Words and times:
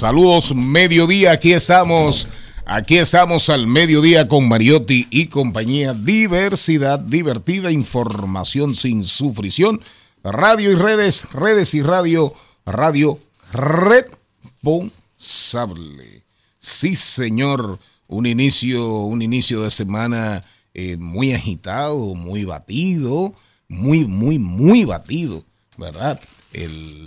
saludos, 0.00 0.54
mediodía, 0.54 1.32
aquí 1.32 1.52
estamos, 1.52 2.26
aquí 2.64 2.96
estamos 2.96 3.50
al 3.50 3.66
mediodía 3.66 4.28
con 4.28 4.48
Mariotti 4.48 5.06
y 5.10 5.26
compañía, 5.26 5.92
diversidad, 5.92 6.98
divertida, 6.98 7.70
información 7.70 8.74
sin 8.74 9.04
sufrición, 9.04 9.82
radio 10.24 10.72
y 10.72 10.74
redes, 10.74 11.30
redes 11.32 11.74
y 11.74 11.82
radio, 11.82 12.32
radio 12.64 13.18
responsable. 13.52 16.22
Sí, 16.60 16.96
señor, 16.96 17.78
un 18.06 18.24
inicio, 18.24 19.00
un 19.00 19.20
inicio 19.20 19.64
de 19.64 19.70
semana 19.70 20.42
eh, 20.72 20.96
muy 20.96 21.34
agitado, 21.34 22.14
muy 22.14 22.46
batido, 22.46 23.34
muy, 23.68 24.06
muy, 24.06 24.38
muy 24.38 24.86
batido, 24.86 25.44
¿verdad? 25.76 26.18
El 26.54 27.04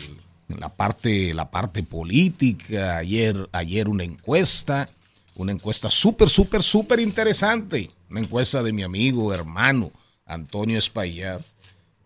la 0.48 0.70
parte, 0.70 1.34
la 1.34 1.50
parte 1.50 1.84
política. 1.84 2.98
Ayer, 2.98 3.50
ayer 3.52 3.88
una 3.88 4.04
encuesta, 4.04 4.90
una 5.36 5.52
encuesta 5.52 5.90
súper, 5.90 6.30
súper, 6.30 6.62
súper 6.62 7.00
interesante. 7.00 7.92
Una 8.10 8.22
encuesta 8.22 8.62
de 8.62 8.74
mi 8.74 8.84
amigo, 8.84 9.34
hermano, 9.34 9.92
Antonio 10.26 10.78
Espaillat, 10.78 11.42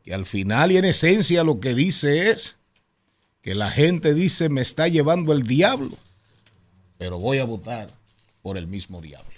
que 0.04 0.14
al 0.14 0.26
final 0.26 0.72
y 0.72 0.78
en 0.78 0.86
esencia 0.86 1.44
lo 1.44 1.60
que 1.60 1.74
dice 1.74 2.30
es 2.30 2.56
que 3.42 3.56
la 3.56 3.72
gente 3.72 4.14
dice 4.14 4.50
me 4.50 4.62
está 4.62 4.88
llevando 4.88 5.34
el 5.34 5.44
diablo, 5.44 5.98
pero 6.98 7.20
voy 7.20 7.40
a 7.40 7.46
votar 7.46 7.90
por 8.42 8.58
el 8.58 8.68
mismo 8.68 9.02
diablo. 9.02 9.37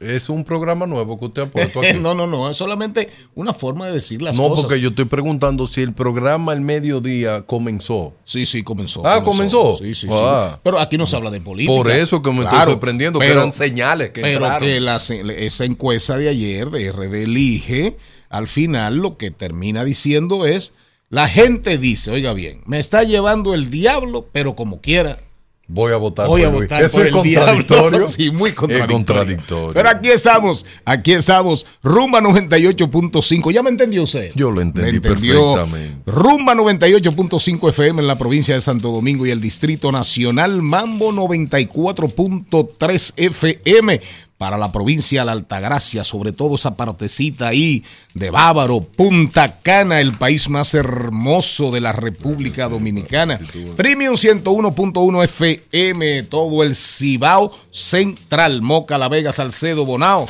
Es 0.00 0.28
un 0.28 0.44
programa 0.44 0.86
nuevo 0.86 1.18
que 1.18 1.24
usted 1.26 1.42
ha 1.42 1.46
puesto 1.46 1.80
aquí. 1.80 1.94
no, 2.00 2.14
no, 2.14 2.26
no, 2.26 2.50
es 2.50 2.56
solamente 2.56 3.08
una 3.34 3.52
forma 3.54 3.86
de 3.86 3.92
decir 3.94 4.20
las 4.22 4.36
no, 4.36 4.48
cosas. 4.48 4.64
porque 4.66 4.80
yo 4.80 4.90
estoy 4.90 5.06
preguntando 5.06 5.66
si 5.66 5.80
el 5.82 5.92
programa 5.94 6.52
al 6.52 6.60
mediodía 6.60 7.42
comenzó. 7.42 8.14
Sí, 8.24 8.46
sí, 8.46 8.62
comenzó. 8.62 9.06
Ah, 9.06 9.22
comenzó. 9.24 9.76
Sí, 9.78 9.94
sí, 9.94 10.08
Ah. 10.12 10.50
sí. 10.54 10.60
Pero 10.64 10.78
aquí 10.80 10.98
no 10.98 11.06
se 11.06 11.16
habla 11.16 11.30
de 11.30 11.40
política. 11.40 11.72
Por 11.74 11.90
eso 11.90 12.20
que 12.22 12.30
me 12.32 12.44
estoy 12.44 12.60
sorprendiendo, 12.60 13.18
que 13.18 13.26
pero- 13.26 13.40
eran 13.40 13.52
señales 13.52 14.10
que 14.10 14.20
Pero 14.20 14.38
entraron. 14.44 14.60
que 14.68 14.80
la 14.80 14.96
esa 14.96 15.64
encuesta 15.64 16.16
de 16.18 16.28
ayer 16.28 16.70
de 16.70 16.88
RD 16.92 17.22
Elige, 17.22 17.96
al 18.28 18.48
final 18.48 18.96
lo 18.96 19.16
que 19.16 19.30
termina 19.30 19.84
diciendo 19.84 20.46
es, 20.46 20.72
la 21.08 21.28
gente 21.28 21.78
dice, 21.78 22.10
oiga 22.10 22.32
bien, 22.32 22.62
me 22.66 22.78
está 22.80 23.02
llevando 23.04 23.54
el 23.54 23.70
diablo, 23.70 24.28
pero 24.32 24.56
como 24.56 24.80
quiera, 24.80 25.20
Voy 25.68 25.92
a 25.92 25.96
votar 25.96 26.28
voy 26.28 26.42
a 26.42 26.50
por 26.50 26.58
Luis. 26.60 26.70
votar 26.70 26.84
Eso 26.84 26.98
por 26.98 27.06
es 27.08 27.14
el 27.14 27.22
diablo. 27.24 27.54
contradictorio. 27.56 28.08
Sí, 28.08 28.30
muy 28.30 28.52
contradictorio. 28.52 28.96
contradictorio. 28.96 29.72
Pero 29.74 29.88
aquí 29.88 30.08
estamos, 30.10 30.64
aquí 30.84 31.12
estamos, 31.12 31.66
Rumba 31.82 32.20
98.5. 32.20 33.50
¿Ya 33.50 33.64
me 33.64 33.70
entendió 33.70 34.04
usted? 34.04 34.30
Yo 34.36 34.52
lo 34.52 34.60
entendí 34.60 35.00
perfectamente. 35.00 35.96
Rumba 36.06 36.54
98.5 36.54 37.68
FM 37.70 38.00
en 38.00 38.06
la 38.06 38.16
provincia 38.16 38.54
de 38.54 38.60
Santo 38.60 38.92
Domingo 38.92 39.26
y 39.26 39.30
el 39.30 39.40
Distrito 39.40 39.90
Nacional, 39.90 40.62
Mambo 40.62 41.10
94.3 41.12 43.12
FM 43.16 44.00
para 44.38 44.58
la 44.58 44.70
provincia 44.70 45.22
de 45.22 45.26
la 45.26 45.32
Altagracia, 45.32 46.04
sobre 46.04 46.32
todo 46.32 46.56
esa 46.56 46.74
partecita 46.74 47.48
ahí 47.48 47.84
de 48.14 48.30
Bávaro, 48.30 48.80
Punta 48.80 49.60
Cana, 49.60 50.00
el 50.00 50.16
país 50.18 50.48
más 50.48 50.74
hermoso 50.74 51.70
de 51.70 51.80
la 51.80 51.92
República 51.92 52.68
Dominicana. 52.68 53.40
Premium 53.76 54.14
101.1 54.14 55.24
FM, 55.24 56.22
todo 56.24 56.62
el 56.62 56.74
Cibao 56.74 57.52
Central, 57.70 58.60
Moca, 58.60 58.98
La 58.98 59.08
Vega, 59.08 59.32
Salcedo, 59.32 59.86
Bonao 59.86 60.28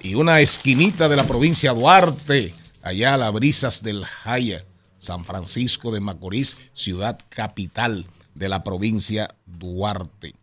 y 0.00 0.14
una 0.14 0.40
esquinita 0.40 1.08
de 1.08 1.16
la 1.16 1.24
provincia 1.24 1.72
Duarte, 1.72 2.54
allá 2.82 3.14
a 3.14 3.18
las 3.18 3.32
brisas 3.32 3.82
del 3.82 4.04
Jaya, 4.04 4.64
San 4.98 5.24
Francisco 5.24 5.90
de 5.90 6.00
Macorís, 6.00 6.56
ciudad 6.74 7.18
capital 7.28 8.06
de 8.34 8.48
la 8.48 8.62
provincia 8.62 9.34
Duarte. 9.46 10.34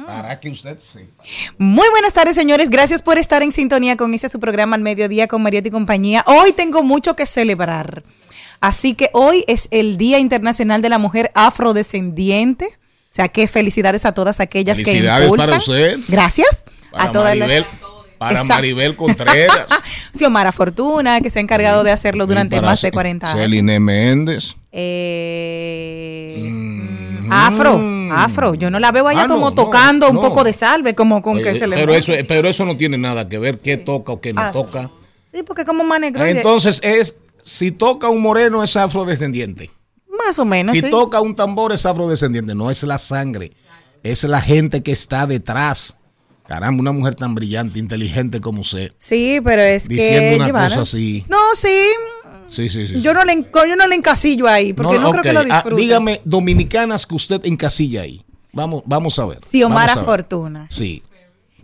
Para 0.08 0.40
que 0.40 0.48
usted 0.48 0.78
sepa. 0.78 1.22
Muy 1.58 1.86
buenas 1.90 2.14
tardes, 2.14 2.34
señores. 2.34 2.70
Gracias 2.70 3.02
por 3.02 3.18
estar 3.18 3.42
en 3.42 3.52
sintonía 3.52 3.94
con 3.98 4.14
ese 4.14 4.30
su 4.30 4.40
programa 4.40 4.74
al 4.74 4.80
mediodía 4.80 5.28
con 5.28 5.42
Mariotti 5.42 5.68
y 5.68 5.70
compañía. 5.70 6.24
Hoy 6.26 6.52
tengo 6.54 6.82
mucho 6.82 7.14
que 7.14 7.26
celebrar. 7.26 8.02
Así 8.60 8.94
que 8.94 9.10
hoy 9.12 9.44
es 9.48 9.68
el 9.70 9.98
Día 9.98 10.18
Internacional 10.18 10.80
de 10.80 10.88
la 10.88 10.96
Mujer 10.96 11.30
Afrodescendiente. 11.34 12.64
O 12.64 13.10
sea, 13.10 13.28
que 13.28 13.46
felicidades 13.48 14.06
a 14.06 14.12
todas 14.14 14.40
aquellas 14.40 14.78
que 14.82 14.94
impulsan. 14.94 15.36
para 15.36 15.58
usted. 15.58 15.98
Gracias 16.08 16.64
Para 16.90 17.04
a 17.04 17.12
todas 17.12 17.36
Maribel, 17.36 17.66
las 17.68 17.90
para 18.16 18.32
Exacto. 18.32 18.54
Maribel 18.54 18.96
Contreras. 18.96 19.66
Xiomara 20.16 20.52
Fortuna, 20.52 21.20
que 21.20 21.28
se 21.28 21.38
ha 21.38 21.42
encargado 21.42 21.84
de 21.84 21.92
hacerlo 21.92 22.26
durante 22.26 22.60
más 22.62 22.80
de 22.80 22.90
40 22.92 23.30
años. 23.30 23.42
Celine 23.42 23.78
Méndez. 23.78 24.56
Eh, 24.72 26.48
Mm, 26.50 26.97
Afro, 27.30 27.78
Mm. 27.78 28.12
afro. 28.12 28.54
Yo 28.54 28.70
no 28.70 28.78
la 28.78 28.92
veo 28.92 29.06
allá 29.08 29.22
Ah, 29.22 29.26
como 29.26 29.50
no, 29.50 29.54
tocando 29.54 30.08
un 30.10 30.20
poco 30.20 30.44
de 30.44 30.52
salve, 30.52 30.94
como 30.94 31.20
con 31.22 31.40
que 31.42 31.50
Oye, 31.50 31.58
se 31.58 31.66
le. 31.66 31.76
pero, 31.76 31.94
eso, 31.94 32.12
pero 32.26 32.48
eso 32.48 32.64
no 32.64 32.76
tiene 32.76 32.98
nada 32.98 33.28
que 33.28 33.38
ver 33.38 33.58
qué 33.58 33.76
toca 33.76 34.12
o 34.12 34.20
qué 34.20 34.32
no 34.32 34.40
Ah, 34.40 34.52
toca. 34.52 34.90
Sí, 35.32 35.42
porque 35.42 35.64
como 35.64 35.84
más 35.84 36.00
negro. 36.00 36.24
y 36.24 36.32
de- 36.32 36.36
Entonces 36.38 36.80
es, 36.82 37.18
si 37.42 37.70
toca 37.70 38.08
un 38.08 38.20
moreno 38.22 38.62
es 38.62 38.76
afrodescendiente. 38.76 39.70
más 40.26 40.38
o 40.38 40.44
menos. 40.44 40.74
Si 40.74 40.80
sí. 40.82 40.90
toca 40.90 41.20
un 41.20 41.34
tambor 41.34 41.72
es 41.72 41.86
afrodescendiente. 41.86 42.54
No 42.54 42.70
es 42.70 42.82
la 42.82 42.98
sangre, 42.98 43.52
es 44.02 44.24
la 44.24 44.40
gente 44.42 44.82
que 44.82 44.92
está 44.92 45.26
detrás. 45.26 45.94
Caramba, 46.46 46.80
una 46.80 46.92
mujer 46.92 47.14
tan 47.14 47.34
brillante, 47.34 47.78
inteligente 47.78 48.40
como 48.40 48.62
usted. 48.62 48.92
Sí, 48.98 49.38
pero 49.44 49.60
es 49.62 49.86
Diciendo 49.86 50.30
que. 50.30 50.36
una 50.36 50.46
Giovanna- 50.46 50.68
cosa 50.70 50.80
así. 50.80 51.24
No, 51.28 51.36
sí. 51.54 51.68
Sí, 52.48 52.68
sí, 52.68 52.86
sí. 52.86 52.94
sí. 52.94 53.00
Yo 53.02 53.12
no, 53.14 53.24
le, 53.24 53.46
yo 53.52 53.76
no 53.76 53.86
le 53.86 53.94
encasillo 53.94 54.46
ahí, 54.48 54.72
porque 54.72 54.98
no, 54.98 55.10
creo 55.10 55.22
que 55.22 55.32
lo 55.32 55.40
Ah, 55.40 55.44
disfrute. 55.44 55.82
dígame, 55.82 56.20
dominicanas 56.24 57.06
que 57.06 57.14
usted 57.14 57.40
encasilla 57.44 58.02
ahí. 58.02 58.22
Vamos, 58.52 58.82
vamos 58.86 59.18
a 59.18 59.26
ver. 59.26 59.38
Xiomara 59.50 59.94
ver. 59.94 60.04
Fortuna. 60.04 60.66
Sí. 60.70 61.02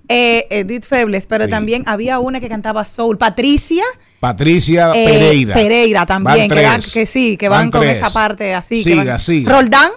Eh, 0.06 0.46
Edith 0.50 0.84
Febles, 0.84 1.26
pero 1.26 1.44
Sí. 1.46 1.50
también 1.50 1.82
había 1.86 2.18
una 2.18 2.38
que 2.38 2.48
cantaba 2.50 2.84
soul. 2.84 3.16
Patricia 3.16 3.82
Patricia 4.20 4.92
eh, 4.94 5.06
Pereira. 5.06 5.54
Pereira 5.54 6.04
también, 6.06 6.48
Van 6.48 6.58
que, 6.58 6.64
van- 6.64 6.80
que 6.92 7.06
sí, 7.06 7.36
que 7.38 7.48
van, 7.48 7.70
con 7.70 7.80
tres. 7.80 7.96
esa 7.98 8.12
parte 8.12 8.54
así. 8.54 8.84
que 8.84 8.90
Siga, 8.90 9.04
van- 9.04 9.20
siga. 9.20 9.50
Roldán. 9.52 9.90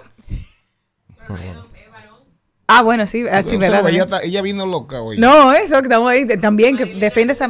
Ah, 2.66 2.82
bueno, 2.82 3.06
sí, 3.06 3.24
ah, 3.30 3.42
sí, 3.42 3.56
¿verdad? 3.56 3.88
ella, 3.88 4.02
está- 4.04 4.22
ella 4.22 4.42
vino 4.42 4.66
loca 4.66 5.00
hoy. 5.00 5.16
No, 5.18 5.52
eso 5.54 5.76
que 5.76 5.82
estamos 5.82 6.10
ahí 6.10 6.26
también, 6.38 6.76
que 6.76 6.84
defiende 6.84 7.32
esa. 7.32 7.48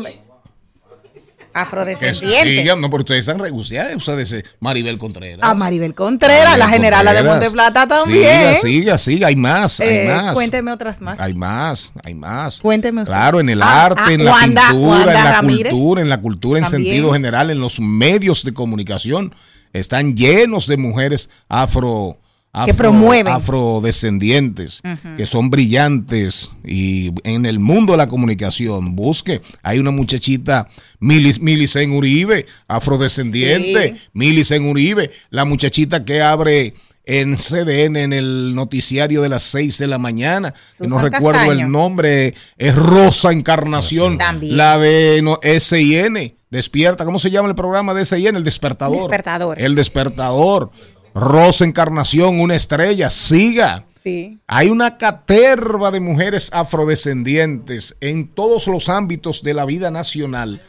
Que 1.52 1.60
Afrodescendiente. 1.60 2.58
sigan, 2.58 2.80
no, 2.80 2.88
pero 2.90 3.00
ustedes 3.02 3.20
están 3.26 3.38
reguciadas. 3.40 3.94
Ustedes, 3.96 4.44
Maribel 4.60 4.96
Contreras. 4.98 5.40
A 5.42 5.54
Maribel 5.54 5.94
Contreras, 5.94 6.56
la 6.58 6.68
generala 6.68 7.12
de 7.12 7.18
Contreras. 7.20 7.40
Monteplata 7.54 7.86
también. 7.88 8.54
Siga, 8.56 8.56
siga, 8.56 8.98
siga. 8.98 9.26
Hay 9.28 9.36
más, 9.36 9.80
hay 9.80 9.88
Eh, 9.88 10.12
más. 10.14 10.34
cuénteme 10.34 10.70
otras 10.72 11.00
más. 11.00 11.18
Hay 11.20 11.34
más, 11.34 11.92
hay 12.04 12.14
más. 12.14 12.60
Cuénteme 12.60 13.02
usted. 13.02 13.12
Claro, 13.12 13.40
en 13.40 13.48
el 13.48 13.62
Ah, 13.62 13.86
arte, 13.86 14.00
ah, 14.04 14.12
en 14.12 14.24
la 14.24 14.30
Wanda- 14.32 14.68
pintura, 14.70 14.88
Wanda 14.90 15.12
en 15.18 15.24
la 15.24 15.32
Ramírez. 15.32 15.72
cultura, 15.72 16.00
en 16.02 16.08
la 16.08 16.20
cultura 16.20 16.58
en 16.58 16.64
También. 16.64 16.84
sentido 16.84 17.12
general, 17.12 17.50
en 17.50 17.60
los 17.60 17.80
medios 17.80 18.44
de 18.44 18.54
comunicación. 18.54 19.34
Están 19.72 20.16
llenos 20.16 20.66
de 20.66 20.76
mujeres 20.76 21.28
afro. 21.48 22.18
Que 22.64 22.74
promueven. 22.74 23.32
afrodescendientes, 23.32 24.80
que 25.16 25.26
son 25.26 25.50
brillantes 25.50 26.50
y 26.64 27.12
en 27.24 27.46
el 27.46 27.60
mundo 27.60 27.92
de 27.92 27.98
la 27.98 28.08
comunicación, 28.08 28.96
busque, 28.96 29.40
hay 29.62 29.78
una 29.78 29.90
muchachita, 29.90 30.68
Milis, 30.98 31.40
Milicen 31.40 31.92
Uribe, 31.92 32.46
afrodescendiente, 32.66 33.94
Sí. 33.96 34.08
Milicen 34.12 34.64
Uribe, 34.66 35.10
la 35.30 35.44
muchachita 35.44 36.04
que 36.04 36.20
abre 36.22 36.74
en 37.04 37.36
CDN 37.36 37.96
en 38.02 38.12
el 38.12 38.54
noticiario 38.54 39.22
de 39.22 39.28
las 39.30 39.42
6 39.44 39.78
de 39.78 39.86
la 39.86 39.98
mañana, 39.98 40.52
que 40.78 40.86
no 40.88 40.96
Susan 40.96 41.12
recuerdo 41.12 41.40
Castaño. 41.40 41.64
el 41.66 41.72
nombre, 41.72 42.34
es 42.58 42.74
Rosa 42.74 43.32
Encarnación, 43.32 44.18
También. 44.18 44.56
la 44.56 44.78
de 44.78 45.20
no, 45.22 45.38
SIN, 45.58 46.34
Despierta, 46.50 47.04
¿cómo 47.04 47.18
se 47.18 47.30
llama 47.30 47.48
el 47.48 47.54
programa 47.54 47.92
de 47.94 48.04
SIN? 48.06 48.34
El 48.34 48.42
despertador. 48.44 48.96
Despertador. 48.96 49.60
El 49.60 49.74
despertador. 49.74 50.70
Rosa 51.14 51.64
Encarnación, 51.64 52.40
una 52.40 52.54
estrella, 52.54 53.10
siga. 53.10 53.86
Sí. 54.02 54.38
Hay 54.46 54.68
una 54.68 54.96
caterva 54.96 55.90
de 55.90 56.00
mujeres 56.00 56.50
afrodescendientes 56.52 57.96
en 58.00 58.28
todos 58.28 58.66
los 58.68 58.88
ámbitos 58.88 59.42
de 59.42 59.54
la 59.54 59.64
vida 59.64 59.90
nacional. 59.90 60.62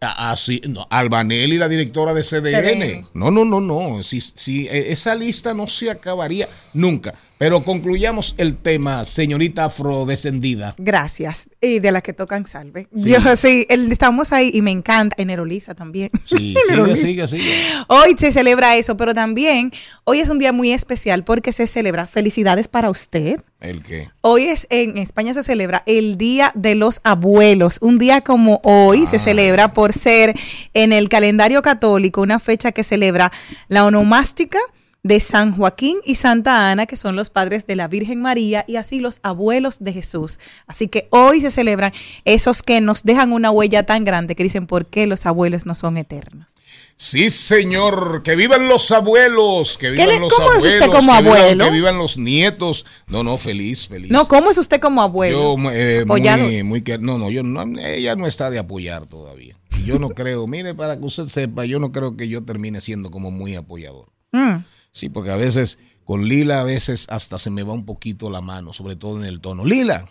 Así, 0.00 0.60
no, 0.68 0.86
Albanelli, 0.90 1.56
la 1.56 1.68
directora 1.68 2.12
de 2.12 2.22
CDN. 2.22 2.62
CDN. 2.62 3.08
No, 3.14 3.30
no, 3.30 3.44
no, 3.44 3.60
no. 3.60 4.02
Si, 4.02 4.20
si, 4.20 4.66
eh, 4.66 4.92
esa 4.92 5.14
lista 5.14 5.54
no 5.54 5.66
se 5.66 5.90
acabaría 5.90 6.48
nunca. 6.72 7.14
Pero 7.36 7.64
concluyamos 7.64 8.34
el 8.38 8.56
tema, 8.56 9.04
señorita 9.04 9.64
afrodescendida. 9.64 10.74
Gracias. 10.78 11.48
Y 11.60 11.80
de 11.80 11.90
las 11.92 12.02
que 12.02 12.12
tocan 12.12 12.46
salve. 12.46 12.86
Yo 12.92 13.18
sí, 13.36 13.66
el- 13.68 13.90
estamos 13.90 14.32
ahí 14.32 14.50
y 14.54 14.62
me 14.62 14.70
encanta. 14.70 15.16
En 15.18 15.28
Nerolisa 15.28 15.74
también. 15.74 16.10
Sí, 16.24 16.54
sigue, 16.68 16.96
sigue, 16.96 17.28
sigue. 17.28 17.54
Hoy 17.88 18.14
se 18.18 18.30
celebra 18.32 18.76
eso, 18.76 18.96
pero 18.96 19.14
también 19.14 19.72
hoy 20.04 20.20
es 20.20 20.30
un 20.30 20.38
día 20.38 20.52
muy 20.52 20.72
especial 20.72 21.24
porque 21.24 21.50
se 21.52 21.66
celebra 21.66 22.06
felicidades 22.06 22.68
para 22.68 22.88
usted. 22.88 23.40
¿El 23.60 23.82
qué? 23.82 24.08
Hoy 24.20 24.44
es 24.44 24.66
en 24.70 24.96
España 24.98 25.34
se 25.34 25.42
celebra 25.42 25.82
el 25.86 26.16
Día 26.16 26.52
de 26.54 26.74
los 26.76 27.00
Abuelos. 27.02 27.78
Un 27.80 27.98
día 27.98 28.20
como 28.20 28.60
hoy 28.62 29.04
Ah. 29.06 29.10
se 29.10 29.18
celebra 29.18 29.72
por 29.72 29.92
ser 29.92 30.34
en 30.72 30.92
el 30.92 31.08
calendario 31.08 31.62
católico 31.62 32.22
una 32.22 32.38
fecha 32.38 32.72
que 32.72 32.84
celebra 32.84 33.32
la 33.68 33.84
onomástica 33.86 34.58
de 35.04 35.20
San 35.20 35.54
Joaquín 35.56 35.98
y 36.04 36.16
Santa 36.16 36.70
Ana, 36.72 36.86
que 36.86 36.96
son 36.96 37.14
los 37.14 37.30
padres 37.30 37.66
de 37.68 37.76
la 37.76 37.86
Virgen 37.88 38.20
María 38.22 38.64
y 38.66 38.76
así 38.76 38.98
los 39.00 39.20
abuelos 39.22 39.76
de 39.84 39.92
Jesús. 39.92 40.40
Así 40.66 40.88
que 40.88 41.06
hoy 41.10 41.40
se 41.42 41.50
celebran 41.52 41.92
esos 42.24 42.62
que 42.62 42.80
nos 42.80 43.04
dejan 43.04 43.32
una 43.32 43.50
huella 43.52 43.84
tan 43.84 44.04
grande 44.04 44.34
que 44.34 44.42
dicen 44.42 44.66
por 44.66 44.86
qué 44.86 45.06
los 45.06 45.26
abuelos 45.26 45.66
no 45.66 45.74
son 45.76 45.98
eternos. 45.98 46.54
Sí, 46.96 47.28
señor, 47.28 48.22
que 48.22 48.34
vivan 48.36 48.66
los 48.68 48.90
abuelos, 48.92 49.76
que 49.78 49.90
vivan 49.90 50.08
le- 50.08 50.20
los 50.20 50.32
cómo 50.32 50.48
es 50.52 50.56
abuelos, 50.58 50.74
usted 50.74 50.86
como 50.86 51.00
que 51.00 51.22
vivan- 51.22 51.26
abuelo? 51.26 51.64
que 51.66 51.70
vivan 51.70 51.98
los 51.98 52.16
nietos. 52.18 52.86
No, 53.06 53.22
no, 53.22 53.36
feliz, 53.36 53.88
feliz. 53.88 54.10
No, 54.10 54.26
¿cómo 54.26 54.50
es 54.50 54.58
usted 54.58 54.80
como 54.80 55.02
abuelo? 55.02 55.56
Yo, 55.58 55.70
eh, 55.70 56.00
Apoyado. 56.04 56.44
muy, 56.44 56.62
muy 56.62 56.82
que, 56.82 56.96
no, 56.98 57.18
no, 57.18 57.30
yo 57.30 57.42
no, 57.42 57.62
ella 57.80 58.16
no 58.16 58.26
está 58.26 58.48
de 58.50 58.58
apoyar 58.58 59.06
todavía. 59.06 59.58
Y 59.78 59.84
yo 59.84 59.98
no 59.98 60.08
creo, 60.14 60.46
mire, 60.46 60.74
para 60.74 60.98
que 60.98 61.04
usted 61.04 61.24
sepa, 61.26 61.64
yo 61.66 61.78
no 61.78 61.92
creo 61.92 62.16
que 62.16 62.28
yo 62.28 62.42
termine 62.44 62.80
siendo 62.80 63.10
como 63.10 63.30
muy 63.30 63.54
apoyador. 63.54 64.06
Mm. 64.32 64.64
Sí, 64.94 65.08
porque 65.08 65.30
a 65.30 65.36
veces 65.36 65.78
con 66.04 66.24
Lila 66.24 66.60
a 66.60 66.64
veces 66.64 67.06
hasta 67.10 67.36
se 67.36 67.50
me 67.50 67.64
va 67.64 67.72
un 67.72 67.84
poquito 67.84 68.30
la 68.30 68.40
mano, 68.40 68.72
sobre 68.72 68.94
todo 68.94 69.18
en 69.18 69.26
el 69.26 69.40
tono. 69.40 69.64
Lila. 69.64 70.08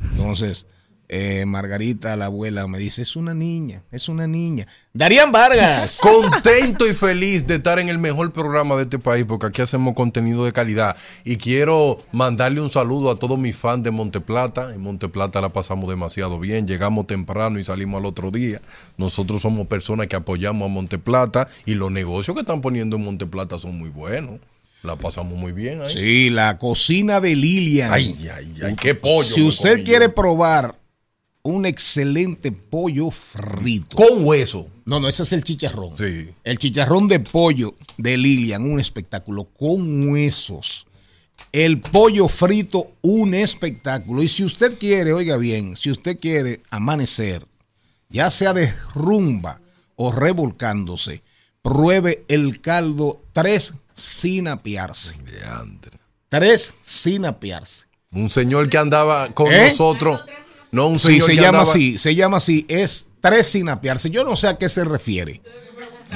Entonces, 0.00 0.66
eh, 1.14 1.44
Margarita, 1.44 2.16
la 2.16 2.24
abuela, 2.24 2.66
me 2.66 2.78
dice, 2.78 3.02
es 3.02 3.16
una 3.16 3.34
niña, 3.34 3.82
es 3.90 4.08
una 4.08 4.26
niña. 4.26 4.66
Darían 4.94 5.30
Vargas. 5.30 5.98
Contento 6.02 6.88
y 6.88 6.94
feliz 6.94 7.46
de 7.46 7.56
estar 7.56 7.78
en 7.78 7.90
el 7.90 7.98
mejor 7.98 8.32
programa 8.32 8.76
de 8.76 8.84
este 8.84 8.98
país 8.98 9.26
porque 9.28 9.44
aquí 9.44 9.60
hacemos 9.60 9.92
contenido 9.92 10.46
de 10.46 10.52
calidad. 10.52 10.96
Y 11.22 11.36
quiero 11.36 12.02
mandarle 12.12 12.62
un 12.62 12.70
saludo 12.70 13.10
a 13.10 13.18
todos 13.18 13.38
mis 13.38 13.54
fans 13.54 13.84
de 13.84 13.90
Monteplata. 13.90 14.72
En 14.72 14.80
Monteplata 14.80 15.42
la 15.42 15.50
pasamos 15.50 15.86
demasiado 15.90 16.38
bien. 16.38 16.66
Llegamos 16.66 17.06
temprano 17.06 17.58
y 17.58 17.64
salimos 17.64 17.98
al 17.98 18.06
otro 18.06 18.30
día. 18.30 18.62
Nosotros 18.96 19.42
somos 19.42 19.66
personas 19.66 20.06
que 20.06 20.16
apoyamos 20.16 20.64
a 20.64 20.72
Monteplata 20.72 21.46
y 21.66 21.74
los 21.74 21.92
negocios 21.92 22.34
que 22.34 22.40
están 22.40 22.62
poniendo 22.62 22.96
en 22.96 23.04
Monteplata 23.04 23.58
son 23.58 23.78
muy 23.78 23.90
buenos. 23.90 24.40
La 24.82 24.96
pasamos 24.96 25.34
muy 25.34 25.52
bien 25.52 25.82
ahí. 25.82 25.90
Sí, 25.90 26.30
la 26.30 26.56
cocina 26.56 27.20
de 27.20 27.36
Lilian. 27.36 27.92
Ay, 27.92 28.16
ay, 28.34 28.50
ay, 28.64 28.76
qué 28.80 28.94
pollo. 28.94 29.22
Si 29.22 29.42
usted 29.42 29.84
quiere 29.84 30.06
yo. 30.06 30.14
probar 30.14 30.81
un 31.42 31.66
excelente 31.66 32.52
pollo 32.52 33.10
frito. 33.10 33.96
Con 33.96 34.24
hueso. 34.24 34.68
No, 34.84 35.00
no, 35.00 35.08
ese 35.08 35.24
es 35.24 35.32
el 35.32 35.44
chicharrón. 35.44 35.96
Sí. 35.98 36.30
El 36.44 36.58
chicharrón 36.58 37.08
de 37.08 37.20
pollo 37.20 37.74
de 37.96 38.16
Lilian, 38.16 38.62
un 38.62 38.80
espectáculo 38.80 39.44
con 39.44 40.08
huesos. 40.08 40.86
El 41.50 41.80
pollo 41.80 42.28
frito, 42.28 42.92
un 43.02 43.34
espectáculo. 43.34 44.22
Y 44.22 44.28
si 44.28 44.44
usted 44.44 44.78
quiere, 44.78 45.12
oiga 45.12 45.36
bien, 45.36 45.76
si 45.76 45.90
usted 45.90 46.18
quiere 46.18 46.60
amanecer, 46.70 47.44
ya 48.08 48.30
sea 48.30 48.52
de 48.52 48.72
rumba 48.94 49.60
o 49.96 50.12
revolcándose, 50.12 51.22
pruebe 51.60 52.24
el 52.28 52.60
caldo 52.60 53.22
tres 53.32 53.74
sin 53.92 54.48
apiarse. 54.48 55.16
Tres 56.28 56.74
sin 56.82 57.24
apiarse. 57.26 57.86
Un 58.12 58.30
señor 58.30 58.68
que 58.68 58.78
andaba 58.78 59.32
con 59.32 59.52
¿Eh? 59.52 59.68
nosotros. 59.68 60.20
No, 60.72 60.86
un 60.88 60.98
Sí, 60.98 61.08
señor 61.20 61.22
se 61.22 61.30
que 61.32 61.36
llama 61.36 61.48
andaba- 61.60 61.70
así, 61.70 61.98
se 61.98 62.14
llama 62.14 62.36
así, 62.38 62.64
es 62.68 63.06
tres 63.20 63.46
sin 63.46 63.68
apiarse. 63.68 64.10
Yo 64.10 64.24
no 64.24 64.36
sé 64.36 64.48
a 64.48 64.58
qué 64.58 64.68
se 64.68 64.84
refiere. 64.84 65.40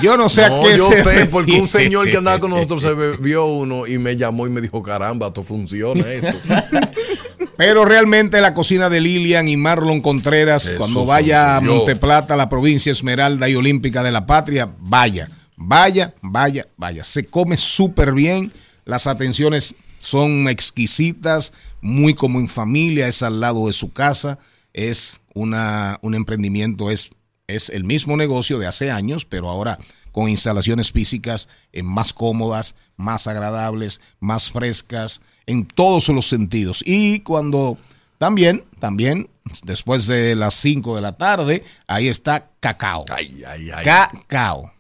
Yo 0.03 0.17
no 0.19 0.29
sé 0.29 0.45
a 0.45 0.49
No, 0.51 0.61
qué 0.61 0.77
yo 0.77 0.91
se 0.91 1.03
sé, 1.03 1.27
porque 1.27 1.59
un 1.61 1.69
señor 1.69 2.11
que 2.11 2.17
andaba 2.19 2.39
con 2.41 2.51
nosotros 2.51 2.83
se 2.83 2.95
vio 3.23 3.47
uno 3.47 3.87
y 3.87 3.97
me 3.99 4.17
llamó 4.17 4.47
y 4.47 4.51
me 4.51 4.61
dijo, 4.61 4.83
caramba, 4.83 5.29
esto 5.29 5.43
funciona 5.43 6.05
esto. 6.11 6.37
Pero 7.57 7.85
realmente 7.87 8.41
la 8.43 8.53
cocina 8.53 8.91
de 8.91 9.01
Lilian 9.01 9.49
y 9.49 9.57
Marlon 9.57 10.03
Contreras, 10.03 10.69
Eso 10.69 10.79
cuando 10.79 11.07
vaya 11.07 11.57
a. 11.57 11.61
Monteplata, 11.63 12.37
la 12.37 12.49
provincia 12.51 12.93
Esmeralda 12.93 13.49
y 13.49 13.55
Olímpica 13.55 14.03
de 14.03 14.13
la 14.13 14.27
Patria, 14.27 14.69
vaya, 14.81 15.29
vaya, 15.57 16.13
vaya, 16.21 16.67
vaya. 16.77 17.03
Se 17.03 17.25
come 17.25 17.57
súper 17.57 18.13
bien, 18.13 18.53
las 18.85 19.07
atenciones 19.07 19.75
son 20.07 20.47
exquisitas, 20.47 21.53
muy 21.81 22.15
como 22.15 22.39
en 22.39 22.49
familia, 22.49 23.09
es 23.09 23.25
al 23.25 23.41
lado 23.41 23.67
de 23.67 23.73
su 23.73 23.93
casa, 23.93 24.39
es 24.73 25.21
una, 25.35 25.99
un 26.01 26.15
emprendimiento, 26.15 26.93
es, 26.93 27.11
es 27.49 27.71
el 27.71 27.83
mismo 27.83 28.17
negocio 28.17 28.61
de 28.61 28.69
hace 28.69 28.93
años, 28.93 29.25
pero 29.25 29.49
ahora 29.49 29.81
con 30.13 30.29
instalaciones 30.29 30.93
físicas 30.93 31.49
eh, 31.73 31.83
más 31.83 32.13
cómodas, 32.13 32.77
más 32.97 33.27
agradables, 33.27 34.01
más 34.21 34.53
frescas, 34.53 35.23
en 35.45 35.67
todos 35.67 36.09
los 36.09 36.29
sentidos. 36.29 36.85
Y 36.87 37.21
cuando 37.21 37.77
también, 38.19 38.65
también, 38.79 39.29
después 39.65 40.07
de 40.07 40.37
las 40.37 40.55
5 40.55 40.95
de 40.95 41.03
la 41.03 41.17
tarde, 41.17 41.65
ahí 41.89 42.07
está 42.07 42.49
cacao. 42.61 43.05
Ay, 43.11 43.43
ay, 43.45 43.71
ay. 43.75 43.85
Cacao. 43.85 44.73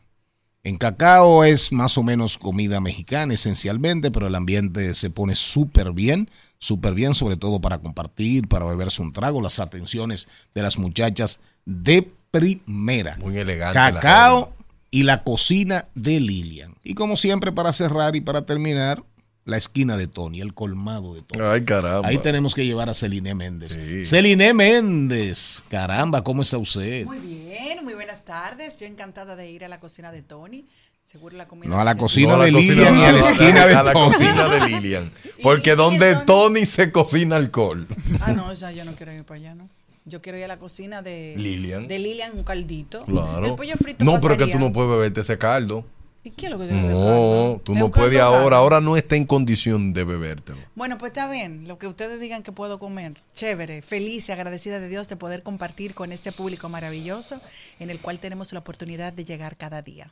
En 0.67 0.79
Cacao 0.79 1.45
es 1.45 1.71
más 1.71 1.97
o 1.97 2.03
menos 2.03 2.39
comida 2.39 2.81
mexicana 2.81 3.33
esencialmente, 3.33 4.11
pero 4.11 4.27
el 4.27 4.35
ambiente 4.35 4.95
se 4.95 5.11
pone 5.11 5.37
súper 5.37 5.93
bien, 5.93 6.29
súper 6.59 6.93
bien, 6.93 7.15
sobre 7.15 7.37
todo 7.37 7.61
para 7.61 7.79
compartir, 7.79 8.49
para 8.49 8.65
beberse 8.65 9.01
un 9.01 9.13
trago, 9.13 9.41
las 9.41 9.61
atenciones 9.61 10.27
de 10.57 10.63
las 10.63 10.77
muchachas 10.77 11.39
de 11.67 12.11
primera. 12.33 13.17
Muy 13.19 13.39
elegante. 13.39 13.79
la 13.79 13.93
Cacao 13.93 14.55
y 14.91 15.05
la 15.05 15.23
cocina 15.23 15.87
de 15.95 16.19
Lilian. 16.19 16.75
Y 16.83 16.95
como 16.95 17.15
siempre, 17.15 17.53
para 17.53 17.73
cerrar 17.73 18.17
y 18.17 18.21
para 18.21 18.45
terminar, 18.45 19.05
la 19.47 19.57
esquina 19.57 19.97
de 19.97 20.07
Tony, 20.09 20.41
el 20.43 20.53
colmado 20.53 21.15
de 21.15 21.23
Tony. 21.23 21.43
Ay, 21.45 21.65
caramba. 21.65 22.07
Ahí 22.09 22.19
tenemos 22.19 22.55
que 22.55 22.67
llevar 22.67 22.91
a 22.91 22.95
Celine 22.95 23.35
Méndez. 23.35 23.73
Sí. 23.73 24.05
Celine 24.05 24.53
Méndez, 24.53 25.63
caramba, 25.69 26.23
¿cómo 26.23 26.43
está 26.43 26.59
usted? 26.59 27.07
Muy 27.07 27.19
bien, 27.19 27.83
muy 27.85 27.95
buenas 27.95 28.25
tardes. 28.25 28.79
Yo 28.79 28.87
encantada 28.87 29.37
de 29.37 29.51
ir 29.51 29.65
a 29.65 29.69
la 29.69 29.81
cocina 29.81 30.13
de 30.13 30.21
Tony. 30.23 30.67
Seguro 31.05 31.37
la 31.37 31.47
comida. 31.47 31.71
No, 31.71 31.81
a 31.81 31.85
la 31.85 31.95
cocina 31.97 32.37
No, 32.37 32.43
de 32.43 32.51
la 32.51 32.59
cocina 32.59 32.75
Lilian 32.75 32.95
de- 32.97 33.01
y 33.01 33.05
a 33.05 33.13
la 33.13 33.21
esquina 33.21 33.67
de 33.67 33.75
a 33.77 33.83
la 33.85 33.93
Tony. 33.93 34.05
cocina 34.11 34.49
de 34.49 34.61
Lilian. 34.69 35.13
¿Y 35.39 35.43
Porque 35.43 35.77
donde 35.77 36.15
Tony? 36.15 36.25
Tony 36.27 36.67
se 36.67 36.91
cocina 36.91 37.37
alcohol. 37.37 37.87
Ah, 38.21 38.33
no, 38.33 38.53
ya 38.55 38.73
yo 38.73 38.85
no 38.85 38.93
quiero 38.97 39.13
ir 39.13 39.23
para 39.23 39.39
allá, 39.39 39.55
¿no? 39.55 39.69
Yo 40.05 40.21
quiero 40.23 40.39
ir 40.39 40.45
a 40.45 40.49
la 40.49 40.59
cocina 40.59 41.03
de 41.03 41.35
Lilian. 41.37 41.87
De 41.89 41.99
Lilian, 42.01 42.33
un 42.37 42.43
caldito. 42.45 43.05
Claro. 43.05 43.47
El 43.47 43.55
pollo 43.55 43.75
frito 43.77 44.05
no, 44.05 44.19
pero 44.21 44.37
que 44.37 44.47
tú 44.49 44.59
no 44.59 44.73
puedes 44.73 44.91
beberte 44.91 45.21
ese 45.21 45.39
caldo. 45.39 45.85
¿Y 46.27 46.33
qué 46.33 46.47
es 46.47 46.53
lo 46.53 46.59
que 46.59 46.65
tiene 46.65 46.81
ese 46.81 46.91
No, 46.91 47.61
tú 47.63 47.77
no 47.77 47.89
puedes 47.93 48.19
ahora. 48.19 48.57
Ahora 48.57 48.81
no 48.81 48.97
está 48.97 49.15
en 49.15 49.27
condición 49.27 49.93
de 49.93 50.03
bebértelo. 50.03 50.59
Bueno, 50.75 50.99
pues 50.99 51.11
está 51.11 51.31
bien. 51.31 51.69
Lo 51.69 51.79
que 51.79 51.87
ustedes 51.87 52.19
digan 52.21 52.43
que 52.43 52.51
puedo 52.51 52.81
comer. 52.81 53.23
Chévere. 53.33 53.81
Feliz 53.81 54.29
y 54.29 54.33
agradecida 54.33 54.81
de 54.81 54.89
Dios 54.89 55.09
de 55.09 55.15
poder 55.15 55.45
compartir 55.45 55.95
con 55.95 56.11
este 56.11 56.33
público 56.33 56.69
maravilloso 56.69 57.41
en 57.79 57.91
el 57.91 58.01
cual 58.01 58.19
tenemos 58.19 58.53
la 58.53 58.59
oportunidad 58.59 59.13
de 59.13 59.25
llegar 59.25 59.57
cada 59.57 59.83
día. 59.83 60.11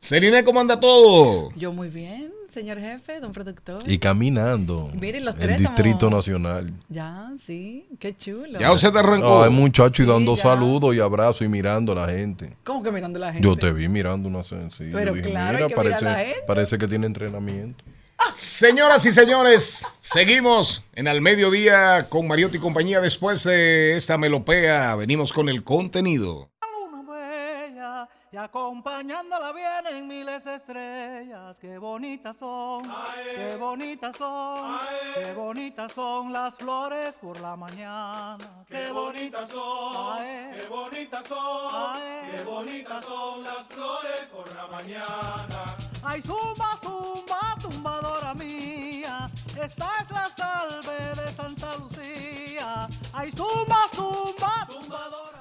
Celine, 0.00 0.42
¿cómo 0.42 0.58
anda 0.58 0.80
todo? 0.80 1.52
Yo 1.54 1.72
muy 1.72 1.90
bien, 1.90 2.32
señor 2.48 2.78
jefe, 2.78 3.20
don 3.20 3.32
productor. 3.32 3.82
Y 3.86 3.98
caminando. 3.98 4.90
Miren, 4.94 5.24
los 5.24 5.34
El 5.34 5.40
tres 5.40 5.58
Distrito 5.58 6.06
estamos- 6.06 6.14
Nacional. 6.26 6.72
Ya, 6.88 7.30
sí, 7.38 7.86
qué 7.98 8.16
chulo. 8.16 8.58
Ya 8.58 8.72
usted 8.72 8.90
te 8.92 8.98
arrancó. 8.98 9.42
Ay, 9.44 9.50
muchacho, 9.50 10.02
y 10.02 10.06
dando 10.06 10.36
ya. 10.36 10.42
saludos 10.42 10.94
y 10.94 11.00
abrazos 11.00 11.42
y 11.42 11.48
mirando 11.48 11.92
a 11.92 12.06
la 12.06 12.08
gente. 12.12 12.56
¿Cómo 12.64 12.82
que 12.82 12.90
mirando 12.90 13.18
a 13.18 13.26
la 13.26 13.32
gente? 13.32 13.46
Yo 13.46 13.56
te 13.56 13.72
vi 13.72 13.88
mirando 13.88 14.28
una 14.28 14.44
sencilla. 14.44 14.92
Pero 14.92 15.12
claro, 15.14 15.58
hay 15.58 15.68
que 15.68 15.74
parece, 15.76 16.06
a 16.06 16.10
la 16.12 16.18
gente. 16.18 16.40
parece 16.46 16.78
que 16.78 16.88
tiene 16.88 17.06
entrenamiento. 17.06 17.84
Señoras 18.34 19.06
y 19.06 19.12
señores, 19.12 19.86
seguimos 20.00 20.82
en 20.94 21.06
Al 21.08 21.20
Mediodía 21.20 22.06
con 22.08 22.26
Mariotti 22.26 22.56
y 22.56 22.60
compañía. 22.60 23.00
Después 23.00 23.44
de 23.44 23.94
esta 23.94 24.18
melopea, 24.18 24.96
venimos 24.96 25.32
con 25.32 25.48
el 25.48 25.62
contenido. 25.62 26.50
Y 28.30 28.36
acompañándola 28.36 29.52
vienen 29.52 30.06
miles 30.06 30.44
de 30.44 30.54
estrellas. 30.54 31.58
Qué 31.58 31.78
bonitas 31.78 32.36
son, 32.36 32.82
qué 33.34 33.56
bonitas 33.56 34.16
son, 34.16 34.78
qué 35.14 35.32
bonitas 35.32 35.92
son 35.92 36.32
las 36.32 36.54
flores 36.56 37.14
por 37.20 37.40
la 37.40 37.56
mañana. 37.56 38.38
Qué 38.68 38.90
bonitas 38.90 39.48
son, 39.48 40.18
qué 40.18 40.66
bonitas 40.68 41.26
son, 41.26 41.94
qué 42.36 42.42
bonitas 42.44 43.04
son 43.04 43.44
las 43.44 43.66
flores 43.66 44.20
por 44.30 44.54
la 44.54 44.66
mañana. 44.66 45.64
Ay, 46.04 46.22
zumba, 46.22 46.78
zumba, 46.82 47.56
tumbadora 47.60 48.34
mía, 48.34 49.30
esta 49.62 49.90
es 50.02 50.10
la 50.10 50.28
salve 50.36 51.22
de 51.22 51.32
Santa 51.32 51.76
Lucía. 51.78 52.88
Ay, 53.12 53.32
zumba, 53.32 53.88
zumba, 53.94 54.68
tumbadora 54.68 55.38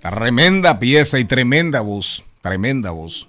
Tremenda 0.00 0.78
pieza 0.78 1.18
y 1.18 1.24
tremenda 1.24 1.80
voz. 1.80 2.27
Tremenda 2.40 2.90
voz. 2.90 3.28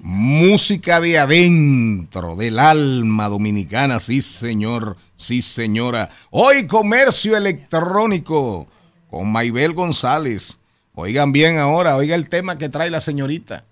Música 0.00 1.00
de 1.00 1.18
adentro, 1.18 2.36
del 2.36 2.58
alma 2.58 3.28
dominicana, 3.28 3.98
sí 3.98 4.22
señor, 4.22 4.96
sí 5.16 5.42
señora. 5.42 6.08
Hoy 6.30 6.66
comercio 6.66 7.36
electrónico 7.36 8.68
con 9.10 9.30
Maybel 9.30 9.72
González. 9.72 10.58
Oigan 10.94 11.32
bien 11.32 11.58
ahora, 11.58 11.96
oiga 11.96 12.14
el 12.14 12.28
tema 12.28 12.56
que 12.56 12.68
trae 12.68 12.90
la 12.90 13.00
señorita. 13.00 13.64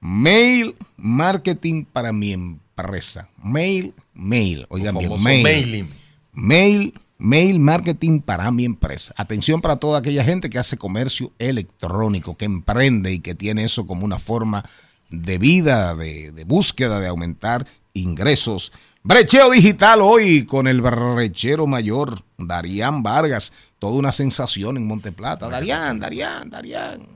Mail 0.00 0.76
marketing 0.96 1.84
para 1.84 2.12
mi 2.12 2.32
empresa. 2.32 3.28
Mail, 3.42 3.94
mail, 4.14 4.66
oigan 4.68 4.96
bien, 4.96 5.22
mail. 5.22 5.42
mailing. 5.42 5.88
Mail, 6.32 6.94
mail 7.18 7.60
marketing 7.60 8.20
para 8.20 8.50
mi 8.50 8.64
empresa. 8.64 9.14
Atención 9.16 9.60
para 9.60 9.76
toda 9.76 9.98
aquella 9.98 10.24
gente 10.24 10.50
que 10.50 10.58
hace 10.58 10.76
comercio 10.76 11.32
electrónico, 11.38 12.36
que 12.36 12.44
emprende 12.44 13.12
y 13.12 13.20
que 13.20 13.34
tiene 13.34 13.64
eso 13.64 13.86
como 13.86 14.04
una 14.04 14.18
forma 14.18 14.64
de 15.10 15.38
vida, 15.38 15.94
de, 15.94 16.32
de 16.32 16.44
búsqueda, 16.44 17.00
de 17.00 17.08
aumentar 17.08 17.66
ingresos. 17.94 18.72
Brecheo 19.02 19.52
digital 19.52 20.00
hoy 20.02 20.44
con 20.46 20.66
el 20.66 20.82
brechero 20.82 21.68
mayor, 21.68 22.18
Darían 22.38 23.04
Vargas. 23.04 23.52
Toda 23.78 23.92
una 23.92 24.10
sensación 24.10 24.76
en 24.76 24.86
Monteplata. 24.86 25.48
Darían, 25.48 26.00
Darían, 26.00 26.50
Darían. 26.50 27.06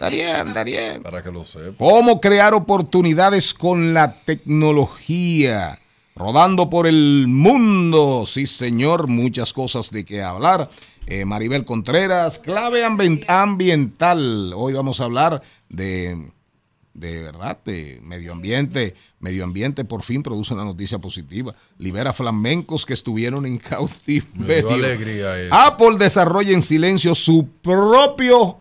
Darían, 0.00 0.54
Darían. 0.54 1.02
Para 1.02 1.22
que 1.22 1.30
lo 1.30 1.44
sepa. 1.44 1.76
Cómo 1.76 2.22
crear 2.22 2.54
oportunidades 2.54 3.52
con 3.52 3.92
la 3.92 4.14
tecnología. 4.24 5.78
Rodando 6.18 6.68
por 6.68 6.86
el 6.86 7.26
mundo. 7.28 8.24
Sí, 8.26 8.46
señor. 8.46 9.06
Muchas 9.06 9.52
cosas 9.52 9.90
de 9.90 10.04
qué 10.04 10.22
hablar. 10.22 10.68
Eh, 11.06 11.24
Maribel 11.24 11.64
Contreras, 11.64 12.38
clave 12.38 12.84
ambi- 12.84 13.24
ambiental. 13.28 14.52
Hoy 14.54 14.74
vamos 14.74 15.00
a 15.00 15.04
hablar 15.04 15.42
de, 15.70 16.30
de 16.92 17.22
verdad, 17.22 17.58
de 17.64 18.00
medio 18.04 18.32
ambiente. 18.32 18.94
Medio 19.20 19.44
ambiente 19.44 19.84
por 19.84 20.02
fin 20.02 20.22
produce 20.22 20.52
una 20.54 20.64
noticia 20.64 20.98
positiva. 20.98 21.54
Libera 21.78 22.12
flamencos 22.12 22.84
que 22.84 22.92
estuvieron 22.94 23.46
en 23.46 23.56
cautiverio. 23.58 24.68
Apple 25.50 25.96
desarrolla 25.98 26.52
en 26.52 26.62
silencio 26.62 27.14
su 27.14 27.48
propio 27.62 28.58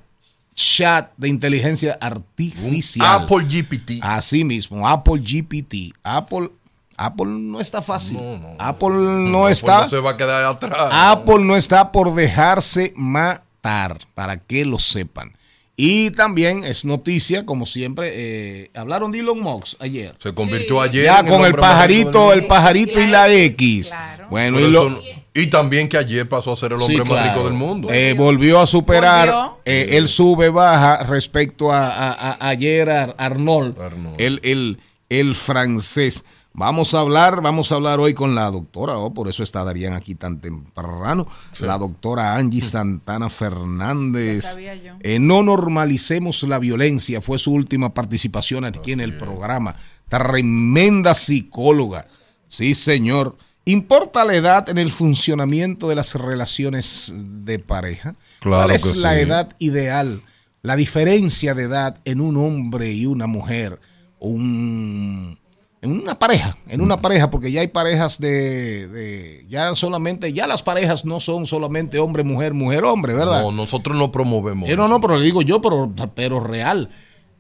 chat 0.55 1.11
de 1.17 1.27
inteligencia 1.27 1.97
artificial. 1.99 3.23
Apple 3.23 3.45
GPT. 3.49 3.99
Así 4.01 4.43
mismo, 4.43 4.87
Apple 4.87 5.21
GPT. 5.21 5.93
Apple, 6.01 6.49
Apple 6.97 7.27
no 7.27 7.59
está 7.59 7.81
fácil. 7.81 8.17
Apple 8.57 8.89
no, 8.89 9.41
Pues 9.41 9.59
está. 9.59 9.81
no 9.83 9.89
se 9.89 9.99
va 9.99 10.11
a 10.11 10.17
quedar 10.17 10.43
atrás. 10.45 10.89
Apple 10.91 11.39
no 11.39 11.55
está 11.55 11.91
por 11.91 12.13
dejarse 12.15 12.91
matar, 12.95 13.99
para 14.15 14.37
que 14.37 14.65
lo 14.65 14.79
sepan. 14.79 15.33
Y 15.79 16.09
también 16.11 16.63
es 16.63 16.85
noticia, 16.85 17.45
como 17.45 17.67
siempre, 17.67 18.11
eh, 18.15 18.71
hablaron 18.73 19.11
de 19.11 19.19
Elon 19.19 19.39
Musk 19.39 19.79
ayer. 19.79 20.15
Se 20.17 20.33
convirtió 20.33 20.81
ayer. 20.81 21.05
Ya 21.05 21.19
en 21.19 21.27
con 21.27 21.45
el 21.45 21.53
pajarito, 21.53 22.33
el 22.33 22.45
pajarito 22.47 22.99
y 22.99 23.05
la 23.05 23.31
X. 23.31 23.89
claro. 23.89 24.25
Bueno, 24.31 24.59
y 24.59 24.71
lo, 24.71 24.89
no- 24.89 24.97
y 25.35 25.47
también 25.47 25.87
que 25.87 25.97
ayer 25.97 26.27
pasó 26.27 26.53
a 26.53 26.55
ser 26.55 26.71
el 26.71 26.79
Sí, 26.79 26.95
hombre 26.95 27.13
más 27.15 27.27
rico 27.29 27.43
del 27.43 27.53
mundo. 27.53 27.89
Eh, 27.91 28.15
volvió 28.17 28.59
a 28.59 28.65
superar. 28.65 29.27
Volvió. 29.29 29.57
eh, 29.65 29.89
él 29.91 30.07
sube, 30.07 30.49
baja 30.49 31.03
respecto 31.03 31.71
a, 31.71 31.87
a- 31.89 32.11
a- 32.31 32.47
ayer 32.49 32.89
a 32.89 33.03
Arnold, 33.19 33.79
Arnold. 33.79 34.19
El, 34.19 34.39
el- 34.43 34.79
el 35.09 35.35
francés. 35.35 36.25
Vamos 36.57 36.95
a 36.95 37.01
hablar, 37.01 37.43
vamos 37.43 37.71
a 37.71 37.75
hablar 37.75 37.99
hoy 37.99 38.15
con 38.15 38.33
la 38.33 38.49
doctora, 38.49 38.97
oh, 38.97 39.13
por 39.13 39.27
eso 39.27 39.43
está 39.43 39.63
Darían 39.63 39.93
aquí 39.93 40.15
tan 40.15 40.41
temprano, 40.41 41.27
la 41.59 41.77
doctora 41.77 42.35
Angie 42.35 42.61
Santana 42.61 43.29
Fernández. 43.29 44.43
Sabía 44.43 44.73
yo. 44.73 44.93
Eh, 45.01 45.19
no 45.19 45.43
normalicemos 45.43 46.41
la 46.41 46.57
violencia, 46.57 47.21
fue 47.21 47.37
su 47.37 47.53
última 47.53 47.93
participación 47.93 48.65
aquí 48.65 48.91
en 48.91 49.01
el 49.01 49.15
programa. 49.17 49.75
Tremenda 50.09 51.13
psicóloga. 51.13 52.07
Sí, 52.47 52.73
señor. 52.73 53.37
¿Importa 53.65 54.25
la 54.25 54.33
edad 54.33 54.67
en 54.67 54.79
el 54.79 54.91
funcionamiento 54.91 55.89
de 55.89 55.95
las 55.95 56.15
relaciones 56.15 57.13
de 57.15 57.59
pareja? 57.59 58.15
Claro 58.39 58.63
¿Cuál 58.63 58.75
es 58.75 58.83
que 58.83 58.99
la 58.99 59.13
sí. 59.13 59.19
edad 59.19 59.55
ideal? 59.59 60.23
La 60.63 60.75
diferencia 60.75 61.53
de 61.53 61.63
edad 61.63 61.99
en 62.03 62.19
un 62.19 62.35
hombre 62.35 62.91
y 62.91 63.05
una 63.05 63.27
mujer. 63.27 63.79
Un, 64.19 65.37
en 65.81 65.91
una 65.91 66.17
pareja, 66.17 66.57
en 66.67 66.81
una 66.81 67.01
pareja, 67.01 67.29
porque 67.29 67.51
ya 67.51 67.61
hay 67.61 67.67
parejas 67.67 68.19
de, 68.19 68.87
de- 68.87 69.45
ya 69.47 69.75
solamente, 69.75 70.33
ya 70.33 70.47
las 70.47 70.63
parejas 70.63 71.05
no 71.05 71.19
son 71.19 71.45
solamente 71.45 71.99
hombre, 71.99 72.23
mujer, 72.23 72.53
mujer, 72.53 72.83
hombre, 72.83 73.13
¿verdad? 73.13 73.43
No, 73.43 73.51
nosotros 73.51 73.95
no 73.95 74.11
promovemos. 74.11 74.69
Eh, 74.69 74.75
no, 74.75 74.87
no, 74.87 74.99
pero 74.99 75.17
le 75.17 75.25
digo 75.25 75.41
yo, 75.43 75.61
pero, 75.61 75.91
pero 76.15 76.39
real. 76.39 76.89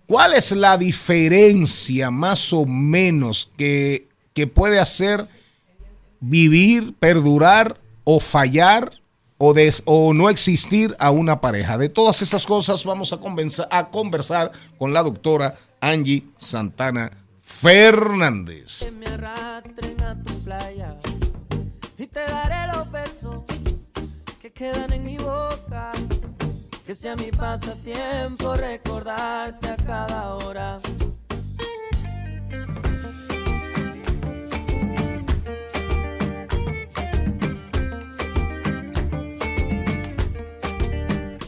¿Cuál 0.05 0.33
es 0.33 0.51
la 0.53 0.77
diferencia 0.77 2.11
más 2.11 2.53
o 2.53 2.65
menos 2.65 3.51
que, 3.57 4.07
que 4.33 4.47
puede 4.47 4.79
hacer 4.79 5.27
vivir, 6.19 6.93
perdurar 6.99 7.79
o 8.03 8.19
fallar 8.19 8.91
o, 9.37 9.53
des- 9.53 9.83
o 9.85 10.13
no 10.13 10.29
existir 10.29 10.95
a 10.99 11.11
una 11.11 11.41
pareja? 11.41 11.77
De 11.77 11.89
todas 11.89 12.21
esas 12.21 12.45
cosas 12.45 12.85
vamos 12.85 13.11
a, 13.13 13.17
convenza- 13.17 13.67
a 13.69 13.89
conversar 13.89 14.51
con 14.77 14.93
la 14.93 15.03
doctora 15.03 15.55
Angie 15.81 16.23
Santana 16.37 17.11
Fernández. 17.47 18.83
que 18.83 18.91
me 18.91 19.05
arrastren 19.07 20.03
a 20.03 20.21
tu 20.21 20.37
playa 20.43 20.97
y 21.97 22.05
te 22.05 22.19
daré 22.19 22.71
los 22.73 22.91
besos 22.91 23.45
que 24.39 24.51
quedan 24.51 24.91
en 24.91 25.05
mi 25.05 25.17
boca. 25.17 25.91
Que 26.85 26.93
sea 26.93 27.15
mi 27.15 27.31
pasatiempo 27.31 28.53
recordarte 28.55 29.69
a 29.69 29.77
cada 29.77 30.35
hora. 30.35 30.79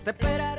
Te 0.03 0.09
esperaré 0.09 0.58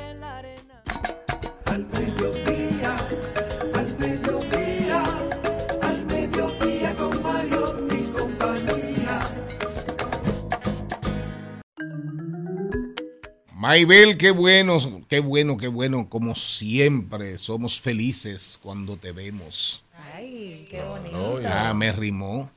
Maybel, 13.60 14.16
qué 14.16 14.30
bueno, 14.30 14.78
qué 15.06 15.20
bueno, 15.20 15.58
qué 15.58 15.68
bueno. 15.68 16.08
Como 16.08 16.34
siempre, 16.34 17.36
somos 17.36 17.78
felices 17.78 18.58
cuando 18.62 18.96
te 18.96 19.12
vemos. 19.12 19.84
Ay, 20.14 20.66
qué 20.70 20.82
bonito. 20.82 21.14
No, 21.14 21.40
ya. 21.42 21.68
Ah, 21.68 21.74
me 21.74 21.92
rimó. 21.92 22.50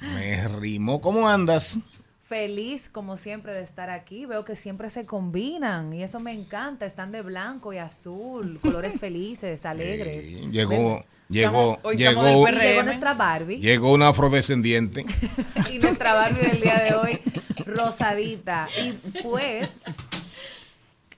Me 0.00 0.48
rimó. 0.48 1.02
¿Cómo 1.02 1.28
andas? 1.28 1.80
Feliz, 2.22 2.88
como 2.88 3.18
siempre, 3.18 3.52
de 3.52 3.60
estar 3.60 3.90
aquí. 3.90 4.24
Veo 4.24 4.42
que 4.42 4.56
siempre 4.56 4.88
se 4.88 5.04
combinan 5.04 5.92
y 5.92 6.02
eso 6.02 6.18
me 6.18 6.32
encanta. 6.32 6.86
Están 6.86 7.10
de 7.10 7.20
blanco 7.20 7.74
y 7.74 7.76
azul, 7.76 8.58
colores 8.62 8.98
felices, 9.00 9.66
alegres. 9.66 10.26
Llegó, 10.50 11.04
llegó, 11.30 11.78
Hoy 11.82 11.96
llegó, 11.96 12.46
llegó 12.48 12.82
nuestra 12.82 13.14
Barbie. 13.14 13.58
llegó 13.58 13.92
una 13.92 14.08
afrodescendiente. 14.08 15.04
y 15.72 15.78
nuestra 15.78 16.14
Barbie 16.14 16.42
del 16.42 16.60
día 16.60 16.78
de 16.80 16.94
hoy, 16.94 17.20
rosadita. 17.66 18.68
Y 18.82 18.92
pues, 19.22 19.70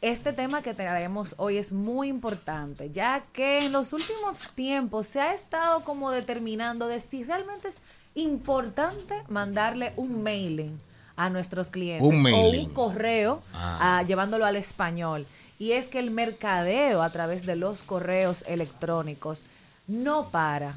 este 0.00 0.32
tema 0.32 0.62
que 0.62 0.74
traemos 0.74 1.34
hoy 1.38 1.58
es 1.58 1.72
muy 1.72 2.08
importante, 2.08 2.90
ya 2.90 3.22
que 3.32 3.66
en 3.66 3.72
los 3.72 3.92
últimos 3.92 4.48
tiempos 4.54 5.06
se 5.06 5.20
ha 5.20 5.32
estado 5.32 5.84
como 5.84 6.10
determinando 6.10 6.88
de 6.88 6.98
si 7.00 7.22
realmente 7.22 7.68
es 7.68 7.82
importante 8.14 9.14
mandarle 9.28 9.92
un 9.96 10.22
mailing 10.22 10.78
a 11.16 11.30
nuestros 11.30 11.70
clientes 11.70 12.06
Un 12.20 12.26
o 12.32 12.50
un 12.50 12.64
correo 12.70 13.42
Ah. 13.54 13.98
ah, 13.98 14.02
llevándolo 14.02 14.44
al 14.44 14.56
español. 14.56 15.24
Y 15.58 15.72
es 15.72 15.88
que 15.88 16.00
el 16.00 16.10
mercadeo 16.10 17.02
a 17.02 17.10
través 17.10 17.46
de 17.46 17.54
los 17.54 17.82
correos 17.82 18.44
electrónicos 18.48 19.44
no 19.86 20.28
para. 20.30 20.74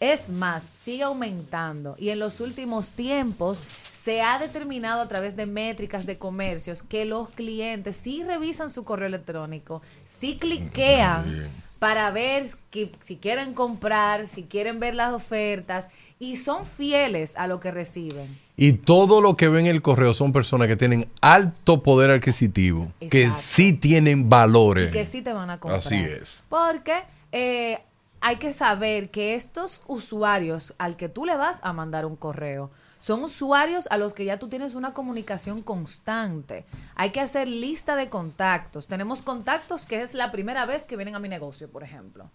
Es 0.00 0.30
más, 0.30 0.70
sigue 0.74 1.04
aumentando 1.04 1.94
y 1.98 2.10
en 2.10 2.18
los 2.18 2.40
últimos 2.40 2.90
tiempos 2.90 3.62
se 3.90 4.20
ha 4.20 4.38
determinado 4.38 5.00
a 5.00 5.08
través 5.08 5.36
de 5.36 5.46
métricas 5.46 6.04
de 6.04 6.18
comercios 6.18 6.82
que 6.82 7.04
los 7.04 7.30
clientes 7.30 7.96
sí 7.96 8.22
revisan 8.22 8.68
su 8.68 8.84
correo 8.84 9.06
electrónico, 9.06 9.82
sí 10.04 10.36
cliquean 10.36 11.48
para 11.78 12.10
ver 12.10 12.44
que, 12.70 12.90
si 13.00 13.16
quieren 13.16 13.54
comprar, 13.54 14.26
si 14.26 14.42
quieren 14.42 14.80
ver 14.80 14.94
las 14.94 15.12
ofertas 15.12 15.88
y 16.18 16.36
son 16.36 16.66
fieles 16.66 17.36
a 17.36 17.46
lo 17.46 17.60
que 17.60 17.70
reciben. 17.70 18.38
Y 18.56 18.74
todo 18.74 19.20
lo 19.20 19.36
que 19.36 19.48
ven 19.48 19.66
en 19.66 19.74
el 19.74 19.82
correo 19.82 20.14
son 20.14 20.32
personas 20.32 20.68
que 20.68 20.76
tienen 20.76 21.08
alto 21.20 21.82
poder 21.82 22.10
adquisitivo, 22.10 22.92
que 23.10 23.30
sí 23.30 23.72
tienen 23.72 24.28
valores. 24.28 24.88
y 24.88 24.90
que 24.92 25.04
sí 25.04 25.22
te 25.22 25.32
van 25.32 25.50
a 25.50 25.58
comprar. 25.58 25.80
Así 25.80 25.96
es. 25.96 26.44
Porque 26.48 27.02
eh, 27.32 27.80
hay 28.26 28.36
que 28.36 28.54
saber 28.54 29.10
que 29.10 29.34
estos 29.34 29.82
usuarios 29.86 30.74
al 30.78 30.96
que 30.96 31.10
tú 31.10 31.26
le 31.26 31.36
vas 31.36 31.60
a 31.62 31.74
mandar 31.74 32.06
un 32.06 32.16
correo 32.16 32.70
son 32.98 33.22
usuarios 33.22 33.86
a 33.90 33.98
los 33.98 34.14
que 34.14 34.24
ya 34.24 34.38
tú 34.38 34.48
tienes 34.48 34.74
una 34.74 34.94
comunicación 34.94 35.60
constante. 35.60 36.64
Hay 36.94 37.10
que 37.10 37.20
hacer 37.20 37.48
lista 37.48 37.96
de 37.96 38.08
contactos. 38.08 38.86
Tenemos 38.86 39.20
contactos 39.20 39.84
que 39.84 40.00
es 40.00 40.14
la 40.14 40.32
primera 40.32 40.64
vez 40.64 40.86
que 40.86 40.96
vienen 40.96 41.16
a 41.16 41.18
mi 41.18 41.28
negocio, 41.28 41.70
por 41.70 41.82
ejemplo. 41.82 42.30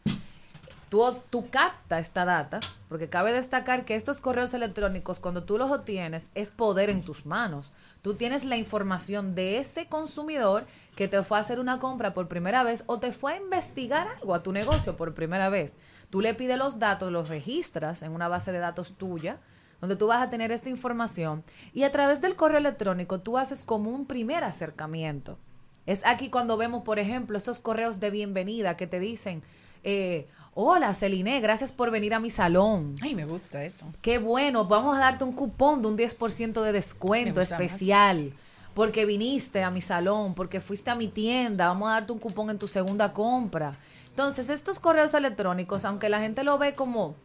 Tú, 0.89 1.03
tú 1.31 1.50
capta 1.50 1.98
esta 1.98 2.24
data, 2.24 2.60
porque 2.88 3.10
cabe 3.10 3.34
destacar 3.34 3.84
que 3.84 3.96
estos 3.96 4.22
correos 4.22 4.53
electrónicos, 4.53 5.19
cuando 5.19 5.43
tú 5.43 5.58
los 5.58 5.72
obtienes, 5.72 6.29
es 6.36 6.51
poder 6.51 6.91
en 6.91 7.01
tus 7.01 7.25
manos. 7.25 7.74
Tú 8.01 8.13
tienes 8.13 8.46
la 8.46 8.56
información 8.56 9.36
de 9.36 9.58
ese 9.58 9.88
consumidor 9.88 10.65
que 10.96 11.09
te 11.09 11.22
fue 11.22 11.38
a 11.38 11.42
hacer 11.42 11.59
una 11.59 11.79
compra 11.79 12.14
por 12.14 12.29
primera 12.29 12.64
vez 12.64 12.83
o 12.88 13.00
te 13.00 13.12
fue 13.12 13.33
a 13.33 13.38
investigar 13.38 14.07
algo 14.07 14.33
a 14.33 14.42
tu 14.42 14.53
negocio 14.53 14.96
por 14.96 15.14
primera 15.14 15.50
vez. 15.50 15.75
Tú 16.09 16.22
le 16.22 16.33
pides 16.33 16.57
los 16.57 16.79
datos, 16.79 17.12
los 17.12 17.27
registras 17.27 18.01
en 18.03 18.14
una 18.14 18.29
base 18.29 18.53
de 18.53 18.59
datos 18.59 18.94
tuya, 18.98 19.40
donde 19.81 19.98
tú 19.98 20.07
vas 20.07 20.22
a 20.22 20.29
tener 20.29 20.51
esta 20.51 20.70
información 20.70 21.44
y 21.74 21.83
a 21.83 21.92
través 21.92 22.22
del 22.22 22.35
correo 22.35 22.57
electrónico 22.57 23.20
tú 23.20 23.38
haces 23.38 23.66
como 23.66 23.90
un 23.90 24.05
primer 24.05 24.44
acercamiento. 24.46 25.38
Es 25.85 26.05
aquí 26.05 26.29
cuando 26.29 26.55
vemos, 26.55 26.83
por 26.83 27.00
ejemplo, 27.00 27.38
esos 27.38 27.59
correos 27.59 28.00
de 28.00 28.12
bienvenida 28.12 28.77
que 28.77 28.88
te 28.88 29.00
dicen, 29.00 29.44
eh, 29.83 30.27
hola 30.53 30.94
Celine, 30.94 31.40
gracias 31.40 31.72
por 31.72 31.92
venir 31.92 32.14
a 32.14 32.20
mi 32.20 32.29
salón. 32.29 32.96
Ay, 33.01 33.16
me 33.16 33.25
gusta 33.25 33.64
eso. 33.64 33.85
Qué 34.01 34.18
bueno, 34.18 34.66
vamos 34.66 34.98
a 34.98 35.00
darte 35.00 35.24
un 35.24 35.33
cupón 35.33 35.81
de 35.81 35.88
un 35.88 35.98
10% 35.98 36.62
de 36.62 36.72
descuento 36.72 37.40
más. 37.40 37.51
especial. 37.51 38.33
Porque 38.74 39.05
viniste 39.05 39.64
a 39.64 39.72
mi 39.72 39.81
salón, 39.81 40.33
porque 40.35 40.62
fuiste 40.62 40.90
a 40.90 40.96
mi 40.96 41.07
tienda, 41.07 41.68
vamos 41.68 41.90
a 41.90 41.94
darte 41.94 42.14
un 42.14 42.20
cupón 42.20 42.50
en 42.50 42.59
tu 42.59 42.68
segunda 42.68 43.12
compra. 43.14 43.75
Entonces, 44.09 44.50
estos 44.50 44.79
correos 44.79 45.14
electrónicos, 45.14 45.85
aunque 45.85 46.07
la 46.07 46.20
gente 46.20 46.44
lo 46.44 46.57
ve 46.57 46.75
como, 46.75 47.16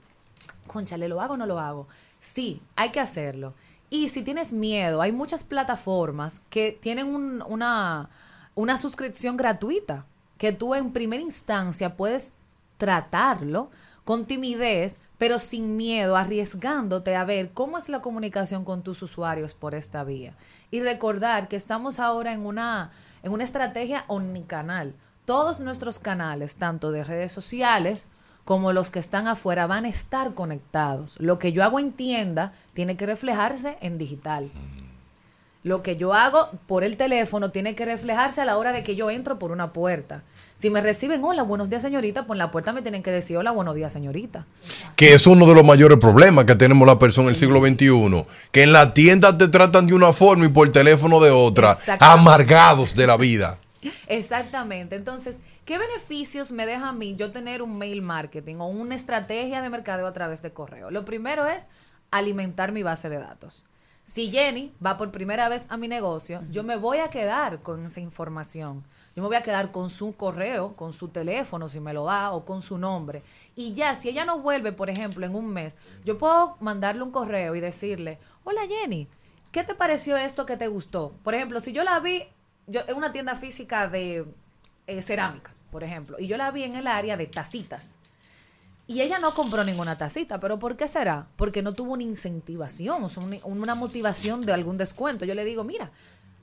conchale, 0.66 1.08
¿lo 1.08 1.20
hago 1.20 1.34
o 1.34 1.36
no 1.36 1.46
lo 1.46 1.58
hago? 1.60 1.86
Sí, 2.18 2.60
hay 2.76 2.90
que 2.90 3.00
hacerlo. 3.00 3.54
Y 3.90 4.08
si 4.08 4.22
tienes 4.22 4.52
miedo, 4.52 5.02
hay 5.02 5.12
muchas 5.12 5.44
plataformas 5.44 6.40
que 6.50 6.76
tienen 6.80 7.14
un- 7.14 7.42
una, 7.46 8.08
una 8.54 8.76
suscripción 8.76 9.36
gratuita, 9.36 10.06
que 10.38 10.52
tú 10.52 10.74
en 10.74 10.92
primera 10.92 11.22
instancia 11.22 11.96
puedes 11.96 12.32
tratarlo 12.76 13.70
con 14.04 14.26
timidez, 14.26 14.98
pero 15.18 15.38
sin 15.38 15.76
miedo, 15.76 16.16
arriesgándote 16.16 17.16
a 17.16 17.24
ver 17.24 17.52
cómo 17.52 17.78
es 17.78 17.88
la 17.88 18.02
comunicación 18.02 18.64
con 18.64 18.82
tus 18.82 19.02
usuarios 19.02 19.54
por 19.54 19.74
esta 19.74 20.04
vía. 20.04 20.34
Y 20.70 20.80
recordar 20.80 21.48
que 21.48 21.56
estamos 21.56 21.98
ahora 21.98 22.32
en 22.32 22.44
una, 22.44 22.90
en 23.22 23.32
una 23.32 23.44
estrategia 23.44 24.04
omnicanal. 24.08 24.94
Todos 25.24 25.60
nuestros 25.60 25.98
canales, 25.98 26.56
tanto 26.56 26.92
de 26.92 27.04
redes 27.04 27.32
sociales 27.32 28.06
como 28.44 28.74
los 28.74 28.90
que 28.90 28.98
están 28.98 29.26
afuera, 29.26 29.66
van 29.66 29.86
a 29.86 29.88
estar 29.88 30.34
conectados. 30.34 31.18
Lo 31.18 31.38
que 31.38 31.52
yo 31.52 31.64
hago 31.64 31.78
en 31.78 31.92
tienda 31.92 32.52
tiene 32.74 32.96
que 32.96 33.06
reflejarse 33.06 33.78
en 33.80 33.96
digital. 33.96 34.50
Lo 35.62 35.82
que 35.82 35.96
yo 35.96 36.12
hago 36.12 36.50
por 36.66 36.84
el 36.84 36.98
teléfono 36.98 37.50
tiene 37.50 37.74
que 37.74 37.86
reflejarse 37.86 38.42
a 38.42 38.44
la 38.44 38.58
hora 38.58 38.70
de 38.72 38.82
que 38.82 38.96
yo 38.96 39.08
entro 39.08 39.38
por 39.38 39.50
una 39.50 39.72
puerta. 39.72 40.22
Si 40.56 40.70
me 40.70 40.80
reciben, 40.80 41.24
hola, 41.24 41.42
buenos 41.42 41.68
días, 41.68 41.82
señorita, 41.82 42.24
en 42.28 42.38
la 42.38 42.52
puerta 42.52 42.72
me 42.72 42.80
tienen 42.80 43.02
que 43.02 43.10
decir, 43.10 43.36
hola, 43.36 43.50
buenos 43.50 43.74
días, 43.74 43.92
señorita. 43.92 44.46
Que 44.94 45.14
es 45.14 45.26
uno 45.26 45.46
de 45.46 45.54
los 45.54 45.64
mayores 45.64 45.98
problemas 45.98 46.44
que 46.44 46.54
tenemos 46.54 46.86
la 46.86 46.98
persona 46.98 47.28
en 47.28 47.30
el 47.30 47.36
siglo 47.36 47.60
XXI. 47.60 48.24
Que 48.52 48.62
en 48.62 48.72
la 48.72 48.94
tienda 48.94 49.36
te 49.36 49.48
tratan 49.48 49.88
de 49.88 49.94
una 49.94 50.12
forma 50.12 50.46
y 50.46 50.48
por 50.48 50.70
teléfono 50.70 51.20
de 51.20 51.30
otra. 51.30 51.76
Amargados 51.98 52.94
de 52.94 53.06
la 53.06 53.16
vida. 53.16 53.58
Exactamente. 54.06 54.94
Entonces, 54.94 55.40
¿qué 55.64 55.76
beneficios 55.76 56.52
me 56.52 56.66
deja 56.66 56.90
a 56.90 56.92
mí 56.92 57.16
yo 57.16 57.32
tener 57.32 57.60
un 57.60 57.76
mail 57.76 58.02
marketing 58.02 58.56
o 58.58 58.68
una 58.68 58.94
estrategia 58.94 59.60
de 59.60 59.70
mercadeo 59.70 60.06
a 60.06 60.12
través 60.12 60.40
de 60.40 60.52
correo? 60.52 60.90
Lo 60.90 61.04
primero 61.04 61.46
es 61.46 61.66
alimentar 62.10 62.70
mi 62.70 62.82
base 62.82 63.08
de 63.08 63.18
datos. 63.18 63.66
Si 64.04 64.30
Jenny 64.30 64.70
va 64.84 64.98
por 64.98 65.10
primera 65.10 65.48
vez 65.48 65.66
a 65.70 65.78
mi 65.78 65.88
negocio, 65.88 66.42
yo 66.50 66.62
me 66.62 66.76
voy 66.76 66.98
a 66.98 67.08
quedar 67.08 67.62
con 67.62 67.86
esa 67.86 68.00
información. 68.00 68.84
Yo 69.16 69.22
me 69.22 69.28
voy 69.28 69.36
a 69.36 69.42
quedar 69.42 69.70
con 69.70 69.88
su 69.88 70.14
correo, 70.14 70.76
con 70.76 70.92
su 70.92 71.08
teléfono, 71.08 71.70
si 71.70 71.80
me 71.80 71.94
lo 71.94 72.04
da, 72.04 72.32
o 72.32 72.44
con 72.44 72.60
su 72.60 72.76
nombre. 72.76 73.22
Y 73.56 73.72
ya, 73.72 73.94
si 73.94 74.10
ella 74.10 74.26
no 74.26 74.40
vuelve, 74.40 74.72
por 74.72 74.90
ejemplo, 74.90 75.24
en 75.24 75.34
un 75.34 75.48
mes, 75.48 75.78
yo 76.04 76.18
puedo 76.18 76.58
mandarle 76.60 77.02
un 77.02 77.12
correo 77.12 77.54
y 77.54 77.60
decirle, 77.60 78.18
hola 78.44 78.60
Jenny, 78.68 79.08
¿qué 79.50 79.64
te 79.64 79.74
pareció 79.74 80.18
esto 80.18 80.44
que 80.44 80.58
te 80.58 80.68
gustó? 80.68 81.14
Por 81.22 81.34
ejemplo, 81.34 81.58
si 81.60 81.72
yo 81.72 81.82
la 81.82 81.98
vi 82.00 82.24
yo, 82.66 82.82
en 82.86 82.98
una 82.98 83.10
tienda 83.10 83.34
física 83.34 83.88
de 83.88 84.26
eh, 84.86 85.00
cerámica, 85.00 85.54
por 85.70 85.82
ejemplo, 85.82 86.18
y 86.18 86.26
yo 86.26 86.36
la 86.36 86.50
vi 86.50 86.64
en 86.64 86.76
el 86.76 86.88
área 86.88 87.16
de 87.16 87.26
tacitas. 87.26 88.00
Y 88.86 89.00
ella 89.00 89.18
no 89.18 89.32
compró 89.32 89.64
ninguna 89.64 89.96
tacita, 89.96 90.38
pero 90.40 90.58
¿por 90.58 90.76
qué 90.76 90.88
será? 90.88 91.26
Porque 91.36 91.62
no 91.62 91.72
tuvo 91.72 91.92
una 91.94 92.02
incentivación, 92.02 93.06
una 93.44 93.74
motivación 93.74 94.44
de 94.44 94.52
algún 94.52 94.76
descuento. 94.76 95.24
Yo 95.24 95.34
le 95.34 95.44
digo, 95.44 95.64
mira, 95.64 95.90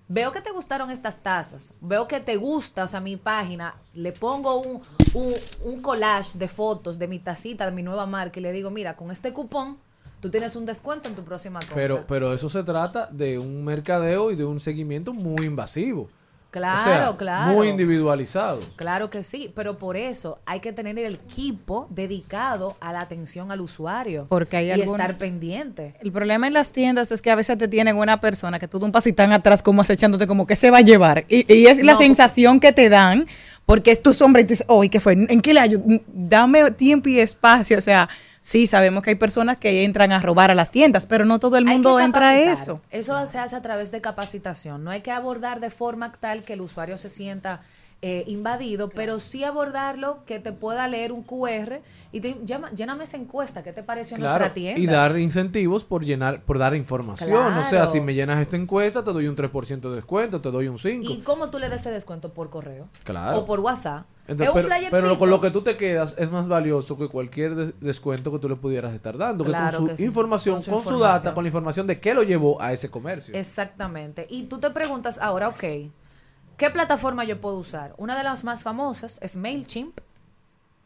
veo 0.08 0.32
que 0.32 0.42
te 0.42 0.52
gustaron 0.52 0.90
estas 0.90 1.18
tazas, 1.18 1.74
veo 1.82 2.08
que 2.08 2.20
te 2.20 2.38
gusta, 2.38 2.84
o 2.84 2.88
sea, 2.88 3.00
mi 3.00 3.16
página, 3.16 3.76
le 3.94 4.12
pongo 4.12 4.60
un, 4.60 4.82
un, 5.14 5.36
un 5.64 5.82
collage 5.82 6.38
de 6.40 6.48
fotos 6.48 6.98
de 6.98 7.08
mi 7.08 7.20
tacita, 7.20 7.66
de 7.66 7.72
mi 7.72 7.84
nueva 7.84 8.08
marca, 8.08 8.40
y 8.40 8.44
le 8.44 8.52
digo, 8.52 8.72
mira, 8.72 8.96
con 8.96 9.12
este 9.12 9.32
cupón, 9.32 9.78
tú 10.20 10.32
tienes 10.32 10.56
un 10.56 10.66
descuento 10.66 11.08
en 11.08 11.16
tu 11.16 11.24
próxima 11.24 11.60
compra. 11.60 11.76
Pero, 11.76 12.06
pero 12.08 12.34
eso 12.34 12.50
se 12.50 12.64
trata 12.64 13.06
de 13.06 13.38
un 13.38 13.64
mercadeo 13.64 14.32
y 14.32 14.36
de 14.36 14.46
un 14.46 14.60
seguimiento 14.60 15.14
muy 15.14 15.46
invasivo. 15.46 16.10
Claro, 16.52 16.80
O 16.82 16.84
sea, 16.84 17.18
claro. 17.18 17.54
Muy 17.54 17.70
individualizado. 17.70 18.60
Claro 18.76 19.10
que 19.10 19.24
sí, 19.24 19.52
pero 19.56 19.78
por 19.78 19.96
eso 19.96 20.38
hay 20.46 20.60
que 20.60 20.74
tener 20.74 21.00
el 21.00 21.16
equipo 21.16 21.88
dedicado 21.90 22.76
a 22.82 22.92
la 22.92 23.00
atención 23.00 23.52
al 23.52 23.62
usuario. 23.62 24.26
Porque 24.28 24.58
hay 24.58 24.68
y 24.68 24.72
alguna- 24.72 25.04
estar 25.06 25.18
pendiente. 25.18 25.94
El 26.02 26.12
problema 26.12 26.48
en 26.48 26.54
las 26.54 26.74
tiendas 26.74 27.12
es 27.14 27.22
que 27.22 27.32
a 27.32 27.36
veces 27.36 27.58
te 27.58 27.70
tienen 27.70 27.96
una 27.96 28.20
persona 28.20 28.60
que 28.60 28.68
tú 28.68 28.80
de 28.80 28.86
un 28.86 28.92
paso 28.92 29.08
y 29.08 29.14
tan 29.14 29.32
atrás 29.32 29.64
como 29.64 29.82
acechándote 29.82 30.28
como 30.28 30.46
que 30.46 30.58
se 30.58 30.70
va 30.70 30.80
a 30.80 30.82
llevar. 30.82 31.26
Y, 31.30 31.52
y 31.52 31.68
es 31.68 31.84
la 31.84 31.96
sensación 31.96 32.60
que 32.60 32.74
te 32.74 32.90
dan 32.90 33.26
porque 33.66 33.92
es 33.92 34.02
tu 34.02 34.14
sombra 34.14 34.42
y 34.42 34.44
tú 34.46 34.50
dices, 34.50 34.66
oh, 34.68 34.84
¿y 34.84 34.90
qué 34.90 35.00
fue? 35.00 35.14
¿En 35.14 35.40
qué 35.42 35.54
le 35.54 35.62
ayudo? 35.62 35.84
Dame 36.08 36.72
tiempo 36.72 37.08
y 37.08 37.20
espacio. 37.20 37.78
O 37.78 37.82
sea, 37.82 38.10
sí, 38.42 38.68
sabemos 38.68 39.04
que 39.04 39.12
hay 39.12 39.16
personas 39.16 39.58
que 39.58 39.84
entran 39.84 40.12
a 40.12 40.20
robar 40.20 40.52
a 40.52 40.56
las 40.56 40.72
tiendas, 40.72 41.06
pero 41.06 41.26
no 41.26 41.40
todo 41.40 41.58
el 41.58 41.66
mundo 41.66 42.00
entra 42.00 42.30
a 42.30 42.40
eso. 42.40 42.82
Eso 42.90 43.26
se 43.26 43.40
hace 43.40 43.56
a 43.56 43.62
través 43.62 43.92
de 43.92 44.02
capacitación. 44.02 44.84
No 44.84 44.92
hay 44.92 45.02
que 45.02 45.12
abordar 45.12 45.60
de 45.60 45.70
forma 45.70 46.12
tal 46.12 46.44
que 46.44 46.54
el 46.54 46.62
usuario 46.62 46.98
se 46.98 47.10
sienta 47.10 47.62
eh, 48.04 48.24
invadido, 48.26 48.90
pero 48.90 49.20
sí 49.20 49.44
abordarlo 49.44 50.26
que 50.26 50.40
te 50.40 50.52
pueda 50.52 50.88
leer 50.88 51.12
un 51.12 51.22
QR 51.22 51.82
y 52.12 52.20
te 52.20 52.36
llama, 52.44 52.72
lléname 52.72 53.04
esa 53.04 53.16
encuesta. 53.18 53.62
¿Qué 53.62 53.74
te 53.74 53.84
pareció 53.84 54.18
Claro, 54.18 54.32
nuestra 54.40 54.54
tienda? 54.56 54.80
y 54.82 54.88
dar 54.88 55.20
incentivos 55.20 55.84
por 55.86 56.04
llenar, 56.04 56.42
por 56.42 56.58
dar 56.58 56.76
información. 56.76 57.32
O 57.58 57.62
sea, 57.62 57.70
Claro. 57.82 57.92
si 57.92 58.02
me 58.02 58.16
llenas 58.16 58.42
esta 58.42 58.58
encuesta, 58.58 59.04
te 59.04 59.14
doy 59.14 59.28
un 59.28 59.36
3% 59.36 59.90
de 59.92 59.96
descuento, 59.98 60.42
te 60.42 60.50
doy 60.50 60.68
un 60.68 60.80
5%. 60.80 61.12
¿Y 61.12 61.20
cómo 61.22 61.52
tú 61.52 61.60
le 61.60 61.70
das 61.70 61.82
ese 61.82 61.92
descuento? 61.92 62.34
¿Por 62.34 62.50
correo? 62.50 62.90
Claro. 63.04 63.38
¿O 63.42 63.46
por 63.46 63.60
WhatsApp? 63.60 64.06
Entonces, 64.32 64.66
es 64.72 64.84
un 64.86 64.90
pero, 64.92 65.18
con 65.20 65.30
lo 65.30 65.40
que 65.42 65.52
tú 65.52 65.62
te 65.62 65.78
quedas 65.78 66.16
es 66.18 66.32
más 66.32 66.48
valioso 66.48 66.98
que 66.98 67.08
cualquier 67.08 67.56
des- 67.56 67.74
descuento 67.80 68.32
que 68.32 68.40
tú 68.40 68.50
le 68.50 68.56
pudieras 68.56 68.94
estar 68.94 69.18
dando. 69.18 69.44
que 69.44 69.52
con 69.52 69.72
su 69.72 69.88
que 69.88 69.98
sí, 69.98 70.06
información, 70.06 70.56
con 70.56 70.62
su 70.64 70.72
con 70.72 70.84
su 70.84 70.90
información. 70.90 71.24
data, 71.24 71.34
con 71.36 71.44
la 71.44 71.48
información 71.50 71.88
de 71.88 72.00
qué 72.00 72.14
lo 72.14 72.24
llevó 72.24 72.62
a 72.62 72.74
ese 72.74 72.90
comercio. 72.90 73.34
Exactamente. 73.36 74.26
Y 74.30 74.44
tú 74.44 74.60
te 74.60 74.70
preguntas 74.72 75.20
ahora, 75.22 75.50
ok, 75.50 75.64
¿qué 76.58 76.70
plataforma 76.72 77.24
yo 77.24 77.40
puedo 77.42 77.58
usar? 77.58 77.94
Una 77.98 78.18
de 78.18 78.24
las 78.24 78.44
más 78.44 78.64
famosas 78.64 79.20
es 79.22 79.38
MailChimp. 79.38 80.00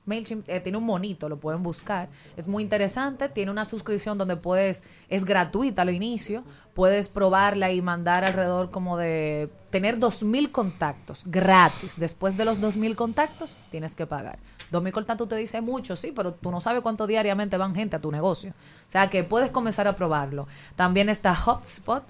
MailChimp 0.05 0.47
eh, 0.49 0.59
tiene 0.59 0.77
un 0.77 0.85
monito, 0.85 1.29
lo 1.29 1.37
pueden 1.37 1.63
buscar. 1.63 2.09
Es 2.37 2.47
muy 2.47 2.63
interesante, 2.63 3.29
tiene 3.29 3.51
una 3.51 3.65
suscripción 3.65 4.17
donde 4.17 4.37
puedes, 4.37 4.83
es 5.09 5.25
gratuita 5.25 5.81
al 5.81 5.89
inicio, 5.89 6.43
puedes 6.73 7.09
probarla 7.09 7.71
y 7.71 7.81
mandar 7.81 8.23
alrededor 8.23 8.69
como 8.69 8.97
de 8.97 9.49
tener 9.69 9.97
2.000 9.99 10.51
contactos 10.51 11.23
gratis. 11.25 11.95
Después 11.97 12.37
de 12.37 12.45
los 12.45 12.61
2.000 12.61 12.95
contactos, 12.95 13.57
tienes 13.69 13.95
que 13.95 14.05
pagar. 14.05 14.39
2.000 14.71 14.91
contactos 14.91 15.27
te 15.27 15.35
dice 15.35 15.61
mucho, 15.61 15.95
sí, 15.95 16.11
pero 16.15 16.33
tú 16.33 16.51
no 16.51 16.61
sabes 16.61 16.81
cuánto 16.81 17.07
diariamente 17.07 17.57
van 17.57 17.75
gente 17.75 17.95
a 17.95 17.99
tu 17.99 18.11
negocio. 18.11 18.51
O 18.51 18.89
sea 18.89 19.09
que 19.09 19.23
puedes 19.23 19.51
comenzar 19.51 19.87
a 19.87 19.95
probarlo. 19.95 20.47
También 20.75 21.09
está 21.09 21.33
HubSpot. 21.33 22.03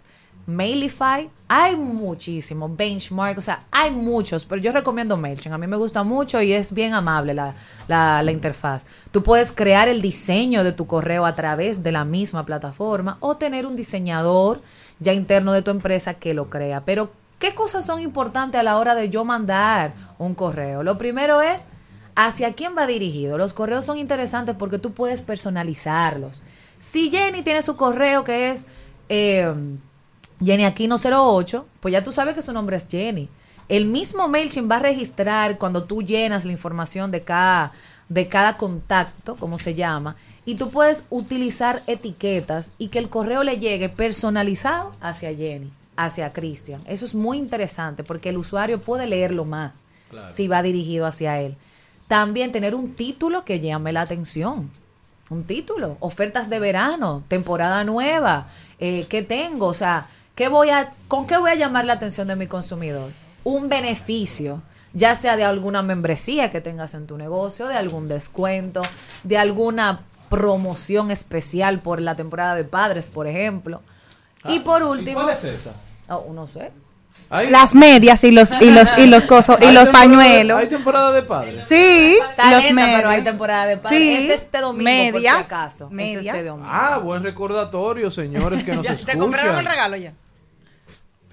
Mailify, 0.48 1.28
hay 1.48 1.76
muchísimo, 1.76 2.70
Benchmark, 2.70 3.40
o 3.40 3.42
sea, 3.42 3.64
hay 3.72 3.90
muchos, 3.90 4.46
pero 4.46 4.62
yo 4.62 4.72
recomiendo 4.72 5.18
MailChimp, 5.18 5.56
a 5.56 5.58
mí 5.58 5.66
me 5.66 5.76
gusta 5.76 6.04
mucho 6.04 6.40
y 6.40 6.54
es 6.54 6.72
bien 6.72 6.94
amable 6.94 7.34
la, 7.34 7.56
la, 7.88 8.22
la 8.22 8.32
interfaz. 8.32 8.86
Tú 9.12 9.24
puedes 9.24 9.52
crear 9.52 9.88
el 9.88 10.04
diseño 10.04 10.64
de 10.64 10.72
tu 10.72 10.86
correo 10.86 11.26
a 11.26 11.36
través 11.36 11.82
de 11.82 11.92
la 11.92 12.06
misma 12.06 12.46
plataforma 12.46 13.18
o 13.22 13.38
tener 13.38 13.66
un 13.66 13.76
diseñador 13.76 14.62
ya 15.00 15.14
interno 15.14 15.52
de 15.52 15.64
tu 15.64 15.72
empresa 15.72 16.14
que 16.14 16.36
lo 16.36 16.50
crea. 16.52 16.86
Pero, 16.86 17.12
¿qué 17.40 17.56
cosas 17.56 17.84
son 17.84 18.00
importantes 18.00 18.60
a 18.60 18.64
la 18.64 18.78
hora 18.78 18.94
de 18.94 19.10
yo 19.10 19.26
mandar 19.26 19.94
un 20.20 20.36
correo? 20.36 20.84
Lo 20.84 21.00
primero 21.00 21.42
es, 21.42 21.66
¿hacia 22.16 22.54
quién 22.54 22.76
va 22.78 22.86
dirigido? 22.86 23.40
Los 23.40 23.54
correos 23.54 23.86
son 23.86 23.98
interesantes 23.98 24.56
porque 24.56 24.78
tú 24.78 24.94
puedes 24.94 25.24
personalizarlos. 25.24 26.44
Si 26.78 27.10
Jenny 27.10 27.42
tiene 27.42 27.64
su 27.64 27.76
correo 27.76 28.24
que 28.24 28.52
es... 28.52 28.68
eh, 29.10 29.52
Jenny 30.44 30.66
Aquino 30.66 30.96
08, 30.98 31.66
pues 31.80 31.92
ya 31.92 32.04
tú 32.04 32.12
sabes 32.12 32.36
que 32.36 32.42
su 32.42 32.54
nombre 32.54 32.78
es 32.78 32.88
Jenny. 32.88 33.30
El 33.68 33.86
mismo 33.86 34.28
MailChimp 34.28 34.70
va 34.70 34.78
a 34.78 34.80
registrar 34.80 35.58
cuando 35.58 35.86
tú 35.86 36.02
llenas 36.02 36.46
la 36.46 36.52
información 36.52 37.10
de 37.12 37.22
cada, 37.22 37.72
de 38.10 38.28
cada 38.28 38.58
contacto, 38.58 39.36
como 39.38 39.58
se 39.58 39.74
llama, 39.74 40.16
y 40.46 40.56
tú 40.56 40.70
puedes 40.70 41.04
utilizar 41.10 41.82
etiquetas 41.88 42.74
y 42.78 42.90
que 42.90 43.00
el 43.00 43.10
correo 43.10 43.44
le 43.44 43.58
llegue 43.58 43.90
personalizado 43.90 44.94
hacia 45.02 45.36
Jenny, 45.36 45.72
hacia 45.96 46.32
Cristian. 46.32 46.82
Eso 46.86 47.06
es 47.06 47.16
muy 47.16 47.38
interesante 47.40 48.04
porque 48.04 48.30
el 48.30 48.38
usuario 48.38 48.80
puede 48.80 49.08
leerlo 49.08 49.46
más 49.46 49.88
si 50.32 50.48
va 50.48 50.62
dirigido 50.62 51.08
hacia 51.08 51.42
él. 51.42 51.56
También 52.08 52.52
tener 52.52 52.76
un 52.76 52.94
título 52.94 53.44
que 53.44 53.60
llame 53.60 53.92
la 53.92 54.02
atención. 54.02 54.70
Un 55.30 55.44
título, 55.46 55.98
ofertas 56.02 56.52
de 56.52 56.60
verano, 56.60 57.24
temporada 57.28 57.84
nueva, 57.84 58.46
eh, 58.78 59.08
¿qué 59.10 59.24
tengo? 59.24 59.66
O 59.66 59.74
sea, 59.74 60.08
¿qué 60.36 60.48
voy 60.50 60.70
a, 60.70 60.92
¿con 61.08 61.28
qué 61.28 61.38
voy 61.38 61.52
a 61.52 61.56
llamar 61.56 61.86
la 61.86 61.94
atención 61.94 62.28
de 62.28 62.36
mi 62.36 62.48
consumidor? 62.48 63.10
Un 63.44 63.70
beneficio, 63.70 64.62
ya 64.94 65.16
sea 65.16 65.38
de 65.38 65.44
alguna 65.44 65.82
membresía 65.82 66.50
que 66.50 66.62
tengas 66.62 66.94
en 66.94 67.08
tu 67.08 67.18
negocio, 67.18 67.68
de 67.68 67.76
algún 67.76 68.08
descuento, 68.08 68.82
de 69.24 69.38
alguna 69.38 70.02
promoción 70.30 71.12
especial 71.12 71.80
por 71.80 72.02
la 72.02 72.16
temporada 72.16 72.56
de 72.56 72.64
padres, 72.64 73.10
por 73.10 73.28
ejemplo. 73.28 73.82
y 74.48 74.60
por 74.60 74.84
último, 74.84 75.22
¿Cuál 75.24 75.34
es 75.34 75.44
esa? 75.44 75.74
oh, 76.10 76.32
no 76.34 76.46
sé. 76.48 76.72
Hay- 77.32 77.50
Las 77.50 77.74
medias 77.74 78.24
y 78.24 78.30
los 78.30 78.52
y 78.62 78.70
los 78.70 78.96
y 79.00 79.08
los 79.08 79.26
cosos 79.26 79.58
y 79.60 79.72
los 79.72 79.86
de- 79.86 79.92
pañuelos. 79.92 80.60
Hay 80.60 80.68
temporada 80.68 81.12
de 81.12 81.24
padres. 81.24 81.68
Sí, 81.68 82.18
Está 82.30 82.52
los 82.52 82.64
lenta, 82.66 82.84
pero 82.86 83.10
hay 83.10 83.18
medias. 83.18 83.24
temporada 83.24 83.66
de 83.66 83.78
padres. 83.78 83.98
Sí, 84.00 84.14
este 84.14 84.34
es 84.36 84.42
este 84.44 84.60
domingo, 84.60 84.84
por 84.86 85.14
medias, 85.14 85.48
si 85.48 85.54
acaso. 85.54 85.86
Este 85.86 86.04
es 86.04 86.16
medias. 86.18 86.36
este 86.36 86.48
domingo. 86.48 86.70
Ah, 86.72 87.00
buen 87.00 87.24
recordatorio, 87.24 88.12
señores, 88.12 88.64
que 88.64 88.74
nos 88.76 88.86
escuchan. 88.86 89.06
¿Te 89.08 89.18
compraron 89.18 89.58
el 89.58 89.66
regalo 89.66 89.96
ya? 89.98 90.14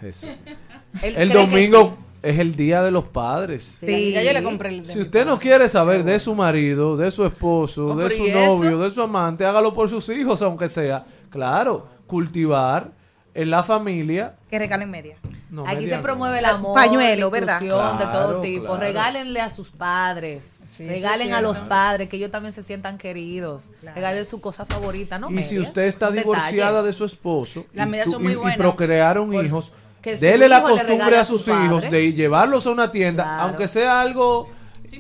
Eso. 0.02 0.26
El 1.02 1.30
domingo 1.30 1.96
sí. 1.96 2.28
es 2.30 2.38
el 2.38 2.54
día 2.54 2.82
de 2.82 2.90
los 2.90 3.04
padres. 3.04 3.78
Sí. 3.80 4.12
Ya 4.12 4.22
yo 4.22 4.32
le 4.32 4.42
compré 4.42 4.68
el 4.70 4.84
Si 4.84 5.00
usted 5.00 5.24
no 5.24 5.38
quiere 5.38 5.68
saber 5.68 6.04
de 6.04 6.20
su 6.20 6.34
marido, 6.34 6.96
de 6.96 7.10
su 7.10 7.24
esposo, 7.24 7.86
Oh, 7.88 7.96
de 7.96 8.10
su 8.10 8.24
¿y 8.24 8.28
eso? 8.28 8.38
novio, 8.56 8.78
de 8.78 8.90
su 8.90 9.00
amante, 9.02 9.44
hágalo 9.46 9.72
por 9.72 9.88
sus 9.88 10.08
hijos, 10.10 10.42
aunque 10.42 10.68
sea. 10.68 11.04
Claro, 11.30 11.86
cultivar 12.06 12.90
en 13.34 13.50
la 13.50 13.62
familia. 13.62 14.34
Que 14.50 14.58
regalen 14.58 14.90
media. 14.90 15.16
no, 15.48 15.62
Aquí 15.66 15.76
media 15.76 15.88
se 15.88 15.96
no. 15.96 16.02
promueve 16.02 16.38
el 16.40 16.44
amor, 16.44 16.74
pañuelo, 16.74 17.26
la 17.26 17.30
¿verdad? 17.30 17.60
de 17.60 18.06
todo 18.12 18.40
tipo. 18.42 18.64
claro. 18.66 18.80
Regálenle 18.80 19.40
a 19.40 19.48
sus 19.48 19.70
padres, 19.70 20.60
Sí, 20.70 20.86
regalen 20.86 21.32
a 21.32 21.40
los 21.40 21.58
padres, 21.60 22.10
que 22.10 22.16
ellos 22.18 22.30
también 22.30 22.52
se 22.52 22.62
sientan 22.62 22.98
queridos. 22.98 23.72
Regalen 23.94 24.24
su 24.26 24.42
cosa 24.42 24.66
favorita, 24.66 25.18
¿no? 25.18 25.30
Y 25.30 25.42
si 25.42 25.58
usted 25.58 25.82
está 25.84 26.10
divorciada 26.10 26.70
detalle. 26.82 26.86
de 26.88 26.92
su 26.92 27.04
esposo 27.06 27.64
Las 27.72 27.86
y, 27.86 27.90
medias 27.90 28.04
tú- 28.06 28.12
son 28.12 28.22
muy 28.22 28.32
y- 28.32 28.54
y 28.54 28.56
procrearon 28.58 29.30
Por- 29.32 29.44
hijos, 29.44 29.72
que 30.02 30.16
su 30.16 30.22
dele 30.24 30.48
la 30.48 30.62
costumbre 30.62 31.16
a 31.16 31.20
a 31.20 31.24
su 31.24 31.38
sus 31.38 31.48
hijos 31.48 31.88
de 31.88 32.12
llevarlos 32.12 32.66
a 32.66 32.70
una 32.70 32.90
tienda, 32.90 33.22
Claro. 33.24 33.42
aunque 33.44 33.68
sea 33.68 34.00
algo 34.00 34.50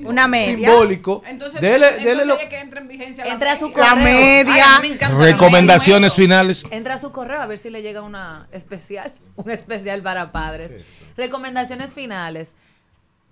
Una 0.04 0.26
media. 0.28 0.68
simbólico. 0.68 1.22
Entonces, 1.26 1.60
dele, 1.60 1.86
entonces 1.88 2.04
dele 2.04 2.24
lo- 2.24 2.38
que 2.38 2.58
entra 2.60 2.80
en 2.80 2.88
vigencia 2.88 3.24
la 3.26 3.34
a 3.34 3.56
su. 3.56 3.68
La 3.68 3.72
correo. 3.74 3.96
media. 3.96 4.64
Ay, 4.80 4.98
me 4.98 5.08
Recomendaciones 5.24 6.12
media. 6.12 6.22
finales. 6.24 6.64
Entra 6.70 6.94
a 6.94 6.98
su 6.98 7.12
correo 7.12 7.40
a 7.42 7.46
ver 7.46 7.58
si 7.58 7.68
le 7.68 7.82
llega 7.82 8.00
una 8.02 8.46
especial, 8.52 9.12
un 9.36 9.50
especial 9.50 10.00
para 10.02 10.32
padres. 10.32 11.02
Recomendaciones 11.16 11.94
finales. 11.94 12.54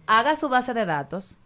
Haga 0.06 0.34
su 0.34 0.48
base 0.48 0.74
de 0.74 0.84
datos, 0.86 1.38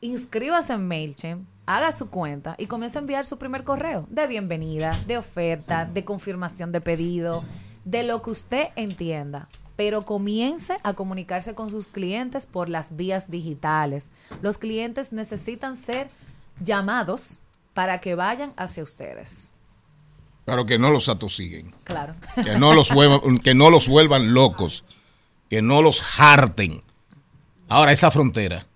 inscríbase 0.00 0.72
en 0.72 0.88
MailChimp, 0.88 1.46
haga 1.66 1.92
su 1.92 2.08
cuenta 2.10 2.54
y 2.58 2.66
comience 2.66 2.98
a 2.98 3.02
enviar 3.02 3.26
su 3.26 3.38
primer 3.38 3.64
correo 3.64 4.06
de 4.08 4.26
bienvenida, 4.26 4.92
de 5.06 5.18
oferta, 5.18 5.84
de 5.84 6.04
confirmación 6.04 6.72
de 6.72 6.80
pedido, 6.80 7.44
de 7.90 8.02
lo 8.02 8.20
que 8.22 8.30
usted 8.30 8.66
entienda. 8.76 9.48
Pero 9.76 10.02
comience 10.02 10.76
a 10.82 10.94
comunicarse 10.94 11.54
con 11.54 11.70
sus 11.70 11.86
clientes 11.88 12.46
por 12.46 12.68
las 12.68 12.96
vías 12.96 13.30
digitales. 13.30 14.10
Los 14.42 14.58
clientes 14.58 15.12
necesitan 15.12 15.76
ser 15.76 16.08
llamados 16.60 17.42
para 17.74 18.00
que 18.00 18.14
vayan 18.16 18.52
hacia 18.56 18.82
ustedes. 18.82 19.54
Pero 20.44 20.66
que 20.66 20.78
no 20.78 20.90
los 20.90 21.08
atosiguen. 21.08 21.72
Claro. 21.84 22.14
Que 22.42 22.56
no 22.58 22.72
los 22.74 22.92
vuelvan, 22.92 23.38
que 23.44 23.54
no 23.54 23.70
los 23.70 23.86
vuelvan 23.86 24.34
locos. 24.34 24.84
Que 25.48 25.62
no 25.62 25.80
los 25.80 26.02
harten. 26.18 26.80
Ahora, 27.68 27.92
esa 27.92 28.10
frontera 28.10 28.66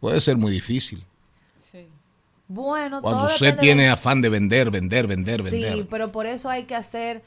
puede 0.00 0.20
ser 0.20 0.36
muy 0.36 0.52
difícil. 0.52 1.04
Bueno, 2.48 3.02
Cuando 3.02 3.22
todo 3.22 3.32
usted 3.32 3.58
tiene 3.58 3.84
de- 3.84 3.88
afán 3.88 4.20
de 4.22 4.28
vender, 4.28 4.70
vender, 4.70 5.08
vender, 5.08 5.42
Sí, 5.42 5.62
vender. 5.62 5.86
pero 5.88 6.12
por 6.12 6.26
eso 6.26 6.48
hay 6.48 6.62
que 6.64 6.76
hacer, 6.76 7.24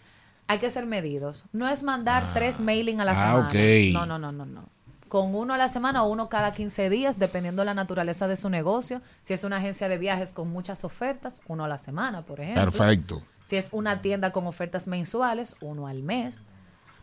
hay 0.50 0.58
que 0.58 0.72
ser 0.72 0.88
medidos. 0.88 1.46
No 1.54 1.70
es 1.70 1.84
mandar 1.84 2.34
tres 2.34 2.60
mailing 2.60 3.00
a 3.00 3.06
la 3.06 3.12
ah, 3.12 3.16
semana. 3.16 3.50
No, 3.94 4.06
no, 4.08 4.18
no, 4.18 4.32
no, 4.32 4.46
no. 4.48 4.68
Con 5.08 5.36
uno 5.36 5.54
a 5.54 5.58
la 5.60 5.70
semana 5.70 6.04
o 6.04 6.10
uno 6.10 6.28
cada 6.28 6.54
15 6.54 6.90
días, 6.90 7.20
dependiendo 7.20 7.62
de 7.62 7.68
la 7.68 7.76
naturaleza 7.76 8.28
de 8.28 8.36
su 8.36 8.50
negocio. 8.50 9.04
Si 9.22 9.36
es 9.36 9.44
una 9.44 9.58
agencia 9.58 9.88
de 9.88 10.00
viajes 10.00 10.34
con 10.34 10.50
muchas 10.50 10.84
ofertas, 10.84 11.44
uno 11.48 11.66
a 11.66 11.68
la 11.68 11.78
semana, 11.78 12.24
por 12.24 12.40
ejemplo. 12.40 12.64
Perfecto. 12.64 13.22
Si 13.44 13.58
es 13.58 13.70
una 13.72 14.02
tienda 14.02 14.32
con 14.32 14.48
ofertas 14.48 14.88
mensuales, 14.88 15.56
uno 15.62 15.86
al 15.86 16.02
mes. 16.02 16.44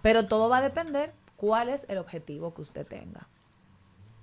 Pero 0.03 0.27
todo 0.27 0.49
va 0.49 0.59
a 0.59 0.63
depender 0.63 1.15
cuál 1.37 1.69
es 1.69 1.87
el 1.89 1.99
objetivo 1.99 2.53
que 2.53 2.63
usted 2.63 2.85
tenga. 2.85 3.29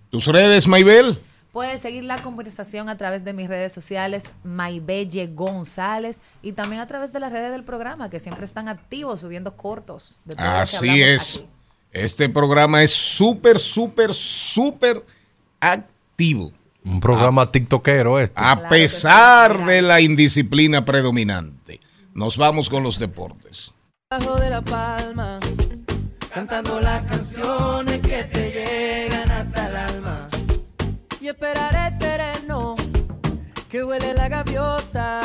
¿Tus 0.09 0.27
redes, 0.27 0.67
Maybel? 0.67 1.17
Puedes 1.53 1.81
seguir 1.81 2.03
la 2.03 2.19
conversación 2.19 2.89
a 2.89 2.97
través 2.97 3.23
de 3.23 3.31
mis 3.31 3.47
redes 3.47 3.71
sociales, 3.71 4.33
Maybelle 4.43 5.27
González, 5.27 6.19
y 6.41 6.53
también 6.53 6.81
a 6.81 6.87
través 6.87 7.13
de 7.13 7.19
las 7.19 7.31
redes 7.31 7.51
del 7.51 7.63
programa, 7.63 8.09
que 8.09 8.19
siempre 8.19 8.43
están 8.43 8.67
activos 8.67 9.19
subiendo 9.19 9.55
cortos. 9.55 10.19
De 10.25 10.33
todo 10.33 10.47
lo 10.47 10.51
que 10.51 10.59
Así 10.59 11.01
es. 11.03 11.37
aquí. 11.37 11.49
Este 11.91 12.27
programa 12.27 12.81
es 12.81 12.89
súper, 12.89 13.59
súper, 13.59 14.15
súper 14.15 15.05
activo. 15.59 16.51
Un 16.83 16.99
programa 16.99 17.47
tiktokero 17.47 18.19
este. 18.19 18.33
A 18.35 18.67
pesar 18.67 19.63
de 19.63 19.83
la 19.83 20.01
indisciplina 20.01 20.83
predominante. 20.83 21.79
Nos 22.15 22.35
vamos 22.35 22.67
con 22.67 22.81
los 22.81 22.97
deportes. 22.97 23.75
Bajo 24.09 24.39
de 24.39 24.49
la 24.49 24.63
palma, 24.63 25.39
cantando 26.33 26.79
las 26.79 27.03
canciones 27.03 27.92
esperaré 31.33 31.97
sereno, 31.97 32.75
que 33.69 33.83
huele 33.83 34.13
la 34.13 34.29
gaviota. 34.29 35.21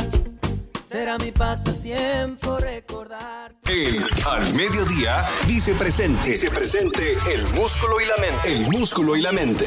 Será 0.88 1.18
mi 1.18 1.30
pasatiempo 1.32 2.56
recordar. 2.58 3.54
El 3.66 4.02
Al 4.26 4.54
Mediodía 4.54 5.22
dice 5.46 5.74
presente. 5.74 6.30
Dice 6.30 6.50
presente 6.50 7.18
el 7.30 7.46
músculo 7.48 8.00
y 8.00 8.06
la 8.06 8.16
mente. 8.16 8.52
El 8.52 8.70
músculo 8.70 9.16
y 9.16 9.20
la 9.20 9.32
mente. 9.32 9.66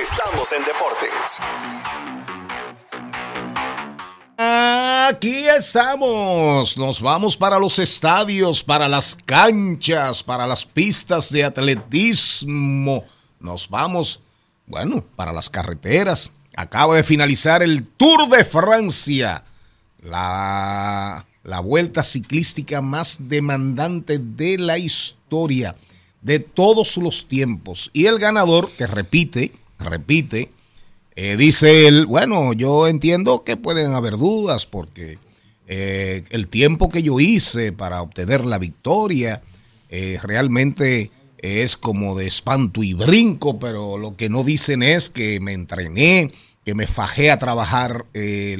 Estamos 0.00 0.52
en 0.52 0.64
deportes. 0.64 1.40
Aquí 4.38 5.48
estamos. 5.48 6.78
Nos 6.78 7.02
vamos 7.02 7.36
para 7.36 7.58
los 7.58 7.80
estadios, 7.80 8.62
para 8.62 8.88
las 8.88 9.18
canchas, 9.26 10.22
para 10.22 10.46
las 10.46 10.64
pistas 10.64 11.32
de 11.32 11.42
atletismo. 11.42 13.04
Nos 13.40 13.68
vamos, 13.68 14.22
bueno, 14.70 15.04
para 15.16 15.32
las 15.32 15.50
carreteras. 15.50 16.32
Acaba 16.56 16.96
de 16.96 17.02
finalizar 17.02 17.62
el 17.62 17.84
Tour 17.84 18.28
de 18.28 18.44
Francia. 18.44 19.44
La, 20.00 21.26
la 21.44 21.60
vuelta 21.60 22.02
ciclística 22.02 22.80
más 22.80 23.28
demandante 23.28 24.18
de 24.18 24.56
la 24.58 24.78
historia, 24.78 25.76
de 26.22 26.38
todos 26.38 26.96
los 26.96 27.28
tiempos. 27.28 27.90
Y 27.92 28.06
el 28.06 28.18
ganador, 28.18 28.70
que 28.78 28.86
repite, 28.86 29.52
repite, 29.78 30.50
eh, 31.16 31.36
dice 31.36 31.86
él, 31.86 32.06
bueno, 32.06 32.52
yo 32.52 32.86
entiendo 32.88 33.42
que 33.44 33.56
pueden 33.56 33.92
haber 33.92 34.16
dudas 34.16 34.66
porque 34.66 35.18
eh, 35.66 36.22
el 36.30 36.48
tiempo 36.48 36.88
que 36.88 37.02
yo 37.02 37.20
hice 37.20 37.72
para 37.72 38.00
obtener 38.00 38.46
la 38.46 38.58
victoria 38.58 39.42
eh, 39.88 40.18
realmente 40.22 41.10
es 41.42 41.76
como 41.76 42.16
de 42.16 42.26
espanto 42.26 42.82
y 42.82 42.94
brinco, 42.94 43.58
pero 43.58 43.98
lo 43.98 44.16
que 44.16 44.28
no 44.28 44.44
dicen 44.44 44.82
es 44.82 45.10
que 45.10 45.40
me 45.40 45.52
entrené, 45.52 46.32
que 46.64 46.74
me 46.74 46.86
fajé 46.86 47.30
a 47.30 47.38
trabajar 47.38 48.06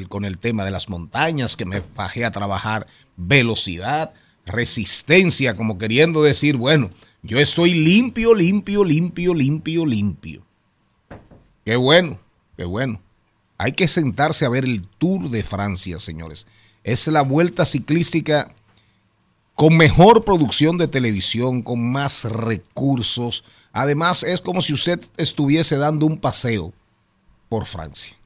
con 0.09 0.25
el 0.25 0.39
tema 0.39 0.65
de 0.65 0.71
las 0.71 0.89
montañas, 0.89 1.57
que 1.57 1.65
me 1.65 1.81
fajé 1.81 2.25
a 2.25 2.31
trabajar 2.31 2.87
velocidad, 3.17 4.15
resistencia, 4.47 5.55
como 5.55 5.79
queriendo 5.79 6.23
decir, 6.23 6.57
bueno, 6.57 6.91
yo 7.23 7.39
estoy 7.39 7.75
limpio, 7.75 8.35
limpio, 8.35 8.85
limpio, 8.85 9.35
limpio, 9.35 9.87
limpio. 9.87 10.47
Qué 11.65 11.77
bueno, 11.77 12.19
qué 12.57 12.65
bueno. 12.65 13.03
Hay 13.59 13.73
que 13.73 13.89
sentarse 13.89 14.47
a 14.47 14.49
ver 14.49 14.65
el 14.65 14.81
Tour 14.83 15.29
de 15.29 15.45
Francia, 15.45 15.99
señores. 15.99 16.47
Es 16.83 17.07
la 17.09 17.21
vuelta 17.21 17.67
ciclística 17.67 18.55
con 19.61 19.77
mejor 19.77 20.25
producción 20.25 20.79
de 20.79 20.89
televisión, 20.89 21.61
con 21.61 21.93
más 21.93 22.25
recursos. 22.25 23.45
Además, 23.73 24.23
es 24.23 24.41
como 24.41 24.63
si 24.63 24.73
usted 24.73 24.99
estuviese 25.19 25.77
dando 25.77 26.07
un 26.07 26.17
paseo 26.17 26.73
por 27.51 27.67
Francia. 27.67 28.17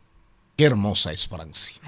Qué 0.57 0.63
hermosa 0.63 1.11
es 1.11 1.27
Francia, 1.27 1.83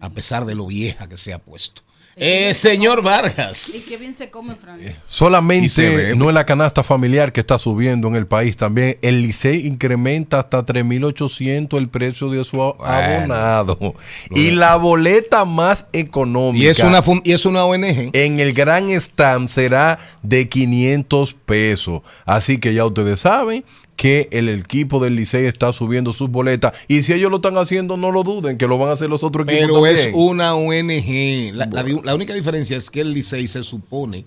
a 0.00 0.10
pesar 0.10 0.46
de 0.46 0.56
lo 0.56 0.66
vieja 0.66 1.08
que 1.08 1.16
se 1.16 1.32
ha 1.32 1.38
puesto. 1.38 1.82
Eh, 2.18 2.54
señor 2.54 3.02
Vargas. 3.02 3.70
Y 3.72 3.80
qué 3.80 3.96
bien 3.96 4.12
se 4.12 4.30
come 4.30 4.54
se 4.56 4.96
Solamente 5.06 6.14
no 6.16 6.28
es 6.28 6.34
la 6.34 6.44
canasta 6.44 6.82
familiar 6.82 7.32
que 7.32 7.40
está 7.40 7.58
subiendo 7.58 8.08
en 8.08 8.16
el 8.16 8.26
país, 8.26 8.56
también 8.56 8.98
el 9.02 9.22
Licey 9.22 9.66
incrementa 9.66 10.40
hasta 10.40 10.64
3.800 10.64 11.78
el 11.78 11.88
precio 11.88 12.28
de 12.30 12.44
su 12.44 12.62
abonado. 12.62 13.78
Y 14.30 14.50
la 14.52 14.76
boleta 14.76 15.44
más 15.44 15.86
económica 15.92 16.64
Y 16.64 16.68
es 16.68 16.80
una, 16.80 17.00
y 17.24 17.32
es 17.32 17.46
una 17.46 17.64
ONG. 17.64 18.10
en 18.12 18.40
el 18.40 18.52
gran 18.52 18.88
stand 18.90 19.48
será 19.48 19.98
de 20.22 20.48
500 20.48 21.34
pesos. 21.34 22.02
Así 22.24 22.58
que 22.58 22.74
ya 22.74 22.84
ustedes 22.84 23.20
saben 23.20 23.64
que 23.98 24.28
el 24.30 24.48
equipo 24.48 25.00
del 25.02 25.16
Licey 25.16 25.46
está 25.46 25.72
subiendo 25.72 26.12
sus 26.12 26.30
boletas. 26.30 26.72
Y 26.86 27.02
si 27.02 27.12
ellos 27.12 27.30
lo 27.32 27.38
están 27.38 27.56
haciendo, 27.58 27.96
no 27.96 28.12
lo 28.12 28.22
duden, 28.22 28.56
que 28.56 28.68
lo 28.68 28.78
van 28.78 28.90
a 28.90 28.92
hacer 28.92 29.10
los 29.10 29.24
otros 29.24 29.46
equipos 29.48 29.66
Pero 29.82 29.86
es 29.86 30.10
una 30.14 30.54
ONG. 30.54 31.52
La, 31.52 31.66
la 31.66 31.82
di- 31.82 32.00
la 32.04 32.14
única 32.14 32.32
diferencia 32.32 32.76
es 32.76 32.90
que 32.90 33.00
el 33.00 33.12
Licey 33.12 33.48
se 33.48 33.64
supone. 33.64 34.24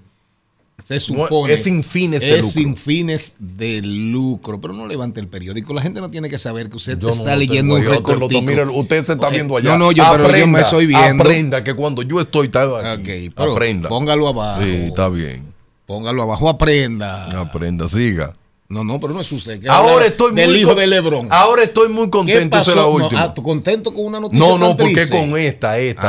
Se 0.84 0.99
supone. 0.99 1.53
es 1.53 1.63
sin 1.63 1.84
fines 1.86 2.19
de 2.19 2.31
es 2.31 2.38
lucro. 2.41 2.51
sin 2.51 2.75
fines 2.75 3.36
de 3.39 3.81
lucro. 3.81 4.60
Pero 4.60 4.73
no 4.73 4.88
levante 4.88 5.21
el 5.21 5.27
periódico. 5.29 5.73
La 5.73 5.81
gente 5.81 6.01
no 6.01 6.10
tiene 6.10 6.27
que 6.27 6.38
saber 6.38 6.69
que 6.69 6.75
usted 6.75 6.97
Yo 6.99 7.07
no 7.07 7.13
está 7.13 7.34
lo 7.36 7.39
leyendo 7.39 7.75
un 7.75 7.81
tengo 7.81 7.93
lo- 7.93 7.97
recortico. 7.99 8.41
mire, 8.41 8.65
usted 8.65 9.03
se 9.05 9.13
está 9.13 9.29
viendo 9.29 9.55
allá. 9.55 9.77
No, 9.77 9.86
no, 9.86 9.91
yo, 9.93 10.03
pero 10.12 10.36
yo 10.38 10.47
me 10.47 10.60
estoy 10.60 10.86
viendo. 10.88 11.23
Aprenda 11.23 11.63
que 11.63 11.73
cuando 11.75 12.01
yo 12.01 12.19
estoy 12.19 12.49
tal 12.49 12.86
aquí, 12.86 13.29
pero 13.34 13.53
aprenda. 13.53 13.88
póngalo 13.88 14.27
abajo. 14.27 14.63
Sí, 14.63 14.69
está 14.88 15.07
bien. 15.07 15.45
Póngalo 15.86 16.23
abajo, 16.23 16.49
aprenda. 16.49 17.39
Aprenda, 17.39 17.88
siga. 17.88 18.36
No, 18.71 18.84
no, 18.86 18.99
pero 18.99 19.13
no 19.13 19.21
es 19.21 19.31
usted. 19.31 19.65
Ahora 19.67 20.05
estoy 20.05 20.34
del 20.34 20.49
muy 20.51 20.60
hijo 20.60 20.73
de 20.75 20.88
Lebron. 20.88 21.27
Ahora 21.29 21.63
estoy 21.63 21.89
muy 21.89 22.05
¿Qué 22.05 22.10
contento. 22.12 22.57
Esa 22.57 22.65
pasó? 22.65 22.71
es 22.71 22.75
la 22.77 22.81
No, 22.84 22.89
última. 22.89 23.21
ah, 23.23 23.34
¿tú 23.34 23.43
contento 23.43 23.93
con 23.93 24.05
una 24.05 24.19
noticia 24.19 24.45
No, 24.47 24.57
no, 24.57 24.77
porque 24.77 25.10
con 25.10 25.38
esta, 25.38 25.77
esta, 25.77 26.01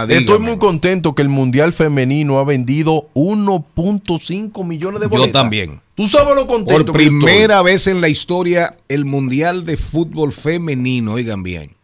Ah, 0.00 0.02
esta. 0.08 0.14
Estoy 0.18 0.38
muy 0.38 0.56
contento 0.58 1.14
que 1.14 1.22
el 1.22 1.28
Mundial 1.28 1.72
Femenino 1.72 2.38
ha 2.38 2.44
vendido 2.44 3.08
1.5 3.14 4.64
millones 4.64 5.00
de 5.00 5.06
Yo 5.06 5.10
boletas. 5.10 5.32
también. 5.32 5.80
Tú 5.94 6.06
sabes 6.08 6.34
lo 6.34 6.46
contento 6.46 6.84
Por 6.92 6.96
que 6.98 7.04
yo 7.04 7.10
primera 7.10 7.62
vez 7.62 7.86
en 7.86 8.00
la 8.00 8.08
historia, 8.08 8.76
el 8.88 9.04
Mundial 9.04 9.64
de 9.64 9.76
Fútbol 9.76 10.32
Femenino, 10.32 11.14
oigan 11.14 11.42
bien, 11.42 11.74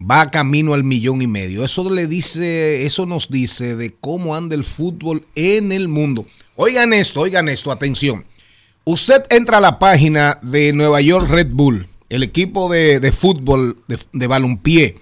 va 0.00 0.30
camino 0.30 0.74
al 0.74 0.84
millón 0.84 1.22
y 1.22 1.26
medio. 1.26 1.64
Eso 1.64 1.88
le 1.90 2.06
dice, 2.06 2.84
eso 2.86 3.06
nos 3.06 3.30
dice 3.30 3.76
de 3.76 3.94
cómo 4.00 4.34
anda 4.36 4.54
el 4.54 4.64
fútbol 4.64 5.24
en 5.34 5.72
el 5.72 5.88
mundo. 5.88 6.26
Oigan 6.56 6.92
esto, 6.92 7.20
oigan 7.20 7.48
esto, 7.48 7.70
atención. 7.70 8.24
Usted 8.84 9.22
entra 9.30 9.58
a 9.58 9.60
la 9.60 9.78
página 9.78 10.38
de 10.42 10.72
Nueva 10.72 11.00
York 11.00 11.28
Red 11.28 11.52
Bull, 11.52 11.86
el 12.08 12.22
equipo 12.22 12.68
de, 12.68 12.98
de 12.98 13.12
fútbol, 13.12 13.82
de, 13.86 13.98
de 14.12 14.26
balompié, 14.26 14.96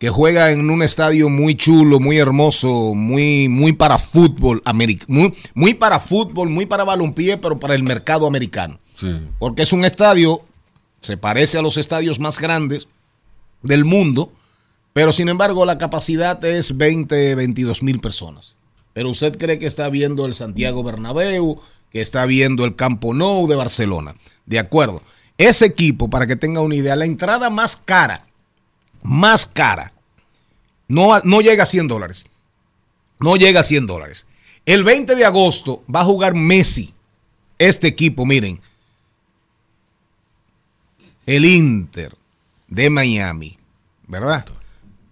que 0.00 0.08
juega 0.08 0.50
en 0.50 0.70
un 0.70 0.82
estadio 0.82 1.28
muy 1.28 1.54
chulo, 1.54 2.00
muy 2.00 2.16
hermoso, 2.16 2.94
muy, 2.94 3.50
muy 3.50 3.72
para 3.72 3.98
fútbol, 3.98 4.62
muy, 5.06 5.34
muy 5.54 5.74
para 5.74 6.00
fútbol, 6.00 6.48
muy 6.48 6.64
para 6.64 6.84
balompié, 6.84 7.36
pero 7.36 7.60
para 7.60 7.74
el 7.74 7.82
mercado 7.82 8.26
americano. 8.26 8.80
Porque 9.38 9.62
es 9.62 9.72
un 9.72 9.84
estadio, 9.84 10.42
se 11.00 11.18
parece 11.18 11.58
a 11.58 11.62
los 11.62 11.76
estadios 11.76 12.18
más 12.18 12.40
grandes 12.40 12.88
del 13.62 13.84
mundo, 13.84 14.32
pero 14.92 15.12
sin 15.12 15.28
embargo 15.28 15.66
la 15.66 15.78
capacidad 15.78 16.42
es 16.46 16.76
20, 16.78 17.34
22 17.34 17.82
mil 17.82 18.00
personas. 18.00 18.56
Pero 19.00 19.08
usted 19.08 19.38
cree 19.38 19.58
que 19.58 19.64
está 19.64 19.88
viendo 19.88 20.26
el 20.26 20.34
Santiago 20.34 20.82
Bernabéu, 20.82 21.58
que 21.90 22.02
está 22.02 22.26
viendo 22.26 22.66
el 22.66 22.76
Campo 22.76 23.14
Nou 23.14 23.48
de 23.48 23.56
Barcelona. 23.56 24.14
De 24.44 24.58
acuerdo. 24.58 25.02
Ese 25.38 25.64
equipo, 25.64 26.10
para 26.10 26.26
que 26.26 26.36
tenga 26.36 26.60
una 26.60 26.74
idea, 26.74 26.94
la 26.96 27.06
entrada 27.06 27.48
más 27.48 27.78
cara, 27.78 28.26
más 29.00 29.46
cara, 29.46 29.94
no, 30.86 31.18
no 31.20 31.40
llega 31.40 31.62
a 31.62 31.66
100 31.66 31.88
dólares. 31.88 32.26
No 33.20 33.36
llega 33.36 33.60
a 33.60 33.62
100 33.62 33.86
dólares. 33.86 34.26
El 34.66 34.84
20 34.84 35.16
de 35.16 35.24
agosto 35.24 35.82
va 35.88 36.02
a 36.02 36.04
jugar 36.04 36.34
Messi. 36.34 36.92
Este 37.56 37.86
equipo, 37.86 38.26
miren. 38.26 38.60
El 41.24 41.46
Inter 41.46 42.14
de 42.68 42.90
Miami, 42.90 43.56
¿verdad? 44.06 44.44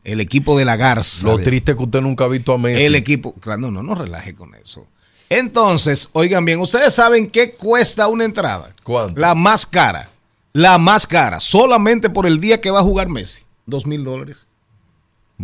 El 0.08 0.20
equipo 0.20 0.56
de 0.58 0.64
la 0.64 0.76
Garza. 0.76 1.26
Lo 1.26 1.38
triste 1.38 1.76
que 1.76 1.82
usted 1.82 2.00
nunca 2.00 2.24
ha 2.24 2.28
visto 2.28 2.52
a 2.52 2.58
Messi. 2.58 2.84
el 2.84 2.94
equipo, 2.94 3.34
claro, 3.34 3.60
no, 3.60 3.70
no, 3.70 3.82
no 3.82 3.94
relaje 3.94 4.34
con 4.34 4.54
eso. 4.54 4.86
Entonces, 5.28 6.08
oigan 6.12 6.44
bien, 6.44 6.60
ustedes 6.60 6.94
saben 6.94 7.30
qué 7.30 7.50
cuesta 7.50 8.08
una 8.08 8.24
entrada. 8.24 8.74
¿Cuánto? 8.82 9.20
La 9.20 9.34
más 9.34 9.66
cara. 9.66 10.08
La 10.54 10.78
más 10.78 11.06
cara. 11.06 11.40
Solamente 11.40 12.08
por 12.08 12.26
el 12.26 12.40
día 12.40 12.60
que 12.60 12.70
va 12.70 12.80
a 12.80 12.82
jugar 12.82 13.08
Messi. 13.08 13.42
Dos 13.66 13.86
mil 13.86 14.02
dólares. 14.02 14.46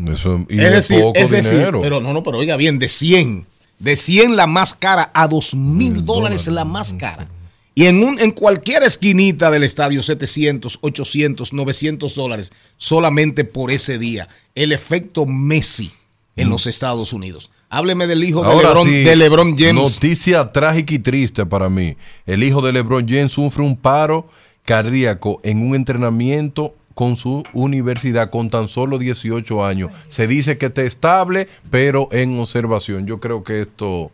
Eso, 0.08 0.44
y 0.48 0.58
es 0.58 0.64
es 0.64 0.72
decir, 0.72 1.02
poco 1.02 1.18
es 1.18 1.30
decir, 1.30 1.58
dinero. 1.58 1.80
pero 1.80 2.00
no, 2.00 2.12
no, 2.12 2.22
pero 2.22 2.38
oiga 2.38 2.56
bien, 2.56 2.78
de 2.78 2.88
100. 2.88 3.46
De 3.78 3.96
100 3.96 4.34
la 4.34 4.46
más 4.46 4.74
cara 4.74 5.10
a 5.12 5.28
dos 5.28 5.54
mil 5.54 6.04
dólares 6.04 6.46
la 6.46 6.64
más 6.64 6.94
cara. 6.94 7.28
Y 7.74 7.86
en, 7.86 8.04
un, 8.04 8.20
en 8.20 8.30
cualquier 8.30 8.84
esquinita 8.84 9.50
del 9.50 9.64
estadio, 9.64 10.02
700, 10.02 10.78
800, 10.80 11.52
900 11.52 12.14
dólares, 12.14 12.52
solamente 12.76 13.44
por 13.44 13.70
ese 13.70 13.98
día. 13.98 14.28
El 14.54 14.72
efecto 14.72 15.26
Messi 15.26 15.92
en 16.36 16.50
los 16.50 16.66
Estados 16.66 17.12
Unidos. 17.12 17.50
Hábleme 17.68 18.06
del 18.06 18.22
hijo 18.22 18.44
de 18.44 18.56
LeBron, 18.56 18.86
sí, 18.86 19.02
de 19.02 19.16
LeBron 19.16 19.58
James. 19.58 19.74
Noticia 19.74 20.52
trágica 20.52 20.94
y 20.94 20.98
triste 21.00 21.44
para 21.44 21.68
mí. 21.68 21.96
El 22.26 22.44
hijo 22.44 22.62
de 22.62 22.72
LeBron 22.72 23.06
James 23.08 23.32
sufre 23.32 23.64
un 23.64 23.76
paro 23.76 24.28
cardíaco 24.64 25.40
en 25.42 25.66
un 25.68 25.74
entrenamiento 25.74 26.74
con 26.94 27.16
su 27.16 27.42
universidad 27.52 28.30
con 28.30 28.50
tan 28.50 28.68
solo 28.68 28.98
18 28.98 29.64
años. 29.64 29.90
Se 30.08 30.28
dice 30.28 30.56
que 30.56 30.66
está 30.66 30.82
estable, 30.82 31.48
pero 31.70 32.08
en 32.12 32.38
observación. 32.38 33.06
Yo 33.06 33.18
creo 33.18 33.42
que 33.42 33.62
esto 33.62 34.12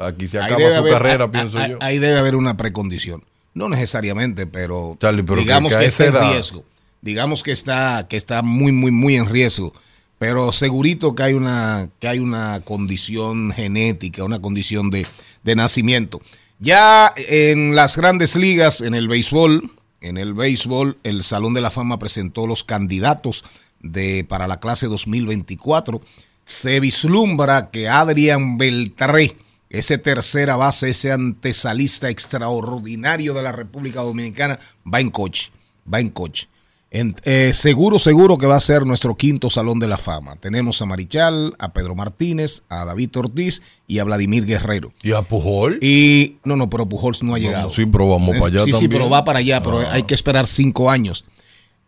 Aquí 0.00 0.26
se 0.26 0.38
acaba 0.38 0.60
su 0.60 0.66
haber- 0.78 0.92
carrera, 0.92 1.30
pienso 1.30 1.64
yo. 1.66 1.78
Ahí 1.80 1.98
debe 1.98 2.18
haber 2.18 2.36
una 2.36 2.56
precondición. 2.56 3.24
No 3.54 3.68
necesariamente, 3.68 4.46
pero, 4.46 4.96
Charlie, 5.00 5.22
pero 5.24 5.40
digamos 5.40 5.74
que- 5.74 5.84
está 5.84 6.06
en 6.06 6.32
riesgo. 6.32 6.64
Digamos 7.02 7.42
que 7.42 7.52
está, 7.52 8.06
que 8.08 8.16
está 8.16 8.42
muy, 8.42 8.72
muy, 8.72 8.90
muy 8.90 9.16
en 9.16 9.26
riesgo. 9.26 9.72
Pero 10.18 10.52
segurito 10.52 11.14
que 11.14 11.22
hay 11.22 11.32
una, 11.32 11.88
que 11.98 12.06
hay 12.08 12.18
una 12.18 12.60
condición 12.62 13.50
genética, 13.52 14.22
una 14.22 14.40
condición 14.40 14.90
de, 14.90 15.06
de 15.42 15.56
nacimiento. 15.56 16.20
Ya 16.58 17.10
en 17.16 17.74
las 17.74 17.96
grandes 17.96 18.36
ligas, 18.36 18.82
en 18.82 18.94
el 18.94 19.08
béisbol, 19.08 19.70
en 20.02 20.18
el 20.18 20.34
béisbol, 20.34 20.98
el 21.04 21.22
Salón 21.24 21.54
de 21.54 21.62
la 21.62 21.70
Fama 21.70 21.98
presentó 21.98 22.46
los 22.46 22.64
candidatos 22.64 23.44
de, 23.80 24.26
para 24.28 24.46
la 24.46 24.60
clase 24.60 24.86
2024. 24.86 26.02
Se 26.44 26.80
vislumbra 26.80 27.70
que 27.70 27.88
Adrián 27.88 28.58
Beltré, 28.58 29.36
ese 29.70 29.96
tercera 29.98 30.56
base, 30.56 30.90
ese 30.90 31.12
antesalista 31.12 32.10
extraordinario 32.10 33.34
de 33.34 33.42
la 33.42 33.52
República 33.52 34.00
Dominicana, 34.02 34.58
va 34.92 35.00
en 35.00 35.10
coche, 35.10 35.50
va 35.92 36.00
en 36.00 36.10
coche. 36.10 36.48
En- 36.92 37.14
eh, 37.22 37.52
seguro, 37.54 38.00
seguro 38.00 38.36
que 38.36 38.46
va 38.46 38.56
a 38.56 38.60
ser 38.60 38.84
nuestro 38.84 39.16
quinto 39.16 39.48
Salón 39.48 39.78
de 39.78 39.86
la 39.86 39.96
Fama. 39.96 40.34
Tenemos 40.34 40.82
a 40.82 40.86
Marichal, 40.86 41.54
a 41.60 41.72
Pedro 41.72 41.94
Martínez, 41.94 42.64
a 42.68 42.84
David 42.84 43.16
Ortiz 43.16 43.62
y 43.86 44.00
a 44.00 44.04
Vladimir 44.04 44.44
Guerrero. 44.44 44.92
¿Y 45.04 45.12
a 45.12 45.22
Pujol? 45.22 45.78
Y 45.80 46.38
no, 46.42 46.56
no, 46.56 46.68
pero 46.68 46.88
Pujols 46.88 47.22
no 47.22 47.36
ha 47.36 47.38
llegado. 47.38 47.70
sí, 47.70 47.86
pero 47.86 48.08
vamos 48.08 48.34
para 48.38 48.46
allá 48.46 48.64
Sí, 48.64 48.72
sí, 48.72 48.88
pero 48.88 49.08
va 49.08 49.24
para 49.24 49.38
allá, 49.38 49.62
pero 49.62 49.78
Ah. 49.78 49.92
hay 49.92 50.02
que 50.02 50.14
esperar 50.14 50.48
cinco 50.48 50.90
años. 50.90 51.24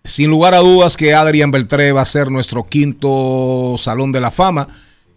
Sin 0.05 0.31
lugar 0.31 0.55
a 0.55 0.59
dudas 0.59 0.97
que 0.97 1.15
Adrián 1.15 1.51
Beltré 1.51 1.91
va 1.91 2.03
a 2.03 2.05
ser 2.05 2.31
nuestro 2.31 2.63
quinto 2.65 3.75
Salón 3.79 4.13
de 4.13 4.21
la 4.21 4.31
Fama. 4.31 4.69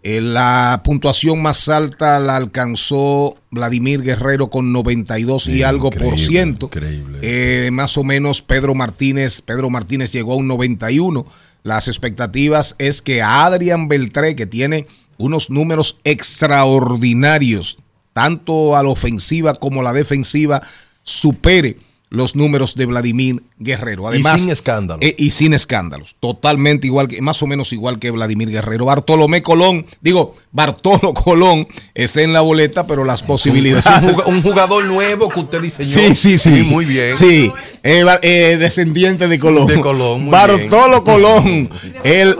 Eh, 0.08 0.20
la 0.20 0.82
puntuación 0.84 1.42
más 1.42 1.68
alta 1.68 2.20
la 2.20 2.36
alcanzó 2.36 3.34
Vladimir 3.50 4.02
Guerrero 4.02 4.50
con 4.50 4.72
92 4.72 5.48
y 5.48 5.64
algo 5.64 5.90
por 5.90 6.16
ciento. 6.16 6.66
increíble. 6.66 7.18
Eh, 7.22 7.70
más 7.72 7.98
o 7.98 8.04
menos 8.04 8.40
Pedro 8.40 8.76
Martínez, 8.76 9.42
Pedro 9.42 9.68
Martínez 9.68 10.12
llegó 10.12 10.34
a 10.34 10.36
un 10.36 10.46
91. 10.46 11.26
Las 11.64 11.88
expectativas 11.88 12.76
es 12.78 13.02
que 13.02 13.20
Adrián 13.20 13.88
Beltré, 13.88 14.36
que 14.36 14.46
tiene 14.46 14.86
unos 15.18 15.50
números 15.50 15.98
extraordinarios, 16.04 17.78
tanto 18.12 18.76
a 18.76 18.84
la 18.84 18.90
ofensiva 18.90 19.54
como 19.54 19.80
a 19.80 19.82
la 19.82 19.92
defensiva, 19.92 20.62
supere 21.02 21.78
los 22.08 22.36
números 22.36 22.76
de 22.76 22.86
Vladimir 22.86 23.42
Guerrero. 23.58 24.06
Además, 24.06 24.36
y 24.36 24.44
sin 24.44 24.50
escándalo. 24.50 25.00
eh, 25.02 25.14
y 25.18 25.30
sin 25.30 25.52
escándalos. 25.54 26.16
Totalmente 26.20 26.86
igual 26.86 27.08
que, 27.08 27.20
más 27.20 27.42
o 27.42 27.46
menos 27.48 27.72
igual 27.72 27.98
que 27.98 28.10
Vladimir 28.12 28.48
Guerrero. 28.48 28.84
Bartolomé 28.84 29.42
Colón, 29.42 29.84
digo, 30.00 30.32
Bartolo 30.52 31.12
Colón 31.14 31.66
está 31.94 32.22
en 32.22 32.32
la 32.32 32.42
boleta, 32.42 32.86
pero 32.86 33.04
las 33.04 33.22
posibilidades. 33.24 33.84
un, 34.02 34.08
jug- 34.14 34.26
un 34.26 34.42
jugador 34.42 34.84
nuevo 34.84 35.28
que 35.28 35.40
usted 35.40 35.60
diseñó. 35.60 35.88
Sí, 35.88 36.14
sí, 36.14 36.38
sí. 36.38 36.50
muy 36.70 36.84
bien. 36.84 37.14
Sí, 37.14 37.50
eh, 37.82 38.04
eh, 38.22 38.56
descendiente 38.58 39.26
de 39.28 39.38
Colón. 39.40 39.66
De 39.66 39.80
Colón, 39.80 40.30
Bartolo 40.30 41.02
bien. 41.02 41.04
Colón. 41.04 41.70
El, 42.04 42.36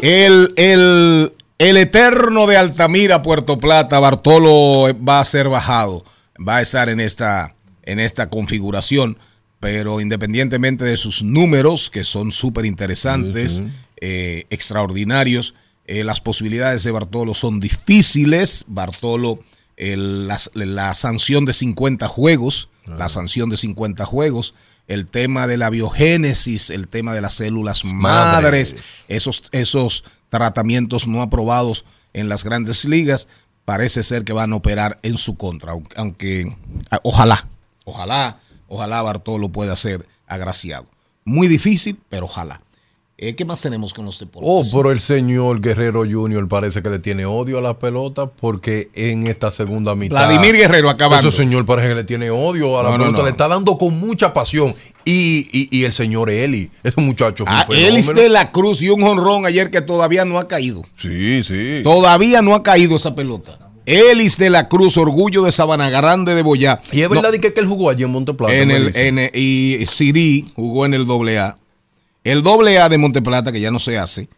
el, 0.00 0.54
el, 0.56 1.32
el 1.58 1.76
eterno 1.76 2.46
de 2.46 2.56
Altamira, 2.56 3.20
Puerto 3.20 3.58
Plata, 3.58 3.98
Bartolo 3.98 4.96
va 5.06 5.20
a 5.20 5.24
ser 5.24 5.48
bajado. 5.50 6.02
Va 6.38 6.56
a 6.56 6.60
estar 6.62 6.88
en 6.88 7.00
esta, 7.00 7.54
en 7.84 7.98
esta 8.00 8.28
configuración. 8.30 9.18
Pero 9.60 10.00
independientemente 10.00 10.84
de 10.84 10.96
sus 10.96 11.22
números, 11.22 11.90
que 11.90 12.04
son 12.04 12.30
súper 12.32 12.64
interesantes, 12.64 13.62
eh, 14.00 14.44
extraordinarios, 14.50 15.54
eh, 15.86 16.04
las 16.04 16.20
posibilidades 16.20 16.82
de 16.84 16.90
Bartolo 16.92 17.34
son 17.34 17.60
difíciles. 17.60 18.64
Bartolo, 18.68 19.40
las- 19.76 20.50
la 20.54 20.94
sanción 20.94 21.44
de 21.44 21.52
50 21.52 22.06
juegos, 22.08 22.68
la 22.86 23.08
sanción 23.08 23.50
de 23.50 23.56
50 23.56 24.04
juegos, 24.04 24.54
el 24.88 25.06
tema 25.08 25.46
de 25.46 25.56
la 25.58 25.70
biogénesis, 25.70 26.70
el 26.70 26.88
tema 26.88 27.12
de 27.14 27.20
las 27.20 27.34
células 27.34 27.84
madres, 27.84 28.76
esos, 29.08 29.44
esos 29.52 30.04
tratamientos 30.28 31.06
no 31.06 31.22
aprobados 31.22 31.84
en 32.14 32.28
las 32.28 32.44
grandes 32.44 32.84
ligas, 32.86 33.28
parece 33.64 34.02
ser 34.02 34.24
que 34.24 34.32
van 34.32 34.52
a 34.52 34.56
operar 34.56 34.98
en 35.02 35.18
su 35.18 35.36
contra, 35.36 35.74
aunque, 35.96 36.56
ojalá, 37.02 37.48
ojalá, 37.90 38.40
ojalá 38.68 39.02
Bartolo 39.02 39.48
pueda 39.50 39.76
ser 39.76 40.06
agraciado. 40.26 40.86
Muy 41.24 41.48
difícil, 41.48 41.98
pero 42.08 42.26
ojalá. 42.26 42.60
Eh, 43.22 43.34
¿Qué 43.34 43.44
más 43.44 43.60
tenemos 43.60 43.92
con 43.92 44.06
los 44.06 44.18
deportes? 44.18 44.48
Oh, 44.50 44.62
pero 44.78 44.90
el 44.90 44.98
señor 44.98 45.60
Guerrero 45.60 46.04
Junior 46.10 46.48
parece 46.48 46.82
que 46.82 46.88
le 46.88 46.98
tiene 47.00 47.26
odio 47.26 47.58
a 47.58 47.60
la 47.60 47.78
pelota 47.78 48.30
porque 48.30 48.88
en 48.94 49.26
esta 49.26 49.50
segunda 49.50 49.94
mitad. 49.94 50.16
Vladimir 50.26 50.56
Guerrero 50.56 50.88
acabando. 50.88 51.28
Ese 51.28 51.36
señor 51.36 51.66
parece 51.66 51.88
que 51.90 51.94
le 51.96 52.04
tiene 52.04 52.30
odio 52.30 52.80
a 52.80 52.82
la 52.82 52.90
No, 52.92 52.96
pelota, 52.96 53.18
no. 53.18 53.24
le 53.24 53.30
está 53.30 53.46
dando 53.46 53.76
con 53.76 54.00
mucha 54.00 54.32
pasión. 54.32 54.74
Y, 55.04 55.48
y, 55.52 55.68
y 55.70 55.84
el 55.84 55.92
señor 55.92 56.30
Eli, 56.30 56.70
ese 56.82 56.98
muchacho. 57.02 57.44
Ah, 57.46 57.66
Elis 57.68 58.14
de 58.14 58.30
la 58.30 58.50
Cruz 58.52 58.80
y 58.82 58.88
un 58.88 59.02
jonrón 59.02 59.44
ayer 59.44 59.70
que 59.70 59.82
todavía 59.82 60.24
no 60.24 60.38
ha 60.38 60.48
caído. 60.48 60.82
Sí, 60.96 61.42
sí. 61.42 61.82
Todavía 61.84 62.40
no 62.40 62.54
ha 62.54 62.62
caído 62.62 62.96
esa 62.96 63.14
pelota. 63.14 63.58
Elis 63.86 64.36
de 64.38 64.50
la 64.50 64.68
Cruz, 64.68 64.96
orgullo 64.96 65.42
de 65.42 65.52
Sabana 65.52 65.90
Grande 65.90 66.34
de 66.34 66.42
Boyá. 66.42 66.80
Y 66.92 67.00
es 67.02 67.08
No, 67.08 67.16
verdad 67.16 67.32
y 67.32 67.40
que, 67.40 67.52
que 67.52 67.60
él 67.60 67.66
jugó 67.66 67.90
allí 67.90 68.02
en 68.04 68.10
Monteplata. 68.10 68.54
en 68.54 68.70
el, 68.70 68.96
en 68.96 69.18
el- 69.18 69.30
y 69.34 69.84
Siri 69.86 70.50
jugó 70.54 70.86
en 70.86 70.94
el 70.94 71.06
doble 71.06 71.38
A. 71.38 71.56
El 72.24 72.42
doble 72.42 72.78
A 72.78 72.88
de 72.88 72.98
Monteplata, 72.98 73.50
que 73.52 73.60
ya 73.60 73.70
no 73.70 73.78
se 73.78 73.96
hace, 73.98 74.28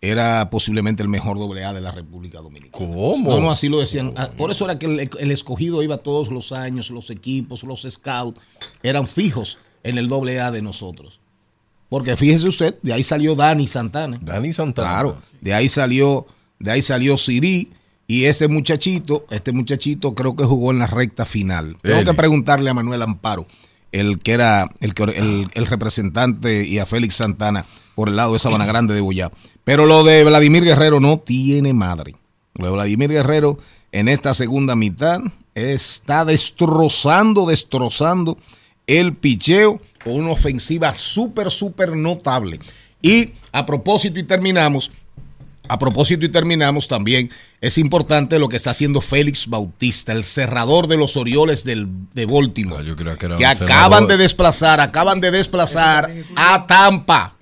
era 0.00 0.48
posiblemente 0.50 1.02
el 1.02 1.08
mejor 1.08 1.38
doble 1.38 1.64
A 1.64 1.72
de 1.72 1.80
la 1.80 1.92
República 1.92 2.38
Dominicana. 2.40 2.72
¿Cómo? 2.72 3.14
No, 3.22 3.40
no, 3.40 3.50
así 3.50 3.68
lo 3.68 3.78
decían. 3.80 4.12
Ah, 4.16 4.30
Por 4.36 4.50
eso 4.50 4.64
era 4.64 4.78
que 4.78 4.86
el, 4.86 5.10
el 5.18 5.30
escogido 5.30 5.82
iba 5.82 5.98
todos 5.98 6.30
los 6.30 6.52
años, 6.52 6.90
los 6.90 7.10
equipos, 7.10 7.62
los 7.64 7.86
scouts, 7.88 8.40
eran 8.82 9.06
fijos 9.06 9.58
en 9.82 9.98
el 9.98 10.08
doble 10.08 10.40
A 10.40 10.50
de 10.50 10.62
nosotros. 10.62 11.20
Porque 11.88 12.16
fíjese 12.16 12.48
usted, 12.48 12.76
de 12.82 12.92
ahí 12.92 13.02
salió 13.02 13.34
Dani 13.34 13.66
Santana. 13.66 14.18
Dani 14.22 14.52
Santana. 14.52 14.88
Claro, 14.88 15.16
de 15.40 15.52
ahí 15.54 15.68
salió, 15.68 16.26
de 16.58 16.70
ahí 16.70 16.82
salió 16.82 17.18
Siri 17.18 17.70
y 18.10 18.24
ese 18.24 18.48
muchachito, 18.48 19.24
este 19.30 19.52
muchachito 19.52 20.16
creo 20.16 20.34
que 20.34 20.42
jugó 20.42 20.72
en 20.72 20.80
la 20.80 20.88
recta 20.88 21.24
final. 21.24 21.76
Tengo 21.80 22.04
que 22.04 22.14
preguntarle 22.14 22.68
a 22.68 22.74
Manuel 22.74 23.02
Amparo, 23.02 23.46
el 23.92 24.18
que 24.18 24.32
era 24.32 24.68
el, 24.80 25.48
el 25.54 25.66
representante 25.66 26.66
y 26.66 26.80
a 26.80 26.86
Félix 26.86 27.14
Santana 27.14 27.66
por 27.94 28.08
el 28.08 28.16
lado 28.16 28.32
de 28.32 28.40
Sabana 28.40 28.66
Grande 28.66 28.94
de 28.94 29.00
Boyá. 29.00 29.30
Pero 29.62 29.86
lo 29.86 30.02
de 30.02 30.24
Vladimir 30.24 30.64
Guerrero 30.64 30.98
no 30.98 31.20
tiene 31.20 31.72
madre. 31.72 32.16
Lo 32.54 32.66
de 32.66 32.72
Vladimir 32.72 33.10
Guerrero 33.10 33.60
en 33.92 34.08
esta 34.08 34.34
segunda 34.34 34.74
mitad 34.74 35.20
está 35.54 36.24
destrozando, 36.24 37.46
destrozando 37.46 38.38
el 38.88 39.14
picheo 39.14 39.80
con 40.02 40.14
una 40.14 40.32
ofensiva 40.32 40.92
súper, 40.94 41.48
súper 41.52 41.94
notable. 41.94 42.58
Y 43.02 43.30
a 43.52 43.64
propósito, 43.66 44.18
y 44.18 44.24
terminamos, 44.24 44.90
a 45.68 45.78
propósito 45.78 46.24
y 46.24 46.28
terminamos 46.28 46.88
también, 46.88 47.30
es 47.60 47.78
importante 47.78 48.38
lo 48.38 48.48
que 48.48 48.56
está 48.56 48.70
haciendo 48.70 49.00
Félix 49.00 49.46
Bautista, 49.46 50.12
el 50.12 50.24
cerrador 50.24 50.86
de 50.88 50.96
los 50.96 51.16
Orioles 51.16 51.64
del, 51.64 51.86
de 52.12 52.26
Baltimore, 52.26 52.82
Ah, 52.82 52.86
yo 52.86 52.96
creía 52.96 53.16
que 53.16 53.26
era 53.26 53.36
que 53.36 53.46
acaban 53.46 54.06
de 54.08 54.16
desplazar, 54.16 54.80
acaban 54.80 55.20
de 55.20 55.30
desplazar 55.30 56.12
a 56.36 56.66
Tampa, 56.66 57.36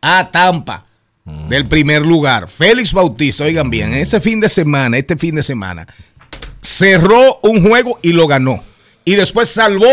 a 0.00 0.30
Tampa, 0.30 0.82
Mm. 1.28 1.48
del 1.48 1.66
primer 1.66 2.06
lugar. 2.06 2.48
Félix 2.48 2.92
Bautista, 2.92 3.42
oigan 3.42 3.68
bien, 3.68 3.92
este 3.94 4.20
fin 4.20 4.38
de 4.38 4.48
semana, 4.48 4.96
este 4.96 5.16
fin 5.16 5.34
de 5.34 5.42
semana, 5.42 5.84
cerró 6.62 7.40
un 7.42 7.62
juego 7.68 7.98
y 8.02 8.12
lo 8.12 8.26
ganó. 8.26 8.62
Y 9.04 9.14
después 9.14 9.48
salvó 9.48 9.88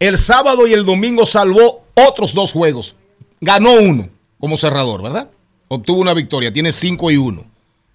el 0.00 0.18
sábado 0.18 0.66
y 0.66 0.72
el 0.72 0.84
domingo 0.84 1.26
salvó 1.26 1.84
otros 1.94 2.34
dos 2.34 2.52
juegos. 2.52 2.96
Ganó 3.40 3.72
uno 3.74 4.08
como 4.40 4.56
cerrador, 4.56 5.02
¿verdad? 5.02 5.30
Obtuvo 5.74 6.00
una 6.00 6.14
victoria, 6.14 6.52
tiene 6.52 6.72
5 6.72 7.10
y 7.10 7.16
1. 7.16 7.44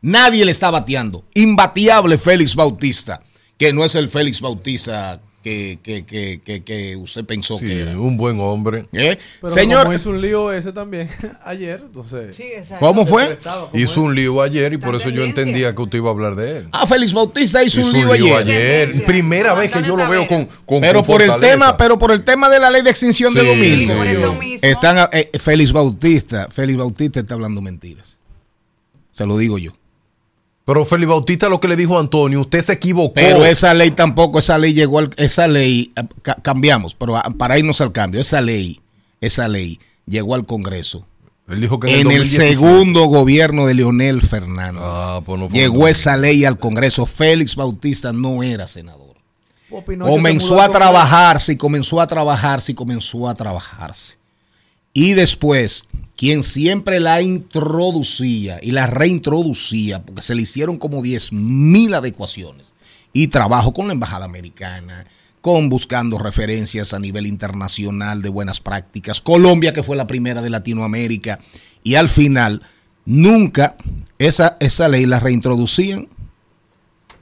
Nadie 0.02 0.46
le 0.46 0.52
está 0.52 0.72
bateando. 0.72 1.26
Imbatiable 1.34 2.18
Félix 2.18 2.56
Bautista, 2.56 3.22
que 3.58 3.74
no 3.74 3.84
es 3.84 3.96
el 3.96 4.10
Félix 4.10 4.42
Bautista 4.42 5.22
que, 5.44 5.80
que, 5.82 6.06
que, 6.06 6.42
que, 6.44 6.64
que 6.64 6.96
usted 6.98 7.24
pensó 7.26 7.58
Sí, 7.60 7.66
que 7.66 7.82
era. 7.82 7.98
un 7.98 8.18
buen 8.18 8.40
hombre. 8.40 8.86
¿Eh? 8.92 9.18
Pero 9.42 9.54
Señor, 9.54 9.84
como 9.84 9.94
hizo 9.96 10.10
un 10.10 10.22
lío 10.22 10.52
ese 10.52 10.74
también 10.74 11.10
ayer, 11.44 11.82
entonces. 11.86 12.36
Sí, 12.36 12.44
exacto. 12.44 12.86
¿cómo 12.86 13.06
fue? 13.06 13.32
Estaba 13.34 13.70
Hizo 13.74 14.02
un 14.02 14.16
lío 14.16 14.42
ayer 14.42 14.74
y 14.74 14.78
por 14.78 14.96
eso 14.96 15.10
yo 15.10 15.24
entendía 15.24 15.74
que 15.74 15.82
usted 15.82 15.98
iba 16.00 16.10
a 16.10 16.12
hablar 16.12 16.36
de 16.36 16.58
él. 16.58 16.68
Ah, 16.72 16.86
Félix 16.86 17.14
Bautista 17.14 17.64
hizo, 17.64 17.80
Hizo 17.82 17.90
un 17.90 17.94
lío 17.96 18.12
ayer. 18.14 18.34
ayer. 18.90 19.06
Primera 19.06 19.54
vez 19.54 19.72
que 19.72 19.82
yo 19.84 19.96
lo 19.96 20.08
veo 20.10 20.28
con, 20.28 20.46
con 20.66 20.82
Pero 20.82 21.00
con 21.00 21.08
por 21.08 21.22
el 21.22 21.36
tema, 21.40 21.78
pero 21.78 21.98
por 21.98 22.12
el 22.12 22.24
tema 22.24 22.50
de 22.50 22.60
la 22.60 22.70
ley 22.70 22.82
de 22.82 22.90
extinción 22.90 23.34
de 23.34 23.46
dominio. 23.46 23.88
sí. 23.94 23.98
Por 23.98 24.08
eso 24.08 24.34
mismo. 24.34 24.68
Están 24.68 25.10
eh, 25.14 25.30
Félix 25.40 25.72
Bautista, 25.72 26.48
Félix 26.52 26.78
Bautista 26.78 27.20
está 27.22 27.34
hablando 27.36 27.62
mentiras. 27.62 28.18
Se 29.12 29.26
lo 29.26 29.38
digo 29.38 29.58
yo. 29.58 29.72
Pero 30.72 30.86
Félix 30.86 31.10
Bautista 31.10 31.50
lo 31.50 31.60
que 31.60 31.68
le 31.68 31.76
dijo 31.76 31.98
a 31.98 32.00
Antonio, 32.00 32.42
usted 32.42 32.62
se 32.64 32.74
equivocó. 32.74 33.14
Pero 33.16 33.44
esa 33.46 33.74
ley 33.74 33.90
tampoco, 33.92 34.38
esa 34.38 34.58
ley 34.60 34.74
llegó 34.74 35.00
al, 35.00 35.10
esa 35.18 35.48
ley 35.48 35.92
eh, 35.96 36.04
ca- 36.22 36.38
cambiamos, 36.42 36.94
pero 36.94 37.18
a- 37.18 37.24
para 37.24 37.58
irnos 37.58 37.82
al 37.82 37.92
cambio, 37.92 38.22
esa 38.22 38.40
ley, 38.40 38.80
esa 39.20 39.48
ley 39.48 39.80
llegó 40.06 40.36
al 40.36 40.46
Congreso 40.46 41.08
Él 41.48 41.62
dijo 41.62 41.80
que 41.80 41.88
en, 41.88 42.02
en 42.02 42.12
el 42.12 42.12
el 42.14 42.18
2017. 42.20 42.54
segundo 42.56 43.06
gobierno 43.06 43.66
de 43.66 43.74
Leonel 43.74 44.22
Fernández. 44.22 44.84
Ah, 44.86 45.22
pues 45.26 45.40
no 45.40 45.50
fue 45.50 45.58
Llegó 45.58 45.88
esa 45.88 46.16
ley 46.16 46.46
al 46.46 46.60
Congreso. 46.60 47.08
Félix 47.08 47.56
Bautista 47.56 48.14
no 48.14 48.44
era 48.44 48.68
senador. 48.68 49.16
Comenzó 50.14 50.62
a 50.62 50.70
trabajarse 50.70 51.54
y 51.54 51.58
comenzó 51.58 52.00
a 52.00 52.06
trabajarse 52.06 52.72
y 52.74 52.76
comenzó 52.76 53.28
a 53.28 53.34
trabajarse. 53.34 54.19
Y 54.94 55.14
después, 55.14 55.86
quien 56.16 56.44
siempre 56.44 57.00
la 57.00 57.22
introducía 57.22 58.60
y 58.62 58.72
la 58.72 58.88
reintroducía, 58.88 60.04
porque 60.04 60.22
se 60.22 60.36
le 60.36 60.42
hicieron 60.42 60.78
como 60.78 61.02
10 61.02 61.34
mil 61.34 61.94
adecuaciones, 61.94 62.74
y 63.14 63.28
trabajo 63.28 63.74
con 63.74 63.88
la 63.88 63.94
Embajada 63.94 64.26
Americana, 64.26 65.06
con 65.42 65.70
buscando 65.70 66.18
referencias 66.18 66.94
a 66.94 67.00
nivel 67.00 67.26
internacional 67.26 68.22
de 68.22 68.30
buenas 68.30 68.60
prácticas, 68.60 69.22
Colombia, 69.22 69.74
que 69.74 69.84
fue 69.84 69.96
la 69.96 70.08
primera 70.08 70.42
de 70.42 70.50
Latinoamérica, 70.50 71.40
y 71.84 71.96
al 71.96 72.10
final, 72.10 72.62
nunca 73.06 73.78
esa, 74.18 74.58
esa 74.60 74.90
ley 74.90 75.06
la 75.06 75.20
reintroducían, 75.20 76.10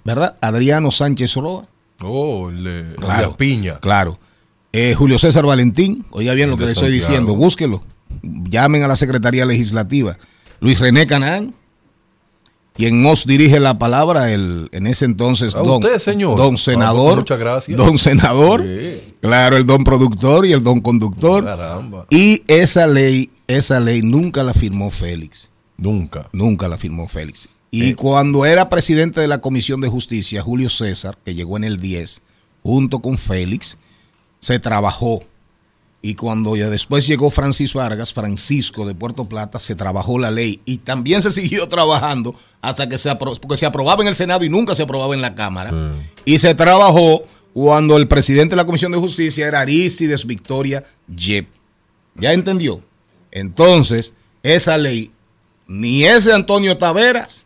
¿verdad? 0.03 0.37
Adriano 0.41 0.89
Sánchez 0.89 1.35
Roa. 1.35 1.67
Oh, 2.01 2.49
el 2.49 2.63
de, 2.63 2.79
el 2.79 2.87
de 2.91 2.95
Claro, 2.95 3.37
Piña. 3.37 3.79
Claro. 3.79 4.19
Eh, 4.79 4.93
Julio 4.93 5.17
César 5.17 5.43
Valentín, 5.43 6.05
oiga 6.11 6.35
bien 6.35 6.51
lo 6.51 6.55
que 6.57 6.65
le 6.65 6.71
estoy 6.73 6.91
diciendo, 6.91 7.35
búsquelo. 7.35 7.81
Llamen 8.21 8.83
a 8.83 8.87
la 8.87 8.95
Secretaría 8.95 9.43
Legislativa. 9.43 10.17
Luis 10.59 10.79
René 10.79 11.07
Canán, 11.07 11.55
quien 12.75 13.01
nos 13.01 13.25
dirige 13.25 13.59
la 13.59 13.79
palabra, 13.79 14.31
el, 14.31 14.69
en 14.71 14.85
ese 14.85 15.05
entonces, 15.05 15.55
A 15.55 15.59
don, 15.59 15.83
usted, 15.83 15.97
señor. 15.97 16.37
don 16.37 16.53
Ah, 16.53 16.57
senador, 16.57 17.17
muchas 17.19 17.39
gracias. 17.39 17.75
don 17.75 17.97
senador, 17.97 18.61
Sí. 18.63 19.13
claro, 19.19 19.57
el 19.57 19.65
don 19.65 19.83
productor 19.83 20.45
y 20.45 20.53
el 20.53 20.61
don 20.63 20.79
conductor. 20.81 21.43
Caramba. 21.43 22.05
Y 22.11 22.43
esa 22.47 22.85
ley, 22.85 23.31
esa 23.47 23.79
ley 23.79 24.03
nunca 24.03 24.43
la 24.43 24.53
firmó 24.53 24.91
Félix. 24.91 25.49
Nunca. 25.77 26.29
Nunca 26.33 26.67
la 26.67 26.77
firmó 26.77 27.07
Félix. 27.07 27.49
Y 27.71 27.89
Eh. 27.91 27.95
cuando 27.95 28.45
era 28.45 28.69
presidente 28.69 29.21
de 29.21 29.27
la 29.27 29.39
Comisión 29.41 29.81
de 29.81 29.87
Justicia, 29.87 30.43
Julio 30.43 30.69
César, 30.69 31.17
que 31.25 31.33
llegó 31.33 31.57
en 31.57 31.63
el 31.63 31.77
10, 31.79 32.21
junto 32.61 32.99
con 32.99 33.17
Félix, 33.17 33.79
se 34.47 34.59
trabajó. 34.59 35.21
Y 36.01 36.15
cuando 36.15 36.55
ya 36.55 36.69
después 36.69 37.05
llegó 37.05 37.29
Francis 37.29 37.73
Vargas, 37.73 38.13
Francisco 38.13 38.85
de 38.85 38.95
Puerto 38.95 39.25
Plata, 39.25 39.59
se 39.59 39.75
trabajó 39.75 40.17
la 40.19 40.31
ley. 40.31 40.61
Y 40.63 40.77
también 40.77 41.21
se 41.21 41.31
siguió 41.31 41.67
trabajando 41.67 42.33
hasta 42.61 42.87
que 42.87 42.97
se 42.97 43.09
aprobó, 43.09 43.35
porque 43.35 43.57
se 43.57 43.65
aprobaba 43.65 44.01
en 44.03 44.07
el 44.07 44.15
Senado 44.15 44.45
y 44.45 44.49
nunca 44.49 44.73
se 44.73 44.83
aprobaba 44.83 45.13
en 45.15 45.21
la 45.21 45.35
Cámara. 45.35 45.73
Y 46.23 46.39
se 46.39 46.55
trabajó 46.55 47.25
cuando 47.53 47.97
el 47.97 48.07
presidente 48.07 48.51
de 48.51 48.55
la 48.55 48.65
Comisión 48.65 48.93
de 48.93 48.99
Justicia 48.99 49.47
era 49.47 49.59
Arístides 49.59 50.25
Victoria 50.25 50.85
Yep. 51.13 51.47
¿Ya 52.15 52.31
entendió? 52.31 52.81
Entonces, 53.31 54.13
esa 54.43 54.77
ley 54.77 55.11
ni 55.67 56.05
es 56.05 56.23
de 56.23 56.33
Antonio 56.33 56.77
Taveras, 56.77 57.45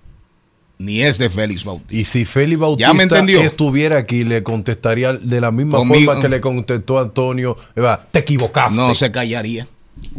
ni 0.82 1.02
es 1.02 1.18
de 1.18 1.30
Félix 1.30 1.64
Bautista. 1.64 1.96
Y 1.96 2.04
si 2.06 2.26
Félix 2.26 2.60
Bautista 2.60 2.90
Ya 2.90 2.94
me 2.94 3.04
entendió. 3.04 3.42
estuviera 3.42 3.98
aquí, 3.98 4.24
le 4.24 4.44
contestaría 4.44 5.14
de 5.14 5.42
la 5.42 5.52
misma 5.52 5.78
Conmigo. 5.80 6.06
forma 6.06 6.22
que 6.22 6.30
le 6.30 6.42
contestó 6.42 7.00
Antonio. 7.00 7.58
Eva, 7.76 8.02
Te 8.12 8.20
equivocaste. 8.20 8.76
No 8.76 8.94
se 8.96 9.12
callaría. 9.12 9.68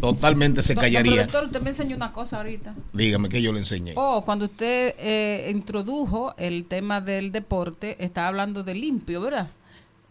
Totalmente 0.00 0.62
se 0.62 0.74
callaría. 0.76 1.12
productor, 1.26 1.44
usted 1.46 1.62
me 1.62 1.70
enseñó 1.70 1.96
una 1.96 2.12
cosa 2.12 2.36
ahorita. 2.36 2.74
Dígame 2.92 3.28
que 3.28 3.42
yo 3.42 3.52
le 3.52 3.58
enseñé. 3.58 3.92
Oh, 3.96 4.22
cuando 4.24 4.44
usted 4.44 4.94
eh, 4.98 5.50
introdujo 5.52 6.34
el 6.38 6.66
tema 6.66 7.00
del 7.00 7.32
deporte, 7.32 7.96
estaba 7.98 8.28
hablando 8.28 8.62
de 8.62 8.74
limpio, 8.74 9.20
¿verdad? 9.20 9.48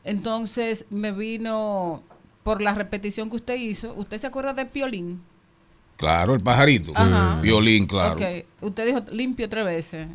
Entonces 0.03 0.85
me 0.89 1.11
vino 1.11 2.01
por 2.43 2.61
la 2.61 2.73
repetición 2.73 3.29
que 3.29 3.35
usted 3.37 3.55
hizo. 3.55 3.93
¿Usted 3.93 4.17
se 4.17 4.27
acuerda 4.27 4.53
de 4.53 4.65
Piolín? 4.65 5.21
Claro, 5.95 6.33
el 6.33 6.41
pajarito. 6.41 6.91
Ajá. 6.95 7.39
Violín, 7.41 7.85
claro. 7.85 8.15
Ok, 8.15 8.45
Usted 8.61 8.85
dijo 8.87 8.99
limpio 9.11 9.47
tres 9.47 9.63
veces. 9.65 10.07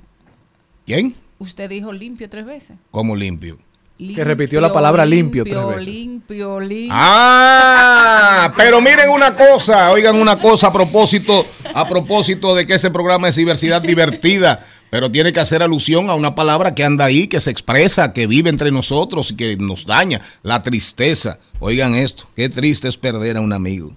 ¿Quién? 0.86 1.14
Usted 1.38 1.68
dijo 1.68 1.92
limpio 1.92 2.30
tres 2.30 2.46
veces. 2.46 2.76
¿Cómo 2.92 3.16
limpio? 3.16 3.58
Que 3.98 4.22
repitió 4.22 4.60
la 4.60 4.72
palabra 4.72 5.04
limpio 5.04 5.42
tres 5.42 5.66
veces. 5.66 5.86
Limpio, 5.86 6.60
limpio. 6.60 6.94
Ah, 6.94 8.52
pero 8.56 8.80
miren 8.80 9.08
una 9.08 9.34
cosa, 9.34 9.90
oigan 9.90 10.16
una 10.16 10.38
cosa 10.38 10.68
a 10.68 10.72
propósito, 10.72 11.44
a 11.74 11.88
propósito 11.88 12.54
de 12.54 12.66
que 12.66 12.74
ese 12.74 12.90
programa 12.90 13.28
es 13.28 13.36
diversidad 13.36 13.82
divertida, 13.82 14.64
pero 14.90 15.10
tiene 15.10 15.32
que 15.32 15.40
hacer 15.40 15.62
alusión 15.62 16.08
a 16.08 16.14
una 16.14 16.34
palabra 16.34 16.74
que 16.74 16.84
anda 16.84 17.06
ahí, 17.06 17.26
que 17.26 17.40
se 17.40 17.50
expresa, 17.50 18.12
que 18.12 18.26
vive 18.26 18.50
entre 18.50 18.70
nosotros 18.70 19.32
y 19.32 19.36
que 19.36 19.56
nos 19.56 19.86
daña, 19.86 20.20
la 20.42 20.62
tristeza. 20.62 21.40
Oigan 21.58 21.94
esto, 21.94 22.28
qué 22.36 22.48
triste 22.48 22.86
es 22.86 22.98
perder 22.98 23.38
a 23.38 23.40
un 23.40 23.54
amigo, 23.54 23.92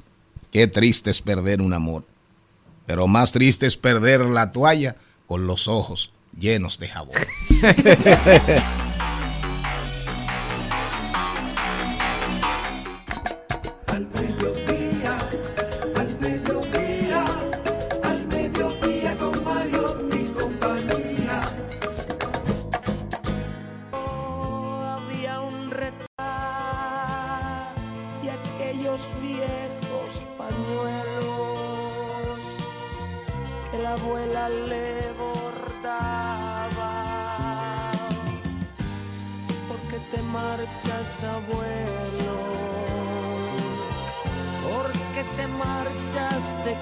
qué 0.52 0.66
triste 0.68 1.10
es 1.12 1.22
perder 1.22 1.62
un 1.62 1.74
amor, 1.74 2.06
pero 2.88 3.06
más 3.06 3.34
triste 3.34 3.68
es 3.68 3.78
perder 3.78 4.22
la 4.22 4.50
toalla 4.50 4.96
con 5.28 5.46
los 5.46 5.68
ojos 5.68 6.14
llenos 6.40 6.80
de 6.80 6.88
jabón. 6.88 7.16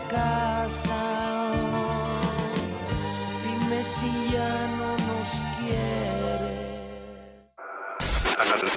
casa? 0.10 1.54
Dime 3.44 3.84
si 3.84 4.32
ya 4.32 4.68
no 4.78 4.92
nos 5.08 5.30
quieres. 5.58 6.58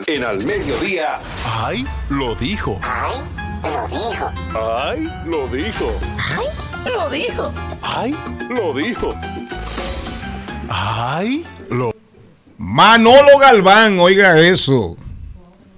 En 0.06 0.24
al 0.24 0.44
mediodía. 0.44 1.20
¡Ay! 1.44 1.86
Lo 2.08 2.34
dijo. 2.34 2.78
¡Ay! 2.82 3.14
Lo 3.62 3.88
dijo. 3.88 4.32
¡Ay! 4.54 5.12
Lo 5.26 5.48
dijo. 5.48 5.92
Lo 6.84 7.10
dijo. 7.10 7.52
¡Ay! 7.82 8.16
Lo 8.48 8.72
dijo. 8.74 9.14
¡Ay! 10.68 11.44
Lo 11.70 11.92
Manolo 12.58 13.38
Galván, 13.38 13.98
oiga 13.98 14.38
eso. 14.40 14.96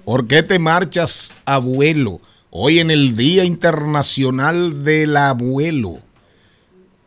¿Por 0.05 0.27
qué 0.27 0.43
te 0.43 0.59
marchas, 0.59 1.33
abuelo? 1.45 2.19
Hoy 2.55 2.77
en 2.77 2.91
el 2.91 3.17
Día 3.17 3.45
Internacional 3.45 4.83
del 4.83 5.17
Abuelo. 5.17 5.95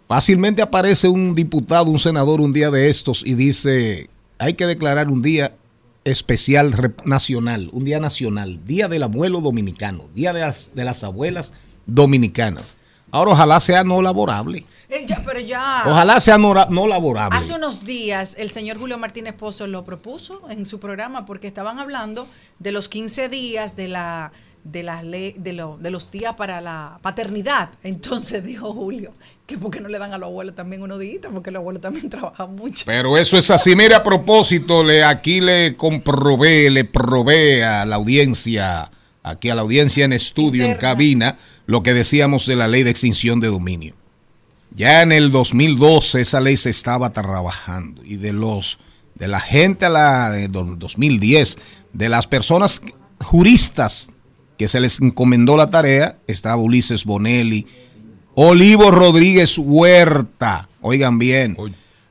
Fácilmente 0.08 0.60
aparece 0.60 1.06
un 1.06 1.34
diputado, 1.34 1.88
un 1.88 2.00
senador 2.00 2.40
un 2.40 2.52
día 2.52 2.72
de 2.72 2.88
estos 2.88 3.24
y 3.24 3.34
dice, 3.34 4.10
hay 4.38 4.54
que 4.54 4.66
declarar 4.66 5.08
un 5.08 5.22
día 5.22 5.54
especial 6.02 6.94
nacional, 7.04 7.70
un 7.72 7.84
día 7.84 8.00
nacional, 8.00 8.58
Día 8.66 8.88
del 8.88 9.04
Abuelo 9.04 9.40
Dominicano, 9.40 10.08
Día 10.16 10.32
de 10.32 10.40
las, 10.40 10.74
de 10.74 10.82
las 10.82 11.04
Abuelas 11.04 11.52
Dominicanas. 11.86 12.74
Ahora 13.12 13.30
ojalá 13.30 13.60
sea 13.60 13.84
no 13.84 14.02
laborable. 14.02 14.66
Eh, 14.88 15.04
ya, 15.06 15.22
pero 15.24 15.38
ya. 15.38 15.84
Ojalá 15.86 16.18
sea 16.18 16.38
no 16.38 16.86
laborable. 16.88 17.38
Hace 17.38 17.54
unos 17.54 17.84
días 17.84 18.34
el 18.36 18.50
señor 18.50 18.78
Julio 18.78 18.98
Martínez 18.98 19.34
Pozo 19.34 19.68
lo 19.68 19.84
propuso 19.84 20.42
en 20.50 20.66
su 20.66 20.80
programa 20.80 21.24
porque 21.24 21.46
estaban 21.46 21.78
hablando 21.78 22.26
de 22.58 22.72
los 22.72 22.88
15 22.88 23.28
días 23.28 23.76
de 23.76 23.86
la 23.86 24.32
de 24.70 24.82
la 24.82 25.02
ley 25.02 25.34
de, 25.38 25.52
lo- 25.52 25.78
de 25.80 25.90
los 25.90 26.10
días 26.10 26.34
para 26.34 26.60
la 26.60 26.98
paternidad. 27.02 27.70
Entonces 27.82 28.44
dijo 28.44 28.72
Julio 28.72 29.12
que 29.46 29.56
por 29.56 29.70
qué 29.70 29.80
no 29.80 29.88
le 29.88 29.98
dan 29.98 30.12
a 30.12 30.18
los 30.18 30.26
abuelos 30.26 30.54
también 30.56 30.82
unos 30.82 30.98
días 30.98 31.22
porque 31.32 31.50
los 31.52 31.60
abuelos 31.60 31.80
también 31.80 32.10
trabajan 32.10 32.54
mucho. 32.56 32.84
Pero 32.86 33.16
eso 33.16 33.38
es 33.38 33.50
así. 33.50 33.76
Mire, 33.76 33.94
a 33.94 34.02
propósito, 34.02 34.82
le, 34.82 35.04
aquí 35.04 35.40
le 35.40 35.74
comprobé, 35.76 36.68
le 36.70 36.84
probé 36.84 37.64
a 37.64 37.86
la 37.86 37.96
audiencia, 37.96 38.90
aquí 39.22 39.48
a 39.50 39.54
la 39.54 39.62
audiencia 39.62 40.04
en 40.04 40.12
estudio, 40.12 40.64
en 40.64 40.76
cabina, 40.78 41.38
lo 41.66 41.82
que 41.82 41.94
decíamos 41.94 42.46
de 42.46 42.56
la 42.56 42.66
ley 42.68 42.82
de 42.82 42.90
extinción 42.90 43.38
de 43.40 43.48
dominio. 43.48 43.94
Ya 44.72 45.02
en 45.02 45.12
el 45.12 45.30
2012 45.30 46.20
esa 46.20 46.40
ley 46.40 46.56
se 46.56 46.70
estaba 46.70 47.10
trabajando 47.10 48.02
y 48.04 48.16
de 48.16 48.32
los 48.32 48.78
de 49.14 49.28
la 49.28 49.40
gente 49.40 49.86
a 49.86 49.88
la 49.88 50.30
de 50.30 50.48
do- 50.48 50.74
2010, 50.76 51.56
de 51.94 52.08
las 52.10 52.26
personas 52.26 52.82
juristas 53.20 54.10
que 54.58 54.68
se 54.68 54.80
les 54.80 55.00
encomendó 55.00 55.56
la 55.56 55.68
tarea, 55.68 56.18
estaba 56.26 56.56
Ulises 56.56 57.04
Bonelli, 57.04 57.66
Olivo 58.34 58.90
Rodríguez 58.90 59.56
Huerta, 59.58 60.68
oigan 60.80 61.18
bien, 61.18 61.56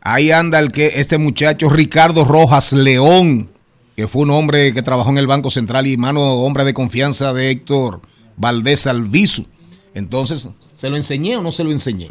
ahí 0.01 0.31
anda 0.31 0.59
el 0.59 0.71
que 0.71 0.93
este 0.99 1.17
muchacho 1.17 1.69
Ricardo 1.69 2.25
Rojas 2.25 2.73
León, 2.73 3.49
que 3.95 4.07
fue 4.07 4.23
un 4.23 4.31
hombre 4.31 4.73
que 4.73 4.81
trabajó 4.81 5.09
en 5.09 5.17
el 5.17 5.27
Banco 5.27 5.49
Central 5.49 5.87
y 5.87 5.97
mano 5.97 6.21
hombre 6.35 6.65
de 6.65 6.73
confianza 6.73 7.33
de 7.33 7.49
Héctor 7.49 8.01
Valdés 8.37 8.87
Alviso. 8.87 9.45
Entonces, 9.93 10.49
¿Se 10.75 10.89
lo 10.89 10.97
enseñé 10.97 11.37
o 11.37 11.41
no 11.41 11.51
se 11.51 11.63
lo 11.63 11.71
enseñé? 11.71 12.07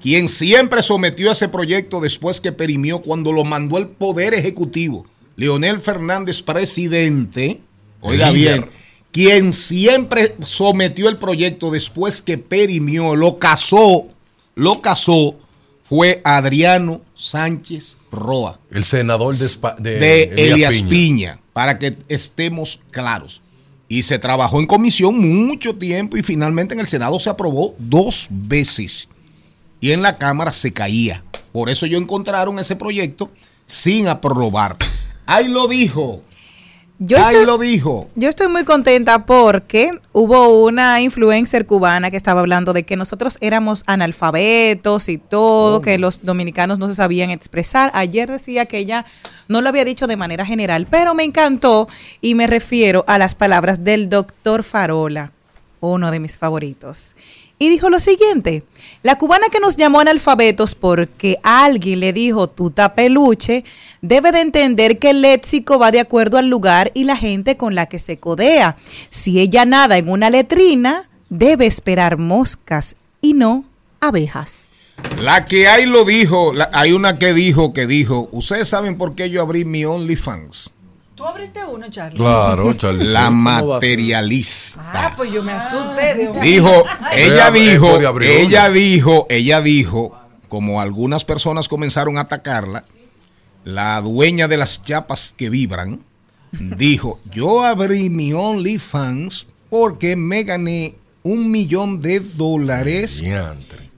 Quien 0.00 0.28
siempre 0.28 0.82
sometió 0.82 1.32
ese 1.32 1.48
proyecto 1.48 2.00
después 2.00 2.40
que 2.40 2.52
perimió 2.52 3.00
cuando 3.00 3.32
lo 3.32 3.44
mandó 3.44 3.76
el 3.76 3.88
Poder 3.88 4.34
Ejecutivo, 4.34 5.04
Leonel 5.36 5.80
Fernández, 5.80 6.40
presidente, 6.40 7.60
oiga 8.00 8.30
bien. 8.30 8.66
Quien 9.14 9.52
siempre 9.52 10.34
sometió 10.42 11.08
el 11.08 11.16
proyecto 11.18 11.70
después 11.70 12.20
que 12.20 12.36
perimió, 12.36 13.14
lo 13.14 13.38
casó, 13.38 14.08
lo 14.56 14.80
casó, 14.82 15.36
fue 15.84 16.20
Adriano 16.24 17.00
Sánchez 17.14 17.96
Roa 18.10 18.58
El 18.72 18.84
senador 18.84 19.36
de, 19.36 19.46
Espa- 19.46 19.76
de, 19.78 19.98
de 19.98 20.22
Elías 20.24 20.74
Elias 20.74 20.82
Piña. 20.90 21.40
para 21.52 21.78
que 21.78 21.96
estemos 22.08 22.80
claros. 22.90 23.40
Y 23.88 24.02
se 24.02 24.18
trabajó 24.18 24.58
en 24.58 24.66
comisión 24.66 25.16
mucho 25.46 25.76
tiempo 25.76 26.16
y 26.16 26.22
finalmente 26.24 26.74
en 26.74 26.80
el 26.80 26.86
Senado 26.88 27.20
se 27.20 27.30
aprobó 27.30 27.76
dos 27.78 28.26
veces. 28.30 29.08
Y 29.80 29.92
en 29.92 30.02
la 30.02 30.16
Cámara 30.18 30.50
se 30.52 30.72
caía. 30.72 31.22
Por 31.52 31.70
eso 31.70 31.86
yo 31.86 31.98
encontraron 31.98 32.58
ese 32.58 32.74
proyecto 32.74 33.30
sin 33.66 34.08
aprobar. 34.08 34.76
Ahí 35.26 35.46
lo 35.48 35.68
dijo. 35.68 36.22
Yo 37.00 37.16
estoy- 37.18 37.44
lo 37.44 37.58
dijo. 37.58 38.08
Yo 38.14 38.28
estoy 38.28 38.46
muy 38.48 38.64
contenta 38.64 39.26
porque 39.26 39.90
hubo 40.12 40.64
una 40.64 41.00
influencer 41.00 41.66
cubana 41.66 42.10
que 42.10 42.16
estaba 42.16 42.40
hablando 42.40 42.72
de 42.72 42.84
que 42.84 42.96
nosotros 42.96 43.36
éramos 43.40 43.82
analfabetos 43.86 45.08
y 45.08 45.18
todo, 45.18 45.80
que 45.80 45.98
los 45.98 46.24
dominicanos 46.24 46.78
no 46.78 46.86
se 46.88 46.94
sabían 46.94 47.30
expresar. 47.30 47.90
Ayer 47.94 48.30
decía 48.30 48.66
que 48.66 48.78
ella 48.78 49.04
no 49.48 49.60
lo 49.60 49.68
había 49.68 49.84
dicho 49.84 50.06
de 50.06 50.16
manera 50.16 50.46
general, 50.46 50.86
pero 50.88 51.14
me 51.14 51.24
encantó 51.24 51.88
y 52.20 52.34
me 52.36 52.46
refiero 52.46 53.04
a 53.08 53.18
las 53.18 53.34
palabras 53.34 53.82
del 53.84 54.08
doctor 54.08 54.62
Farola, 54.62 55.32
uno 55.80 56.10
de 56.12 56.20
mis 56.20 56.38
favoritos. 56.38 57.16
Y 57.58 57.70
dijo 57.70 57.90
lo 57.90 58.00
siguiente, 58.00 58.64
la 59.02 59.16
cubana 59.16 59.46
que 59.52 59.60
nos 59.60 59.76
llamó 59.76 60.00
analfabetos 60.00 60.74
porque 60.74 61.38
alguien 61.42 62.00
le 62.00 62.12
dijo 62.12 62.48
tuta 62.48 62.94
peluche, 62.94 63.64
debe 64.02 64.32
de 64.32 64.40
entender 64.40 64.98
que 64.98 65.10
el 65.10 65.22
léxico 65.22 65.78
va 65.78 65.90
de 65.90 66.00
acuerdo 66.00 66.38
al 66.38 66.48
lugar 66.48 66.90
y 66.94 67.04
la 67.04 67.16
gente 67.16 67.56
con 67.56 67.74
la 67.74 67.86
que 67.86 67.98
se 67.98 68.18
codea. 68.18 68.76
Si 69.08 69.40
ella 69.40 69.64
nada 69.64 69.98
en 69.98 70.08
una 70.08 70.30
letrina, 70.30 71.08
debe 71.28 71.66
esperar 71.66 72.18
moscas 72.18 72.96
y 73.20 73.34
no 73.34 73.64
abejas. 74.00 74.70
La 75.20 75.44
que 75.44 75.66
hay 75.68 75.86
lo 75.86 76.04
dijo. 76.04 76.52
la- 76.52 76.70
hay 76.72 76.92
una 76.92 77.18
que 77.18 77.32
dijo 77.34 77.72
que 77.72 77.86
dijo. 77.86 78.28
Ustedes 78.32 78.68
saben 78.68 78.96
por 78.96 79.14
qué 79.14 79.28
yo 79.30 79.42
abrí 79.42 79.64
mi 79.64 79.84
OnlyFans. 79.84 80.72
¿Tú 81.24 81.28
abriste 81.30 81.64
uno, 81.64 81.88
Charlie? 81.90 82.18
Claro, 82.18 82.74
Charlie. 82.76 83.06
La 83.06 83.30
materialista. 83.30 84.82
Ah, 84.92 85.14
pues 85.16 85.32
yo 85.32 85.42
me 85.42 85.52
asusté. 85.52 86.16
Dios 86.16 86.34
mío. 86.34 86.42
Dijo, 86.42 86.84
ella 87.14 87.50
dijo, 87.50 87.98
ella 88.20 88.68
dijo, 88.68 89.26
ella 89.30 89.62
dijo, 89.62 90.20
como 90.50 90.82
algunas 90.82 91.24
personas 91.24 91.66
comenzaron 91.66 92.18
a 92.18 92.22
atacarla, 92.22 92.84
la 93.64 94.02
dueña 94.02 94.48
de 94.48 94.58
las 94.58 94.84
chapas 94.84 95.34
que 95.34 95.48
vibran, 95.48 96.04
dijo, 96.52 97.18
yo 97.32 97.64
abrí 97.64 98.10
mi 98.10 98.34
OnlyFans 98.34 99.46
porque 99.70 100.16
me 100.16 100.42
gané 100.42 100.94
un 101.22 101.50
millón 101.50 102.02
de 102.02 102.20
dólares 102.20 103.24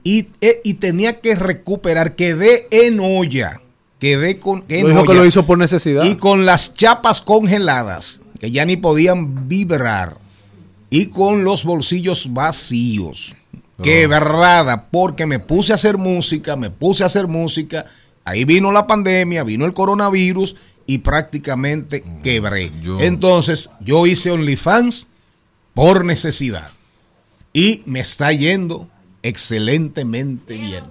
y, 0.04 0.28
eh, 0.40 0.60
y 0.62 0.74
tenía 0.74 1.20
que 1.20 1.34
recuperar, 1.34 2.14
quedé 2.14 2.68
en 2.70 3.00
olla, 3.00 3.60
quedé 3.98 4.38
con, 4.38 4.64
en 4.68 4.82
Lo 4.82 4.88
dijo 4.90 5.04
que 5.04 5.14
lo 5.14 5.26
hizo 5.26 5.46
por 5.46 5.58
necesidad. 5.58 6.04
Y 6.04 6.16
con 6.16 6.46
las 6.46 6.74
chapas 6.74 7.20
congeladas, 7.20 8.20
que 8.38 8.50
ya 8.50 8.64
ni 8.64 8.76
podían 8.76 9.48
vibrar, 9.48 10.18
y 10.90 11.06
con 11.06 11.44
los 11.44 11.64
bolsillos 11.64 12.32
vacíos, 12.32 13.34
quebrada, 13.82 14.88
porque 14.90 15.26
me 15.26 15.38
puse 15.38 15.72
a 15.72 15.74
hacer 15.74 15.98
música, 15.98 16.56
me 16.56 16.70
puse 16.70 17.02
a 17.02 17.06
hacer 17.06 17.26
música, 17.26 17.86
ahí 18.24 18.44
vino 18.44 18.72
la 18.72 18.86
pandemia, 18.86 19.44
vino 19.44 19.66
el 19.66 19.74
coronavirus 19.74 20.56
y 20.86 20.98
prácticamente 20.98 22.04
quebré. 22.22 22.70
Entonces 23.00 23.70
yo 23.80 24.06
hice 24.06 24.30
OnlyFans 24.30 25.08
por 25.74 26.04
necesidad 26.04 26.70
y 27.52 27.82
me 27.86 28.00
está 28.00 28.32
yendo 28.32 28.88
excelentemente 29.22 30.56
bien. 30.56 30.84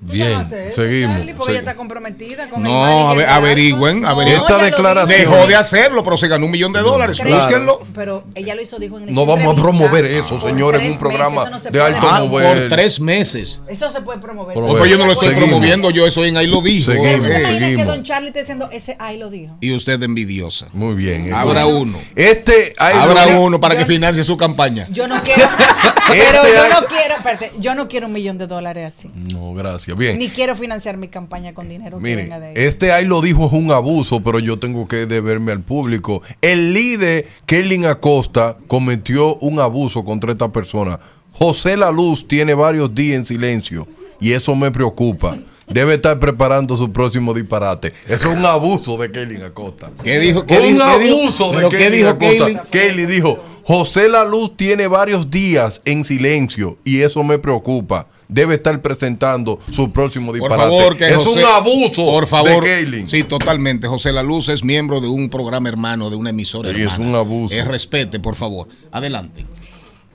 Bien, 0.00 0.44
seguimos. 0.70 1.16
Porque 1.36 1.52
ella 1.52 1.60
está 1.60 1.74
comprometida 1.74 2.48
con 2.48 2.62
No, 2.62 3.10
ave- 3.10 3.26
averigüen, 3.26 4.04
averigüen. 4.04 4.40
Esta 4.42 4.58
declaración. 4.62 5.20
Dejó 5.20 5.46
de 5.46 5.56
hacerlo, 5.56 6.04
pero 6.04 6.16
se 6.16 6.28
ganó 6.28 6.44
un 6.46 6.52
millón 6.52 6.72
de 6.72 6.80
dólares. 6.80 7.18
Claro. 7.20 7.36
Búsquenlo. 7.36 7.80
Pero 7.94 8.24
ella 8.34 8.54
lo 8.54 8.62
hizo, 8.62 8.78
dijo 8.78 8.98
en 8.98 9.12
No 9.12 9.24
vamos 9.26 9.58
a 9.58 9.60
promover 9.62 10.04
eso, 10.04 10.38
señores, 10.38 10.82
en 10.82 10.92
un 10.92 10.98
programa 10.98 11.46
de 11.70 11.80
alto 11.80 12.08
Ah, 12.10 12.20
nivel. 12.20 12.58
Por 12.58 12.68
tres 12.68 13.00
meses. 13.00 13.60
Eso 13.68 13.90
se 13.90 14.00
puede 14.02 14.18
promover. 14.20 14.54
Pues 14.54 14.90
yo 14.90 14.98
no 14.98 15.06
lo 15.06 15.12
estoy 15.12 15.28
Seguimos. 15.28 15.48
promoviendo, 15.48 15.90
yo 15.90 16.06
eso 16.06 16.24
en 16.24 16.36
ahí 16.36 16.46
lo 16.46 16.60
dijo. 16.60 16.92
Seguimos, 16.92 17.10
Eh, 17.10 17.16
Imagina 17.16 17.38
que 17.48 17.58
seguimos. 17.64 17.86
Don 17.86 18.02
Charlie 18.04 18.28
está 18.28 18.40
diciendo 18.40 18.68
ese 18.72 18.96
ahí 18.98 19.16
lo 19.16 19.30
dijo. 19.30 19.56
Y 19.60 19.74
usted 19.74 20.00
envidiosa. 20.02 20.66
Muy 20.72 20.94
bien. 20.94 21.32
Habrá 21.32 21.66
uno. 21.66 21.98
Este, 22.14 22.74
ahí 22.78 22.94
Habrá 22.96 23.26
lo- 23.26 23.40
uno 23.40 23.58
para 23.60 23.76
que 23.76 23.86
financie 23.86 24.22
su 24.24 24.36
campaña. 24.36 24.86
Yo 24.90 25.08
no 25.08 25.22
quiero, 25.22 25.48
pero 26.08 26.22
Este 26.42 26.54
yo 26.54 26.68
no 26.80 26.86
quiero, 26.86 27.14
espérate, 27.16 27.52
yo 27.58 27.74
no 27.74 27.88
quiero 27.88 28.06
un 28.06 28.12
millón 28.12 28.38
de 28.38 28.46
dólares 28.46 28.94
así. 28.94 29.10
No, 29.32 29.54
gracias. 29.54 29.85
Bien. 29.94 30.18
Ni 30.18 30.28
quiero 30.28 30.56
financiar 30.56 30.96
mi 30.96 31.08
campaña 31.08 31.54
con 31.54 31.68
dinero 31.68 31.98
que 31.98 32.02
Miren, 32.02 32.24
venga 32.24 32.40
de 32.40 32.46
ahí. 32.48 32.54
este 32.56 32.92
ahí 32.92 33.04
lo 33.04 33.20
dijo 33.20 33.46
es 33.46 33.52
un 33.52 33.70
abuso, 33.70 34.22
pero 34.22 34.38
yo 34.38 34.58
tengo 34.58 34.88
que 34.88 35.06
deberme 35.06 35.52
al 35.52 35.60
público. 35.60 36.22
El 36.40 36.72
líder 36.72 37.28
Kelly 37.46 37.84
Acosta 37.84 38.56
cometió 38.66 39.36
un 39.36 39.60
abuso 39.60 40.04
contra 40.04 40.32
esta 40.32 40.50
persona. 40.50 40.98
José 41.32 41.76
La 41.76 41.90
Luz 41.90 42.26
tiene 42.26 42.54
varios 42.54 42.94
días 42.94 43.16
en 43.16 43.26
silencio 43.26 43.86
y 44.20 44.32
eso 44.32 44.54
me 44.54 44.70
preocupa. 44.70 45.38
Debe 45.68 45.94
estar 45.94 46.18
preparando 46.20 46.76
su 46.76 46.92
próximo 46.92 47.34
disparate. 47.34 47.92
Eso 48.06 48.30
es 48.30 48.36
un 48.38 48.46
abuso 48.46 48.96
de 48.96 49.10
Kelly 49.10 49.42
Acosta. 49.42 49.90
¿Qué 50.02 50.18
dijo? 50.20 50.46
¿Qué 50.46 50.58
un 50.58 50.74
dijo? 50.74 50.84
¿Qué 50.84 51.04
dijo? 51.04 51.16
abuso 51.20 51.50
de 51.50 51.56
¿Pero 51.56 51.68
qué 51.70 51.76
Kelly 51.78 51.96
dijo 51.98 52.08
Acosta. 52.10 52.46
Kelly? 52.46 52.58
Kelly 52.70 53.06
dijo, 53.06 53.38
José 53.64 54.08
La 54.08 54.24
Luz 54.24 54.56
tiene 54.56 54.86
varios 54.86 55.28
días 55.28 55.82
en 55.84 56.04
silencio 56.04 56.78
y 56.84 57.00
eso 57.00 57.24
me 57.24 57.38
preocupa. 57.40 58.06
Debe 58.28 58.54
estar 58.54 58.80
presentando 58.80 59.58
su 59.72 59.90
próximo 59.92 60.26
Por 60.28 60.36
disparate. 60.40 60.62
favor, 60.62 60.96
que 60.96 61.08
es 61.08 61.16
José- 61.16 61.30
un 61.40 61.44
abuso 61.44 62.04
Por 62.06 62.26
favor. 62.28 62.62
de 62.62 62.70
Kelly. 62.84 63.04
Sí, 63.08 63.24
totalmente. 63.24 63.88
José 63.88 64.12
La 64.12 64.22
Luz 64.22 64.48
es 64.48 64.62
miembro 64.62 65.00
de 65.00 65.08
un 65.08 65.28
programa 65.28 65.68
hermano, 65.68 66.10
de 66.10 66.16
una 66.16 66.30
emisora 66.30 66.72
Sí, 66.72 66.82
es 66.82 66.96
un 66.98 67.14
abuso. 67.16 67.52
Eh, 67.54 67.64
respete, 67.64 68.20
por 68.20 68.36
favor. 68.36 68.68
Adelante. 68.92 69.44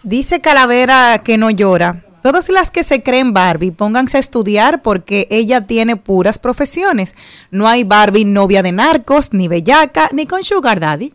Dice 0.04 0.40
Calavera 0.40 1.22
que 1.24 1.38
no 1.38 1.50
llora. 1.52 2.06
Todas 2.22 2.50
las 2.50 2.72
que 2.72 2.84
se 2.84 3.02
creen 3.02 3.34
Barbie, 3.34 3.72
pónganse 3.72 4.18
a 4.18 4.20
estudiar 4.20 4.82
porque 4.82 5.28
ella 5.32 5.66
tiene 5.66 5.96
puras 5.96 6.40
profesiones. 6.40 7.16
No 7.50 7.68
hay 7.68 7.84
Barbie 7.84 8.26
novia 8.26 8.62
de 8.62 8.72
narcos, 8.72 9.34
ni 9.34 9.48
bellaca, 9.48 10.10
ni 10.14 10.26
con 10.26 10.44
sugar 10.44 10.80
daddy. 10.80 11.14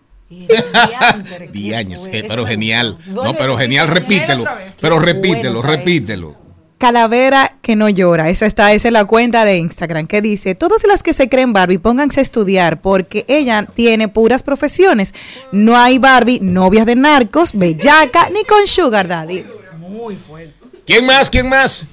Diaños, 1.52 2.08
eh, 2.12 2.24
pero 2.26 2.44
genial. 2.44 2.98
No, 3.06 3.36
pero 3.36 3.56
genial, 3.56 3.88
repítelo. 3.88 4.44
Pero 4.80 4.98
repítelo, 4.98 5.62
repítelo. 5.62 6.46
Calavera 6.78 7.56
que 7.62 7.74
no 7.74 7.88
llora. 7.88 8.28
Esa 8.28 8.44
está, 8.44 8.72
esa 8.74 8.88
es 8.88 8.92
la 8.92 9.06
cuenta 9.06 9.46
de 9.46 9.56
Instagram 9.56 10.06
que 10.06 10.20
dice, 10.20 10.54
todas 10.54 10.84
las 10.84 11.02
que 11.02 11.14
se 11.14 11.28
creen 11.28 11.54
Barbie, 11.54 11.78
pónganse 11.78 12.20
a 12.20 12.22
estudiar 12.22 12.82
porque 12.82 13.24
ella 13.28 13.64
tiene 13.64 14.08
puras 14.08 14.42
profesiones. 14.42 15.14
No 15.52 15.78
hay 15.78 15.98
Barbie 15.98 16.40
novias 16.40 16.84
de 16.84 16.96
narcos, 16.96 17.52
bellaca, 17.54 18.28
ni 18.30 18.44
con 18.44 18.66
sugar 18.66 19.08
daddy. 19.08 19.44
Muy 19.78 20.16
fuerte. 20.16 20.55
¿Quién 20.86 21.06
más? 21.06 21.30
¿Quién 21.30 21.48
más? 21.48 21.86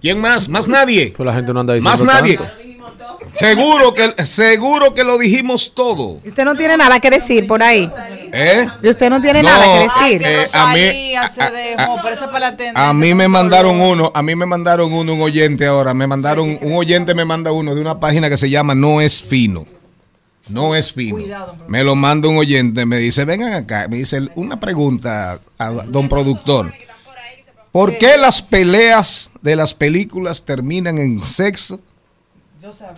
¿Quién 0.00 0.20
más? 0.20 0.48
¿Más 0.48 0.68
nadie? 0.68 1.12
Pues 1.16 1.26
la 1.26 1.32
gente 1.34 1.52
no 1.52 1.60
anda 1.60 1.74
diciendo 1.74 2.04
Más 2.04 2.14
nadie. 2.14 2.36
tanto. 2.36 2.52
Seguro 3.34 3.92
que, 3.94 4.24
seguro 4.24 4.94
que 4.94 5.04
lo 5.04 5.18
dijimos 5.18 5.74
todo. 5.74 6.20
Usted 6.24 6.44
no 6.44 6.54
tiene 6.54 6.76
nada 6.76 6.98
que 7.00 7.10
decir 7.10 7.46
por 7.46 7.62
ahí. 7.62 7.90
¿Eh? 8.32 8.66
Y 8.82 8.88
usted 8.88 9.10
no 9.10 9.20
tiene 9.20 9.42
No, 9.42 9.48
nada 9.50 9.64
que 9.64 9.78
decir. 10.08 10.22
eh, 10.26 10.46
a 10.52 10.72
mí- 10.72 11.14
a- 11.14 11.30
pero 12.02 12.14
eso 12.14 12.24
es 12.24 12.30
para 12.30 12.50
la 12.50 12.56
tendencia. 12.56 12.88
A 12.88 12.94
mí 12.94 13.14
me 13.14 13.28
mandaron 13.28 13.78
uno, 13.80 14.10
a 14.14 14.22
mí 14.22 14.34
me 14.34 14.46
mandaron 14.46 14.90
uno, 14.92 15.14
un 15.14 15.20
oyente 15.22 15.66
ahora, 15.66 15.92
me 15.92 16.06
mandaron, 16.06 16.58
un 16.62 16.74
oyente 16.74 17.14
me 17.14 17.24
manda 17.26 17.52
uno 17.52 17.74
de 17.74 17.80
una 17.80 18.00
página 18.00 18.30
que 18.30 18.36
se 18.38 18.48
llama 18.48 18.74
No 18.74 19.00
es 19.02 19.22
fino. 19.22 19.66
No 20.48 20.74
es 20.74 20.92
fino. 20.92 21.18
Me 21.68 21.84
lo 21.84 21.94
manda 21.94 22.28
un 22.28 22.38
oyente, 22.38 22.86
me 22.86 22.96
dice, 22.98 23.24
vengan 23.24 23.52
acá, 23.52 23.86
me 23.90 23.96
dice 23.98 24.20
una 24.36 24.58
pregunta 24.60 25.40
a 25.58 25.70
don 25.70 26.08
productor. 26.08 26.72
¿Por 27.76 27.98
qué 27.98 28.16
las 28.16 28.40
peleas 28.40 29.30
de 29.42 29.54
las 29.54 29.74
películas 29.74 30.46
terminan 30.46 30.96
en 30.96 31.18
sexo 31.18 31.78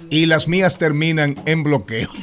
y 0.09 0.27
las 0.27 0.47
mías 0.47 0.79
terminan 0.79 1.35
en 1.47 1.65
bloqueo? 1.65 2.09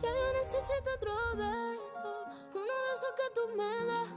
Ya 0.00 0.10
yo 0.12 0.32
necesito 0.38 0.90
otro 0.94 1.12
beso, 1.36 2.10
uno 2.54 2.62
de 2.62 2.90
esos 2.94 3.12
que 3.16 3.26
tú 3.34 3.40
me 3.56 3.86
das. 3.86 4.08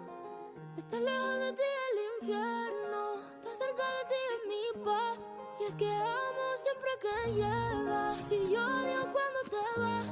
Estar 0.77 1.01
lejos 1.01 1.39
de 1.39 1.53
ti 1.53 1.69
el 1.89 1.97
infierno, 2.21 3.15
estar 3.33 3.57
cerca 3.57 3.83
de 3.83 4.03
ti 4.09 4.19
es 4.29 4.41
mi 4.47 4.85
paz. 4.85 5.38
Y 5.59 5.63
es 5.65 5.75
que 5.75 5.85
amo 5.85 6.55
siempre 6.63 6.89
que 7.01 7.31
llegas. 7.33 8.27
Si 8.27 8.35
yo 8.49 8.65
odio 8.65 9.11
cuando 9.11 9.39
te 9.49 9.79
vas, 9.79 10.05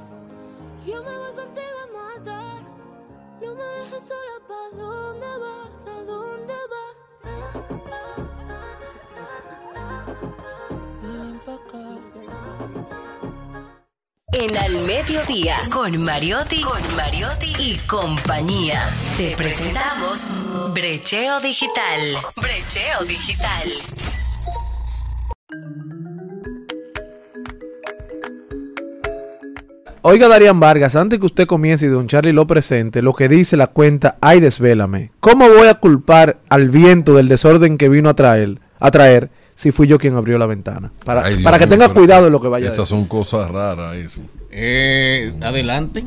yo 0.86 1.02
me 1.02 1.16
voy 1.16 1.32
contigo 1.32 1.78
a 1.84 1.86
matar. 1.86 2.62
No 3.40 3.54
me 3.54 3.64
dejes 3.64 4.08
sola, 4.08 4.36
¿pa' 4.46 4.76
dónde 4.76 5.26
vas? 5.38 5.86
¿A 5.86 6.02
dónde 6.02 6.54
vas? 6.72 6.98
Ven 11.02 11.40
pa' 11.40 11.54
acá. 11.54 11.84
En 14.32 14.56
Al 14.56 14.76
Mediodía, 14.84 15.56
con 15.72 15.96
Mariotti, 16.04 16.60
con 16.60 16.82
Mariotti 16.94 17.54
y 17.58 17.78
compañía. 17.86 18.94
Te 19.16 19.34
presentamos 19.34 20.26
Brecheo 20.74 21.40
Digital. 21.40 22.18
Brecheo 22.36 23.04
Digital. 23.04 23.68
Oiga, 30.08 30.26
Darían 30.26 30.58
Vargas, 30.58 30.96
antes 30.96 31.18
que 31.18 31.26
usted 31.26 31.46
comience 31.46 31.84
y 31.84 31.88
don 31.90 32.06
Charlie 32.08 32.32
lo 32.32 32.46
presente, 32.46 33.02
lo 33.02 33.12
que 33.12 33.28
dice 33.28 33.58
la 33.58 33.66
cuenta 33.66 34.16
Ay, 34.22 34.40
desvélame. 34.40 35.10
¿Cómo 35.20 35.46
voy 35.46 35.68
a 35.68 35.74
culpar 35.74 36.38
al 36.48 36.70
viento 36.70 37.14
del 37.14 37.28
desorden 37.28 37.76
que 37.76 37.90
vino 37.90 38.08
a 38.08 38.14
traer, 38.14 38.58
a 38.80 38.90
traer 38.90 39.28
si 39.54 39.70
fui 39.70 39.86
yo 39.86 39.98
quien 39.98 40.14
abrió 40.16 40.38
la 40.38 40.46
ventana? 40.46 40.92
Para, 41.04 41.24
Ay, 41.24 41.34
Dios 41.34 41.44
para 41.44 41.58
que 41.58 41.66
mío, 41.66 41.76
tenga 41.76 41.92
cuidado 41.92 42.26
en 42.28 42.32
lo 42.32 42.40
que 42.40 42.48
vaya 42.48 42.68
a 42.68 42.70
Estas 42.72 42.86
decir. 42.88 42.96
son 43.00 43.06
cosas 43.06 43.50
raras, 43.50 43.96
eso. 43.96 44.22
Eh, 44.50 45.34
adelante. 45.42 46.02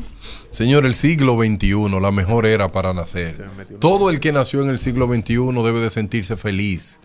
Señor, 0.50 0.84
el 0.84 0.94
siglo 0.96 1.36
XXI, 1.38 1.88
la 2.00 2.10
mejor 2.10 2.44
era 2.46 2.72
para 2.72 2.92
nacer. 2.92 3.48
Todo 3.78 4.10
el 4.10 4.18
que 4.18 4.32
nació 4.32 4.62
en 4.64 4.70
el 4.70 4.80
siglo 4.80 5.06
XXI 5.06 5.36
debe 5.62 5.78
de 5.78 5.90
sentirse 5.90 6.36
feliz, 6.36 6.98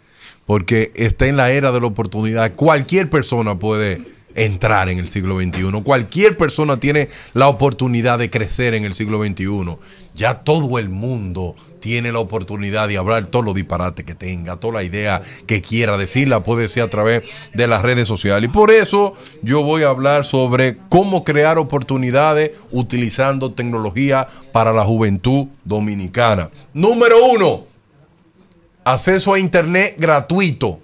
porque 0.48 0.92
está 0.96 1.28
en 1.28 1.38
la 1.38 1.52
era 1.52 1.72
de 1.72 1.80
la 1.80 1.86
oportunidad. 1.86 2.56
Cualquier 2.56 3.08
persona 3.12 3.60
puede 3.60 4.02
entrar 4.38 4.88
en 4.88 5.00
el 5.00 5.10
siglo 5.10 5.40
XXI. 5.40 5.82
Cualquier 5.84 6.38
persona 6.38 6.80
tiene 6.80 7.10
la 7.34 7.50
oportunidad 7.50 8.20
de 8.20 8.30
crecer 8.30 8.74
en 8.74 8.86
el 8.86 8.94
siglo 8.94 9.22
XXI. 9.22 9.78
Ya 10.16 10.36
todo 10.36 10.80
el 10.80 10.90
mundo 10.90 11.56
tiene 11.80 12.12
la 12.12 12.20
oportunidad 12.20 12.88
de 12.88 12.98
hablar 12.98 13.28
todo 13.28 13.42
lo 13.42 13.54
disparate 13.54 14.04
que 14.04 14.16
tenga, 14.16 14.58
toda 14.58 14.76
la 14.76 14.84
idea 14.84 15.22
que 15.46 15.62
quiera 15.62 15.98
decirla, 15.98 16.40
puede 16.40 16.68
ser 16.68 16.84
a 16.84 16.90
través 16.90 17.24
de 17.54 17.68
las 17.68 17.82
redes 17.82 18.08
sociales. 18.08 18.50
Y 18.50 18.54
por 18.54 18.72
eso 18.72 19.16
yo 19.42 19.64
voy 19.64 19.84
a 19.84 19.90
hablar 19.90 20.24
sobre 20.24 20.78
cómo 20.90 21.24
crear 21.24 21.58
oportunidades 21.58 22.52
utilizando 22.72 23.54
tecnología 23.54 24.28
para 24.52 24.72
la 24.72 24.86
juventud 24.86 25.48
dominicana. 25.64 26.50
Número 26.74 27.18
uno, 27.26 27.66
acceso 28.84 29.34
a 29.34 29.40
Internet 29.40 29.96
gratuito. 29.98 30.80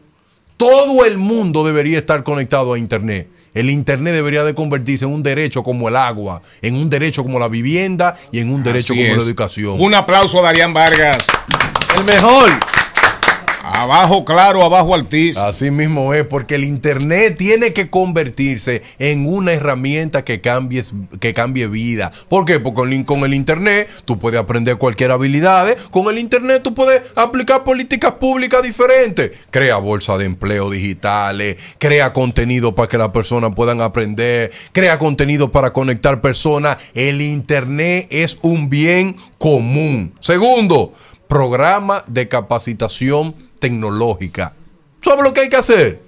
Todo 0.57 1.05
el 1.05 1.17
mundo 1.17 1.63
debería 1.63 1.99
estar 1.99 2.23
conectado 2.23 2.73
a 2.73 2.79
Internet. 2.79 3.27
El 3.53 3.69
Internet 3.69 4.13
debería 4.13 4.43
de 4.43 4.53
convertirse 4.53 5.05
en 5.05 5.11
un 5.11 5.23
derecho 5.23 5.63
como 5.63 5.89
el 5.89 5.95
agua, 5.95 6.41
en 6.61 6.75
un 6.75 6.89
derecho 6.89 7.23
como 7.23 7.39
la 7.39 7.47
vivienda 7.47 8.15
y 8.31 8.39
en 8.39 8.53
un 8.53 8.63
derecho 8.63 8.93
Así 8.93 9.03
como 9.03 9.15
la 9.15 9.23
educación. 9.23 9.75
Un 9.79 9.93
aplauso 9.93 10.39
a 10.39 10.43
Darían 10.43 10.73
Vargas. 10.73 11.27
El 11.97 12.03
mejor. 12.05 12.49
Abajo 13.83 14.23
claro, 14.23 14.63
abajo 14.63 14.95
altiz. 14.95 15.35
Así 15.37 15.69
mismo 15.69 16.13
es, 16.13 16.23
porque 16.23 16.55
el 16.55 16.63
Internet 16.63 17.35
tiene 17.37 17.73
que 17.73 17.89
convertirse 17.89 18.81
en 18.97 19.27
una 19.27 19.51
herramienta 19.51 20.23
que 20.23 20.39
cambie, 20.39 20.83
que 21.19 21.33
cambie 21.33 21.67
vida. 21.67 22.09
¿Por 22.29 22.45
qué? 22.45 22.61
Porque 22.61 23.03
con 23.03 23.03
con 23.03 23.25
el 23.25 23.33
Internet 23.33 23.89
tú 24.05 24.17
puedes 24.19 24.39
aprender 24.39 24.77
cualquier 24.77 25.11
habilidad. 25.11 25.75
Con 25.91 26.07
el 26.07 26.17
Internet 26.17 26.61
tú 26.63 26.73
puedes 26.73 27.01
aplicar 27.15 27.65
políticas 27.65 28.13
públicas 28.13 28.63
diferentes. 28.63 29.31
Crea 29.51 29.75
bolsa 29.77 30.17
de 30.17 30.25
empleo 30.25 30.69
digitales, 30.69 31.57
crea 31.77 32.13
contenido 32.13 32.75
para 32.75 32.87
que 32.87 32.97
las 32.97 33.09
personas 33.09 33.51
puedan 33.53 33.81
aprender, 33.81 34.49
crea 34.71 34.97
contenido 34.97 35.51
para 35.51 35.73
conectar 35.73 36.21
personas. 36.21 36.77
El 36.93 37.21
Internet 37.21 38.07
es 38.11 38.39
un 38.43 38.69
bien 38.69 39.17
común. 39.37 40.13
Segundo, 40.21 40.93
programa 41.27 42.03
de 42.07 42.29
capacitación 42.29 43.35
tecnológica. 43.63 44.51
¿Sabes 45.01 45.23
lo 45.23 45.33
que 45.33 45.39
hay 45.39 45.49
que 45.49 45.55
hacer? 45.55 46.01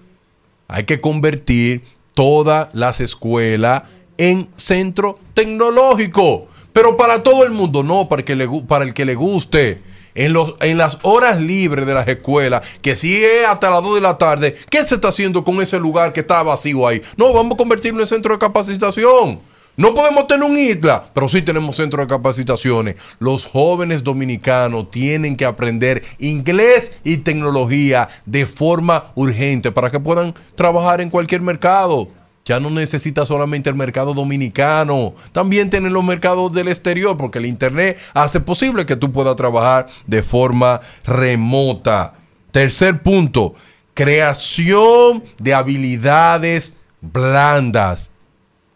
Hay 0.67 0.83
que 0.83 0.99
convertir 0.99 1.85
todas 2.13 2.67
las 2.73 2.99
escuelas 2.99 3.83
en 4.17 4.49
centro 4.55 5.17
tecnológico. 5.33 6.49
Pero 6.73 6.97
para 6.97 7.23
todo 7.23 7.45
el 7.45 7.51
mundo, 7.51 7.81
no 7.81 8.09
para 8.09 8.19
el 8.19 8.25
que 8.25 8.35
le, 8.35 8.49
para 8.67 8.83
el 8.83 8.93
que 8.93 9.05
le 9.05 9.15
guste. 9.15 9.81
En, 10.15 10.31
los, 10.31 10.55
en 10.61 10.77
las 10.77 10.97
horas 11.01 11.41
libres 11.41 11.85
de 11.85 11.93
las 11.93 12.07
escuelas, 12.07 12.65
que 12.81 12.95
si 12.95 13.21
es 13.21 13.45
hasta 13.45 13.69
las 13.69 13.83
2 13.83 13.95
de 13.95 14.01
la 14.01 14.17
tarde, 14.17 14.55
¿qué 14.69 14.85
se 14.85 14.95
está 14.95 15.09
haciendo 15.09 15.43
con 15.43 15.61
ese 15.61 15.77
lugar 15.77 16.13
que 16.13 16.21
está 16.21 16.41
vacío 16.41 16.87
ahí? 16.87 17.01
No, 17.17 17.33
vamos 17.33 17.55
a 17.55 17.57
convertirlo 17.57 17.99
en 17.99 18.07
centro 18.07 18.33
de 18.33 18.39
capacitación. 18.39 19.41
No 19.77 19.93
podemos 19.93 20.27
tener 20.27 20.49
un 20.49 20.57
isla, 20.57 21.05
pero 21.13 21.27
sí 21.27 21.41
tenemos 21.41 21.75
centro 21.75 22.01
de 22.01 22.07
capacitaciones. 22.07 22.95
Los 23.19 23.45
jóvenes 23.45 24.03
dominicanos 24.03 24.89
tienen 24.89 25.35
que 25.35 25.45
aprender 25.45 26.01
inglés 26.17 26.99
y 27.03 27.17
tecnología 27.17 28.07
de 28.25 28.45
forma 28.45 29.11
urgente 29.15 29.73
para 29.73 29.91
que 29.91 29.99
puedan 29.99 30.33
trabajar 30.55 31.01
en 31.01 31.09
cualquier 31.09 31.41
mercado. 31.41 32.07
Ya 32.45 32.59
no 32.59 32.69
necesita 32.69 33.25
solamente 33.25 33.69
el 33.69 33.75
mercado 33.75 34.13
dominicano, 34.13 35.13
también 35.31 35.69
tienen 35.69 35.93
los 35.93 36.03
mercados 36.03 36.53
del 36.53 36.67
exterior, 36.67 37.17
porque 37.17 37.39
el 37.39 37.47
Internet 37.47 37.97
hace 38.13 38.39
posible 38.39 38.85
que 38.85 38.95
tú 38.95 39.11
puedas 39.11 39.35
trabajar 39.35 39.87
de 40.05 40.21
forma 40.21 40.79
remota. 41.03 42.13
Tercer 42.51 43.01
punto, 43.01 43.55
creación 43.95 45.23
de 45.39 45.53
habilidades 45.55 46.75
blandas. 47.01 48.11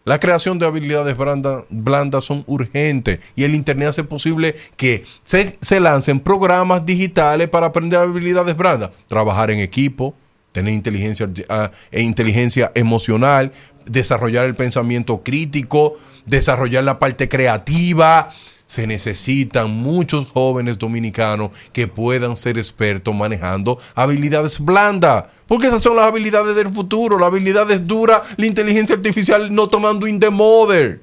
La 0.04 0.18
creación 0.18 0.58
de 0.58 0.66
habilidades 0.66 1.16
blanda- 1.16 1.64
blandas 1.68 2.24
son 2.24 2.42
urgentes 2.46 3.32
y 3.36 3.44
el 3.44 3.54
Internet 3.54 3.90
hace 3.90 4.04
posible 4.04 4.54
que 4.76 5.04
se, 5.24 5.58
se 5.60 5.78
lancen 5.78 6.20
programas 6.20 6.86
digitales 6.86 7.48
para 7.48 7.66
aprender 7.66 7.98
habilidades 7.98 8.56
blandas. 8.56 8.90
Trabajar 9.06 9.50
en 9.50 9.58
equipo, 9.60 10.14
tener 10.52 10.72
inteligencia, 10.72 11.28
ah, 11.48 11.70
e 11.90 12.00
inteligencia 12.00 12.72
emocional, 12.74 13.52
desarrollar 13.84 14.46
el 14.46 14.54
pensamiento 14.54 15.22
crítico, 15.22 15.96
desarrollar 16.24 16.82
la 16.84 16.98
parte 16.98 17.28
creativa. 17.28 18.30
Se 18.70 18.86
necesitan 18.86 19.68
muchos 19.72 20.30
jóvenes 20.30 20.78
dominicanos 20.78 21.50
que 21.72 21.88
puedan 21.88 22.36
ser 22.36 22.56
expertos 22.56 23.12
manejando 23.12 23.80
habilidades 23.96 24.60
blandas. 24.60 25.24
Porque 25.48 25.66
esas 25.66 25.82
son 25.82 25.96
las 25.96 26.06
habilidades 26.06 26.54
del 26.54 26.72
futuro. 26.72 27.18
Las 27.18 27.30
habilidades 27.30 27.84
duras, 27.84 28.20
la 28.36 28.46
inteligencia 28.46 28.94
artificial 28.94 29.52
no 29.52 29.68
tomando 29.68 30.06
in 30.06 30.20
the 30.20 30.30
mother. 30.30 31.00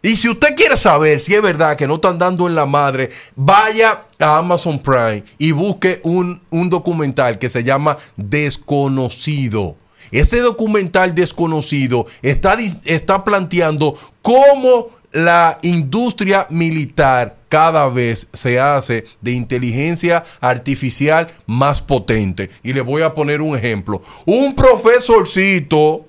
Y 0.00 0.16
si 0.16 0.30
usted 0.30 0.54
quiere 0.56 0.78
saber 0.78 1.20
si 1.20 1.34
es 1.34 1.42
verdad 1.42 1.76
que 1.76 1.86
no 1.86 1.96
están 1.96 2.18
dando 2.18 2.46
en 2.46 2.54
la 2.54 2.64
madre, 2.64 3.10
vaya 3.36 4.06
a 4.18 4.38
Amazon 4.38 4.78
Prime 4.78 5.22
y 5.36 5.52
busque 5.52 6.00
un, 6.04 6.40
un 6.48 6.70
documental 6.70 7.38
que 7.38 7.50
se 7.50 7.62
llama 7.62 7.98
Desconocido. 8.16 9.76
Ese 10.10 10.40
documental 10.40 11.14
desconocido 11.14 12.06
está, 12.22 12.56
está 12.86 13.24
planteando 13.24 13.94
cómo 14.22 14.88
la 15.12 15.58
industria 15.62 16.46
militar 16.50 17.36
cada 17.48 17.88
vez 17.88 18.28
se 18.32 18.60
hace 18.60 19.04
de 19.20 19.32
inteligencia 19.32 20.24
artificial 20.40 21.28
más 21.46 21.82
potente. 21.82 22.50
Y 22.62 22.72
le 22.72 22.80
voy 22.80 23.02
a 23.02 23.14
poner 23.14 23.42
un 23.42 23.56
ejemplo. 23.56 24.00
Un 24.24 24.54
profesorcito 24.54 26.06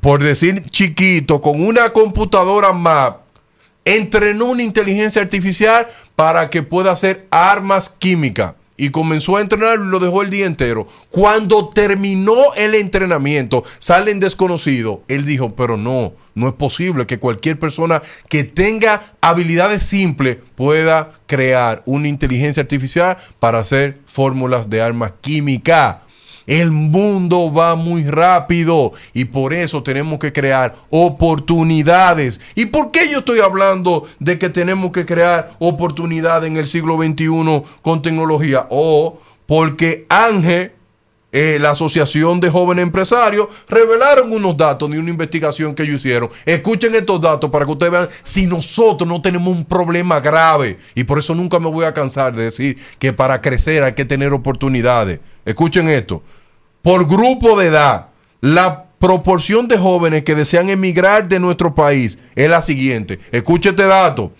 por 0.00 0.22
decir 0.22 0.68
chiquito, 0.70 1.40
con 1.40 1.62
una 1.64 1.92
computadora 1.92 2.72
Mac, 2.72 3.18
entrenó 3.84 4.46
una 4.46 4.62
inteligencia 4.62 5.20
artificial 5.20 5.86
para 6.16 6.48
que 6.48 6.62
pueda 6.62 6.92
hacer 6.92 7.26
armas 7.30 7.90
químicas. 7.90 8.54
Y 8.76 8.90
comenzó 8.90 9.36
a 9.36 9.40
entrenar 9.40 9.78
y 9.78 9.88
lo 9.88 9.98
dejó 9.98 10.22
el 10.22 10.30
día 10.30 10.46
entero. 10.46 10.86
Cuando 11.10 11.68
terminó 11.68 12.54
el 12.56 12.74
entrenamiento, 12.74 13.64
salen 13.78 14.18
desconocidos. 14.18 15.00
Él 15.08 15.24
dijo, 15.24 15.54
pero 15.54 15.76
no, 15.76 16.14
no 16.34 16.48
es 16.48 16.54
posible 16.54 17.06
que 17.06 17.18
cualquier 17.18 17.58
persona 17.58 18.02
que 18.28 18.44
tenga 18.44 19.02
habilidades 19.20 19.82
simples 19.82 20.38
pueda 20.54 21.12
crear 21.26 21.82
una 21.86 22.08
inteligencia 22.08 22.62
artificial 22.62 23.16
para 23.38 23.58
hacer 23.58 24.00
fórmulas 24.06 24.70
de 24.70 24.82
armas 24.82 25.12
químicas. 25.20 25.96
El 26.46 26.70
mundo 26.70 27.52
va 27.52 27.76
muy 27.76 28.04
rápido 28.04 28.92
y 29.12 29.26
por 29.26 29.54
eso 29.54 29.82
tenemos 29.82 30.18
que 30.18 30.32
crear 30.32 30.74
oportunidades. 30.90 32.40
¿Y 32.54 32.66
por 32.66 32.90
qué 32.90 33.08
yo 33.10 33.20
estoy 33.20 33.40
hablando 33.40 34.06
de 34.18 34.38
que 34.38 34.48
tenemos 34.48 34.92
que 34.92 35.06
crear 35.06 35.52
oportunidades 35.58 36.50
en 36.50 36.56
el 36.56 36.66
siglo 36.66 36.96
XXI 36.96 37.62
con 37.82 38.02
tecnología? 38.02 38.66
O 38.70 39.20
porque 39.46 40.06
Ángel, 40.08 40.72
eh, 41.32 41.58
la 41.60 41.70
Asociación 41.70 42.40
de 42.40 42.50
Jóvenes 42.50 42.82
Empresarios, 42.82 43.48
revelaron 43.68 44.30
unos 44.30 44.56
datos 44.56 44.90
de 44.90 44.98
una 44.98 45.10
investigación 45.10 45.74
que 45.74 45.82
ellos 45.82 45.96
hicieron. 45.96 46.28
Escuchen 46.44 46.94
estos 46.94 47.20
datos 47.20 47.50
para 47.50 47.64
que 47.64 47.72
ustedes 47.72 47.92
vean 47.92 48.08
si 48.22 48.46
nosotros 48.46 49.08
no 49.08 49.22
tenemos 49.22 49.48
un 49.48 49.64
problema 49.64 50.20
grave. 50.20 50.78
Y 50.94 51.04
por 51.04 51.18
eso 51.18 51.34
nunca 51.34 51.58
me 51.58 51.70
voy 51.70 51.86
a 51.86 51.94
cansar 51.94 52.34
de 52.34 52.44
decir 52.44 52.78
que 52.98 53.12
para 53.12 53.40
crecer 53.40 53.82
hay 53.82 53.94
que 53.94 54.04
tener 54.04 54.32
oportunidades. 54.32 55.20
Escuchen 55.44 55.88
esto. 55.88 56.22
Por 56.82 57.08
grupo 57.08 57.58
de 57.58 57.68
edad, 57.68 58.08
la 58.40 58.84
proporción 58.98 59.66
de 59.68 59.78
jóvenes 59.78 60.24
que 60.24 60.34
desean 60.34 60.68
emigrar 60.68 61.26
de 61.26 61.40
nuestro 61.40 61.74
país 61.74 62.18
es 62.36 62.48
la 62.48 62.60
siguiente. 62.60 63.18
Escuche 63.32 63.70
este 63.70 63.84
dato. 63.84 64.32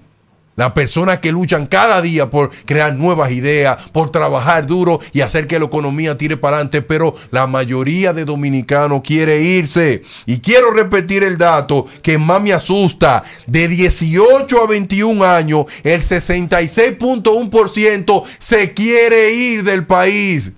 Las 0.55 0.71
personas 0.71 1.19
que 1.19 1.31
luchan 1.33 1.67
cada 1.67 2.01
día 2.01 2.29
por 2.29 2.49
crear 2.65 2.95
nuevas 2.95 3.31
ideas, 3.31 3.89
por 3.91 4.09
trabajar 4.09 4.65
duro 4.65 5.01
y 5.11 5.19
hacer 5.19 5.47
que 5.47 5.59
la 5.59 5.65
economía 5.65 6.17
tire 6.17 6.37
para 6.37 6.55
adelante, 6.55 6.81
pero 6.81 7.13
la 7.29 7.45
mayoría 7.45 8.13
de 8.13 8.23
dominicanos 8.23 9.01
quiere 9.03 9.41
irse. 9.41 10.01
Y 10.25 10.39
quiero 10.39 10.71
repetir 10.71 11.23
el 11.23 11.37
dato 11.37 11.87
que 12.01 12.17
más 12.17 12.41
me 12.41 12.53
asusta. 12.53 13.25
De 13.47 13.67
18 13.67 14.61
a 14.61 14.65
21 14.65 15.25
años, 15.25 15.65
el 15.83 16.01
66.1% 16.01 18.23
se 18.39 18.73
quiere 18.73 19.33
ir 19.33 19.61
del 19.63 19.85
país. 19.85 20.53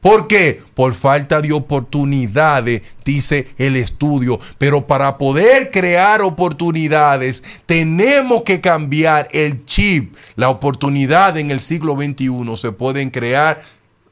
¿Por 0.00 0.28
qué? 0.28 0.62
Por 0.74 0.94
falta 0.94 1.42
de 1.42 1.52
oportunidades, 1.52 2.82
dice 3.04 3.48
el 3.58 3.76
estudio. 3.76 4.40
Pero 4.56 4.86
para 4.86 5.18
poder 5.18 5.70
crear 5.70 6.22
oportunidades, 6.22 7.42
tenemos 7.66 8.42
que 8.42 8.60
cambiar 8.62 9.28
el 9.32 9.64
chip. 9.66 10.14
La 10.36 10.48
oportunidad 10.48 11.36
en 11.36 11.50
el 11.50 11.60
siglo 11.60 11.96
XXI 11.96 12.56
se 12.56 12.72
pueden 12.72 13.10
crear 13.10 13.60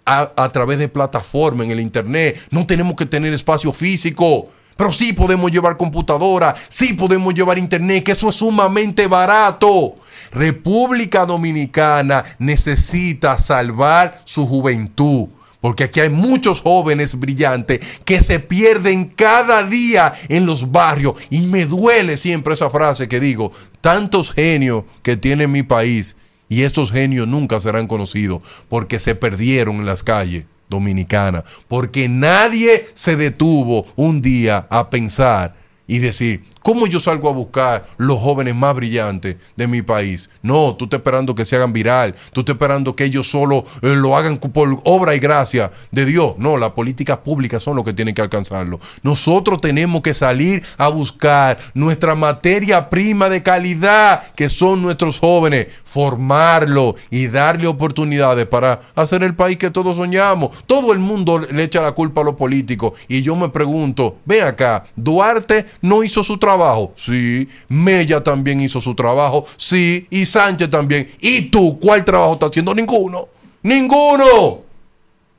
a, 0.04 0.30
a 0.36 0.52
través 0.52 0.78
de 0.78 0.88
plataformas 0.88 1.64
en 1.64 1.72
el 1.72 1.80
Internet. 1.80 2.38
No 2.50 2.66
tenemos 2.66 2.94
que 2.94 3.06
tener 3.06 3.32
espacio 3.32 3.72
físico. 3.72 4.48
Pero 4.76 4.92
sí 4.92 5.12
podemos 5.12 5.50
llevar 5.50 5.76
computadora, 5.76 6.54
sí 6.68 6.92
podemos 6.92 7.34
llevar 7.34 7.58
internet, 7.58 8.04
que 8.04 8.12
eso 8.12 8.28
es 8.28 8.36
sumamente 8.36 9.08
barato. 9.08 9.96
República 10.30 11.26
Dominicana 11.26 12.22
necesita 12.38 13.36
salvar 13.38 14.20
su 14.24 14.46
juventud. 14.46 15.30
Porque 15.60 15.84
aquí 15.84 16.00
hay 16.00 16.08
muchos 16.08 16.60
jóvenes 16.60 17.18
brillantes 17.18 18.00
que 18.04 18.22
se 18.22 18.38
pierden 18.38 19.06
cada 19.06 19.64
día 19.64 20.14
en 20.28 20.46
los 20.46 20.70
barrios. 20.70 21.14
Y 21.30 21.40
me 21.40 21.66
duele 21.66 22.16
siempre 22.16 22.54
esa 22.54 22.70
frase 22.70 23.08
que 23.08 23.18
digo, 23.18 23.50
tantos 23.80 24.32
genios 24.32 24.84
que 25.02 25.16
tiene 25.16 25.48
mi 25.48 25.62
país 25.62 26.16
y 26.48 26.62
esos 26.62 26.92
genios 26.92 27.26
nunca 27.26 27.60
serán 27.60 27.86
conocidos 27.86 28.42
porque 28.68 28.98
se 28.98 29.14
perdieron 29.14 29.76
en 29.76 29.86
las 29.86 30.02
calles 30.02 30.44
dominicanas. 30.68 31.44
Porque 31.66 32.08
nadie 32.08 32.86
se 32.94 33.16
detuvo 33.16 33.86
un 33.96 34.22
día 34.22 34.66
a 34.70 34.90
pensar 34.90 35.56
y 35.86 35.98
decir, 35.98 36.44
¿cómo 36.62 36.86
yo 36.86 37.00
salgo 37.00 37.28
a 37.28 37.32
buscar 37.32 37.86
los 37.96 38.18
jóvenes 38.18 38.54
más 38.54 38.74
brillantes 38.74 39.36
de 39.56 39.66
mi 39.66 39.82
país? 39.82 40.30
No, 40.42 40.74
tú 40.76 40.84
estás 40.84 40.98
esperando 40.98 41.34
que 41.34 41.44
se 41.44 41.56
hagan 41.56 41.72
viral, 41.72 42.14
tú 42.32 42.40
estás 42.40 42.54
esperando 42.54 42.96
que 42.96 43.04
ellos 43.04 43.30
solo 43.30 43.64
eh, 43.82 43.94
lo 43.94 44.16
hagan 44.16 44.38
por 44.38 44.80
obra 44.84 45.14
y 45.14 45.18
gracia 45.18 45.70
de 45.90 46.04
Dios. 46.04 46.34
No, 46.38 46.56
las 46.56 46.70
políticas 46.70 47.18
públicas 47.18 47.62
son 47.62 47.76
lo 47.76 47.84
que 47.84 47.92
tienen 47.92 48.14
que 48.14 48.22
alcanzarlo. 48.22 48.80
Nosotros 49.02 49.60
tenemos 49.60 50.02
que 50.02 50.14
salir 50.14 50.64
a 50.76 50.88
buscar 50.88 51.58
nuestra 51.74 52.14
materia 52.14 52.90
prima 52.90 53.28
de 53.28 53.42
calidad, 53.42 54.22
que 54.34 54.48
son 54.48 54.82
nuestros 54.82 55.18
jóvenes, 55.18 55.68
formarlo 55.84 56.96
y 57.10 57.28
darle 57.28 57.66
oportunidades 57.66 58.46
para 58.46 58.80
hacer 58.94 59.22
el 59.22 59.34
país 59.34 59.58
que 59.58 59.70
todos 59.70 59.96
soñamos. 59.96 60.64
Todo 60.66 60.92
el 60.92 60.98
mundo 60.98 61.38
le 61.38 61.62
echa 61.62 61.82
la 61.82 61.92
culpa 61.92 62.22
a 62.22 62.24
los 62.24 62.34
políticos 62.34 62.92
y 63.08 63.22
yo 63.22 63.36
me 63.36 63.48
pregunto, 63.48 64.16
ve 64.24 64.42
acá, 64.42 64.84
Duarte 64.96 65.66
no 65.82 66.02
hizo 66.02 66.22
su 66.22 66.36
trabajo. 66.36 66.47
Sí. 66.94 67.48
Mella 67.68 68.22
también 68.22 68.60
hizo 68.60 68.80
su 68.80 68.94
trabajo. 68.94 69.46
Sí. 69.56 70.06
Y 70.10 70.24
Sánchez 70.24 70.70
también. 70.70 71.08
¿Y 71.20 71.42
tú 71.42 71.78
cuál 71.78 72.04
trabajo 72.04 72.34
está 72.34 72.46
haciendo? 72.46 72.74
Ninguno. 72.74 73.28
Ninguno. 73.62 74.62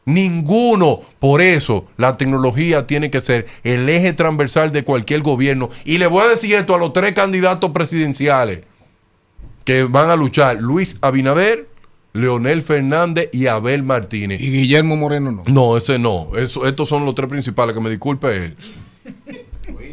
Ninguno. 0.06 1.00
Por 1.20 1.42
eso 1.42 1.86
la 1.98 2.18
tecnología 2.18 2.88
tiene 2.88 3.10
que 3.10 3.22
ser 3.22 3.46
el 3.64 3.88
eje 3.88 4.14
transversal 4.14 4.72
de 4.72 4.84
cualquier 4.84 5.22
gobierno. 5.22 5.70
Y 5.86 5.98
le 5.98 6.08
voy 6.08 6.24
a 6.24 6.28
decir 6.30 6.56
esto 6.56 6.76
a 6.76 6.80
los 6.80 6.94
tres 6.94 7.14
candidatos 7.14 7.72
presidenciales 7.72 8.62
que 9.66 9.84
van 9.84 10.10
a 10.10 10.16
luchar. 10.16 10.58
Luis 10.60 10.98
Abinader, 11.02 11.70
Leonel 12.14 12.64
Fernández 12.64 13.30
y 13.32 13.48
Abel 13.48 13.84
Martínez. 13.84 14.42
Y 14.42 14.50
Guillermo 14.52 14.96
Moreno 14.96 15.32
no. 15.32 15.44
No, 15.46 15.78
ese 15.78 16.00
no. 16.00 16.30
Eso, 16.36 16.68
estos 16.68 16.90
son 16.90 17.06
los 17.06 17.14
tres 17.14 17.30
principales. 17.30 17.76
Que 17.76 17.82
me 17.82 17.90
disculpe 17.90 18.36
él. 18.36 18.56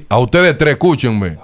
A 0.09 0.19
ustedes 0.19 0.57
tres, 0.57 0.75
escúchenme. 0.75 1.39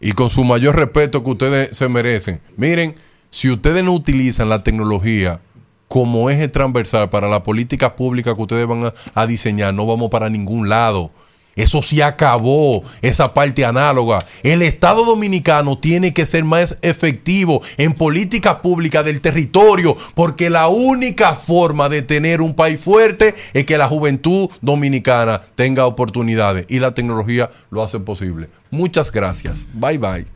Y 0.00 0.12
con 0.12 0.28
su 0.28 0.44
mayor 0.44 0.76
respeto 0.76 1.24
que 1.24 1.30
ustedes 1.30 1.76
se 1.76 1.88
merecen. 1.88 2.40
Miren, 2.56 2.94
si 3.30 3.50
ustedes 3.50 3.82
no 3.82 3.92
utilizan 3.92 4.48
la 4.50 4.62
tecnología 4.62 5.40
como 5.88 6.28
eje 6.28 6.48
transversal 6.48 7.08
para 7.08 7.28
la 7.28 7.42
política 7.42 7.96
pública 7.96 8.34
que 8.34 8.42
ustedes 8.42 8.66
van 8.66 8.86
a, 8.86 8.94
a 9.14 9.26
diseñar, 9.26 9.72
no 9.72 9.86
vamos 9.86 10.10
para 10.10 10.28
ningún 10.28 10.68
lado. 10.68 11.10
Eso 11.56 11.82
sí 11.82 12.02
acabó, 12.02 12.84
esa 13.00 13.32
parte 13.32 13.64
análoga. 13.64 14.24
El 14.42 14.60
Estado 14.60 15.04
dominicano 15.04 15.78
tiene 15.78 16.12
que 16.12 16.26
ser 16.26 16.44
más 16.44 16.76
efectivo 16.82 17.62
en 17.78 17.94
política 17.94 18.60
pública 18.60 19.02
del 19.02 19.22
territorio, 19.22 19.96
porque 20.14 20.50
la 20.50 20.68
única 20.68 21.34
forma 21.34 21.88
de 21.88 22.02
tener 22.02 22.42
un 22.42 22.54
país 22.54 22.78
fuerte 22.78 23.34
es 23.54 23.64
que 23.64 23.78
la 23.78 23.88
juventud 23.88 24.50
dominicana 24.60 25.40
tenga 25.54 25.86
oportunidades 25.86 26.66
y 26.68 26.78
la 26.78 26.92
tecnología 26.92 27.50
lo 27.70 27.82
hace 27.82 27.98
posible. 28.00 28.48
Muchas 28.70 29.10
gracias. 29.10 29.66
Bye 29.72 29.98
bye. 29.98 30.26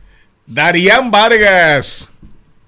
Darían 0.47 1.11
Vargas, 1.11 2.09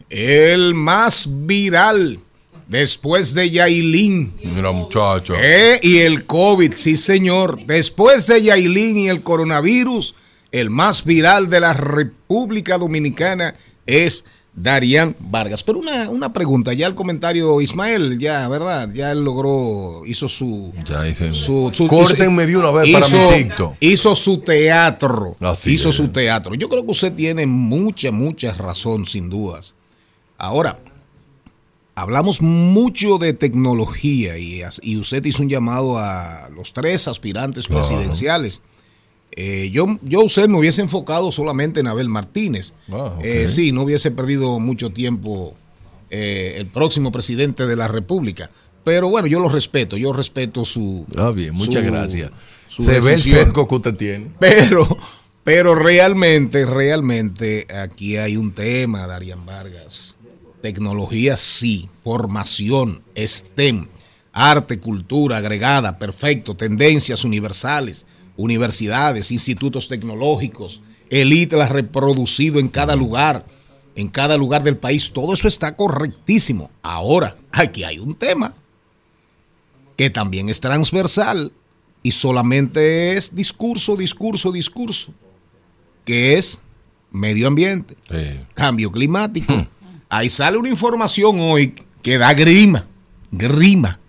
el 0.09 0.75
más 0.75 1.27
viral 1.27 2.19
después 2.67 3.33
de 3.33 3.49
Yailin. 3.49 4.33
Mira, 4.43 4.71
muchacho. 4.71 5.35
Eh, 5.41 5.79
y 5.81 5.97
el 5.99 6.25
COVID, 6.25 6.73
sí 6.73 6.97
señor. 6.97 7.65
Después 7.65 8.27
de 8.27 8.41
Yailin 8.41 8.97
y 8.97 9.07
el 9.09 9.21
coronavirus, 9.23 10.15
el 10.51 10.69
más 10.69 11.03
viral 11.05 11.49
de 11.49 11.59
la 11.59 11.73
República 11.73 12.77
Dominicana 12.77 13.55
es 13.85 14.25
Darían 14.55 15.15
Vargas. 15.19 15.63
Pero 15.63 15.79
una, 15.79 16.09
una 16.11 16.31
pregunta, 16.31 16.73
ya 16.73 16.85
el 16.85 16.93
comentario 16.93 17.59
Ismael, 17.59 18.19
ya, 18.19 18.47
¿verdad? 18.49 18.87
Ya 18.93 19.11
él 19.11 19.23
logró, 19.25 20.03
hizo 20.05 20.29
su... 20.29 20.71
Ya 20.87 21.07
hice. 21.07 21.33
su, 21.33 21.71
su- 21.73 21.87
Córtenme 21.87 22.45
de 22.45 22.55
una 22.57 22.69
vez 22.69 22.91
para 22.91 23.07
mi 23.07 23.17
TikTok. 23.35 23.75
Hizo 23.79 24.15
su 24.15 24.37
teatro. 24.41 25.35
Así 25.39 25.71
hizo 25.73 25.89
es. 25.89 25.95
su 25.95 26.09
teatro. 26.09 26.53
Yo 26.53 26.69
creo 26.69 26.85
que 26.85 26.91
usted 26.91 27.13
tiene 27.13 27.47
mucha, 27.47 28.11
mucha 28.11 28.53
razón, 28.53 29.07
sin 29.07 29.27
dudas. 29.27 29.73
Ahora, 30.37 30.77
hablamos 31.95 32.41
mucho 32.41 33.17
de 33.17 33.33
tecnología 33.33 34.37
y, 34.37 34.63
usted 34.97 35.23
hizo 35.25 35.43
un 35.43 35.49
llamado 35.49 35.97
a 35.97 36.49
los 36.55 36.73
tres 36.73 37.07
aspirantes 37.07 37.67
Claro. 37.67 37.85
presidenciales. 37.87 38.61
Eh, 39.35 39.69
yo, 39.71 39.97
yo 40.03 40.21
usted 40.21 40.47
me 40.47 40.59
hubiese 40.59 40.81
enfocado 40.81 41.31
solamente 41.31 41.79
en 41.79 41.87
Abel 41.87 42.07
Martínez. 42.09 42.73
Ah. 42.91 43.17
Eh, 43.23 43.47
sí, 43.47 43.71
no 43.71 43.81
hubiese 43.83 44.11
perdido 44.11 44.59
mucho 44.59 44.91
tiempo 44.91 45.55
eh, 46.11 46.55
el 46.57 46.67
próximo 46.67 47.11
presidente 47.11 47.65
de 47.65 47.75
la 47.75 47.87
República. 47.87 48.51
Pero 48.83 49.09
bueno, 49.09 49.27
yo 49.27 49.39
lo 49.39 49.49
respeto, 49.49 49.97
yo 49.97 50.13
respeto 50.13 50.65
su... 50.65 51.07
Ah, 51.17 51.31
bien, 51.31 51.53
muchas 51.55 51.83
su- 51.83 51.91
gracias. 51.91 52.31
su 52.69 52.83
Se 52.83 52.99
ve 52.99 53.13
el 53.13 53.21
cerco 53.21 53.67
que 53.67 53.75
usted 53.75 53.95
tiene. 53.95 54.27
Pero, 54.39 54.97
pero 55.43 55.73
realmente, 55.73 56.65
realmente 56.65 57.65
aquí 57.75 58.17
hay 58.17 58.37
un 58.37 58.51
tema, 58.53 59.07
Darían 59.07 59.45
Vargas. 59.45 60.15
Tecnología 60.63 61.35
sí, 61.35 61.89
formación, 62.05 63.03
STEM, 63.17 63.89
arte, 64.31 64.79
cultura 64.79 65.35
agregada, 65.35 65.99
perfecto, 65.99 66.55
tendencias 66.55 67.25
universales, 67.25 68.05
universidades, 68.37 69.29
institutos 69.31 69.89
tecnológicos, 69.89 70.79
el 71.09 71.33
ITLA 71.33 71.67
reproducido 71.67 72.61
en 72.61 72.69
cada 72.69 72.95
lugar, 72.95 73.45
en 73.95 74.07
cada 74.07 74.37
lugar 74.37 74.63
del 74.63 74.77
país, 74.77 75.11
todo 75.11 75.33
eso 75.33 75.49
está 75.49 75.75
correctísimo. 75.75 76.71
Ahora, 76.81 77.35
aquí 77.51 77.83
hay 77.83 77.99
un 77.99 78.15
tema 78.15 78.55
que 79.97 80.09
también 80.09 80.47
es 80.47 80.61
transversal 80.61 81.51
y 82.03 82.13
solamente 82.13 83.17
es 83.17 83.35
discurso, 83.35 83.97
discurso, 83.97 84.53
discurso, 84.53 85.13
que 86.05 86.37
es 86.37 86.61
medio 87.11 87.47
ambiente, 87.47 87.97
cambio 88.53 88.93
climático. 88.93 89.67
Ahí 90.17 90.29
sale 90.29 90.57
una 90.57 90.69
información 90.69 91.39
hoy 91.39 91.73
que 92.01 92.17
da 92.17 92.33
grima, 92.33 92.85
grima, 93.31 93.99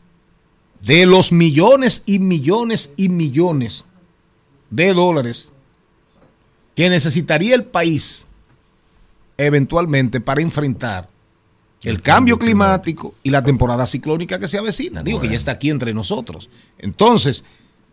de 0.83 1.07
los 1.07 1.33
millones 1.33 2.03
y 2.05 2.19
millones 2.19 2.93
y 2.97 3.09
millones 3.09 3.87
de 4.69 4.93
dólares 4.93 5.53
que 6.75 6.91
necesitaría 6.91 7.55
el 7.55 7.65
país 7.65 8.29
eventualmente 9.39 10.21
para 10.21 10.43
enfrentar 10.43 11.09
el, 11.83 12.03
cambio 12.03 12.39
climático 12.39 13.15
y 13.23 13.31
la 13.31 13.43
temporada 13.43 13.87
ciclónica 13.87 14.39
que 14.39 14.49
se 14.49 14.59
avecina. 14.59 15.03
Digo 15.03 15.21
que 15.21 15.29
ya 15.29 15.37
está 15.37 15.53
aquí 15.53 15.71
entre 15.71 15.95
nosotros. 15.95 16.49
Entonces, 16.79 17.45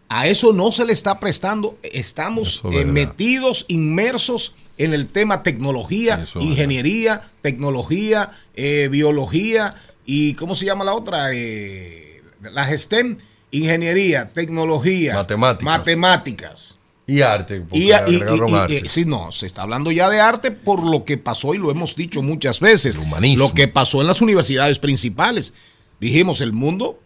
a 0.10 0.28
eso 0.28 0.54
no 0.54 0.72
se 0.72 0.86
le 0.86 0.94
está 0.94 1.20
prestando. 1.20 1.78
Estamos 1.84 2.62
es 2.66 2.74
eh, 2.74 2.86
metidos, 2.86 3.66
inmersos 3.68 4.56
en 4.84 4.94
el 4.94 5.08
tema 5.08 5.44
tecnología, 5.44 6.22
Eso 6.24 6.40
ingeniería, 6.40 7.22
tecnología, 7.42 8.32
eh, 8.56 8.88
biología 8.90 9.76
y 10.06 10.34
¿cómo 10.34 10.56
se 10.56 10.66
llama 10.66 10.84
la 10.84 10.94
otra? 10.94 11.30
Eh, 11.34 12.22
las 12.42 12.72
STEM, 12.82 13.18
ingeniería, 13.52 14.30
tecnología, 14.30 15.14
Matemáticas. 15.16 15.64
matemáticas. 15.78 16.78
Y 17.08 17.22
arte. 17.22 17.64
Y, 17.74 17.90
y- 17.90 17.92
arte. 17.92 18.84
sí, 18.88 19.06
no, 19.06 19.32
se 19.32 19.46
está 19.46 19.64
hablando 19.64 19.92
ya 19.92 20.10
de 20.10 20.20
arte 20.22 20.52
por 20.52 20.84
lo 20.84 21.04
que 21.04 21.18
pasó 21.18 21.54
y 21.54 21.58
lo 21.58 21.70
hemos 21.70 21.96
dicho 21.96 22.22
muchas 22.22 22.60
veces. 22.60 22.98
Lo 23.38 23.54
que 23.54 23.68
pasó 23.68 24.02
en 24.02 24.08
las 24.08 24.22
universidades 24.22 24.80
principales. 24.80 25.54
Dijimos, 26.00 26.42
el 26.42 26.54
mundo, 26.54 27.00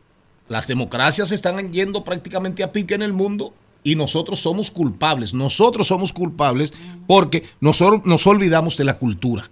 las 0.48 0.68
democracias 0.68 1.32
están 1.32 1.72
yendo 1.74 2.04
prácticamente 2.04 2.64
a 2.64 2.72
pique 2.72 2.94
en 2.94 3.02
el 3.02 3.14
mundo 3.14 3.54
y 3.86 3.96
nosotros 3.96 4.42
somos 4.42 4.70
culpables. 4.70 5.34
Nosotros 5.34 5.88
somos 5.88 6.12
culpables 6.12 6.74
porque 7.08 7.46
nos, 7.62 7.82
nos 8.04 8.28
olvidamos 8.28 8.76
de 8.76 8.84
la 8.84 8.98
cultura, 8.98 9.50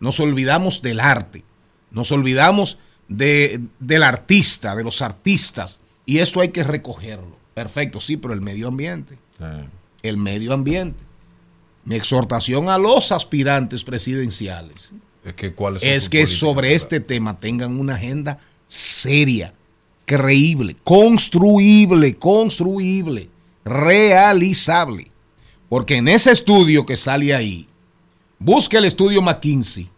nos 0.00 0.18
olvidamos 0.18 0.82
del 0.82 0.98
arte, 0.98 1.44
nos 1.92 2.10
olvidamos 2.10 2.78
de, 3.06 3.60
del 3.78 4.02
artista, 4.02 4.74
de 4.74 4.82
los 4.82 5.02
artistas. 5.02 5.80
Y 6.04 6.18
eso 6.18 6.40
hay 6.40 6.48
que 6.48 6.64
recogerlo. 6.64 7.36
Perfecto, 7.54 8.00
sí, 8.00 8.16
pero 8.16 8.34
el 8.34 8.40
medio 8.40 8.66
ambiente 8.66 9.16
el 10.04 10.18
medio 10.18 10.52
ambiente. 10.52 11.02
Mi 11.84 11.96
exhortación 11.96 12.68
a 12.68 12.78
los 12.78 13.10
aspirantes 13.10 13.84
presidenciales 13.84 14.92
es 15.24 15.34
que, 15.34 15.54
¿cuáles 15.54 15.82
son 15.82 15.90
es 15.90 16.08
que 16.08 16.26
sobre 16.26 16.74
este 16.74 17.00
tema 17.00 17.40
tengan 17.40 17.78
una 17.78 17.94
agenda 17.94 18.38
seria, 18.66 19.54
creíble, 20.04 20.76
construible, 20.84 22.14
construible, 22.14 23.28
realizable. 23.64 25.10
Porque 25.68 25.96
en 25.96 26.08
ese 26.08 26.30
estudio 26.30 26.86
que 26.86 26.96
sale 26.96 27.34
ahí, 27.34 27.66
busque 28.38 28.76
el 28.76 28.84
estudio 28.84 29.22
McKinsey, 29.22 29.88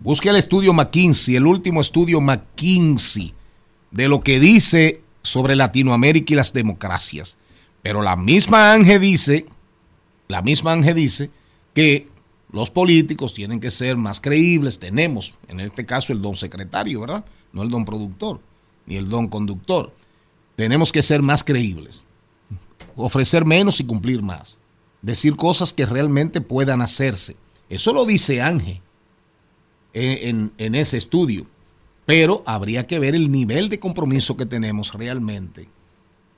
busque 0.00 0.28
el 0.28 0.36
estudio 0.36 0.72
McKinsey, 0.72 1.36
el 1.36 1.46
último 1.46 1.80
estudio 1.80 2.20
McKinsey 2.20 3.32
de 3.90 4.08
lo 4.08 4.20
que 4.20 4.40
dice 4.40 5.02
sobre 5.22 5.56
Latinoamérica 5.56 6.32
y 6.32 6.36
las 6.36 6.52
democracias. 6.52 7.36
Pero 7.82 8.02
la 8.02 8.16
misma 8.16 8.72
Ángel 8.72 9.00
dice, 9.00 9.46
la 10.26 10.42
misma 10.42 10.72
Ángel 10.72 10.94
dice 10.94 11.30
que 11.74 12.08
los 12.50 12.70
políticos 12.70 13.34
tienen 13.34 13.60
que 13.60 13.70
ser 13.70 13.96
más 13.96 14.20
creíbles. 14.20 14.78
Tenemos, 14.78 15.38
en 15.48 15.60
este 15.60 15.86
caso, 15.86 16.12
el 16.12 16.22
don 16.22 16.34
secretario, 16.34 17.00
¿verdad? 17.00 17.24
No 17.52 17.62
el 17.62 17.70
don 17.70 17.84
productor, 17.84 18.40
ni 18.86 18.96
el 18.96 19.08
don 19.08 19.28
conductor. 19.28 19.94
Tenemos 20.56 20.92
que 20.92 21.02
ser 21.02 21.22
más 21.22 21.44
creíbles. 21.44 22.04
Ofrecer 23.00 23.44
menos 23.44 23.80
y 23.80 23.84
cumplir 23.84 24.22
más. 24.22 24.58
Decir 25.02 25.36
cosas 25.36 25.72
que 25.72 25.86
realmente 25.86 26.40
puedan 26.40 26.82
hacerse. 26.82 27.36
Eso 27.68 27.92
lo 27.92 28.04
dice 28.04 28.42
Ángel 28.42 28.80
en, 29.92 30.28
en- 30.28 30.52
en 30.58 30.74
ese 30.74 30.96
estudio. 30.96 31.46
Pero 32.06 32.42
habría 32.46 32.86
que 32.86 32.98
ver 32.98 33.14
el 33.14 33.30
nivel 33.30 33.68
de 33.68 33.78
compromiso 33.78 34.36
que 34.36 34.46
tenemos 34.46 34.94
realmente 34.94 35.68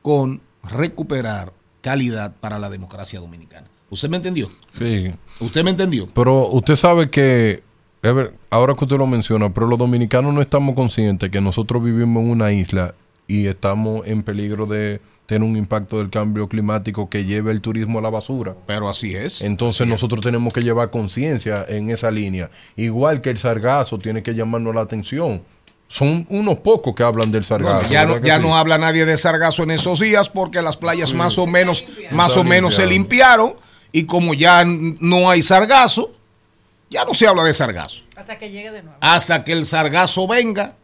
con 0.02 0.40
recuperar 0.64 1.52
calidad 1.80 2.34
para 2.40 2.58
la 2.58 2.68
democracia 2.68 3.20
dominicana. 3.20 3.66
¿Usted 3.88 4.08
me 4.10 4.16
entendió? 4.18 4.50
Sí. 4.76 5.12
¿Usted 5.40 5.64
me 5.64 5.70
entendió? 5.70 6.06
Pero 6.14 6.48
usted 6.48 6.76
sabe 6.76 7.08
que, 7.10 7.62
ahora 8.50 8.74
que 8.74 8.84
usted 8.84 8.98
lo 8.98 9.06
menciona, 9.06 9.52
pero 9.54 9.66
los 9.66 9.78
dominicanos 9.78 10.34
no 10.34 10.42
estamos 10.42 10.74
conscientes 10.74 11.30
que 11.30 11.40
nosotros 11.40 11.82
vivimos 11.82 12.22
en 12.24 12.30
una 12.30 12.52
isla 12.52 12.94
y 13.26 13.46
estamos 13.46 14.06
en 14.06 14.22
peligro 14.22 14.66
de 14.66 15.00
tener 15.30 15.48
un 15.48 15.56
impacto 15.56 15.98
del 15.98 16.10
cambio 16.10 16.48
climático 16.48 17.08
que 17.08 17.24
lleve 17.24 17.52
el 17.52 17.60
turismo 17.60 18.00
a 18.00 18.02
la 18.02 18.10
basura. 18.10 18.56
Pero 18.66 18.88
así 18.88 19.14
es. 19.14 19.42
Entonces 19.42 19.86
nosotros 19.86 20.20
tenemos 20.22 20.52
que 20.52 20.60
llevar 20.60 20.90
conciencia 20.90 21.64
en 21.68 21.88
esa 21.90 22.10
línea. 22.10 22.50
Igual 22.76 23.20
que 23.20 23.30
el 23.30 23.38
sargazo 23.38 23.98
tiene 23.98 24.22
que 24.24 24.34
llamarnos 24.34 24.74
la 24.74 24.80
atención. 24.80 25.42
Son 25.86 26.26
unos 26.30 26.58
pocos 26.58 26.94
que 26.96 27.02
hablan 27.04 27.30
del 27.30 27.44
sargazo. 27.44 27.74
Bueno, 27.76 27.90
ya 27.90 28.02
no, 28.02 28.08
¿verdad 28.14 28.22
que 28.22 28.28
ya 28.28 28.36
sí? 28.38 28.42
no 28.42 28.56
habla 28.56 28.78
nadie 28.78 29.06
de 29.06 29.16
sargazo 29.16 29.62
en 29.62 29.70
esos 29.70 30.00
días 30.00 30.28
porque 30.28 30.62
las 30.62 30.76
playas 30.76 31.10
Sí. 31.10 31.14
más 31.16 31.38
o 31.38 31.46
menos, 31.46 31.84
más 32.10 32.32
Se 32.32 32.40
o 32.40 32.44
menos 32.44 32.74
se 32.74 32.86
limpiaron. 32.86 33.54
y 33.92 34.04
como 34.06 34.34
ya 34.34 34.64
no 34.64 35.30
hay 35.30 35.42
sargazo, 35.42 36.12
ya 36.90 37.04
no 37.04 37.14
se 37.14 37.26
habla 37.28 37.44
de 37.44 37.52
sargazo. 37.54 38.02
Hasta 38.16 38.36
que 38.36 38.50
llegue 38.50 38.72
de 38.72 38.82
nuevo. 38.82 38.98
Hasta 39.00 39.44
que 39.44 39.52
el 39.52 39.64
sargazo 39.64 40.26
venga, 40.26 40.74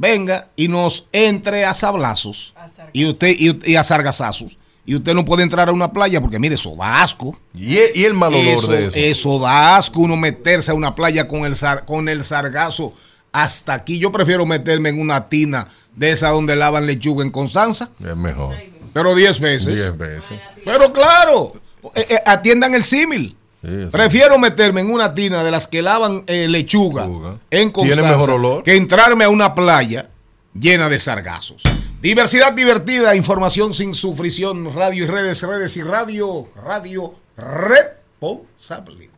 venga 0.00 0.48
y 0.56 0.68
nos 0.68 1.08
entre 1.12 1.64
a 1.66 1.74
sablazos 1.74 2.54
y 2.92 3.04
usted 3.06 3.34
y, 3.38 3.70
y 3.72 3.76
a 3.76 3.84
sargazazos. 3.84 4.56
Y 4.86 4.96
usted 4.96 5.12
no 5.14 5.24
puede 5.26 5.42
entrar 5.42 5.68
a 5.68 5.72
una 5.72 5.92
playa 5.92 6.20
porque 6.22 6.38
mire, 6.38 6.54
eso 6.54 6.74
da 6.74 7.02
asco. 7.02 7.38
Y 7.54 7.76
el, 7.76 7.90
y 7.94 8.04
el 8.06 8.14
mal 8.14 8.34
olor 8.34 8.46
eso, 8.46 8.72
de 8.72 8.86
eso. 8.86 8.96
eso 8.96 9.38
da 9.38 9.76
asco 9.76 10.00
uno 10.00 10.16
meterse 10.16 10.70
a 10.70 10.74
una 10.74 10.94
playa 10.94 11.28
con 11.28 11.44
el, 11.44 11.54
sar- 11.54 11.84
con 11.84 12.08
el 12.08 12.24
sargazo 12.24 12.92
hasta 13.30 13.74
aquí. 13.74 13.98
Yo 13.98 14.10
prefiero 14.10 14.46
meterme 14.46 14.88
en 14.88 14.98
una 15.00 15.28
tina 15.28 15.68
de 15.94 16.10
esa 16.12 16.30
donde 16.30 16.56
lavan 16.56 16.86
lechuga 16.86 17.22
en 17.24 17.30
Constanza, 17.30 17.90
Es 18.04 18.16
mejor. 18.16 18.56
pero 18.92 19.14
10 19.14 19.38
veces. 19.40 19.74
Diez 19.76 19.96
veces. 19.96 20.40
Pero 20.64 20.92
claro, 20.92 21.52
eh, 21.94 22.06
eh, 22.08 22.18
atiendan 22.26 22.74
el 22.74 22.82
símil. 22.82 23.36
Sí. 23.62 23.68
Prefiero 23.90 24.38
meterme 24.38 24.80
en 24.80 24.90
una 24.90 25.12
tina 25.14 25.44
de 25.44 25.50
las 25.50 25.66
que 25.66 25.82
lavan 25.82 26.24
eh, 26.26 26.48
lechuga 26.48 27.04
en 27.04 27.38
Tiene 27.50 27.72
Constanza 27.72 28.02
mejor 28.10 28.30
olor. 28.30 28.62
que 28.64 28.76
entrarme 28.76 29.24
a 29.24 29.28
una 29.28 29.54
playa 29.54 30.08
llena 30.58 30.88
de 30.88 30.98
sargazos. 30.98 31.62
Diversidad 32.00 32.52
divertida, 32.54 33.14
información 33.14 33.74
sin 33.74 33.94
sufrición, 33.94 34.74
radio 34.74 35.04
y 35.04 35.06
redes, 35.06 35.42
redes 35.42 35.76
y 35.76 35.82
radio, 35.82 36.48
radio 36.64 37.14
responsable. 37.36 39.10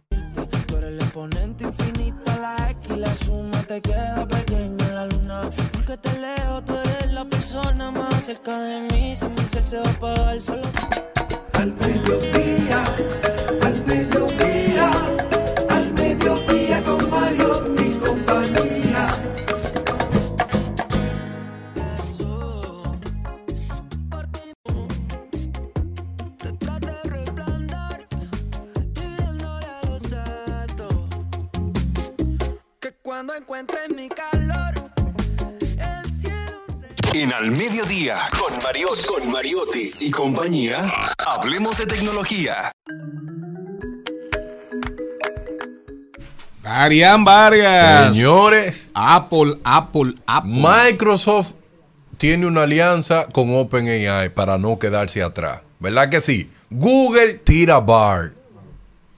Tú 0.66 0.76
eres 0.76 0.90
el 0.90 1.00
exponente 1.00 1.64
infinito, 1.64 2.18
la 2.26 2.70
X 2.82 2.90
y 2.90 2.96
la 2.98 3.14
suma 3.14 3.62
te 3.62 3.80
queda 3.80 4.26
pequeña 4.26 4.86
en 4.86 4.94
la 4.94 5.06
luna. 5.06 5.50
Porque 5.72 5.96
te 5.98 6.12
leo, 6.18 6.62
tú 6.66 6.74
eres 6.84 7.12
la 7.12 7.24
persona 7.24 7.90
más 7.92 8.24
cerca 8.24 8.58
de 8.58 8.80
mí. 8.92 9.14
Si 9.16 9.24
mi 9.26 9.46
ser 9.46 9.62
se 9.64 9.78
va 9.78 9.88
a 9.88 9.92
apagar 9.92 10.40
solo. 10.40 10.62
Al 11.54 11.72
mediodía, 11.74 12.82
al 13.62 13.86
mediodía, 13.86 14.11
cuando 33.12 33.34
encuentres 33.34 33.90
mi 33.94 34.08
calor, 34.08 34.90
el 35.60 36.12
cielo 36.14 36.62
En 37.12 37.30
Al 37.30 37.50
Mediodía, 37.50 38.16
con 38.38 38.62
Mariotti, 38.62 39.04
con 39.04 39.30
Mariotti 39.30 39.92
y 40.00 40.10
compañía, 40.10 41.12
hablemos 41.18 41.76
de 41.76 41.84
tecnología. 41.84 42.72
Arián 46.64 47.22
Vargas. 47.22 48.16
Señores. 48.16 48.88
Apple, 48.94 49.58
Apple, 49.62 50.14
Apple. 50.24 50.50
Microsoft 50.50 51.52
tiene 52.16 52.46
una 52.46 52.62
alianza 52.62 53.26
con 53.26 53.54
OpenAI 53.54 54.30
para 54.30 54.56
no 54.56 54.78
quedarse 54.78 55.22
atrás. 55.22 55.60
¿Verdad 55.80 56.08
que 56.08 56.22
sí? 56.22 56.50
Google 56.70 57.34
tira 57.44 57.78
bar. 57.78 58.32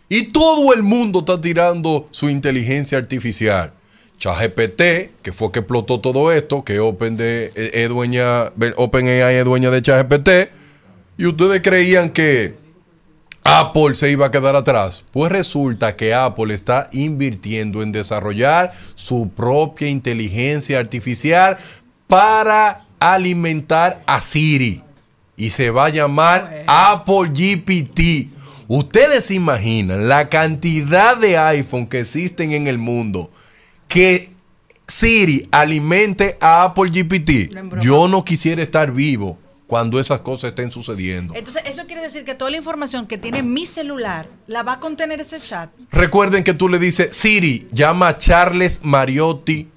Y 0.08 0.32
todo 0.32 0.72
el 0.72 0.82
mundo 0.82 1.20
está 1.20 1.40
tirando 1.40 2.08
su 2.10 2.28
inteligencia 2.28 2.98
artificial. 2.98 3.72
ChatGPT, 4.24 5.10
que 5.22 5.32
fue 5.34 5.52
que 5.52 5.58
explotó 5.58 6.00
todo 6.00 6.32
esto, 6.32 6.64
que 6.64 6.80
Open 6.80 7.18
de, 7.18 7.52
eh, 7.54 7.70
es 7.74 7.90
dueña, 7.90 8.52
OpenAI 8.76 9.36
es 9.36 9.44
dueña 9.44 9.70
de 9.70 9.82
ChatGPT, 9.82 10.50
y 11.18 11.26
ustedes 11.26 11.60
creían 11.60 12.08
que 12.08 12.54
Apple 13.44 13.94
se 13.94 14.10
iba 14.10 14.24
a 14.24 14.30
quedar 14.30 14.56
atrás. 14.56 15.04
Pues 15.12 15.30
resulta 15.30 15.94
que 15.94 16.14
Apple 16.14 16.54
está 16.54 16.88
invirtiendo 16.92 17.82
en 17.82 17.92
desarrollar 17.92 18.72
su 18.94 19.28
propia 19.28 19.88
inteligencia 19.88 20.78
artificial 20.78 21.58
para 22.08 22.86
alimentar 22.98 24.02
a 24.06 24.22
Siri. 24.22 24.82
Y 25.36 25.50
se 25.50 25.70
va 25.70 25.86
a 25.86 25.90
llamar 25.90 26.64
Apple 26.66 27.28
GPT. 27.28 28.30
Ustedes 28.68 29.26
se 29.26 29.34
imaginan 29.34 30.08
la 30.08 30.30
cantidad 30.30 31.14
de 31.14 31.36
iPhone 31.36 31.86
que 31.86 32.00
existen 32.00 32.52
en 32.52 32.66
el 32.66 32.78
mundo 32.78 33.30
que 33.94 34.30
Siri 34.88 35.48
alimente 35.52 36.36
a 36.40 36.64
Apple 36.64 36.90
GPT, 36.90 37.80
yo 37.80 38.08
no 38.08 38.24
quisiera 38.24 38.60
estar 38.60 38.90
vivo 38.90 39.38
cuando 39.68 40.00
esas 40.00 40.20
cosas 40.20 40.48
estén 40.48 40.72
sucediendo. 40.72 41.32
Entonces, 41.36 41.62
eso 41.64 41.86
quiere 41.86 42.02
decir 42.02 42.24
que 42.24 42.34
toda 42.34 42.50
la 42.50 42.56
información 42.56 43.06
que 43.06 43.16
tiene 43.16 43.44
mi 43.44 43.66
celular 43.66 44.26
la 44.48 44.64
va 44.64 44.74
a 44.74 44.80
contener 44.80 45.20
ese 45.20 45.40
chat. 45.40 45.70
Recuerden 45.92 46.42
que 46.42 46.54
tú 46.54 46.68
le 46.68 46.80
dices, 46.80 47.16
Siri, 47.16 47.68
llama 47.70 48.08
a 48.08 48.18
Charles 48.18 48.80
Mariotti 48.82 49.68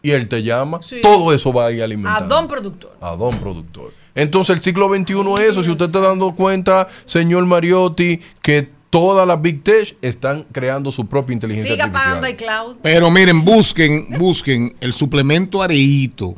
y 0.00 0.10
él 0.12 0.26
te 0.26 0.42
llama. 0.42 0.80
Sí. 0.82 1.00
Todo 1.02 1.34
eso 1.34 1.52
va 1.52 1.66
a 1.66 1.72
ir 1.72 1.82
A 1.82 1.84
alimentando. 1.84 2.34
don 2.34 2.48
productor. 2.48 2.96
A 3.02 3.10
don 3.14 3.38
productor. 3.38 3.92
Entonces 4.14 4.56
el 4.56 4.62
siglo 4.62 4.88
XXI 4.88 5.14
es 5.44 5.50
eso. 5.50 5.62
Si 5.62 5.70
usted 5.70 5.84
está 5.84 6.00
dando 6.00 6.34
cuenta, 6.34 6.88
señor 7.04 7.44
Mariotti, 7.44 8.20
que 8.40 8.70
todas 8.90 9.26
las 9.26 9.40
Big 9.42 9.62
Tech 9.62 9.96
están 10.02 10.44
creando 10.52 10.90
su 10.92 11.06
propia 11.06 11.34
inteligencia 11.34 11.72
Siga 11.72 11.84
artificial. 11.84 12.20
pagando 12.20 12.28
iCloud. 12.28 12.76
Pero 12.82 13.10
miren, 13.10 13.44
busquen, 13.44 14.06
busquen 14.18 14.74
el 14.80 14.92
suplemento 14.92 15.62
Areíto 15.62 16.34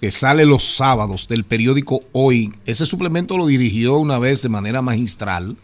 que 0.00 0.10
sale 0.10 0.44
los 0.46 0.62
sábados 0.62 1.26
del 1.28 1.44
periódico 1.44 1.98
Hoy. 2.12 2.52
Ese 2.66 2.86
suplemento 2.86 3.36
lo 3.36 3.46
dirigió 3.46 3.98
una 3.98 4.18
vez 4.18 4.42
de 4.42 4.48
manera 4.48 4.80
magistral 4.82 5.56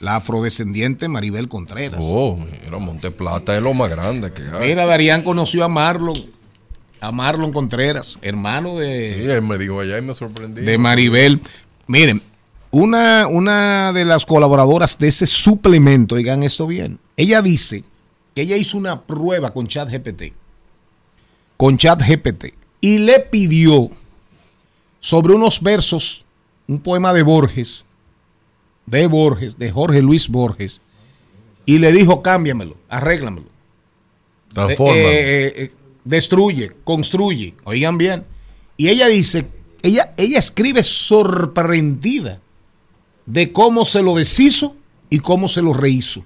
la 0.00 0.16
afrodescendiente 0.16 1.08
Maribel 1.08 1.48
Contreras. 1.48 2.00
Oh, 2.02 2.36
mira, 2.36 2.78
Monteplata 2.78 3.56
es 3.56 3.62
lo 3.62 3.72
más 3.74 3.88
grande 3.88 4.32
que 4.32 4.42
hay. 4.42 4.68
Mira, 4.70 4.84
Darían 4.86 5.22
conoció 5.22 5.64
a 5.64 5.68
Marlon, 5.68 6.16
a 7.00 7.12
Marlon 7.12 7.52
Contreras, 7.52 8.18
hermano 8.22 8.76
de, 8.76 9.22
Sí, 9.24 9.30
él 9.30 9.42
me 9.42 9.56
dijo 9.56 9.80
allá 9.80 9.96
y 9.98 10.02
me 10.02 10.14
sorprendí. 10.14 10.62
de 10.62 10.76
Maribel. 10.78 11.40
Miren, 11.86 12.20
una, 12.70 13.26
una 13.28 13.92
de 13.92 14.04
las 14.04 14.26
colaboradoras 14.26 14.98
de 14.98 15.08
ese 15.08 15.26
suplemento, 15.26 16.16
oigan 16.16 16.42
esto 16.42 16.66
bien, 16.66 16.98
ella 17.16 17.42
dice 17.42 17.84
que 18.34 18.42
ella 18.42 18.56
hizo 18.56 18.76
una 18.76 19.02
prueba 19.02 19.50
con 19.50 19.66
ChatGPT, 19.66 20.32
con 21.56 21.76
ChatGPT, 21.76 22.54
y 22.80 22.98
le 22.98 23.20
pidió 23.20 23.90
sobre 25.00 25.34
unos 25.34 25.62
versos, 25.62 26.24
un 26.66 26.80
poema 26.80 27.12
de 27.12 27.22
Borges, 27.22 27.86
de 28.86 29.06
Borges, 29.06 29.58
de 29.58 29.70
Jorge 29.70 30.02
Luis 30.02 30.28
Borges, 30.28 30.82
y 31.64 31.78
le 31.78 31.92
dijo, 31.92 32.22
cámbiamelo, 32.22 32.76
arréglamelo. 32.88 33.48
Transfórmalo. 34.52 34.98
Eh, 35.00 35.46
eh, 35.46 35.52
eh, 35.56 35.72
destruye, 36.04 36.70
construye. 36.84 37.54
Oigan 37.64 37.98
bien. 37.98 38.24
Y 38.76 38.88
ella 38.88 39.08
dice, 39.08 39.48
ella, 39.82 40.14
ella 40.16 40.38
escribe 40.38 40.82
sorprendida 40.82 42.40
de 43.26 43.52
cómo 43.52 43.84
se 43.84 44.02
lo 44.02 44.14
deshizo 44.14 44.74
y 45.10 45.18
cómo 45.18 45.48
se 45.48 45.62
lo 45.62 45.72
rehizo. 45.72 46.24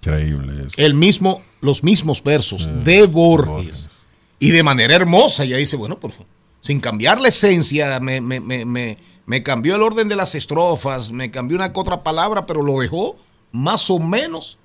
Increíble 0.00 0.66
eso. 0.66 0.74
El 0.76 0.94
mismo, 0.94 1.42
los 1.60 1.82
mismos 1.82 2.22
versos 2.22 2.68
Mm, 2.68 2.80
de 2.84 3.06
Borges. 3.06 3.90
Y 4.38 4.50
de 4.50 4.62
manera 4.62 4.94
hermosa. 4.94 5.42
Ella 5.44 5.56
dice, 5.56 5.76
bueno, 5.76 5.98
por 5.98 6.12
favor, 6.12 6.26
sin 6.60 6.78
cambiar 6.80 7.20
la 7.20 7.28
esencia, 7.28 7.98
me, 8.00 8.20
me- 8.20 8.38
me- 8.40 8.64
me- 8.64 8.98
me 9.26 9.42
cambió 9.42 9.74
el 9.74 9.82
orden 9.82 10.08
de 10.08 10.16
las 10.16 10.34
estrofas, 10.36 11.10
me 11.12 11.30
cambió 11.30 11.56
una 11.56 11.72
que 11.72 11.80
otra 11.80 12.02
palabra, 12.04 12.46
pero 12.46 12.62
lo 12.62 12.78
dejó 12.80 13.16
más 13.52 13.90
o 13.90 13.98
menos 13.98 14.58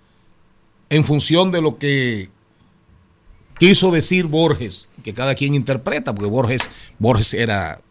en 0.90 1.04
función 1.04 1.52
de 1.52 1.62
lo 1.62 1.78
que 1.80 2.30
quiso 3.60 3.92
decir 3.92 4.26
Borges, 4.28 4.88
que 5.04 5.14
cada 5.14 5.36
quien 5.36 5.56
interpreta, 5.56 6.14
porque 6.14 6.30
Borges, 6.30 6.70
Borges 7.00 7.34
era 7.34 7.82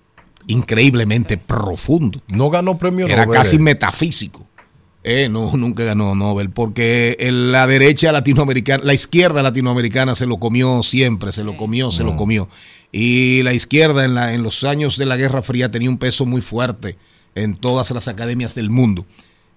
increíblemente 0.46 1.36
profundo. 1.38 2.20
No 2.28 2.50
ganó 2.50 2.78
premio 2.78 3.06
Era 3.06 3.26
Nobel. 3.26 3.38
casi 3.38 3.58
metafísico. 3.58 4.46
Eh, 5.04 5.28
no, 5.28 5.50
nunca 5.56 5.84
ganó 5.84 6.14
Nobel, 6.14 6.50
porque 6.50 7.16
la 7.30 7.66
derecha 7.66 8.12
latinoamericana, 8.12 8.84
la 8.84 8.94
izquierda 8.94 9.42
latinoamericana 9.42 10.14
se 10.14 10.26
lo 10.26 10.38
comió 10.38 10.82
siempre, 10.82 11.32
se 11.32 11.44
lo 11.44 11.56
comió, 11.56 11.90
se 11.90 12.04
lo 12.04 12.16
comió. 12.16 12.48
Y 12.92 13.42
la 13.42 13.52
izquierda 13.54 14.04
en, 14.04 14.14
la, 14.14 14.34
en 14.34 14.42
los 14.42 14.64
años 14.64 14.96
de 14.98 15.06
la 15.06 15.16
Guerra 15.16 15.42
Fría 15.42 15.70
tenía 15.70 15.90
un 15.90 15.98
peso 15.98 16.26
muy 16.26 16.40
fuerte 16.40 16.96
en 17.34 17.56
todas 17.56 17.90
las 17.90 18.08
academias 18.08 18.54
del 18.54 18.70
mundo. 18.70 19.06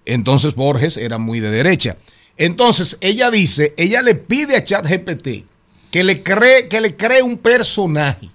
Entonces 0.05 0.55
Borges 0.55 0.97
era 0.97 1.17
muy 1.17 1.39
de 1.39 1.51
derecha. 1.51 1.97
Entonces 2.37 2.97
ella 3.01 3.31
dice, 3.31 3.73
ella 3.77 4.01
le 4.01 4.15
pide 4.15 4.55
a 4.55 4.63
ChatGPT 4.63 5.45
que 5.91 6.03
le 6.03 6.23
cree, 6.23 6.67
que 6.67 6.81
le 6.81 6.95
cree 6.95 7.21
un 7.21 7.37
personaje 7.37 8.29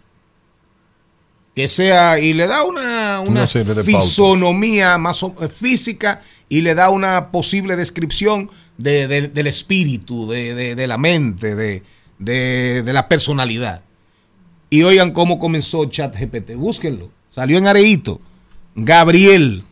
que 1.55 1.67
sea 1.69 2.19
y 2.21 2.33
le 2.33 2.47
da 2.47 2.63
una, 2.65 3.21
una 3.21 3.41
fisonomía 4.03 4.99
más 4.99 5.23
o- 5.23 5.35
eh, 5.41 5.49
física 5.49 6.21
y 6.49 6.61
le 6.61 6.75
da 6.75 6.91
una 6.91 7.31
posible 7.31 7.77
descripción 7.77 8.51
de- 8.79 9.07
de- 9.09 9.29
del 9.29 9.47
espíritu, 9.47 10.29
de, 10.29 10.75
de- 10.75 10.87
la 10.87 10.97
mente, 10.99 11.55
de, 11.55 11.83
la 12.93 13.09
personalidad. 13.09 13.83
Y 14.71 14.83
oigan 14.85 15.11
cómo 15.11 15.39
comenzó 15.39 15.85
ChatGPT, 15.87 16.55
búsquenlo. 16.55 17.11
Salió 17.31 17.59
en 17.59 17.67
Areito. 17.67 18.21
Gabriel. 18.77 19.65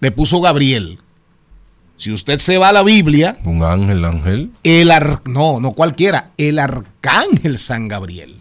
Le 0.00 0.10
puso 0.12 0.40
Gabriel. 0.40 0.98
Si 1.96 2.10
usted 2.12 2.38
se 2.38 2.58
va 2.58 2.68
a 2.68 2.72
la 2.72 2.82
Biblia, 2.82 3.36
Un 3.44 3.62
ángel, 3.62 4.04
ángel. 4.04 4.50
el 4.64 4.90
ar- 4.90 5.22
no, 5.28 5.60
no 5.60 5.72
cualquiera, 5.72 6.30
el 6.36 6.58
arcángel 6.58 7.58
San 7.58 7.86
Gabriel. 7.88 8.36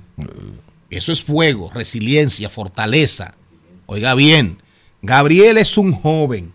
Eso 0.91 1.13
es 1.13 1.23
fuego, 1.23 1.71
resiliencia, 1.73 2.49
fortaleza. 2.49 3.33
Oiga 3.85 4.13
bien, 4.13 4.61
Gabriel 5.01 5.57
es 5.57 5.77
un 5.77 5.93
joven 5.93 6.53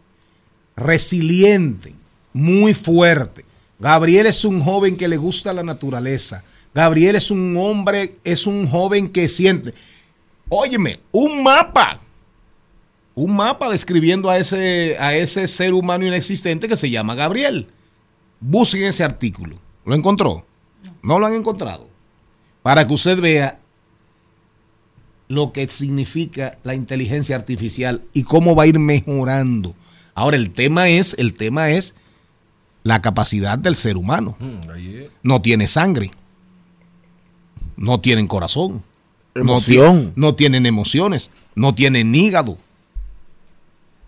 resiliente, 0.77 1.95
muy 2.35 2.75
fuerte. 2.75 3.47
Gabriel 3.79 4.27
es 4.27 4.45
un 4.45 4.61
joven 4.61 4.97
que 4.97 5.09
le 5.09 5.17
gusta 5.17 5.55
la 5.55 5.63
naturaleza. 5.63 6.45
Gabriel 6.75 7.17
es 7.17 7.31
un 7.31 7.57
hombre, 7.57 8.15
es 8.25 8.47
un 8.47 8.69
joven 8.69 9.09
que 9.09 9.29
siente. 9.31 9.73
Óyeme, 10.51 11.01
un 11.13 11.43
mapa. 11.43 11.99
Un 13.15 13.35
mapa 13.35 13.71
describiendo 13.71 14.29
a 14.29 14.37
ese, 14.37 14.99
a 15.01 15.17
ese 15.17 15.49
ser 15.49 15.73
humano 15.73 16.07
inexistente 16.07 16.69
que 16.69 16.77
se 16.77 16.91
llama 16.91 17.15
Gabriel. 17.15 17.69
Busquen 18.39 18.85
ese 18.85 19.03
artículo. 19.03 19.59
¿Lo 19.87 19.95
encontró? 19.95 20.45
No 21.03 21.19
lo 21.19 21.25
han 21.25 21.33
encontrado. 21.33 21.89
Para 22.63 22.87
que 22.87 22.93
usted 22.93 23.19
vea 23.19 23.61
lo 25.29 25.53
que 25.53 25.69
significa 25.69 26.59
la 26.65 26.75
inteligencia 26.75 27.37
artificial 27.37 28.03
y 28.13 28.23
cómo 28.23 28.55
va 28.55 28.65
a 28.65 28.67
ir 28.67 28.79
mejorando. 28.79 29.75
Ahora 30.15 30.37
el 30.37 30.51
tema 30.53 30.89
es, 30.89 31.15
el 31.19 31.35
tema 31.35 31.71
es 31.71 31.95
la 32.83 33.03
capacidad 33.03 33.59
del 33.59 33.77
ser 33.77 33.97
humano. 33.97 34.37
Mm. 34.39 34.61
No 35.23 35.43
tiene 35.43 35.67
sangre. 35.67 36.11
No 37.77 38.01
tienen 38.01 38.27
corazón. 38.27 38.83
No 39.35 39.41
Emoción. 39.43 40.07
ti- 40.07 40.13
No, 40.21 40.35
tienen 40.35 40.65
emociones. 40.67 41.31
No 41.55 41.75
tienen 41.75 42.15
hígado. 42.15 42.57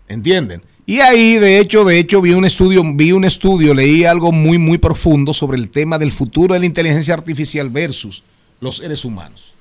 ¿Entienden? 0.07 0.63
Y 0.85 1.01
ahí, 1.01 1.35
de 1.35 1.59
hecho, 1.59 1.85
de 1.85 1.99
hecho, 1.99 2.19
vi 2.19 2.31
un 2.33 2.45
estudio, 2.45 2.81
vi 2.95 3.11
un 3.11 3.23
estudio, 3.25 3.75
leí 3.75 4.05
algo 4.05 4.31
muy, 4.31 4.57
muy 4.57 4.79
profundo 4.79 5.35
sobre 5.35 5.59
el 5.59 5.69
tema 5.69 5.99
del 5.99 6.11
futuro 6.11 6.55
de 6.55 6.59
la 6.61 6.65
inteligencia 6.65 7.13
artificial 7.13 7.69
versus 7.69 8.23
los 8.59 8.77
seres 8.77 9.05
humanos. 9.05 9.53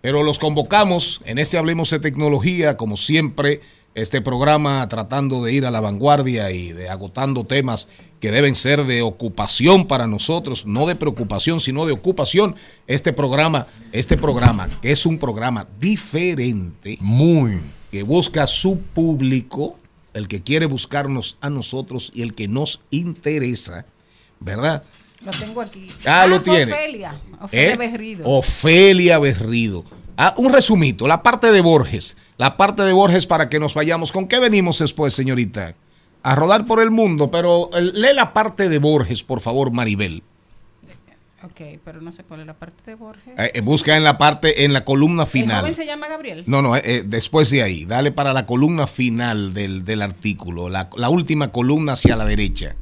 Pero 0.00 0.22
los 0.22 0.38
convocamos 0.38 1.20
en 1.24 1.38
este 1.38 1.58
Hablemos 1.58 1.90
de 1.90 1.98
Tecnología, 1.98 2.76
como 2.76 2.96
siempre, 2.96 3.60
este 3.94 4.20
programa 4.20 4.86
tratando 4.88 5.42
de 5.42 5.52
ir 5.52 5.66
a 5.66 5.72
la 5.72 5.80
vanguardia 5.80 6.52
y 6.52 6.72
de 6.72 6.88
agotando 6.88 7.44
temas 7.44 7.88
que 8.20 8.30
deben 8.30 8.54
ser 8.54 8.84
de 8.84 9.02
ocupación 9.02 9.86
para 9.86 10.06
nosotros, 10.06 10.66
no 10.66 10.86
de 10.86 10.94
preocupación, 10.94 11.58
sino 11.58 11.84
de 11.84 11.92
ocupación. 11.92 12.54
Este 12.86 13.12
programa, 13.12 13.66
este 13.90 14.16
programa, 14.16 14.68
que 14.82 14.92
es 14.92 15.04
un 15.04 15.18
programa 15.18 15.66
diferente, 15.80 16.96
muy, 17.00 17.58
que 17.90 18.04
busca 18.04 18.46
su 18.46 18.80
público, 18.80 19.76
el 20.14 20.28
que 20.28 20.42
quiere 20.42 20.66
buscarnos 20.66 21.36
a 21.40 21.50
nosotros 21.50 22.12
y 22.14 22.22
el 22.22 22.34
que 22.34 22.46
nos 22.46 22.82
interesa, 22.90 23.84
¿verdad? 24.38 24.84
Lo 25.24 25.30
tengo 25.32 25.60
aquí. 25.60 25.88
Ah, 26.06 26.26
lo 26.26 26.40
fue 26.40 26.56
tiene. 26.56 26.72
Ofelia. 26.72 27.14
Ofelia 27.40 27.72
¿Eh? 27.72 27.76
Berrido. 27.76 28.24
Ofelia 28.28 29.18
Berrido. 29.18 29.84
Ah, 30.16 30.34
un 30.36 30.52
resumito, 30.52 31.06
la 31.08 31.22
parte 31.22 31.50
de 31.52 31.60
Borges. 31.60 32.16
La 32.38 32.56
parte 32.56 32.82
de 32.82 32.92
Borges 32.92 33.26
para 33.26 33.48
que 33.48 33.58
nos 33.60 33.74
vayamos. 33.74 34.12
¿Con 34.12 34.26
qué 34.28 34.38
venimos 34.38 34.78
después, 34.78 35.14
señorita? 35.14 35.74
A 36.22 36.34
rodar 36.34 36.66
por 36.66 36.80
el 36.80 36.90
mundo, 36.90 37.30
pero 37.30 37.70
eh, 37.72 37.80
lee 37.80 38.14
la 38.14 38.32
parte 38.32 38.68
de 38.68 38.78
Borges, 38.78 39.22
por 39.22 39.40
favor, 39.40 39.70
Maribel. 39.70 40.22
Ok, 41.44 41.78
pero 41.84 42.00
no 42.00 42.10
sé 42.10 42.24
cuál 42.24 42.40
es 42.40 42.46
la 42.46 42.54
parte 42.54 42.82
de 42.84 42.94
Borges. 42.96 43.32
Eh, 43.36 43.60
busca 43.60 43.96
en 43.96 44.02
la 44.02 44.18
parte, 44.18 44.64
en 44.64 44.72
la 44.72 44.84
columna 44.84 45.22
¿El 45.22 45.28
final. 45.28 45.60
joven 45.60 45.74
se 45.74 45.86
llama 45.86 46.08
Gabriel? 46.08 46.42
No, 46.46 46.62
no, 46.62 46.74
eh, 46.76 47.04
después 47.06 47.48
de 47.50 47.62
ahí, 47.62 47.84
dale 47.84 48.10
para 48.10 48.32
la 48.32 48.44
columna 48.44 48.88
final 48.88 49.54
del, 49.54 49.84
del 49.84 50.02
artículo, 50.02 50.68
la, 50.68 50.90
la 50.96 51.08
última 51.10 51.52
columna 51.52 51.92
hacia 51.92 52.16
la 52.16 52.24
derecha. 52.24 52.74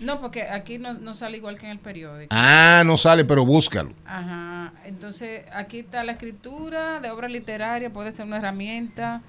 No, 0.00 0.20
porque 0.20 0.42
aquí 0.42 0.78
no, 0.78 0.94
no 0.94 1.14
sale 1.14 1.36
igual 1.36 1.58
que 1.58 1.66
en 1.66 1.72
el 1.72 1.78
periódico. 1.78 2.34
Ah, 2.34 2.82
no 2.84 2.98
sale, 2.98 3.24
pero 3.24 3.44
búscalo. 3.44 3.92
Ajá. 4.04 4.72
Entonces, 4.84 5.42
aquí 5.52 5.80
está 5.80 6.04
la 6.04 6.12
escritura 6.12 7.00
de 7.00 7.10
obra 7.10 7.28
literaria, 7.28 7.92
puede 7.92 8.12
ser 8.12 8.26
una 8.26 8.38
herramienta. 8.38 9.22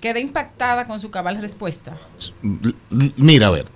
Quedé 0.00 0.20
impactada 0.20 0.86
con 0.86 1.00
su 1.00 1.10
cabal 1.10 1.40
respuesta. 1.40 1.96
Mira, 3.16 3.46
a 3.46 3.50
ver, 3.50 3.66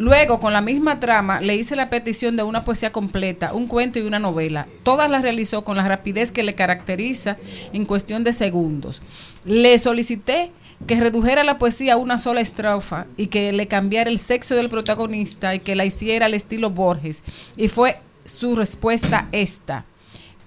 Luego, 0.00 0.40
con 0.40 0.54
la 0.54 0.62
misma 0.62 0.98
trama, 0.98 1.42
le 1.42 1.56
hice 1.56 1.76
la 1.76 1.90
petición 1.90 2.34
de 2.34 2.42
una 2.42 2.64
poesía 2.64 2.90
completa, 2.90 3.52
un 3.52 3.66
cuento 3.66 3.98
y 3.98 4.02
una 4.02 4.18
novela. 4.18 4.66
Todas 4.82 5.10
las 5.10 5.20
realizó 5.20 5.62
con 5.62 5.76
la 5.76 5.86
rapidez 5.86 6.32
que 6.32 6.42
le 6.42 6.54
caracteriza 6.54 7.36
en 7.74 7.84
cuestión 7.84 8.24
de 8.24 8.32
segundos. 8.32 9.02
Le 9.44 9.78
solicité 9.78 10.52
que 10.86 10.98
redujera 10.98 11.44
la 11.44 11.58
poesía 11.58 11.94
a 11.94 11.96
una 11.96 12.18
sola 12.18 12.40
estrofa 12.40 13.06
y 13.16 13.26
que 13.28 13.52
le 13.52 13.68
cambiara 13.68 14.10
el 14.10 14.18
sexo 14.18 14.54
del 14.54 14.68
protagonista 14.68 15.54
y 15.54 15.60
que 15.60 15.76
la 15.76 15.84
hiciera 15.84 16.26
al 16.26 16.34
estilo 16.34 16.70
Borges. 16.70 17.22
Y 17.56 17.68
fue 17.68 17.98
su 18.24 18.56
respuesta 18.56 19.28
esta. 19.32 19.84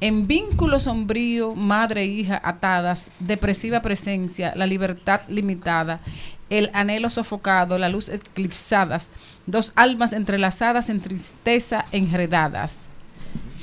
En 0.02 0.28
vínculo 0.28 0.80
sombrío, 0.80 1.56
madre 1.56 2.02
e 2.02 2.08
hija 2.08 2.42
atadas, 2.44 3.12
depresiva 3.20 3.82
presencia, 3.82 4.54
la 4.56 4.68
libertad 4.68 5.22
limitada, 5.30 6.02
el 6.50 6.70
anhelo 6.74 7.10
sofocado, 7.10 7.78
la 7.78 7.88
luz 7.88 8.10
eclipsadas, 8.10 9.12
dos 9.46 9.72
almas 9.76 10.12
entrelazadas 10.12 10.90
en 10.90 11.00
tristeza 11.00 11.86
enredadas. 11.92 12.90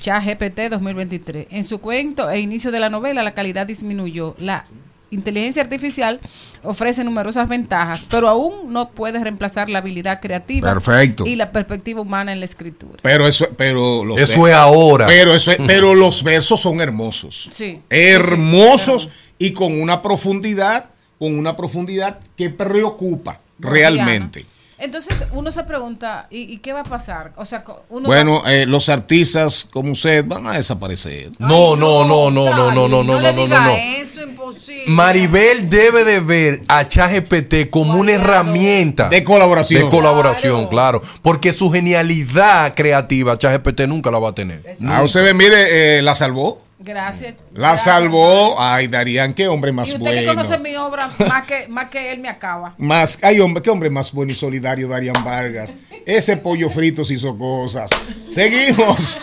ChatGPT 0.01 0.71
2023. 0.71 1.49
En 1.51 1.62
su 1.62 1.79
cuento 1.81 2.31
e 2.31 2.41
inicio 2.41 2.71
de 2.71 2.81
la 2.81 2.89
novela, 2.89 3.23
la 3.23 3.35
calidad 3.35 3.66
disminuyó. 3.66 4.35
La 4.39 4.64
inteligencia 5.11 5.63
artificial 5.63 6.21
ofrece 6.63 7.03
numerosas 7.05 7.49
ventajas, 7.49 8.07
pero 8.11 8.29
aún 8.29 8.73
no 8.73 8.91
puede 8.91 9.19
reemplazar 9.23 9.69
la 9.69 9.79
habilidad 9.81 10.21
creativa 10.21 10.73
Perfecto. 10.73 11.27
y 11.27 11.35
la 11.37 11.51
perspectiva 11.53 12.01
humana 12.01 12.33
en 12.33 12.39
la 12.41 12.45
escritura. 12.45 12.99
Pero 13.03 13.27
eso, 13.27 13.49
pero 13.57 14.05
los 14.05 14.21
Eso 14.21 14.47
es 14.47 14.55
ahora. 14.55 15.07
Pero 15.07 15.35
eso, 15.35 15.51
es- 15.53 15.59
pero 15.67 15.95
los 15.95 16.23
versos 16.23 16.61
son 16.61 16.81
hermosos. 16.81 17.49
Sí. 17.51 17.81
Hermosos 17.91 19.11
y 19.39 19.53
con 19.53 19.81
una 19.81 20.03
profundidad, 20.03 20.91
con 21.19 21.39
una 21.39 21.57
profundidad 21.57 22.21
que 22.37 22.51
preocupa 22.51 23.41
realmente. 23.59 24.47
Entonces 24.81 25.26
uno 25.33 25.53
se 25.53 25.62
pregunta, 25.64 26.26
¿y, 26.31 26.53
y 26.53 26.59
qué 26.59 26.72
va 26.72 26.81
a 26.81 26.85
pasar? 26.85 27.33
O 27.37 27.45
sea, 27.45 27.64
uno 27.91 28.09
Bueno, 28.09 28.43
eh, 28.47 28.66
los 28.66 28.89
artistas 28.89 29.66
como 29.70 29.93
usted 29.93 30.24
van 30.24 30.47
a 30.47 30.53
desaparecer. 30.53 31.31
No, 31.39 31.76
no, 31.76 32.05
no, 32.05 32.31
no, 32.31 32.45
no, 32.51 32.72
no, 32.72 32.89
no, 32.89 33.03
no, 33.05 33.20
no, 33.20 33.33
no, 33.33 33.47
no. 33.49 33.76
Eso 33.76 34.22
imposible. 34.22 34.85
Maribel 34.87 35.68
debe 35.68 36.05
de 36.05 36.20
ver 36.20 36.62
a 36.68 36.89
ChatGPT 36.89 37.70
como 37.70 37.99
una 37.99 38.12
herramienta 38.12 39.09
De 39.09 39.22
colaboración. 39.22 39.85
De 39.85 39.89
colaboración, 39.89 40.66
claro. 40.68 41.03
Porque 41.22 41.53
su 41.53 41.70
genialidad 41.70 42.74
creativa, 42.74 43.39
ChatGPT 43.39 43.83
nunca 43.83 44.11
la 44.11 44.18
va 44.18 44.31
a 44.31 44.35
tener. 44.35 44.64
Ah, 44.87 45.03
usted 45.03 45.22
ve, 45.22 45.35
mire, 45.35 45.99
eh, 45.99 46.03
la 46.03 46.14
salvó. 46.14 46.70
Gracias. 46.83 47.35
La 47.53 47.76
salvó. 47.76 48.57
Ay, 48.59 48.89
Darían, 48.89 49.35
qué 49.35 49.49
hombre 49.49 49.70
más 49.70 49.89
y 49.91 49.93
usted 49.93 50.11
que 50.11 50.24
bueno. 50.24 50.35
conoce 50.35 50.59
mi 50.59 50.74
obra, 50.76 51.11
más 51.28 51.45
que, 51.45 51.68
más 51.68 51.91
que 51.91 52.11
él 52.11 52.20
me 52.20 52.28
acaba. 52.28 52.74
Más, 52.78 53.18
ay, 53.22 53.39
hombre, 53.41 53.62
qué 53.62 53.68
hombre 53.70 53.91
más 53.91 54.12
bueno 54.12 54.33
y 54.33 54.35
solidario, 54.35 54.89
Darían 54.89 55.22
Vargas. 55.22 55.74
Ese 56.07 56.39
pollo 56.39 56.70
frito 56.70 57.05
se 57.05 57.14
hizo 57.14 57.37
cosas. 57.37 57.91
Seguimos. 58.28 59.20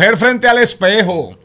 Mujer 0.00 0.16
frente 0.16 0.48
al 0.48 0.56
espejo. 0.56 1.36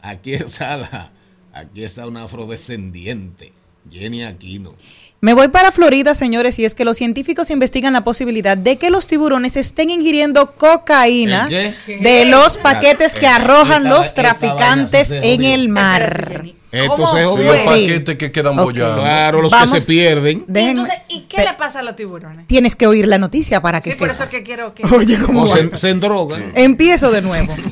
Aquí 0.00 0.34
está 0.34 0.76
la, 0.76 1.10
aquí 1.52 1.82
está 1.82 2.06
una 2.06 2.22
afrodescendiente, 2.22 3.52
Jenny 3.90 4.22
Aquino. 4.22 4.76
Me 5.20 5.34
voy 5.34 5.48
para 5.48 5.72
Florida, 5.72 6.14
señores, 6.14 6.60
y 6.60 6.64
es 6.64 6.76
que 6.76 6.84
los 6.84 6.96
científicos 6.96 7.50
investigan 7.50 7.92
la 7.92 8.04
posibilidad 8.04 8.56
de 8.56 8.76
que 8.76 8.90
los 8.90 9.08
tiburones 9.08 9.56
estén 9.56 9.90
ingiriendo 9.90 10.54
cocaína 10.54 11.48
¿El 11.48 12.02
de 12.04 12.26
los 12.26 12.56
paquetes 12.56 13.16
que 13.16 13.26
arrojan 13.26 13.88
los 13.88 14.14
traficantes 14.14 15.10
en 15.10 15.42
el 15.42 15.68
mar. 15.68 16.44
Esto 16.74 17.06
se 17.06 17.18
Sí, 17.18 17.24
jodió. 17.24 17.52
los 17.52 17.56
paquetes 17.62 18.16
que 18.18 18.32
quedan 18.32 18.58
Ok. 18.58 18.64
bollando. 18.64 19.02
Claro, 19.02 19.42
los 19.42 19.52
Vamos. 19.52 19.72
que 19.72 19.80
se 19.80 19.86
pierden. 19.86 20.44
Entonces, 20.54 20.94
¿y 21.08 21.22
qué 21.22 21.38
le 21.44 21.54
pasa 21.54 21.80
a 21.80 21.82
los 21.82 21.96
tiburones? 21.96 22.46
tienes 22.46 22.76
que 22.76 22.86
oír 22.86 23.06
la 23.06 23.18
noticia 23.18 23.60
para 23.60 23.80
que 23.80 23.92
Sí, 23.92 23.98
por 23.98 24.10
eso 24.10 24.24
que 24.30 24.42
quiero 24.42 24.74
que... 24.74 24.84
Oye, 24.86 25.18
¿cómo 25.22 25.42
O 25.44 25.48
se, 25.48 25.76
se 25.76 25.90
endrogan. 25.90 26.52
Empiezo 26.54 27.10
de 27.10 27.22
nuevo. 27.22 27.54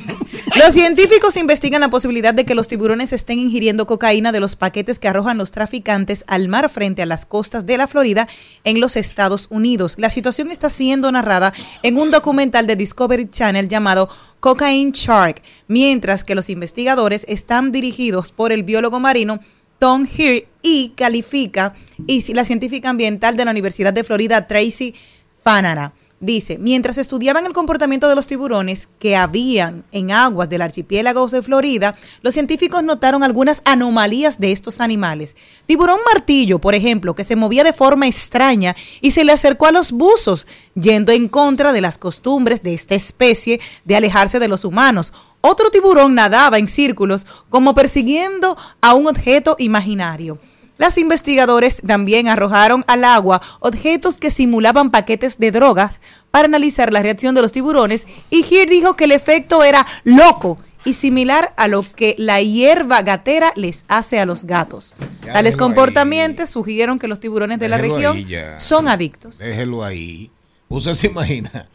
Los 0.55 0.75
científicos 0.75 1.39
investigan 1.39 1.81
la 1.81 1.89
posibilidad 1.89 2.35
de 2.35 2.45
que 2.45 2.55
los 2.55 2.69
tiburones 2.69 3.15
estén 3.15 3.39
ingiriendo 3.39 3.87
cocaína 3.87 4.33
de 4.33 4.41
los 4.41 4.55
paquetes 4.55 4.99
que 4.99 5.09
arrojan 5.09 5.39
los 5.39 5.51
traficantes 5.51 6.25
al 6.27 6.47
mar 6.49 6.69
frente 6.69 7.01
a 7.01 7.07
las 7.07 7.25
costas 7.25 7.65
de 7.65 7.79
la 7.79 7.87
Florida 7.87 8.29
en 8.65 8.79
los 8.79 8.97
Estados 8.97 9.47
Unidos. 9.51 9.95
La 9.97 10.11
situación 10.11 10.51
está 10.51 10.69
siendo 10.69 11.11
narrada 11.11 11.55
en 11.83 11.97
un 11.97 12.11
documental 12.11 12.67
de 12.67 12.77
Discovery 12.77 13.31
Channel 13.31 13.67
llamado 13.69 14.11
Cocaine 14.41 14.91
Shark, 14.93 15.41
mientras 15.69 16.23
que 16.25 16.35
los 16.35 16.51
investigadores 16.51 17.25
están 17.29 17.73
dirigidos 17.73 18.31
por 18.33 18.53
el 18.53 18.63
biólogo 18.63 18.92
marino 18.99 19.41
Tom 19.79 20.07
Heer 20.07 20.47
y 20.63 20.91
califica 20.91 21.75
y 22.07 22.33
la 22.35 22.45
científica 22.45 22.91
ambiental 22.91 23.37
de 23.37 23.45
la 23.45 23.51
Universidad 23.51 23.93
de 23.93 24.05
Florida 24.05 24.47
Tracy 24.47 24.95
Fanara. 25.43 25.93
Dice, 26.23 26.57
mientras 26.57 26.99
estudiaban 26.99 27.47
el 27.47 27.53
comportamiento 27.53 28.09
de 28.09 28.15
los 28.15 28.29
tiburones 28.29 28.89
que 29.01 29.17
habían 29.17 29.83
en 29.91 30.13
aguas 30.13 30.49
del 30.49 30.63
archipiélago 30.63 31.27
de 31.27 31.43
Florida, 31.43 31.97
los 32.23 32.35
científicos 32.35 32.85
notaron 32.85 33.25
algunas 33.25 33.61
anomalías 33.65 34.39
de 34.39 34.53
estos 34.53 34.81
animales. 34.81 35.35
Tiburón 35.67 35.99
martillo, 36.15 36.61
por 36.61 36.77
ejemplo, 36.77 37.17
que 37.17 37.25
se 37.25 37.35
movía 37.35 37.65
de 37.65 37.73
forma 37.73 38.07
extraña 38.07 38.77
y 39.01 39.11
se 39.11 39.25
le 39.25 39.33
acercó 39.33 39.67
a 39.67 39.73
los 39.73 39.91
buzos, 39.91 40.47
yendo 40.77 41.11
en 41.11 41.27
contra 41.27 41.73
de 41.73 41.81
las 41.81 41.99
costumbres 41.99 42.63
de 42.63 42.75
esta 42.75 42.95
especie 42.95 43.61
de 43.85 43.97
alejarse 43.97 44.39
de 44.39 44.47
los 44.47 44.65
humanos. 44.65 45.13
Otro 45.43 45.71
tiburón 45.71 46.15
nadaba 46.15 46.57
en 46.59 46.69
círculos 46.69 47.27
como 47.51 47.75
persiguiendo 47.75 48.57
a 48.81 48.95
un 48.95 49.09
objeto 49.09 49.57
imaginario. 49.59 50.39
Los 50.79 50.99
investigadores 50.99 51.83
también 51.87 52.29
arrojaron 52.29 52.85
al 52.87 53.05
agua 53.05 53.43
objetos 53.61 54.19
que 54.19 54.31
simulaban 54.31 54.91
paquetes 54.91 55.39
de 55.39 55.51
drogas 55.51 56.01
para 56.31 56.47
analizar 56.47 56.93
la 56.93 57.03
reacción 57.03 57.35
de 57.35 57.43
los 57.43 57.53
tiburones 57.53 58.07
y 58.31 58.43
Heer 58.45 58.69
dijo 58.69 58.95
que 58.95 59.05
el 59.05 59.13
efecto 59.13 59.63
era 59.63 59.87
loco 60.05 60.59
y 60.85 60.95
similar 60.95 61.53
a 61.57 61.69
lo 61.69 61.83
que 61.83 62.15
la 62.19 62.41
hierba 62.41 63.03
gatera 63.03 63.53
les 63.57 63.85
hace 63.89 64.19
a 64.19 64.27
los 64.27 64.45
gatos. 64.45 64.95
Ya 65.25 65.33
Tales 65.35 65.35
déjelo 65.35 65.47
ahí. 65.47 65.57
comportamientos 65.57 66.51
sugirieron 66.51 66.99
que 66.99 67.09
los 67.09 67.21
tiburones 67.21 67.59
de 67.59 67.69
la 67.69 67.79
región 67.79 68.25
son 68.59 68.89
adictos. 68.89 69.39
Déjelo 69.39 69.85
ahí. 69.85 70.31
Usted 70.69 70.95
se 70.95 71.09
imagina. 71.09 71.69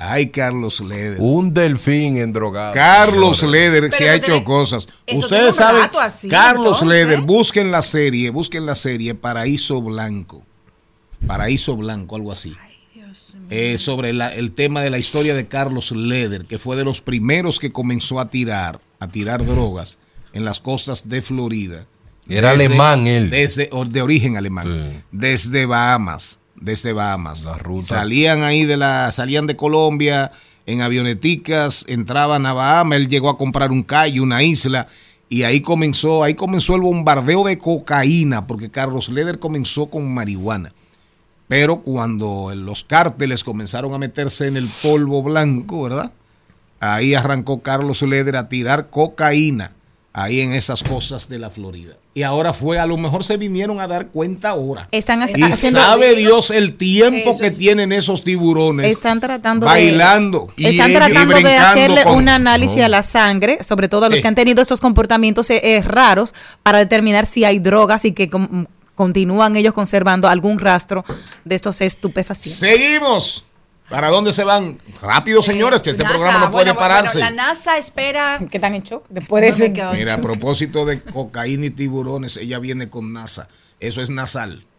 Ay, 0.00 0.28
Carlos 0.28 0.80
Leder. 0.80 1.16
Un 1.18 1.52
delfín 1.52 2.18
endrogado. 2.18 2.72
Carlos 2.72 3.38
Señores. 3.38 3.60
Leder 3.60 3.82
Pero 3.90 3.96
se 3.96 4.08
ha 4.08 4.14
hecho 4.14 4.26
tiene- 4.26 4.44
cosas. 4.44 4.86
Ustedes 5.12 5.46
un 5.46 5.52
saben, 5.52 5.82
así, 6.00 6.28
Carlos 6.28 6.80
entonces. 6.80 6.88
Leder, 6.88 7.20
busquen 7.22 7.72
la 7.72 7.82
serie, 7.82 8.30
busquen 8.30 8.64
la 8.64 8.76
serie 8.76 9.16
Paraíso 9.16 9.82
Blanco. 9.82 10.44
Paraíso 11.26 11.76
Blanco, 11.76 12.14
algo 12.14 12.30
así. 12.30 12.54
Eh, 13.50 13.76
sobre 13.78 14.12
la- 14.12 14.32
el 14.32 14.52
tema 14.52 14.82
de 14.82 14.90
la 14.90 14.98
historia 14.98 15.34
de 15.34 15.48
Carlos 15.48 15.90
Leder, 15.90 16.44
que 16.44 16.58
fue 16.58 16.76
de 16.76 16.84
los 16.84 17.00
primeros 17.00 17.58
que 17.58 17.72
comenzó 17.72 18.20
a 18.20 18.30
tirar, 18.30 18.80
a 19.00 19.08
tirar 19.08 19.44
drogas 19.44 19.98
en 20.32 20.44
las 20.44 20.60
costas 20.60 21.08
de 21.08 21.22
Florida. 21.22 21.86
Era 22.28 22.50
alemán 22.52 23.06
él. 23.06 23.30
Desde, 23.30 23.68
de 23.88 24.02
origen 24.02 24.36
alemán. 24.36 24.92
Sí. 24.92 25.00
Desde 25.10 25.66
Bahamas. 25.66 26.38
Desde 26.60 26.92
Bahamas. 26.92 27.44
La 27.44 27.58
ruta. 27.58 27.86
Salían 27.86 28.42
ahí 28.42 28.64
de 28.64 28.76
la, 28.76 29.12
salían 29.12 29.46
de 29.46 29.56
Colombia 29.56 30.30
en 30.66 30.82
avioneticas, 30.82 31.84
entraban 31.88 32.44
a 32.46 32.52
Bahamas, 32.52 32.98
él 32.98 33.08
llegó 33.08 33.30
a 33.30 33.38
comprar 33.38 33.70
un 33.70 33.82
calle, 33.82 34.20
una 34.20 34.42
isla, 34.42 34.86
y 35.28 35.44
ahí 35.44 35.60
comenzó, 35.60 36.24
ahí 36.24 36.34
comenzó 36.34 36.74
el 36.74 36.82
bombardeo 36.82 37.44
de 37.44 37.58
cocaína, 37.58 38.46
porque 38.46 38.70
Carlos 38.70 39.08
Leder 39.08 39.38
comenzó 39.38 39.86
con 39.86 40.12
marihuana. 40.12 40.72
Pero 41.48 41.80
cuando 41.80 42.52
los 42.54 42.84
cárteles 42.84 43.44
comenzaron 43.44 43.94
a 43.94 43.98
meterse 43.98 44.46
en 44.46 44.58
el 44.58 44.68
polvo 44.82 45.22
blanco, 45.22 45.84
¿verdad? 45.84 46.12
Ahí 46.80 47.14
arrancó 47.14 47.62
Carlos 47.62 48.02
Leder 48.02 48.36
a 48.36 48.48
tirar 48.48 48.90
cocaína 48.90 49.72
ahí 50.12 50.40
en 50.40 50.52
esas 50.52 50.82
cosas 50.82 51.28
de 51.28 51.38
la 51.38 51.50
Florida. 51.50 51.94
Y 52.14 52.24
ahora 52.24 52.52
fue, 52.52 52.78
a 52.80 52.86
lo 52.86 52.96
mejor 52.96 53.22
se 53.22 53.36
vinieron 53.36 53.78
a 53.78 53.86
dar 53.86 54.08
cuenta 54.08 54.48
ahora. 54.50 54.88
Están 54.90 55.20
Y 55.20 55.42
haciendo 55.42 55.80
sabe 55.80 56.16
Dios 56.16 56.50
el 56.50 56.76
tiempo 56.76 57.38
que 57.38 57.52
tienen 57.52 57.92
esos 57.92 58.24
tiburones 58.24 58.88
Están 58.88 59.20
tratando 59.20 59.66
de 59.66 59.72
bailando. 59.72 60.52
y 60.56 60.66
Están 60.66 60.90
ellos- 60.90 61.08
y 61.08 61.12
tratando 61.12 61.36
de 61.36 61.56
hacerle 61.56 62.02
con- 62.02 62.16
un 62.16 62.28
análisis 62.28 62.78
No. 62.78 62.84
a 62.86 62.88
la 62.88 63.02
sangre, 63.04 63.62
sobre 63.62 63.88
todo 63.88 64.06
a 64.06 64.08
los 64.08 64.18
Eh. 64.18 64.22
que 64.22 64.28
han 64.28 64.34
tenido 64.34 64.60
estos 64.62 64.80
comportamientos 64.80 65.48
eh, 65.50 65.60
eh, 65.62 65.82
raros, 65.82 66.34
para 66.64 66.78
determinar 66.78 67.24
si 67.24 67.44
hay 67.44 67.60
drogas 67.60 68.04
y 68.04 68.10
que 68.12 68.28
com- 68.28 68.66
continúan 68.96 69.54
ellos 69.54 69.74
conservando 69.74 70.26
algún 70.26 70.58
rastro 70.58 71.04
de 71.44 71.54
estos 71.54 71.80
estupefacientes. 71.80 72.58
Seguimos. 72.58 73.44
¿Para 73.88 74.08
dónde 74.08 74.32
se 74.32 74.44
van? 74.44 74.78
Rápido, 75.00 75.42
señores, 75.42 75.80
que 75.80 75.90
este 75.90 76.02
NASA, 76.02 76.14
programa 76.14 76.40
no 76.40 76.50
puede 76.50 76.66
bueno, 76.66 76.78
pararse. 76.78 77.18
bueno, 77.18 77.36
la 77.36 77.42
NASA 77.48 77.78
espera. 77.78 78.38
Que 78.50 78.58
están 78.58 78.74
en 78.74 78.82
shock 78.82 79.06
después 79.08 79.42
de 79.42 79.48
ese. 79.48 79.70
Mira, 79.70 80.14
a 80.14 80.20
propósito 80.20 80.84
de 80.84 81.00
cocaína 81.00 81.66
y 81.66 81.70
tiburones, 81.70 82.36
ella 82.36 82.58
viene 82.58 82.90
con 82.90 83.12
NASA. 83.12 83.48
Eso 83.80 84.02
es 84.02 84.10
nasal. 84.10 84.66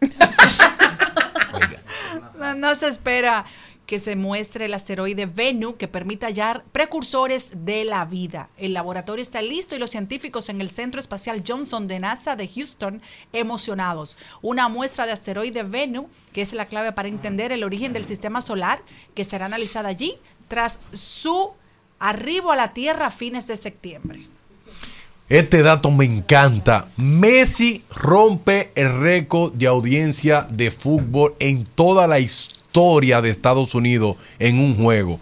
La 2.38 2.54
NASA 2.54 2.88
espera 2.88 3.44
que 3.90 3.98
se 3.98 4.14
muestre 4.14 4.66
el 4.66 4.74
asteroide 4.74 5.26
Bennu 5.26 5.76
que 5.76 5.88
permita 5.88 6.28
hallar 6.28 6.62
precursores 6.70 7.64
de 7.64 7.82
la 7.82 8.04
vida. 8.04 8.48
El 8.56 8.72
laboratorio 8.72 9.20
está 9.20 9.42
listo 9.42 9.74
y 9.74 9.80
los 9.80 9.90
científicos 9.90 10.48
en 10.48 10.60
el 10.60 10.70
Centro 10.70 11.00
Espacial 11.00 11.42
Johnson 11.44 11.88
de 11.88 11.98
NASA 11.98 12.36
de 12.36 12.46
Houston 12.46 13.02
emocionados. 13.32 14.16
Una 14.42 14.68
muestra 14.68 15.06
de 15.06 15.12
asteroide 15.12 15.64
Bennu, 15.64 16.08
que 16.32 16.40
es 16.40 16.52
la 16.52 16.66
clave 16.66 16.92
para 16.92 17.08
entender 17.08 17.50
el 17.50 17.64
origen 17.64 17.92
del 17.92 18.04
sistema 18.04 18.40
solar, 18.42 18.80
que 19.16 19.24
será 19.24 19.46
analizada 19.46 19.88
allí 19.88 20.14
tras 20.46 20.78
su 20.92 21.50
arribo 21.98 22.52
a 22.52 22.56
la 22.56 22.72
Tierra 22.72 23.06
a 23.06 23.10
fines 23.10 23.48
de 23.48 23.56
septiembre. 23.56 24.28
Este 25.28 25.64
dato 25.64 25.90
me 25.90 26.04
encanta. 26.04 26.86
Messi 26.96 27.82
rompe 27.92 28.70
el 28.76 29.00
récord 29.00 29.52
de 29.54 29.66
audiencia 29.66 30.46
de 30.48 30.70
fútbol 30.70 31.34
en 31.40 31.64
toda 31.64 32.06
la 32.06 32.20
historia 32.20 32.59
de 32.72 33.30
Estados 33.30 33.74
Unidos 33.74 34.16
en 34.38 34.58
un 34.60 34.76
juego. 34.76 35.18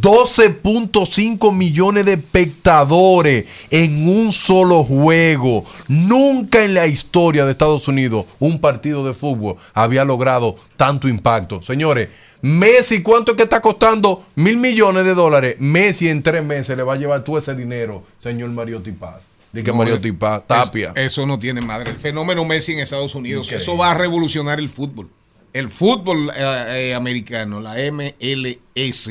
12.5 0.00 1.52
millones 1.54 2.04
de 2.06 2.12
espectadores 2.12 3.46
en 3.70 4.08
un 4.08 4.32
solo 4.32 4.84
juego. 4.84 5.64
Nunca 5.88 6.64
en 6.64 6.74
la 6.74 6.86
historia 6.86 7.44
de 7.44 7.50
Estados 7.50 7.88
Unidos 7.88 8.26
un 8.38 8.60
partido 8.60 9.04
de 9.04 9.12
fútbol 9.14 9.56
había 9.74 10.04
logrado 10.04 10.56
tanto 10.76 11.08
impacto. 11.08 11.60
Señores, 11.62 12.08
Messi, 12.42 13.02
¿cuánto 13.02 13.32
es 13.32 13.36
que 13.36 13.42
está 13.44 13.60
costando? 13.60 14.24
Mil 14.36 14.56
millones 14.56 15.04
de 15.04 15.14
dólares. 15.14 15.56
Messi 15.58 16.08
en 16.08 16.22
tres 16.22 16.44
meses 16.44 16.76
le 16.76 16.82
va 16.84 16.94
a 16.94 16.96
llevar 16.96 17.22
todo 17.24 17.38
ese 17.38 17.54
dinero, 17.54 18.04
señor 18.20 18.50
Mario 18.50 18.82
Paz. 18.98 19.22
De 19.52 19.62
que 19.62 19.70
No, 19.70 19.78
Mario 19.78 19.96
es- 19.96 20.00
Tipa, 20.00 20.40
Tapia. 20.40 20.88
Eso, 20.94 21.20
eso 21.22 21.26
no 21.26 21.38
tiene 21.38 21.60
madre. 21.60 21.90
El 21.90 21.98
fenómeno 21.98 22.44
Messi 22.44 22.72
en 22.72 22.78
Estados 22.78 23.14
Unidos, 23.14 23.46
Increíble. 23.46 23.62
eso 23.62 23.76
va 23.76 23.90
a 23.90 23.94
revolucionar 23.94 24.58
el 24.58 24.68
fútbol. 24.68 25.10
El 25.52 25.68
fútbol 25.68 26.30
eh, 26.34 26.90
eh, 26.90 26.94
americano, 26.94 27.60
la 27.60 27.74
MLS, 27.90 29.10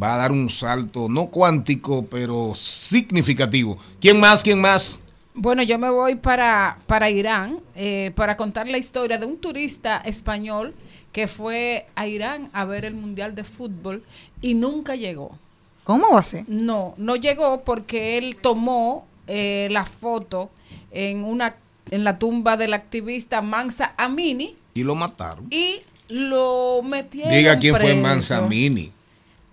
va 0.00 0.14
a 0.14 0.16
dar 0.16 0.32
un 0.32 0.48
salto 0.48 1.08
no 1.08 1.26
cuántico, 1.26 2.06
pero 2.06 2.54
significativo. 2.54 3.76
¿Quién 4.00 4.18
más? 4.18 4.42
¿Quién 4.42 4.60
más? 4.60 5.02
Bueno, 5.40 5.62
yo 5.62 5.78
me 5.78 5.88
voy 5.88 6.16
para, 6.16 6.78
para 6.86 7.10
Irán 7.10 7.60
eh, 7.76 8.12
para 8.16 8.36
contar 8.36 8.68
la 8.68 8.76
historia 8.76 9.18
de 9.18 9.26
un 9.26 9.38
turista 9.38 9.98
español 9.98 10.74
que 11.12 11.28
fue 11.28 11.86
a 11.94 12.08
Irán 12.08 12.50
a 12.52 12.64
ver 12.64 12.84
el 12.84 12.94
Mundial 12.94 13.34
de 13.36 13.44
Fútbol 13.44 14.02
y 14.40 14.54
nunca 14.54 14.96
llegó. 14.96 15.38
¿Cómo 15.84 16.12
va 16.12 16.18
a 16.18 16.22
ser? 16.22 16.44
No, 16.48 16.94
no 16.96 17.14
llegó 17.14 17.62
porque 17.62 18.18
él 18.18 18.36
tomó 18.36 19.06
eh, 19.26 19.68
la 19.70 19.86
foto 19.86 20.50
en 20.90 21.22
una 21.22 21.56
en 21.90 22.04
la 22.04 22.18
tumba 22.18 22.56
del 22.56 22.74
activista 22.74 23.40
Mansa 23.40 23.94
Amini 23.96 24.56
Y 24.74 24.82
lo 24.84 24.94
mataron. 24.94 25.46
y 25.50 25.80
lo 26.08 26.80
metieron 26.82 27.32
Diga 27.32 27.58
quién 27.58 27.74
fue 27.74 27.84
preso. 27.84 28.00
Mansa 28.00 28.40
Mini. 28.42 28.90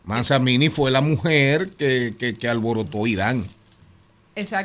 Mansa 0.05 0.39
Mini 0.39 0.69
fue 0.69 0.91
la 0.91 1.01
mujer 1.01 1.69
que, 1.77 2.13
que- 2.17 2.35
que 2.37 2.47
alborotó 2.47 3.05
Irán. 3.07 3.45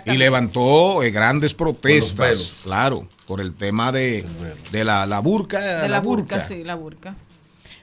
Y 0.07 0.17
levantó 0.17 1.03
eh, 1.03 1.11
grandes 1.13 1.55
protestas, 1.55 2.55
claro, 2.65 3.07
por 3.27 3.41
el 3.41 3.55
tema 3.55 3.93
de, 3.93 4.25
de 4.73 4.85
la, 4.85 5.07
la 5.07 5.21
burka. 5.21 5.61
de 5.83 5.89
la 5.89 6.01
burka, 6.01 6.41
sí, 6.41 6.65
la 6.65 6.75
burka. 6.75 7.15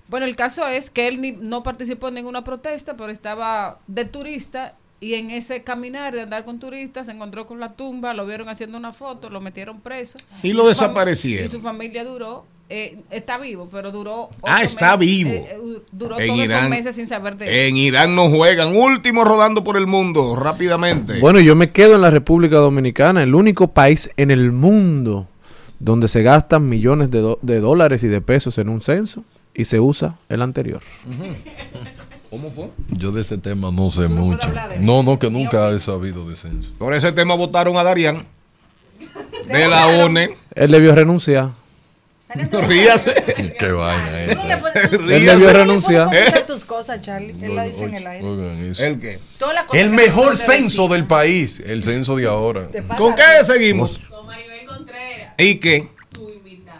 Bueno, 0.09 0.25
el 0.25 0.35
caso 0.35 0.67
es 0.67 0.89
que 0.89 1.07
él 1.07 1.21
ni- 1.21 1.31
no 1.31 1.63
participó 1.63 2.09
en 2.09 2.15
ninguna 2.15 2.43
protesta, 2.43 2.95
pero 2.97 3.09
estaba 3.11 3.79
de 3.87 4.03
turista 4.05 4.75
y 4.99 5.13
en 5.13 5.31
ese 5.31 5.63
caminar 5.63 6.13
de 6.13 6.21
andar 6.21 6.43
con 6.43 6.59
turistas 6.59 7.05
se 7.05 7.13
encontró 7.13 7.45
con 7.47 7.59
la 7.61 7.73
tumba, 7.73 8.13
lo 8.13 8.25
vieron 8.25 8.49
haciendo 8.49 8.77
una 8.77 8.91
foto, 8.91 9.29
lo 9.29 9.39
metieron 9.39 9.79
preso. 9.79 10.17
Y 10.43 10.51
lo 10.53 10.67
desaparecieron. 10.67 11.45
Y 11.45 11.49
su 11.49 11.61
familia 11.61 12.03
duró, 12.03 12.45
eh, 12.69 12.99
está 13.11 13.37
vivo, 13.37 13.69
pero 13.71 13.91
duró... 13.91 14.29
Ah, 14.43 14.61
está 14.63 14.97
meses, 14.97 14.99
vivo. 15.15 15.31
eh, 15.31 15.47
eh, 15.51 15.81
duró 15.91 16.19
En 16.19 16.27
todos 16.27 16.39
esos 16.41 16.49
Irán- 16.51 16.69
meses 16.69 16.95
sin 16.95 17.07
saber 17.07 17.37
de 17.37 17.45
él. 17.47 17.67
En 17.69 17.77
Irán 17.77 18.15
no 18.15 18.29
juegan. 18.29 18.75
Último 18.75 19.23
rodando 19.23 19.63
por 19.63 19.77
el 19.77 19.87
mundo, 19.87 20.35
rápidamente. 20.35 21.19
Bueno, 21.19 21.39
yo 21.39 21.55
me 21.55 21.69
quedo 21.69 21.95
en 21.95 22.01
la 22.01 22.09
República 22.11 22.57
Dominicana, 22.57 23.23
el 23.23 23.35
único 23.35 23.69
país 23.69 24.11
en 24.17 24.31
el 24.31 24.51
mundo 24.51 25.27
donde 25.79 26.07
se 26.07 26.23
gastan 26.23 26.67
millones 26.67 27.11
de, 27.11 27.35
de 27.41 27.59
dólares 27.59 28.03
y 28.03 28.07
de 28.07 28.19
pesos 28.19 28.57
en 28.57 28.67
un 28.69 28.81
censo 28.81 29.23
y 29.53 29.65
se 29.65 29.79
usa 29.79 30.15
el 30.27 30.41
anterior. 30.41 30.81
¿Cómo 32.29 32.51
fue? 32.51 32.67
Yo 32.89 33.11
de 33.11 33.21
ese 33.21 33.37
tema 33.37 33.71
no 33.71 33.89
sé 33.91 34.07
mucho. 34.09 34.49
No, 34.81 35.01
no, 35.03 35.17
que 35.17 35.29
nunca 35.31 35.69
he 35.71 35.79
sabido 35.79 36.27
de 36.29 36.35
censo. 36.35 36.69
Por 36.77 36.93
ese 36.93 37.11
tema 37.13 37.35
votaron 37.35 37.77
a 37.77 37.83
Darían 37.83 38.25
de 39.47 39.67
la 39.67 39.87
ONE. 39.87 40.35
Él 40.53 40.71
debió 40.71 40.93
renunciar. 40.93 41.51
Ríase. 42.67 43.53
Qué 43.57 43.71
vaina 43.71 44.21
es. 44.23 44.37
Él 44.93 45.25
debió 45.25 45.53
renunciar. 45.53 46.07
hacer 46.07 46.45
tus 46.45 46.65
cosas, 46.65 47.01
Charlie. 47.01 47.35
Él 47.41 47.55
la 47.55 47.63
dice 47.63 47.85
en 47.85 47.95
el 47.95 48.07
aire. 48.07 48.71
¿El 48.79 48.99
qué? 48.99 49.19
El 49.73 49.89
mejor 49.91 50.35
censo 50.35 50.87
del 50.87 51.05
país, 51.07 51.61
el 51.65 51.83
censo 51.83 52.15
de 52.15 52.27
ahora. 52.27 52.67
¿Con 52.97 53.15
qué 53.15 53.23
seguimos? 53.43 54.01
¿Y 55.37 55.59
qué? 55.59 55.89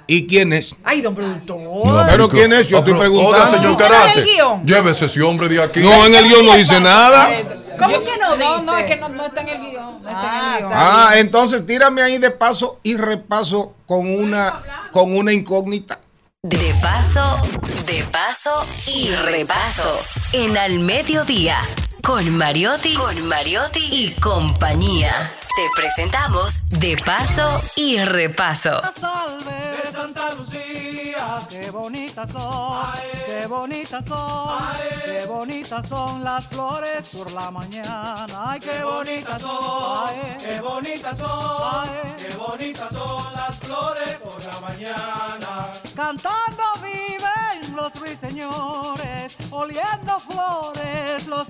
¿Y 0.10 0.26
quién 0.26 0.54
es? 0.54 0.76
Ay, 0.86 1.02
don 1.02 1.14
productor. 1.14 1.58
No, 1.60 2.06
¿Pero 2.10 2.30
quién 2.30 2.54
es? 2.54 2.70
Yo 2.70 2.78
Ah, 2.78 2.80
estoy 2.80 2.94
preguntando. 2.98 3.36
Oiga, 3.38 3.48
señor 3.50 3.72
¿Usted 3.72 3.86
no 3.86 3.92
Karate. 3.92 4.22
guion? 4.24 4.66
Llévese 4.66 5.06
ese 5.06 5.22
hombre 5.22 5.50
de 5.50 5.62
aquí. 5.62 5.82
No, 5.82 6.06
en 6.06 6.16
el 6.16 6.24
guion 6.30 6.46
no 6.46 6.56
dice 6.56 6.80
nada. 6.80 7.30
¿Cómo 7.78 7.92
Yo- 7.92 8.04
que 8.06 8.18
no 8.18 8.36
dice? 8.36 8.46
No, 8.48 8.62
no, 8.64 8.78
es 8.78 8.86
que 8.86 8.96
no, 8.96 9.10
no 9.10 9.26
está 9.26 9.42
en 9.42 9.50
el 9.50 9.60
guion. 9.60 10.02
No 10.02 10.10
está 10.10 10.22
en 10.22 10.28
Ah, 10.30 10.54
el 10.56 10.64
guion. 10.64 10.72
Ah, 10.74 11.12
entonces 11.18 11.66
tírame 11.66 12.02
ahí 12.02 12.18
de 12.20 12.32
paso 12.32 12.80
y 12.84 12.96
repaso 12.96 13.74
con 13.86 14.08
una, 14.10 14.54
con 14.92 15.16
una 15.16 15.34
incógnita. 15.34 16.00
De 16.44 16.74
paso, 16.82 17.38
de 17.86 18.04
paso 18.06 18.66
y 18.86 19.10
repaso. 19.10 20.00
En 20.34 20.58
al 20.58 20.80
mediodía. 20.80 21.60
Con 22.04 22.38
Mariotti, 22.38 22.94
con 22.94 23.28
Mariotti 23.28 23.80
y 23.92 24.12
compañía. 24.20 25.32
Te 25.56 25.68
presentamos 25.76 26.60
De 26.70 26.96
paso 26.98 27.62
y 27.76 27.98
repaso. 28.00 28.82
de 28.82 29.92
Santa 29.92 30.34
Lucía, 30.36 31.40
qué 31.50 31.72
bonitas 31.72 32.30
son, 32.30 32.86
qué 33.26 33.48
bonitas 33.48 34.06
son, 34.06 34.60
qué 35.06 35.26
bonitas 35.26 35.88
son 35.88 36.24
las 36.24 36.46
flores 36.48 37.08
por 37.12 37.32
la 37.32 37.52
mañana, 37.52 38.28
ay, 38.50 38.60
qué 38.60 38.84
bonitas 38.84 39.42
son, 39.42 40.10
qué 40.40 40.62
bonitas 40.62 41.18
son, 41.18 41.90
qué 42.18 42.36
bonitas 42.36 42.92
son 42.92 43.34
las 43.34 43.58
flores 43.58 44.14
por 44.24 44.44
la 44.46 44.60
mañana. 44.60 45.72
Cantando 45.96 46.64
viven 46.82 47.76
los 47.76 47.96
ruiseñores, 48.00 49.36
oliendo 49.50 50.20
flores 50.20 51.28
los 51.28 51.48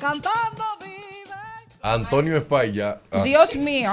cantando. 0.00 0.72
Antonio 1.82 2.36
España. 2.36 2.98
ah, 3.10 3.22
Dios 3.24 3.56
mío. 3.56 3.90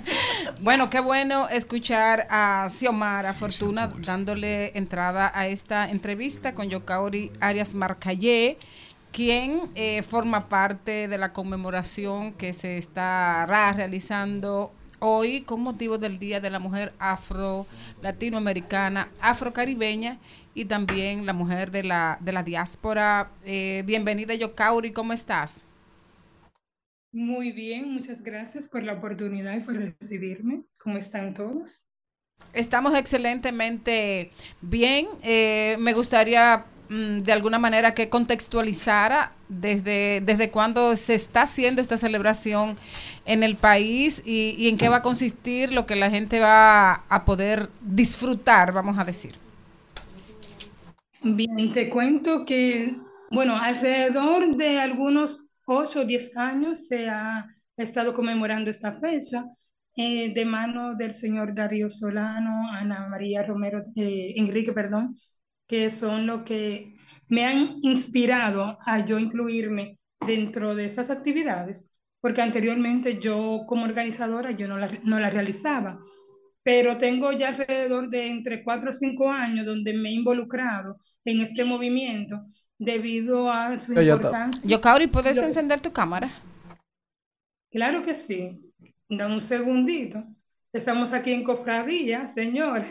bueno, 0.60 0.90
qué 0.90 1.00
bueno 1.00 1.48
escuchar 1.48 2.26
a 2.28 2.68
Xiomara 2.68 3.32
Fortuna 3.32 3.90
dándole 4.00 4.76
entrada 4.76 5.32
a 5.34 5.48
esta 5.48 5.90
entrevista 5.90 6.54
con 6.54 6.68
Yokaori 6.68 7.32
Arias 7.40 7.74
Marcayé, 7.74 8.58
quien 9.12 9.70
eh, 9.74 10.02
forma 10.02 10.50
parte 10.50 11.08
de 11.08 11.16
la 11.16 11.32
conmemoración 11.32 12.34
que 12.34 12.52
se 12.52 12.76
estará 12.76 13.72
realizando 13.72 14.74
hoy 15.04 15.40
con 15.42 15.60
motivo 15.60 15.98
del 15.98 16.20
Día 16.20 16.40
de 16.40 16.48
la 16.48 16.60
Mujer 16.60 16.92
Afro-Latinoamericana, 17.00 19.08
Afrocaribeña 19.20 20.20
y 20.54 20.66
también 20.66 21.26
la 21.26 21.32
mujer 21.32 21.72
de 21.72 21.82
la, 21.82 22.18
de 22.20 22.30
la 22.30 22.44
diáspora. 22.44 23.32
Eh, 23.44 23.82
bienvenida 23.84 24.32
Yokaori, 24.34 24.92
¿cómo 24.92 25.12
estás? 25.12 25.66
Muy 27.12 27.50
bien, 27.50 27.92
muchas 27.92 28.22
gracias 28.22 28.68
por 28.68 28.84
la 28.84 28.92
oportunidad 28.92 29.56
y 29.56 29.60
por 29.60 29.74
recibirme. 29.74 30.62
¿Cómo 30.82 30.98
están 30.98 31.34
todos? 31.34 31.84
Estamos 32.52 32.94
excelentemente 32.94 34.30
bien. 34.60 35.08
Eh, 35.22 35.76
me 35.80 35.94
gustaría 35.94 36.64
mm, 36.88 37.22
de 37.22 37.32
alguna 37.32 37.58
manera 37.58 37.92
que 37.92 38.08
contextualizara 38.08 39.32
desde, 39.48 40.20
desde 40.20 40.50
cuándo 40.50 40.94
se 40.94 41.14
está 41.14 41.42
haciendo 41.42 41.82
esta 41.82 41.98
celebración 41.98 42.76
en 43.24 43.42
el 43.42 43.56
país 43.56 44.22
y, 44.26 44.68
en 44.68 44.76
qué 44.76 44.88
va 44.88 44.96
a 44.96 45.02
consistir 45.02 45.72
lo 45.72 45.86
que 45.86 45.96
la 45.96 46.10
gente 46.10 46.40
va 46.40 47.04
a 47.08 47.24
poder 47.24 47.68
disfrutar, 47.80 48.72
vamos 48.72 48.98
a 48.98 49.04
decir. 49.04 49.32
Bien, 51.22 51.72
te 51.72 51.88
cuento 51.88 52.44
que, 52.44 52.96
bueno, 53.30 53.56
alrededor 53.56 54.56
de 54.56 54.80
algunos 54.80 55.50
8 55.66 56.00
o 56.00 56.04
10 56.04 56.36
años 56.36 56.88
se 56.88 57.08
ha 57.08 57.46
estado 57.76 58.12
conmemorando 58.12 58.70
esta 58.70 58.92
fecha 58.92 59.44
eh, 59.94 60.32
de 60.34 60.44
mano 60.44 60.94
del 60.94 61.12
señor 61.12 61.54
Darío 61.54 61.90
Solano, 61.90 62.70
Ana 62.70 63.08
María 63.08 63.42
Romero, 63.42 63.82
eh, 63.94 64.34
Enrique, 64.36 64.72
perdón, 64.72 65.14
que 65.66 65.90
son 65.90 66.26
lo 66.26 66.44
que 66.44 66.96
me 67.28 67.44
han 67.44 67.68
inspirado 67.82 68.78
a 68.84 69.04
yo 69.04 69.18
incluirme 69.18 69.98
dentro 70.26 70.74
de 70.74 70.86
esas 70.86 71.10
actividades, 71.10 71.91
porque 72.22 72.40
anteriormente 72.40 73.18
yo 73.18 73.64
como 73.66 73.84
organizadora 73.84 74.52
yo 74.52 74.66
no 74.68 74.78
la, 74.78 74.90
no 75.04 75.18
la 75.20 75.28
realizaba, 75.28 75.98
pero 76.62 76.96
tengo 76.96 77.32
ya 77.32 77.48
alrededor 77.48 78.08
de 78.08 78.28
entre 78.28 78.62
cuatro 78.64 78.88
o 78.90 78.92
cinco 78.94 79.28
años 79.28 79.66
donde 79.66 79.92
me 79.92 80.08
he 80.08 80.12
involucrado 80.12 80.98
en 81.24 81.40
este 81.42 81.64
movimiento 81.64 82.40
debido 82.78 83.50
a 83.50 83.78
su 83.78 83.92
importancia. 83.92 84.62
Yokauri, 84.70 85.08
¿puedes 85.08 85.36
Lo- 85.36 85.42
encender 85.44 85.80
tu 85.80 85.92
cámara? 85.92 86.30
Claro 87.70 88.02
que 88.02 88.14
sí. 88.14 88.72
Dame 89.08 89.34
un 89.34 89.40
segundito. 89.42 90.22
Estamos 90.72 91.12
aquí 91.12 91.32
en 91.32 91.44
Cofradía, 91.44 92.26
señores. 92.26 92.86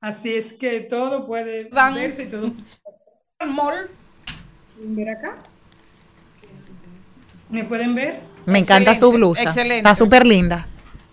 Así 0.00 0.34
es 0.34 0.52
que 0.52 0.80
todo 0.80 1.26
puede 1.26 1.68
Dan- 1.70 1.94
verse 1.94 2.24
y 2.24 2.26
todo. 2.28 2.50
Ver 4.84 5.08
acá. 5.10 5.36
¿Me 7.50 7.64
pueden 7.64 7.94
ver? 7.94 8.20
Me 8.46 8.58
encanta 8.58 8.94
su 8.94 9.12
blusa. 9.12 9.44
excelente. 9.44 9.78
Está 9.78 9.94
súper 9.94 10.26
linda. 10.26 10.66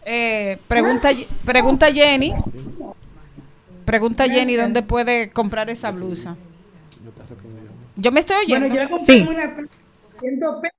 Eh, 0.05 0.57
pregunta, 0.67 1.09
pregunta 1.45 1.91
Jenny. 1.91 2.33
Pregunta 3.85 4.27
Jenny 4.27 4.55
dónde 4.55 4.83
puede 4.83 5.29
comprar 5.29 5.69
esa 5.69 5.91
blusa. 5.91 6.35
Yo 7.95 8.11
me 8.11 8.19
estoy 8.19 8.37
oyendo. 8.45 8.67
Bueno, 8.67 8.75
yo 8.75 8.81
la 8.83 8.89
compré 8.89 9.17
en 9.17 9.27
una 9.27 9.55
100 10.19 10.39
pesos 10.39 10.75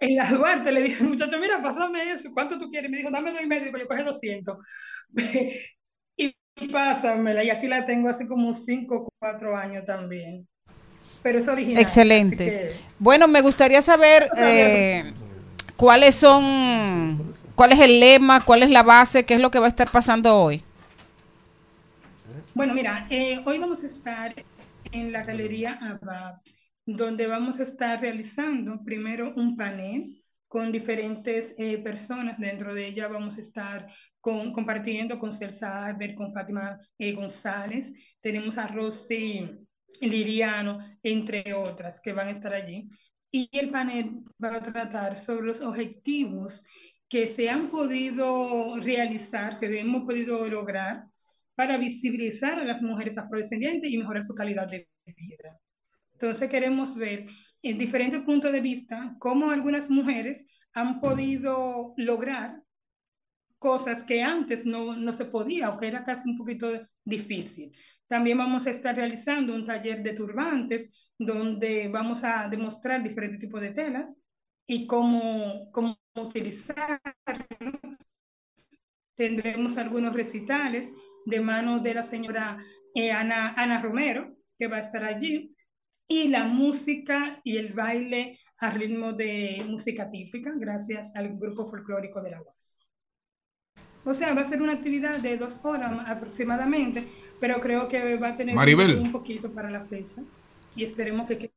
en 0.00 0.16
la 0.16 0.30
Duarte. 0.30 0.72
Le 0.72 0.82
dije, 0.82 1.04
muchacho, 1.04 1.38
mira, 1.38 1.62
pásame 1.62 2.10
eso. 2.10 2.30
¿Cuánto 2.32 2.58
tú 2.58 2.70
quieres? 2.70 2.90
Me 2.90 2.98
dijo, 2.98 3.10
dame 3.10 3.32
dos 3.32 3.40
y 3.42 3.46
medio. 3.46 3.76
Yo 3.76 3.86
coge 3.86 4.02
200. 4.02 4.56
y, 6.16 6.34
pásamela. 6.72 7.44
Y 7.44 7.50
aquí 7.50 7.66
la 7.68 7.84
tengo 7.84 8.08
hace 8.08 8.26
como 8.26 8.54
5 8.54 8.94
o 8.94 9.08
4 9.18 9.56
años 9.56 9.84
también. 9.84 10.46
Pero 11.22 11.38
es 11.38 11.48
original. 11.48 11.82
Excelente. 11.82 12.44
que- 12.44 12.68
Bueno, 12.98 13.28
me 13.28 13.42
gustaría 13.42 13.82
saber 13.82 14.28
eh, 14.36 15.12
cuáles 15.82 16.14
son, 16.14 17.34
cuál 17.56 17.72
es 17.72 17.80
el 17.80 17.98
lema, 17.98 18.40
cuál 18.40 18.62
es 18.62 18.70
la 18.70 18.84
base, 18.84 19.26
qué 19.26 19.34
es 19.34 19.40
lo 19.40 19.50
que 19.50 19.58
va 19.58 19.64
a 19.64 19.68
estar 19.68 19.90
pasando 19.90 20.36
hoy. 20.40 20.62
Bueno, 22.54 22.72
mira, 22.72 23.08
eh, 23.10 23.42
hoy 23.44 23.58
vamos 23.58 23.82
a 23.82 23.86
estar 23.86 24.32
en 24.92 25.10
la 25.10 25.24
Galería 25.24 25.76
Abad, 25.80 26.34
donde 26.86 27.26
vamos 27.26 27.58
a 27.58 27.64
estar 27.64 28.00
realizando 28.00 28.84
primero 28.84 29.32
un 29.34 29.56
panel 29.56 30.04
con 30.46 30.70
diferentes 30.70 31.52
eh, 31.58 31.78
personas. 31.78 32.38
Dentro 32.38 32.74
de 32.74 32.86
ella 32.86 33.08
vamos 33.08 33.36
a 33.38 33.40
estar 33.40 33.88
con- 34.20 34.52
compartiendo 34.52 35.18
con 35.18 35.32
Celsa 35.32 35.84
Albert, 35.86 36.14
con 36.14 36.32
Fátima 36.32 36.78
eh, 36.96 37.12
González. 37.12 37.92
Tenemos 38.20 38.56
a 38.56 38.68
Rosy 38.68 39.50
Liriano, 40.00 40.78
entre 41.02 41.52
otras, 41.54 42.00
que 42.00 42.12
van 42.12 42.28
a 42.28 42.30
estar 42.30 42.54
allí. 42.54 42.86
Y 43.34 43.48
el 43.52 43.70
panel 43.70 44.22
va 44.42 44.56
a 44.56 44.62
tratar 44.62 45.16
sobre 45.16 45.46
los 45.46 45.62
objetivos 45.62 46.64
que 47.08 47.26
se 47.26 47.48
han 47.48 47.68
podido 47.68 48.76
realizar, 48.76 49.58
que 49.58 49.80
hemos 49.80 50.04
podido 50.04 50.46
lograr 50.46 51.04
para 51.54 51.78
visibilizar 51.78 52.58
a 52.58 52.64
las 52.64 52.82
mujeres 52.82 53.16
afrodescendientes 53.16 53.90
y 53.90 53.98
mejorar 53.98 54.22
su 54.22 54.34
calidad 54.34 54.68
de 54.68 54.86
vida. 55.06 55.58
Entonces 56.12 56.50
queremos 56.50 56.94
ver 56.94 57.26
en 57.62 57.78
diferentes 57.78 58.22
puntos 58.22 58.52
de 58.52 58.60
vista 58.60 59.16
cómo 59.18 59.50
algunas 59.50 59.88
mujeres 59.88 60.46
han 60.74 61.00
podido 61.00 61.94
lograr 61.96 62.62
cosas 63.58 64.02
que 64.02 64.22
antes 64.22 64.66
no, 64.66 64.96
no 64.96 65.12
se 65.12 65.24
podía 65.24 65.70
o 65.70 65.78
que 65.78 65.86
era 65.86 66.02
casi 66.02 66.30
un 66.30 66.36
poquito 66.36 66.68
difícil. 67.04 67.76
También 68.06 68.38
vamos 68.38 68.66
a 68.66 68.70
estar 68.70 68.94
realizando 68.94 69.54
un 69.54 69.64
taller 69.64 70.02
de 70.02 70.12
turbantes 70.12 71.10
donde 71.18 71.88
vamos 71.88 72.24
a 72.24 72.48
demostrar 72.48 73.02
diferentes 73.02 73.38
tipos 73.38 73.60
de 73.60 73.70
telas 73.70 74.20
y 74.66 74.86
cómo, 74.86 75.70
cómo. 75.72 75.98
Tendremos 79.14 79.78
algunos 79.78 80.12
recitales 80.12 80.92
de 81.24 81.40
manos 81.40 81.82
de 81.82 81.94
la 81.94 82.02
señora 82.02 82.62
eh, 82.94 83.10
Ana, 83.10 83.54
Ana 83.54 83.80
Romero, 83.80 84.36
que 84.58 84.66
va 84.66 84.76
a 84.76 84.80
estar 84.80 85.04
allí, 85.04 85.56
y 86.06 86.28
la 86.28 86.44
música 86.44 87.40
y 87.44 87.56
el 87.56 87.72
baile 87.72 88.38
a 88.58 88.70
ritmo 88.70 89.12
de 89.12 89.64
música 89.66 90.10
típica, 90.10 90.52
gracias 90.56 91.16
al 91.16 91.38
grupo 91.38 91.70
folclórico 91.70 92.20
de 92.20 92.30
la 92.30 92.42
UAS. 92.42 92.81
O 94.04 94.14
sea, 94.14 94.34
va 94.34 94.42
a 94.42 94.48
ser 94.48 94.60
una 94.60 94.72
actividad 94.72 95.16
de 95.18 95.36
dos 95.36 95.60
horas 95.62 95.92
aproximadamente, 96.06 97.04
pero 97.40 97.60
creo 97.60 97.88
que 97.88 98.16
va 98.16 98.30
a 98.30 98.36
tener 98.36 98.54
Maribel. 98.54 98.98
un 98.98 99.12
poquito 99.12 99.50
para 99.50 99.70
la 99.70 99.80
fecha 99.80 100.22
y 100.74 100.84
esperemos 100.84 101.28
que 101.28 101.38
quede 101.38 101.52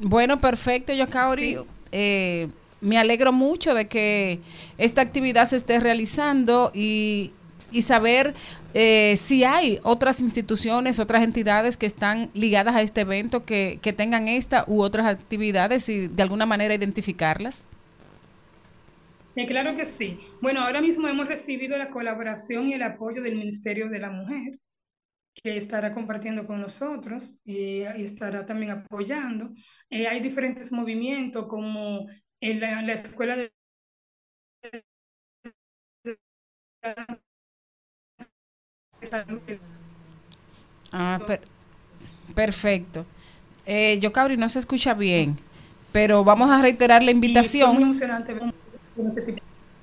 Bueno, 0.00 0.40
perfecto, 0.40 0.92
Yokaori. 0.92 1.58
Eh, 1.92 2.48
me 2.80 2.98
alegro 2.98 3.32
mucho 3.32 3.74
de 3.74 3.88
que 3.88 4.40
esta 4.78 5.02
actividad 5.02 5.46
se 5.46 5.56
esté 5.56 5.80
realizando 5.80 6.70
y, 6.74 7.32
y 7.70 7.82
saber 7.82 8.34
eh, 8.72 9.16
si 9.16 9.44
hay 9.44 9.80
otras 9.82 10.20
instituciones, 10.20 10.98
otras 10.98 11.22
entidades 11.22 11.76
que 11.76 11.86
están 11.86 12.30
ligadas 12.34 12.74
a 12.74 12.82
este 12.82 13.02
evento 13.02 13.44
que, 13.44 13.78
que 13.82 13.92
tengan 13.92 14.28
esta 14.28 14.64
u 14.66 14.82
otras 14.82 15.06
actividades 15.06 15.88
y 15.88 16.08
de 16.08 16.22
alguna 16.22 16.46
manera 16.46 16.74
identificarlas. 16.74 17.66
Eh, 19.36 19.46
claro 19.46 19.76
que 19.76 19.86
sí. 19.86 20.28
Bueno, 20.40 20.60
ahora 20.62 20.80
mismo 20.80 21.08
hemos 21.08 21.28
recibido 21.28 21.78
la 21.78 21.90
colaboración 21.90 22.66
y 22.68 22.74
el 22.74 22.82
apoyo 22.82 23.22
del 23.22 23.36
Ministerio 23.36 23.88
de 23.88 23.98
la 23.98 24.10
Mujer, 24.10 24.58
que 25.34 25.56
estará 25.56 25.92
compartiendo 25.92 26.46
con 26.46 26.60
nosotros 26.60 27.40
eh, 27.46 27.92
y 27.98 28.04
estará 28.04 28.46
también 28.46 28.72
apoyando. 28.72 29.50
Eh, 29.90 30.08
hay 30.08 30.20
diferentes 30.20 30.72
movimientos 30.72 31.46
como 31.48 32.08
en 32.40 32.60
la, 32.60 32.82
la 32.82 32.94
Escuela 32.94 33.36
de 33.36 33.52
Ah, 40.92 41.20
per- 41.26 41.40
perfecto. 42.34 43.06
Eh, 43.66 43.98
Yokaori 44.00 44.36
no 44.36 44.48
se 44.48 44.58
escucha 44.60 44.94
bien, 44.94 45.38
pero 45.92 46.24
vamos 46.24 46.50
a 46.50 46.62
reiterar 46.62 47.02
la 47.02 47.10
Y 47.10 47.14
fue 47.14 47.68
muy 47.68 47.82
invitación. 47.82 47.82
emocionante 47.84 48.34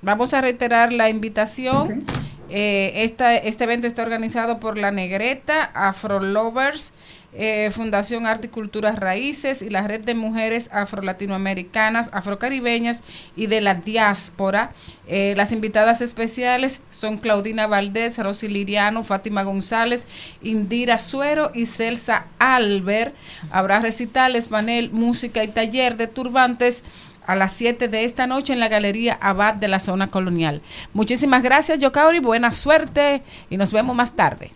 Vamos 0.02 0.32
a 0.34 0.40
reiterar 0.40 0.92
la 0.92 1.10
invitación. 1.10 2.04
Eh, 2.50 3.04
esta- 3.04 3.36
este 3.36 3.64
evento 3.64 3.86
está 3.86 4.02
organizado 4.02 4.58
por 4.58 4.78
La 4.78 4.90
Negreta, 4.90 5.70
Afro 5.74 6.20
Lovers, 6.20 6.92
eh, 7.34 7.70
Fundación 7.72 8.24
Arte 8.26 8.46
y 8.46 8.50
Culturas 8.50 8.98
Raíces 8.98 9.60
y 9.60 9.68
la 9.68 9.86
Red 9.86 10.00
de 10.00 10.14
Mujeres 10.14 10.70
Afro-Latinoamericanas, 10.72 12.08
Afrocaribeñas 12.14 13.04
y 13.36 13.48
de 13.48 13.60
la 13.60 13.74
Diáspora. 13.74 14.70
Eh, 15.06 15.34
las 15.36 15.52
invitadas 15.52 16.00
especiales 16.00 16.80
son 16.90 17.18
Claudina 17.18 17.66
Valdés, 17.66 18.16
Rosy 18.16 18.48
Liriano, 18.48 19.02
Fátima 19.02 19.42
González, 19.42 20.06
Indira 20.42 20.96
Suero 20.96 21.50
y 21.54 21.66
Celsa 21.66 22.24
Albert. 22.38 23.14
Habrá 23.50 23.80
recitales, 23.80 24.48
panel, 24.48 24.90
música 24.90 25.44
y 25.44 25.48
taller 25.48 25.98
de 25.98 26.06
turbantes 26.06 26.82
a 27.28 27.36
las 27.36 27.52
7 27.52 27.88
de 27.88 28.04
esta 28.04 28.26
noche 28.26 28.54
en 28.54 28.58
la 28.58 28.68
Galería 28.68 29.18
Abad 29.20 29.54
de 29.54 29.68
la 29.68 29.80
Zona 29.80 30.08
Colonial. 30.08 30.62
Muchísimas 30.94 31.42
gracias, 31.42 31.78
Yokauri. 31.78 32.20
Buena 32.20 32.54
suerte 32.54 33.22
y 33.50 33.58
nos 33.58 33.70
vemos 33.70 33.94
más 33.94 34.16
tarde. 34.16 34.50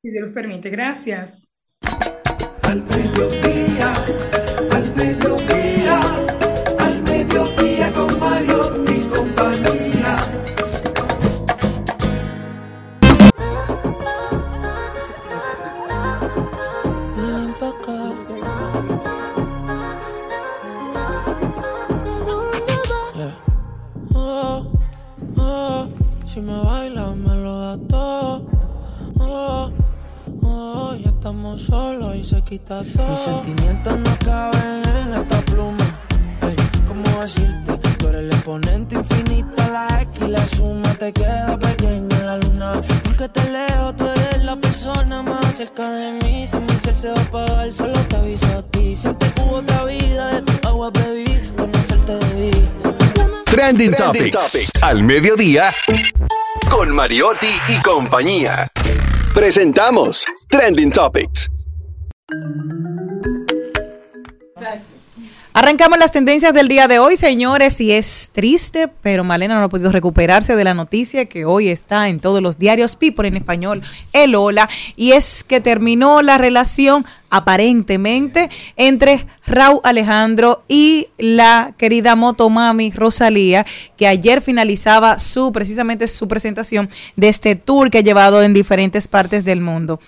Si 0.00 0.10
Dios 0.12 0.30
permite. 0.32 0.70
Gracias. 0.70 1.48
Al 2.62 2.84
mediodía, 2.84 3.92
todo. 32.66 32.84
Mis 33.08 33.18
sentimientos 33.18 33.98
no 33.98 34.18
caben 34.24 34.82
en 34.84 35.14
esta 35.14 35.40
pluma. 35.42 35.84
Ey, 36.42 36.56
¿cómo 36.88 37.20
decirte? 37.20 37.72
Tú 37.98 38.08
eres 38.08 38.22
el 38.22 38.32
exponente 38.32 38.94
infinito, 38.96 39.56
la 39.56 40.02
X 40.02 40.22
y 40.22 40.28
la 40.28 40.46
suma 40.46 40.94
te 40.94 41.12
queda 41.12 41.58
pequeña 41.58 42.16
en 42.16 42.26
la 42.26 42.38
luna. 42.38 42.80
Porque 43.04 43.28
te 43.28 43.50
leo, 43.50 43.94
tú 43.94 44.04
eres 44.08 44.44
la 44.44 44.56
persona 44.56 45.22
más 45.22 45.56
cerca 45.56 45.88
de 45.90 46.12
mí. 46.12 46.46
Si 46.48 46.56
mi 46.58 46.78
ser 46.78 46.94
se 46.94 47.10
va 47.10 47.20
a 47.20 47.22
apagar, 47.22 47.72
solo 47.72 48.00
te 48.08 48.16
aviso 48.16 48.46
a 48.46 48.62
ti. 48.62 48.96
Siente 48.96 49.30
que 49.32 49.42
hubo 49.42 49.56
otra 49.56 49.84
vida, 49.84 50.34
de 50.34 50.42
tu 50.42 50.68
agua 50.68 50.90
bebí, 50.90 51.52
conocerte 51.56 52.16
debí. 52.16 52.68
Trending, 53.44 53.94
Topics. 53.94 54.82
Al 54.82 55.02
mediodía. 55.02 55.72
Con 56.68 56.90
Mariotti 56.90 57.48
y 57.68 57.80
compañía. 57.80 58.68
Presentamos 59.32 60.26
Trending 60.48 60.90
Topics. 60.90 61.45
Arrancamos 65.58 65.98
las 65.98 66.12
tendencias 66.12 66.52
del 66.52 66.68
día 66.68 66.86
de 66.86 66.98
hoy, 66.98 67.16
señores, 67.16 67.80
y 67.80 67.90
es 67.90 68.28
triste, 68.34 68.88
pero 69.00 69.24
Malena 69.24 69.58
no 69.58 69.64
ha 69.64 69.68
podido 69.70 69.90
recuperarse 69.90 70.54
de 70.54 70.64
la 70.64 70.74
noticia 70.74 71.24
que 71.24 71.46
hoy 71.46 71.70
está 71.70 72.10
en 72.10 72.20
todos 72.20 72.42
los 72.42 72.58
diarios 72.58 72.94
People 72.94 73.26
en 73.26 73.38
español, 73.38 73.80
el 74.12 74.34
Hola, 74.34 74.68
y 74.96 75.12
es 75.12 75.44
que 75.44 75.62
terminó 75.62 76.20
la 76.20 76.36
relación 76.36 77.06
aparentemente 77.30 78.50
entre 78.76 79.26
Raúl 79.46 79.80
Alejandro 79.82 80.62
y 80.68 81.08
la 81.16 81.74
querida 81.78 82.16
motomami 82.16 82.90
Rosalía, 82.90 83.64
que 83.96 84.06
ayer 84.06 84.42
finalizaba 84.42 85.18
su 85.18 85.52
precisamente 85.52 86.06
su 86.06 86.28
presentación 86.28 86.90
de 87.16 87.30
este 87.30 87.54
tour 87.54 87.88
que 87.88 87.96
ha 87.96 88.02
llevado 88.02 88.42
en 88.42 88.52
diferentes 88.52 89.08
partes 89.08 89.46
del 89.46 89.62
mundo. 89.62 90.00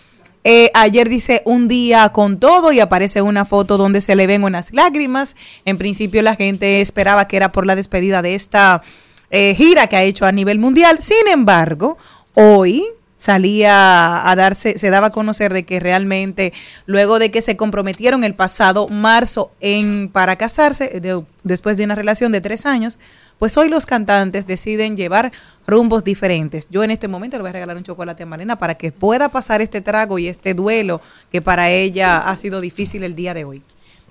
Eh, 0.44 0.70
ayer 0.74 1.08
dice 1.08 1.42
un 1.44 1.68
día 1.68 2.08
con 2.10 2.38
todo 2.38 2.72
y 2.72 2.80
aparece 2.80 3.22
una 3.22 3.44
foto 3.44 3.76
donde 3.76 4.00
se 4.00 4.16
le 4.16 4.26
ven 4.26 4.44
unas 4.44 4.72
lágrimas. 4.72 5.36
En 5.64 5.78
principio 5.78 6.22
la 6.22 6.36
gente 6.36 6.80
esperaba 6.80 7.28
que 7.28 7.36
era 7.36 7.52
por 7.52 7.66
la 7.66 7.76
despedida 7.76 8.22
de 8.22 8.34
esta 8.34 8.82
eh, 9.30 9.54
gira 9.56 9.86
que 9.88 9.96
ha 9.96 10.02
hecho 10.02 10.24
a 10.24 10.32
nivel 10.32 10.58
mundial. 10.58 10.98
Sin 11.00 11.28
embargo, 11.28 11.98
hoy 12.34 12.84
salía 13.18 14.30
a 14.30 14.34
darse, 14.36 14.78
se 14.78 14.88
daba 14.90 15.08
a 15.08 15.10
conocer 15.10 15.52
de 15.52 15.64
que 15.64 15.80
realmente 15.80 16.52
luego 16.86 17.18
de 17.18 17.30
que 17.30 17.42
se 17.42 17.56
comprometieron 17.56 18.24
el 18.24 18.34
pasado 18.34 18.88
marzo 18.88 19.50
en 19.60 20.08
para 20.10 20.36
casarse, 20.36 21.00
de- 21.00 21.22
después 21.42 21.76
de 21.76 21.84
una 21.84 21.94
relación 21.96 22.32
de 22.32 22.40
tres 22.40 22.64
años, 22.64 22.98
pues 23.38 23.56
hoy 23.56 23.68
los 23.68 23.86
cantantes 23.86 24.46
deciden 24.46 24.96
llevar 24.96 25.32
rumbos 25.66 26.04
diferentes. 26.04 26.68
Yo 26.70 26.82
en 26.84 26.90
este 26.92 27.08
momento 27.08 27.36
le 27.36 27.42
voy 27.42 27.50
a 27.50 27.52
regalar 27.52 27.76
un 27.76 27.82
chocolate 27.82 28.22
a 28.22 28.26
Malena 28.26 28.56
para 28.56 28.76
que 28.76 28.92
pueda 28.92 29.28
pasar 29.28 29.60
este 29.60 29.80
trago 29.80 30.18
y 30.18 30.28
este 30.28 30.54
duelo 30.54 31.00
que 31.30 31.42
para 31.42 31.70
ella 31.70 32.18
ha 32.18 32.36
sido 32.36 32.60
difícil 32.60 33.02
el 33.02 33.14
día 33.14 33.34
de 33.34 33.44
hoy. 33.44 33.62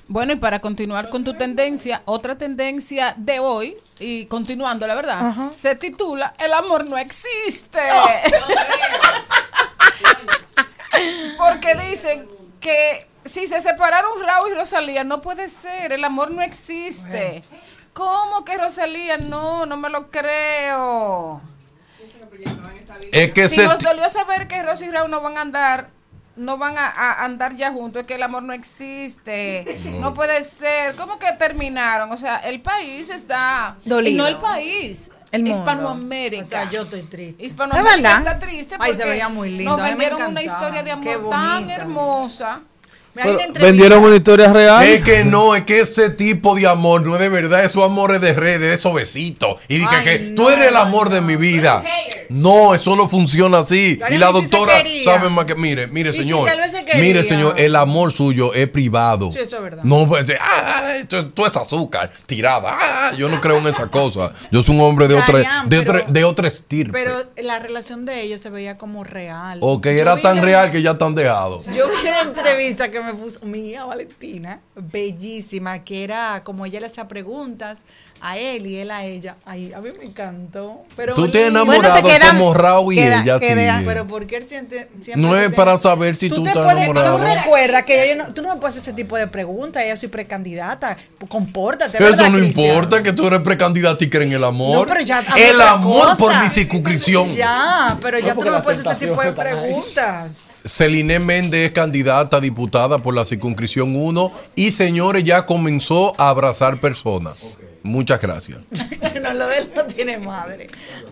Bueno, 0.10 0.34
y 0.34 0.36
para 0.38 0.60
continuar 0.62 1.10
con 1.10 1.24
tu 1.24 1.34
tendencia, 1.34 2.02
otra 2.06 2.38
tendencia 2.38 3.14
de 3.18 3.40
hoy, 3.40 3.76
y 4.00 4.26
continuando, 4.28 4.88
la 4.88 4.96
verdad, 4.96 5.28
Ajá. 5.28 5.52
se 5.52 5.76
titula 5.76 6.34
El 6.40 6.54
amor 6.54 6.86
no 6.86 6.98
existe. 6.98 7.80
Porque 11.38 11.76
dicen 11.76 12.28
que 12.60 13.08
si 13.26 13.48
se 13.48 13.60
separaron 13.62 14.12
Raúl 14.26 14.52
y 14.52 14.56
Rosalía, 14.56 15.04
no 15.04 15.22
puede 15.22 15.50
ser, 15.50 15.92
el 15.92 16.04
amor 16.04 16.32
no 16.32 16.42
existe. 16.42 17.44
¿Cómo 17.94 18.46
que 18.46 18.58
Rosalía? 18.58 19.18
No, 19.18 19.66
no 19.66 19.76
me 19.76 19.90
lo 19.90 20.10
creo. 20.10 21.42
Es 23.12 23.34
que 23.34 23.50
si 23.50 23.58
se 23.58 23.66
nos 23.66 23.80
dolió 23.80 24.08
saber 24.10 24.48
que 24.48 24.62
Rosy 24.64 24.86
y 24.86 24.92
Raúl 24.92 25.12
no 25.12 25.22
van 25.22 25.38
a 25.38 25.42
andar, 25.42 25.90
no 26.38 26.58
van 26.58 26.78
a, 26.78 26.88
a 26.88 27.26
andar 27.26 27.56
ya 27.56 27.72
juntos, 27.72 28.02
es 28.02 28.08
que 28.08 28.16
el 28.16 28.24
amor 28.24 28.44
no 28.44 28.54
existe. 28.54 29.80
No, 30.00 30.14
puede 30.14 30.44
ser. 30.44 30.96
¿Cómo 30.96 31.18
que 31.20 31.32
terminaron? 31.34 32.12
O 32.12 32.18
sea, 32.18 32.38
el 32.38 32.62
país 32.62 33.10
está 33.10 33.76
Dolido. 33.84 34.16
y 34.16 34.18
no 34.18 34.28
el 34.28 34.38
país. 34.38 35.12
El 35.32 35.44
mundo. 35.44 35.58
Hispanoamérica. 35.58 36.70
yo 36.72 36.84
estoy 36.84 37.02
triste. 37.04 37.44
Hispanoamérica 37.44 38.18
está 38.20 38.40
triste 38.40 38.76
Ay, 38.80 38.92
porque 38.92 39.04
se 39.04 39.10
veía 39.10 39.28
muy 39.30 39.50
lindo. 39.50 39.76
nos 39.76 39.82
vendieron 39.82 40.22
una 40.24 40.42
historia 40.42 40.84
de 40.84 40.92
amor 40.92 41.30
tan 41.30 41.70
hermosa. 41.70 42.62
Pero 43.24 43.40
vendieron 43.60 44.04
una 44.04 44.16
historia 44.16 44.52
real. 44.54 44.86
Es 44.86 45.04
que 45.04 45.24
no, 45.24 45.56
es 45.56 45.64
que 45.64 45.80
ese 45.80 46.10
tipo 46.10 46.56
de 46.56 46.68
amor 46.68 47.06
no 47.06 47.16
es 47.16 47.20
de 47.22 47.30
verdad, 47.30 47.64
esos 47.66 47.84
amores 47.84 48.22
de 48.22 48.34
redes, 48.34 48.80
esos 48.80 48.94
besitos. 48.94 49.60
Y 49.68 49.78
dije 49.78 49.96
que 50.04 50.20
no, 50.20 50.36
tú 50.36 50.50
eres 50.50 50.68
el 50.68 50.76
amor 50.78 51.10
de 51.10 51.22
mi 51.22 51.36
vida. 51.36 51.84
No, 52.30 52.76
eso 52.76 52.96
no 52.96 53.08
funciona 53.08 53.60
así. 53.60 54.00
Y 54.10 54.18
la 54.18 54.32
doctora 54.32 54.78
quería. 54.84 55.04
sabe 55.04 55.30
más 55.30 55.46
que, 55.46 55.56
mire, 55.56 55.88
mire, 55.88 56.12
si 56.12 56.20
señor. 56.24 56.46
tal 56.48 56.60
vez 56.60 56.72
se 56.72 56.84
quería. 56.86 57.02
Mire, 57.02 57.24
señor, 57.24 57.60
el 57.60 57.76
amor 57.76 58.12
suyo 58.12 58.54
es 58.54 58.68
privado. 58.70 59.32
Sí, 59.32 59.40
eso 59.40 59.58
es 59.58 59.64
verdad. 59.64 59.84
No, 59.84 60.08
pues, 60.08 60.26
ah, 60.40 60.94
esto, 60.98 61.20
esto 61.20 61.48
es 61.48 61.56
azúcar, 61.56 62.12
tirada. 62.26 62.76
Ah, 62.80 63.12
yo 63.18 63.30
no 63.30 63.40
creo 63.40 63.58
en 63.58 63.68
esa 63.68 63.88
cosa. 63.88 64.32
Yo 64.52 64.62
soy 64.62 64.76
un 64.76 64.82
hombre 64.82 65.08
de 65.08 65.16
otra, 65.16 65.64
de 65.66 65.82
pero- 65.82 66.00
otra, 66.00 66.12
de 66.12 66.24
otra 66.26 66.48
estirpe. 66.48 66.92
Pero 66.92 67.14
la 67.38 67.60
relación 67.60 68.06
de 68.06 68.22
ellos 68.22 68.42
se 68.42 68.50
veía 68.50 68.78
como 68.78 69.04
real. 69.04 69.60
o 69.62 69.80
que 69.82 69.96
Yo 69.96 70.02
era 70.02 70.18
tan 70.18 70.38
la- 70.38 70.42
real 70.42 70.72
que 70.72 70.82
ya 70.82 70.92
están 70.92 71.16
dejados. 71.16 71.66
Yo 71.68 71.88
vi 71.90 72.08
una 72.08 72.22
entrevista 72.22 72.92
que 72.92 73.00
me 73.00 73.07
puso 73.14 73.40
mi 73.46 73.60
hija 73.70 73.86
Valentina, 73.86 74.60
bellísima, 74.76 75.84
que 75.84 76.04
era 76.04 76.42
como 76.44 76.66
ella 76.66 76.80
le 76.80 76.86
hacía 76.88 77.08
preguntas 77.08 77.86
a 78.20 78.38
él 78.38 78.66
y 78.66 78.78
él 78.78 78.90
a 78.92 79.06
ella. 79.06 79.36
Ay, 79.46 79.72
a 79.74 79.80
mí 79.80 79.90
me 80.00 80.06
encantó. 80.06 80.82
Pero 80.96 81.14
Tú 81.14 81.30
te 81.30 81.48
enamorado 81.48 82.02
como 82.32 82.54
Raúl 82.54 82.94
y 82.96 83.00
ella 83.00 83.38
sí. 83.40 83.46
Pero 83.86 84.08
porque 84.08 84.38
él 84.38 84.44
siente, 84.44 84.90
siempre 85.02 85.22
No 85.22 85.36
es 85.38 85.50
te- 85.52 85.56
para 85.56 85.80
saber 85.80 86.16
si 86.16 86.28
tú, 86.30 86.42
te 86.44 86.50
estás 86.50 86.64
puedes- 86.64 86.84
enamorado. 86.90 87.18
Tú 87.18 87.24
recuerdas 87.24 87.84
que 87.86 88.10
yo 88.10 88.16
no- 88.16 88.34
tú 88.34 88.42
no 88.42 88.54
me 88.56 88.60
puedes 88.60 88.76
hacer 88.78 88.94
ese 88.94 88.94
tipo 88.94 89.16
de 89.18 89.28
preguntas. 89.28 89.84
Ella 89.84 89.96
soy 89.96 90.10
precandidata. 90.10 90.98
Compórtate. 91.30 91.98
Pero 91.98 92.06
¿verdad, 92.12 92.28
eso 92.28 92.32
no 92.36 92.40
Cristian? 92.44 92.66
importa 92.68 93.04
que 93.04 93.14
tú 93.14 93.28
eres 93.28 93.42
precandidata 93.42 94.04
y 94.04 94.10
crees 94.10 94.28
en 94.32 94.34
el 94.38 94.44
amor. 94.44 94.80
No, 94.80 94.86
pero 94.86 95.02
ya 95.02 95.20
habla 95.20 95.36
el 95.38 95.62
amor 95.62 96.18
por 96.18 96.42
mi 96.44 96.50
circunscripción. 96.50 97.36
Ya, 97.36 97.98
pero 98.02 98.18
ya 98.20 98.30
tú 98.30 98.36
porque 98.38 98.50
no 98.50 98.58
me 98.58 98.64
puedes 98.64 98.80
hacer 98.80 98.94
ese 98.94 99.08
tipo 99.08 99.22
de 99.22 99.32
preguntas. 99.34 100.47
Celine 100.68 101.20
Méndez 101.20 101.68
es 101.68 101.72
candidata 101.72 102.38
a 102.38 102.40
diputada 102.40 102.98
por 102.98 103.14
la 103.16 103.26
circunscripción 103.26 103.96
1 103.96 104.32
y 104.56 104.72
señores 104.72 105.24
ya 105.24 105.46
comenzó 105.46 106.14
a 106.20 106.30
abrazar 106.30 106.80
personas. 106.80 107.62
Muchas 107.84 108.20
gracias. 108.20 108.60
no, 109.22 109.34
lo 109.34 109.48
de 109.48 109.58
él 109.60 109.72
no 109.76 109.86
tiene 109.86 110.18
madre. 110.18 110.68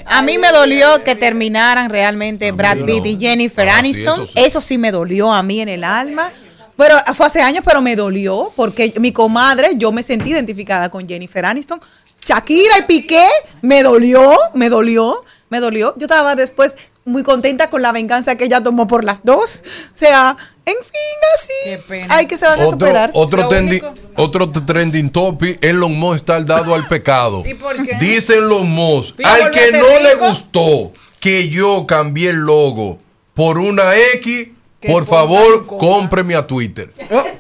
A 0.06 0.22
mí 0.22 0.38
me 0.38 0.52
dolió 0.52 1.04
que 1.04 1.16
terminaran 1.16 1.90
realmente 1.90 2.52
Brad 2.52 2.80
Pitt 2.86 3.06
y 3.06 3.18
Jennifer 3.18 3.70
Ah, 3.70 3.74
sí, 3.74 3.80
Aniston. 3.80 4.24
eso 4.24 4.32
eso, 4.36 4.62
sí. 4.62 4.68
sí. 4.70 4.78
me 4.78 4.92
dolió 4.92 5.32
a 5.32 5.42
mí 5.42 5.62
en 5.62 5.70
el 5.70 5.84
alma. 5.84 6.32
Pero 6.78 6.98
fue 7.16 7.26
hace 7.28 7.42
años, 7.42 7.64
pero 7.66 7.82
me 7.82 7.96
dolió 7.96 8.52
porque 8.56 8.94
mi 9.00 9.14
comadre, 9.14 9.70
yo 9.78 9.94
me 9.94 10.04
sentí 10.04 10.32
identificada 10.32 10.90
con 10.90 11.08
Jennifer 11.08 11.46
Aniston. 11.46 11.80
Shakira 12.22 12.80
y 12.80 12.82
Piqué, 12.84 13.26
me 13.62 13.84
dolió, 13.84 14.34
me 14.54 14.68
dolió, 14.68 15.24
me 15.50 15.60
dolió. 15.62 15.94
Yo 15.98 16.06
estaba 16.06 16.36
después 16.36 16.76
muy 17.06 17.22
contenta 17.24 17.70
con 17.70 17.82
la 17.84 17.92
venganza 17.92 18.36
que 18.36 18.46
ella 18.46 18.62
tomó 18.62 18.88
por 18.88 19.04
las 19.04 19.24
dos. 19.24 19.64
O 19.86 19.90
sea, 19.96 20.36
en 20.66 20.74
fin, 20.76 21.20
así. 21.36 22.04
Hay 22.10 22.26
que 22.26 22.36
se 22.36 22.46
van 22.46 22.60
a 22.60 22.64
Otro, 22.64 22.72
superar. 22.72 23.12
otro, 23.14 23.48
único- 23.50 23.94
otro 24.16 24.50
trending 24.52 25.12
topic, 25.12 25.64
Elon 25.64 25.94
Musk 25.98 26.16
está 26.16 26.42
dado 26.42 26.74
al 26.74 26.88
pecado. 26.88 27.44
¿Y 27.46 27.54
por 27.54 27.76
qué? 27.86 27.96
Dice 28.00 28.38
Elon 28.38 28.70
Musk, 28.70 29.20
¿Ya 29.20 29.34
al 29.36 29.52
que 29.52 29.72
no 29.74 29.88
le 30.00 30.16
gustó 30.16 30.92
que 31.20 31.50
yo 31.50 31.86
cambié 31.88 32.32
el 32.32 32.38
logo 32.38 32.98
por 33.36 33.60
una 33.60 33.96
X, 34.16 34.50
por 34.88 35.06
favor, 35.06 35.66
cómpreme 35.68 36.36
a 36.36 36.46
Twitter. 36.46 36.90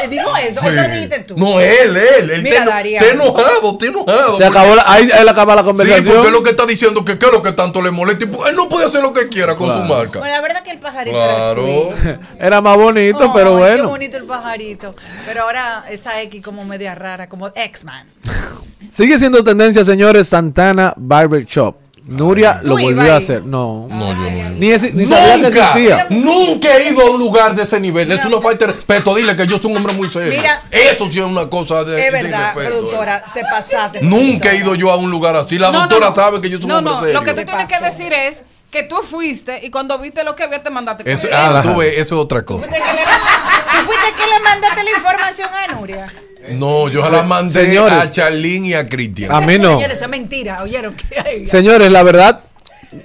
Eh, 0.00 0.06
Digo 0.08 0.30
eso, 0.36 0.60
Sí. 0.60 0.66
eso 0.68 0.88
dijiste 0.92 1.18
tú. 1.24 1.36
No, 1.36 1.58
él, 1.58 1.96
él, 1.96 2.30
él 2.30 2.42
Mira, 2.44 2.58
está, 2.60 2.70
Darían. 2.70 3.02
está 3.02 3.14
enojado, 3.14 3.72
está 3.72 3.86
enojado. 3.86 4.32
Se 4.36 4.44
acabó 4.44 4.76
la, 4.76 4.84
ahí, 4.86 5.08
ahí 5.12 5.26
acaba 5.28 5.56
la 5.56 5.62
Sí, 5.62 5.66
conversación. 5.66 6.14
porque 6.14 6.26
es 6.28 6.32
lo 6.32 6.42
que 6.44 6.50
está 6.50 6.66
diciendo 6.66 7.04
que 7.04 7.18
qué 7.18 7.26
es 7.26 7.32
lo 7.32 7.42
que 7.42 7.50
tanto 7.52 7.82
le 7.82 7.90
molesta. 7.90 8.24
y, 8.24 8.28
pues, 8.28 8.48
Él 8.50 8.54
no 8.56 8.68
puede 8.68 8.86
hacer 8.86 9.02
lo 9.02 9.12
que 9.12 9.28
quiera 9.28 9.56
con 9.56 9.66
Claro. 9.66 9.82
su 9.82 9.88
marca. 9.92 10.18
Bueno, 10.20 10.34
la 10.36 10.40
verdad 10.40 10.62
que 10.62 10.70
el 10.70 10.78
pajarito 10.78 11.16
Claro. 11.16 11.62
era 11.66 11.94
así. 12.14 12.20
Era 12.38 12.60
más 12.60 12.76
bonito, 12.76 13.32
pero 13.34 13.56
Ay, 13.56 13.62
Qué 13.64 13.70
bueno. 13.72 13.88
bonito 13.88 14.16
el 14.18 14.24
pajarito. 14.24 14.94
Pero 15.26 15.42
ahora 15.42 15.84
esa 15.90 16.22
X 16.22 16.42
como 16.44 16.64
media 16.64 16.94
rara, 16.94 17.26
como 17.26 17.48
X-Man. 17.52 18.06
Sigue 18.88 19.18
siendo 19.18 19.42
tendencia, 19.42 19.82
señores, 19.84 20.28
Santana 20.28 20.94
Barber 20.96 21.44
Shop. 21.44 21.74
Nuria 22.08 22.60
lo 22.62 22.74
¿Tú 22.74 22.78
ibas 22.80 22.94
volvió 22.96 23.12
a 23.12 23.16
hacer. 23.16 23.44
No. 23.46 23.86
No, 23.90 24.08
yo 24.08 24.30
no. 24.30 24.50
Ni, 24.58 24.68
esi- 24.68 24.92
ni 24.94 25.04
sabía 25.04 25.34
que 25.36 25.42
Nunca, 25.42 25.68
existía. 25.68 26.06
nunca 26.10 26.76
he 26.76 26.90
ido 26.90 27.02
a 27.02 27.10
un 27.10 27.18
lugar 27.20 27.54
de 27.54 27.62
ese 27.64 27.78
nivel. 27.78 28.10
Es 28.10 28.24
una 28.24 28.40
falta 28.40 28.66
de 28.66 28.72
respeto. 28.72 29.14
Dile 29.14 29.36
que 29.36 29.46
yo 29.46 29.58
soy 29.58 29.70
un 29.70 29.76
hombre 29.76 29.92
muy 29.92 30.08
serio. 30.10 30.30
Mira. 30.30 30.62
Eso 30.70 31.10
sí 31.10 31.18
es 31.18 31.24
una 31.24 31.48
cosa 31.48 31.84
de, 31.84 31.98
Es 31.98 32.04
de 32.06 32.10
verdad, 32.22 32.54
respeto, 32.54 32.76
productora, 32.76 33.24
te 33.34 33.42
pasaste. 33.42 33.98
eh. 33.98 34.02
Nunca 34.02 34.52
he 34.52 34.56
ido 34.56 34.74
yo 34.74 34.90
a 34.90 34.96
un 34.96 35.10
lugar 35.10 35.36
así. 35.36 35.58
La 35.58 35.70
No, 35.70 35.80
doctora 35.80 36.08
no. 36.08 36.14
sabe 36.14 36.40
que 36.40 36.48
yo 36.48 36.56
soy 36.58 36.64
un 36.64 36.70
No, 36.70 36.78
hombre 36.78 36.92
no, 36.94 37.00
serio. 37.00 37.14
lo 37.14 37.22
que 37.22 37.34
tú 37.34 37.44
tienes 37.44 37.70
que 37.70 37.84
decir 37.84 38.12
es 38.12 38.42
que 38.70 38.82
tú 38.82 38.96
fuiste 38.96 39.64
y 39.64 39.70
cuando 39.70 39.98
viste 39.98 40.22
lo 40.24 40.36
que 40.36 40.42
había 40.44 40.62
te 40.62 40.70
mandaste 40.70 41.10
Eso, 41.10 41.28
ah, 41.32 41.60
tú 41.62 41.76
ves, 41.76 41.94
eso 41.96 42.14
es 42.16 42.20
otra 42.20 42.44
cosa. 42.44 42.66
¿Tú 42.66 42.70
fuiste 42.72 44.12
que 44.16 44.26
le 44.26 44.40
mandaste 44.44 44.82
la 44.84 44.90
información 44.90 45.48
a 45.52 45.74
Nuria? 45.74 46.06
No, 46.50 46.88
yo 46.88 47.02
se 47.02 47.10
la 47.12 47.22
mandé 47.22 47.64
señores. 47.64 47.94
a 47.98 48.10
Charlene 48.10 48.68
y 48.68 48.74
a 48.74 48.88
Cristian. 48.88 49.32
A 49.32 49.40
mí 49.40 49.58
no. 49.58 49.74
Señores, 49.76 49.96
eso 49.96 50.04
es 50.04 50.10
mentira. 50.10 50.62
¿Oyeron 50.62 50.94
qué 50.94 51.20
hay? 51.20 51.46
Señores, 51.46 51.90
la 51.90 52.02
verdad, 52.02 52.42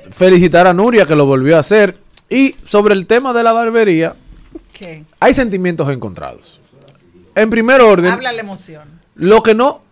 felicitar 0.09 0.67
a 0.67 0.73
Nuria 0.73 1.05
que 1.05 1.15
lo 1.15 1.25
volvió 1.25 1.57
a 1.57 1.59
hacer. 1.59 1.97
Y 2.29 2.55
sobre 2.63 2.93
el 2.93 3.05
tema 3.05 3.33
de 3.33 3.43
la 3.43 3.51
barbería, 3.51 4.15
¿Qué? 4.71 5.03
hay 5.19 5.33
sentimientos 5.33 5.89
encontrados. 5.89 6.61
En 7.35 7.49
primer 7.49 7.81
orden, 7.81 8.11
Habla 8.13 8.31
la 8.31 8.41
emoción. 8.41 9.01
lo 9.15 9.43
que 9.43 9.53
no 9.55 9.83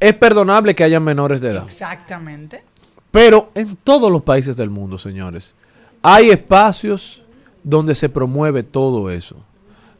es 0.00 0.14
perdonable 0.14 0.74
que 0.74 0.84
haya 0.84 1.00
menores 1.00 1.40
de 1.40 1.50
edad. 1.50 1.64
Exactamente. 1.64 2.62
Pero 3.10 3.50
en 3.54 3.76
todos 3.76 4.10
los 4.12 4.22
países 4.22 4.56
del 4.56 4.70
mundo, 4.70 4.98
señores, 4.98 5.54
hay 6.02 6.30
espacios 6.30 7.22
donde 7.62 7.94
se 7.94 8.08
promueve 8.08 8.62
todo 8.62 9.10
eso. 9.10 9.36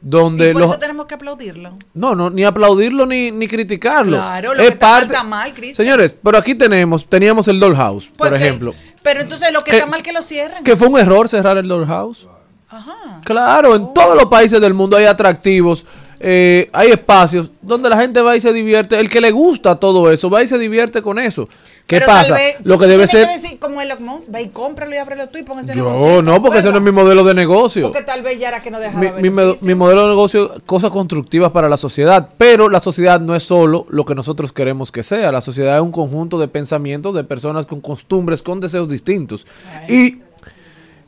donde 0.01 0.51
y 0.51 0.53
por 0.53 0.63
los... 0.63 0.71
eso 0.71 0.81
tenemos 0.81 1.07
que 1.07 1.15
aplaudirlo. 1.15 1.75
No, 1.95 2.15
no, 2.15 2.31
ni 2.31 2.45
aplaudirlo 2.45 3.05
ni, 3.07 3.31
ni 3.31 3.49
criticarlo. 3.49 4.17
Claro, 4.17 4.55
lo 4.55 4.61
es 4.61 4.69
que 4.69 4.73
está 4.75 4.89
parte... 4.89 5.07
mal 5.07 5.17
está 5.17 5.25
mal, 5.25 5.55
Cristian. 5.55 5.87
Señores, 5.87 6.17
pero 6.23 6.39
aquí 6.39 6.55
tenemos, 6.55 7.07
teníamos 7.07 7.49
el 7.49 7.59
Dollhouse, 7.59 8.11
por, 8.17 8.35
ejemplo. 8.35 8.73
Pero 9.03 9.21
entonces 9.21 9.53
lo 9.53 9.65
que 9.65 9.73
Que- 9.73 9.79
está 9.79 9.89
mal 9.89 10.03
que 10.03 10.13
lo 10.13 10.23
cierren. 10.23 10.63
Que 10.63 10.77
fue 10.77 10.89
un 10.89 10.99
error 10.99 11.29
cerrar 11.29 11.57
el 11.59 11.67
Dollhouse. 11.67 12.29
Ajá. 12.69 13.21
Claro, 13.25 13.75
en 13.75 13.93
todos 13.95 14.15
los 14.15 14.27
países 14.27 14.61
del 14.61 14.75
mundo 14.75 14.97
hay 14.97 15.07
atractivos, 15.07 15.87
eh, 16.21 16.69
hay 16.73 16.91
espacios 16.91 17.51
donde 17.63 17.89
la 17.89 17.97
gente 17.99 18.21
va 18.21 18.37
y 18.37 18.41
se 18.43 18.53
divierte. 18.53 19.01
El 19.01 19.09
que 19.09 19.21
le 19.23 19.31
gusta 19.31 19.77
todo 19.77 20.13
eso, 20.13 20.29
va 20.29 20.43
y 20.43 20.49
se 20.49 20.59
divierte 20.59 21.01
con 21.01 21.19
eso. 21.19 21.49
¿Qué 21.89 21.97
Pero 21.97 22.07
pasa? 22.07 22.35
vez 22.35 22.57
Lo 22.65 22.79
que 22.79 22.87
debe 22.87 23.07
ser... 23.07 23.27
que 23.27 23.33
decir 23.41 23.59
como 23.59 23.81
Elon 23.81 24.03
Musk, 24.05 24.29
ve 24.29 24.43
y 24.43 24.49
cómpralo 24.49 24.95
y 24.95 24.99
ábrelo 24.99 25.29
tú 25.31 25.39
y 25.39 25.43
pon 25.43 25.59
ese 25.59 25.75
Yo 25.75 25.85
negocio. 25.87 26.21
no, 26.21 26.43
porque 26.43 26.59
ese 26.59 26.71
no 26.71 26.77
es 26.77 26.83
mi 26.83 26.91
modelo 26.91 27.25
de 27.25 27.33
negocio. 27.33 27.91
Porque 27.91 28.05
tal 28.05 28.21
vez 28.21 28.39
ya 28.39 28.49
era 28.49 28.61
que 28.61 28.71
no 28.71 28.79
dejaba 28.79 29.01
Mi, 29.01 29.31
mi 29.31 29.43
mi 29.63 29.75
modelo 29.75 30.03
de 30.03 30.09
negocio, 30.09 30.53
cosas 30.67 30.91
constructivas 30.91 31.51
para 31.51 31.67
la 31.71 31.79
sociedad, 31.79 32.29
pero 32.37 32.69
la 32.69 32.81
sociedad 32.81 33.23
no 33.23 33.35
es 33.35 33.43
solo 33.43 33.87
lo 33.89 34.05
que 34.05 34.15
nosotros 34.15 34.53
queremos 34.53 34.93
que 34.93 35.03
sea, 35.03 35.33
la 35.33 35.41
sociedad 35.41 35.77
es 35.77 35.83
un 35.83 35.91
conjunto 35.91 36.39
de 36.39 36.49
pensamientos 36.49 37.15
de 37.15 37.25
personas 37.25 37.65
con 37.65 37.81
costumbres, 37.81 38.43
con 38.43 38.61
deseos 38.61 38.91
distintos. 38.91 39.47
Y 39.89 40.19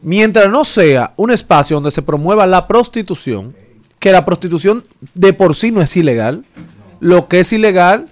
mientras 0.00 0.48
no 0.48 0.64
sea 0.64 1.12
un 1.16 1.30
espacio 1.30 1.76
donde 1.76 1.90
se 1.90 2.00
promueva 2.00 2.46
la 2.46 2.66
prostitución, 2.66 3.54
que 3.98 4.12
la 4.12 4.24
prostitución 4.24 4.82
de 5.12 5.34
por 5.34 5.54
sí 5.54 5.72
no 5.72 5.82
es 5.82 5.94
ilegal, 5.94 6.42
lo 7.00 7.28
que 7.28 7.40
es 7.40 7.52
ilegal, 7.52 8.08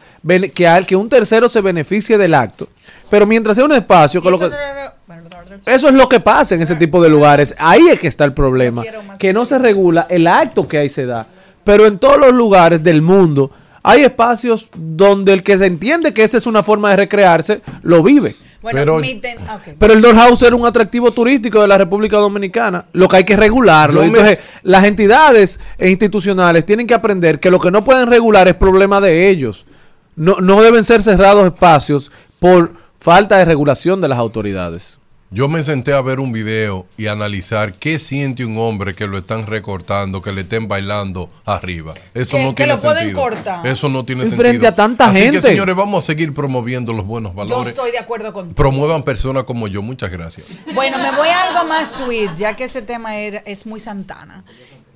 que, 0.54 0.66
al- 0.66 0.86
que 0.86 0.96
un 0.96 1.08
tercero 1.08 1.48
se 1.48 1.60
beneficie 1.60 2.18
del 2.18 2.34
acto, 2.34 2.68
pero 3.10 3.26
mientras 3.26 3.56
sea 3.56 3.64
un 3.64 3.72
espacio 3.72 4.20
que 4.22 4.30
lo 4.30 4.38
que... 4.38 4.50
Eso 5.66 5.88
es 5.88 5.94
lo 5.94 6.08
que 6.08 6.20
pasa 6.20 6.54
en 6.54 6.62
ese 6.62 6.76
tipo 6.76 7.02
de 7.02 7.08
lugares. 7.08 7.54
Ahí 7.58 7.88
es 7.90 7.98
que 7.98 8.06
está 8.08 8.24
el 8.24 8.32
problema. 8.32 8.82
Que 9.18 9.32
no 9.32 9.44
se 9.46 9.58
regula 9.58 10.06
el 10.08 10.26
acto 10.26 10.68
que 10.68 10.78
ahí 10.78 10.88
se 10.88 11.06
da. 11.06 11.26
Pero 11.64 11.86
en 11.86 11.98
todos 11.98 12.18
los 12.18 12.32
lugares 12.32 12.82
del 12.82 13.02
mundo 13.02 13.50
hay 13.82 14.02
espacios 14.02 14.70
donde 14.74 15.32
el 15.32 15.42
que 15.42 15.58
se 15.58 15.66
entiende 15.66 16.12
que 16.14 16.24
esa 16.24 16.38
es 16.38 16.46
una 16.46 16.62
forma 16.62 16.90
de 16.90 16.96
recrearse, 16.96 17.60
lo 17.82 18.02
vive. 18.02 18.36
Bueno, 18.60 18.78
Pero- 18.78 18.98
mi 18.98 19.14
ten- 19.16 19.38
ah, 19.48 19.56
ok. 19.56 19.74
Pero 19.78 19.92
el 19.94 20.00
Dollhouse 20.00 20.42
era 20.42 20.56
un 20.56 20.66
atractivo 20.66 21.10
turístico 21.12 21.60
de 21.62 21.68
la 21.68 21.78
República 21.78 22.16
Dominicana. 22.18 22.84
Lo 22.92 23.06
que 23.08 23.16
hay 23.18 23.24
que 23.24 23.36
regularlo. 23.36 24.00
Me- 24.00 24.06
Entonces, 24.08 24.40
las 24.62 24.84
entidades 24.84 25.60
e 25.78 25.88
institucionales 25.90 26.66
tienen 26.66 26.86
que 26.86 26.94
aprender 26.94 27.38
que 27.40 27.50
lo 27.50 27.60
que 27.60 27.70
no 27.70 27.84
pueden 27.84 28.08
regular 28.08 28.48
es 28.48 28.54
problema 28.54 29.00
de 29.00 29.28
ellos. 29.28 29.64
No, 30.18 30.36
no 30.40 30.60
deben 30.62 30.84
ser 30.84 31.00
cerrados 31.02 31.46
espacios 31.46 32.10
por 32.38 32.72
falta 33.00 33.38
de 33.38 33.44
regulación 33.44 34.00
de 34.00 34.08
las 34.08 34.18
autoridades. 34.18 34.98
Yo 35.30 35.46
me 35.46 35.62
senté 35.62 35.92
a 35.92 36.00
ver 36.00 36.20
un 36.20 36.32
video 36.32 36.86
y 36.96 37.06
analizar 37.08 37.74
qué 37.74 37.98
siente 37.98 38.46
un 38.46 38.56
hombre 38.56 38.94
que 38.94 39.06
lo 39.06 39.18
están 39.18 39.46
recortando, 39.46 40.22
que 40.22 40.32
le 40.32 40.40
estén 40.40 40.68
bailando 40.68 41.28
arriba. 41.44 41.92
Eso 42.14 42.38
Que- 42.38 42.42
no 42.44 42.48
que 42.54 42.64
tiene 42.64 42.72
lo 42.74 42.80
pueden 42.80 42.98
sentido. 42.98 43.20
cortar. 43.20 43.66
Eso 43.66 43.90
no 43.90 44.06
tiene 44.06 44.22
Y 44.24 44.28
sentido. 44.30 44.48
frente 44.48 44.66
a 44.66 44.74
tanta 44.74 45.04
Así 45.10 45.18
gente. 45.20 45.42
que, 45.42 45.48
señores, 45.48 45.76
vamos 45.76 46.02
a 46.02 46.06
seguir 46.06 46.32
promoviendo 46.34 46.94
los 46.94 47.04
buenos 47.06 47.32
Yo 47.32 47.36
valores. 47.36 47.68
estoy 47.68 47.90
de 47.90 47.98
acuerdo 47.98 48.32
contigo. 48.32 48.56
Promuevan 48.56 49.02
personas 49.02 49.44
como 49.44 49.68
yo. 49.68 49.82
Muchas 49.82 50.10
gracias. 50.10 50.46
Bueno, 50.74 50.96
me 50.96 51.10
voy 51.14 51.28
a 51.28 51.42
algo 51.48 51.68
más 51.68 51.92
sweet, 51.92 52.30
ya 52.34 52.56
que 52.56 52.64
ese 52.64 52.80
tema 52.80 53.14
era- 53.18 53.42
es 53.44 53.66
muy 53.66 53.80
Santana. 53.80 54.44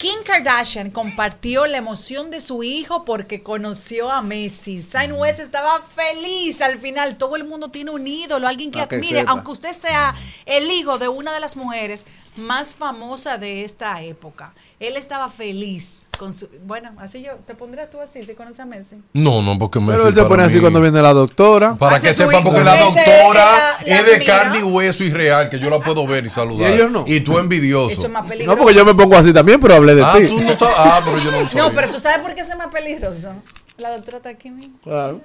Kim 0.02 0.24
Kardashian 0.24 0.90
compartió 0.90 1.64
la 1.68 1.78
emoción 1.78 2.32
de 2.32 2.40
su 2.40 2.64
hijo 2.64 3.04
porque 3.04 3.44
conoció 3.44 4.10
a 4.10 4.20
Messi. 4.20 4.80
Saint 4.80 5.14
West 5.16 5.38
estaba 5.38 5.80
feliz 5.80 6.60
al 6.60 6.80
final. 6.80 7.18
Todo 7.18 7.36
el 7.36 7.44
mundo 7.44 7.70
tiene 7.70 7.92
un 7.92 8.04
ídolo, 8.04 8.48
alguien 8.48 8.72
que 8.72 8.84
que 8.88 8.96
admire, 8.96 9.20
sepa. 9.20 9.30
aunque 9.30 9.52
usted 9.52 9.72
sea 9.72 10.12
el 10.44 10.68
hijo 10.72 10.98
de 10.98 11.06
una 11.06 11.32
de 11.32 11.38
las 11.38 11.56
mujeres 11.56 12.04
más 12.34 12.74
famosas 12.74 13.38
de 13.38 13.62
esta 13.62 14.02
época. 14.02 14.54
Él 14.82 14.96
estaba 14.96 15.30
feliz 15.30 16.08
con 16.18 16.34
su... 16.34 16.48
Bueno, 16.66 16.90
así 16.98 17.22
yo, 17.22 17.34
¿te 17.46 17.54
pondrías 17.54 17.88
tú 17.88 18.00
así 18.00 18.24
si 18.24 18.34
conoces 18.34 18.58
a 18.58 18.66
Messi? 18.66 18.96
No, 19.12 19.40
no, 19.40 19.56
porque 19.56 19.78
me 19.78 19.92
Pero 19.92 20.08
él 20.08 20.14
se 20.14 20.24
pone 20.24 20.42
así 20.42 20.58
cuando 20.58 20.80
viene 20.80 21.00
la 21.00 21.12
doctora. 21.12 21.76
Para 21.76 21.98
Ese 21.98 22.08
que 22.08 22.12
sepan, 22.14 22.34
hijo. 22.34 22.42
porque 22.44 22.64
la 22.64 22.76
doctora 22.80 23.06
es 23.06 23.86
la- 23.86 23.86
la 23.86 24.00
es 24.00 24.06
de 24.18 24.24
carne 24.24 24.58
y 24.58 24.62
hueso 24.64 25.04
y 25.04 25.10
real, 25.10 25.48
que 25.50 25.60
yo 25.60 25.70
la 25.70 25.78
puedo 25.78 26.04
ver 26.04 26.26
y 26.26 26.30
saludar. 26.30 26.68
Y 26.68 26.74
ellos 26.74 26.90
no. 26.90 27.04
Y 27.06 27.20
tú 27.20 27.38
envidioso. 27.38 27.92
Eso 27.92 28.02
es 28.02 28.10
más 28.10 28.26
peligroso. 28.26 28.56
No, 28.56 28.60
porque 28.60 28.76
yo 28.76 28.84
me 28.84 28.94
pongo 28.94 29.16
así 29.16 29.32
también, 29.32 29.60
pero 29.60 29.74
hablé 29.76 29.94
de 29.94 30.02
Ah, 30.04 30.14
ti. 30.18 30.26
tú 30.26 30.40
no 30.40 30.58
sabes. 30.58 30.74
Ah, 30.76 31.00
pero 31.04 31.18
yo 31.18 31.30
no 31.30 31.46
sabía. 31.46 31.62
No, 31.62 31.72
pero 31.72 31.90
tú 31.92 32.00
sabes 32.00 32.18
por 32.18 32.34
qué 32.34 32.40
es 32.40 32.56
más 32.56 32.66
peligroso. 32.72 33.32
La 33.78 33.90
doctora 33.94 34.16
está 34.16 34.30
aquí 34.30 34.50
mismo. 34.50 34.78
Claro. 34.82 35.20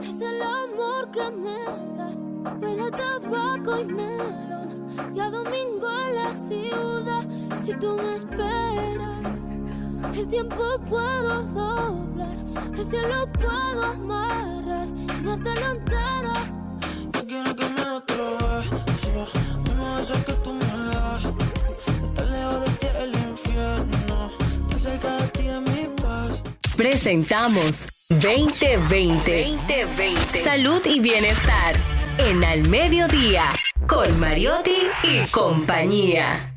Es 0.00 0.20
el 0.20 0.42
amor 0.42 1.10
que 1.10 1.30
me 1.30 1.64
das. 1.96 2.16
Huele 2.60 2.82
a 2.82 2.90
tabaco 2.90 3.80
y 3.80 3.84
melón. 3.84 4.86
Y 5.14 5.20
a 5.20 5.30
domingo 5.30 5.88
en 6.06 6.14
la 6.14 6.34
ciudad. 6.34 7.24
Si 7.64 7.72
tú 7.74 7.96
me 7.96 8.14
esperas, 8.14 9.54
el 10.14 10.28
tiempo 10.28 10.78
puedo 10.88 11.42
doblar. 11.42 12.36
El 12.76 12.86
cielo 12.86 13.28
puedo 13.32 13.84
amarrar. 13.84 14.88
Y 15.20 15.24
dártelo 15.24 15.70
entero. 15.72 16.32
Yo 17.12 17.26
quiero 17.26 17.56
que 17.56 17.68
me 17.68 17.86
beso, 18.96 19.26
uno 19.70 19.96
de 19.96 20.02
esos 20.02 20.18
que 20.18 20.32
tú 20.44 20.52
me 20.52 20.64
das. 20.64 21.24
Estar 22.04 22.26
lejos 22.26 22.60
de 22.60 22.70
ti 22.70 22.86
el 23.00 23.14
infierno, 23.14 24.30
estar 24.62 24.80
cerca 24.80 25.16
de 25.16 25.28
ti 25.28 25.48
es 25.48 25.60
mi. 25.60 25.75
Presentamos 26.76 27.88
2020. 28.10 29.46
2020. 29.48 30.44
Salud 30.44 30.82
y 30.84 31.00
bienestar. 31.00 31.74
En 32.18 32.44
Al 32.44 32.68
Mediodía. 32.68 33.44
Con 33.86 34.20
Mariotti 34.20 34.76
y 35.02 35.26
compañía. 35.30 36.52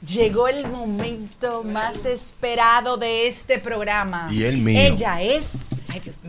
Llegó 0.00 0.48
el 0.48 0.66
momento 0.68 1.64
más 1.64 2.06
esperado 2.06 2.96
de 2.96 3.26
este 3.26 3.58
programa. 3.58 4.28
Y 4.30 4.44
el 4.44 4.56
mío. 4.56 4.80
Ella 4.80 5.20
es 5.20 5.68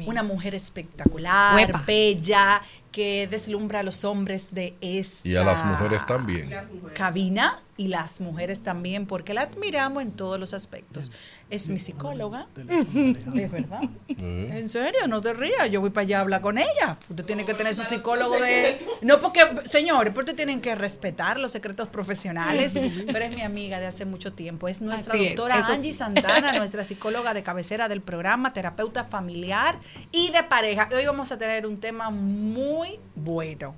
una 0.06 0.24
mujer 0.24 0.56
espectacular, 0.56 1.56
Uepa. 1.56 1.84
bella, 1.86 2.62
que 2.91 3.28
deslumbra 3.28 3.80
a 3.80 3.84
los 3.84 4.03
hombres 4.03 4.53
de 4.53 4.76
esta 4.82 5.28
Y 5.28 5.36
a 5.36 5.44
las 5.44 5.64
mujeres 5.66 6.06
también. 6.06 6.49
cabina 6.94 7.61
y 7.80 7.88
las 7.88 8.20
mujeres 8.20 8.60
también, 8.60 9.06
porque 9.06 9.34
la 9.34 9.44
admiramos 9.44 10.04
en 10.04 10.12
todos 10.12 10.38
los 10.38 10.54
aspectos. 10.54 11.14
Es 11.50 11.70
mi 11.70 11.80
psicóloga, 11.80 12.48
es 12.68 13.50
verdad. 13.50 13.80
En 14.10 14.68
serio, 14.68 15.08
no 15.08 15.22
te 15.22 15.34
rías, 15.34 15.72
yo 15.72 15.80
voy 15.80 15.90
para 15.90 16.02
allá 16.02 16.18
a 16.18 16.22
hablar 16.22 16.42
con 16.42 16.58
ella. 16.58 16.98
Usted 17.10 17.24
tiene 17.24 17.46
que 17.46 17.54
tener 17.54 17.74
su 17.74 17.84
psicólogo 17.84 18.38
de... 18.38 18.86
No 19.02 19.22
porque, 19.22 19.48
señores, 19.64 20.14
porque 20.14 20.34
tienen 20.34 20.60
que 20.60 20.76
respetar 20.76 21.40
los 21.40 21.54
secretos 21.54 21.88
profesionales, 21.88 22.82
pero 23.06 23.24
es 23.24 23.34
mi 23.34 23.44
amiga 23.44 23.80
de 23.80 23.86
hace 23.86 24.04
mucho 24.04 24.34
tiempo. 24.34 24.68
Es 24.68 24.82
nuestra 24.82 25.14
Así 25.14 25.28
doctora 25.30 25.66
Angie 25.66 25.94
Santana, 25.94 26.52
nuestra 26.52 26.84
psicóloga 26.84 27.34
de 27.34 27.44
cabecera 27.44 27.88
del 27.88 28.02
programa, 28.02 28.52
terapeuta 28.52 29.06
familiar 29.06 29.80
y 30.12 30.32
de 30.32 30.44
pareja. 30.44 30.90
Hoy 30.94 31.06
vamos 31.06 31.32
a 31.32 31.38
tener 31.38 31.66
un 31.66 31.80
tema 31.80 32.10
muy 32.10 33.00
bueno. 33.16 33.74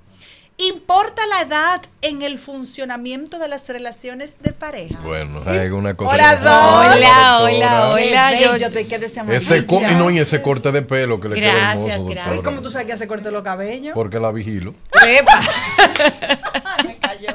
¿Importa 0.58 1.26
la 1.26 1.40
edad 1.40 1.82
en 2.02 2.22
el 2.22 2.38
funcionamiento 2.38 3.38
de 3.38 3.48
las 3.48 3.68
relaciones 3.68 4.36
de 4.42 4.52
pareja? 4.52 4.98
Bueno, 5.02 5.42
hay 5.46 5.70
una 5.70 5.94
cosa. 5.94 6.14
Hola. 6.14 6.38
Hola, 6.94 7.38
hola, 7.40 7.90
hola. 7.90 8.32
Qué 8.36 8.44
yo- 8.44 8.52
bello 8.52 8.70
te 8.70 8.86
queda 8.86 9.06
ese 9.06 9.20
y 9.58 9.94
no, 9.96 10.10
y 10.10 10.18
ese 10.18 10.42
corte 10.42 10.70
de 10.70 10.82
pelo 10.82 11.20
que 11.20 11.30
le 11.30 11.36
queda 11.36 11.52
Gracias, 11.52 11.86
hermoso, 11.96 12.04
doctora. 12.14 12.36
¿Y 12.36 12.42
cómo 12.42 12.60
tú 12.60 12.70
sabes 12.70 12.86
que 12.86 12.96
se 12.96 13.08
cortó 13.08 13.30
los 13.30 13.42
cabellos? 13.42 13.92
Porque 13.94 14.20
la 14.20 14.30
vigilo. 14.30 14.74
Me 16.84 16.96
cayó. 16.98 17.34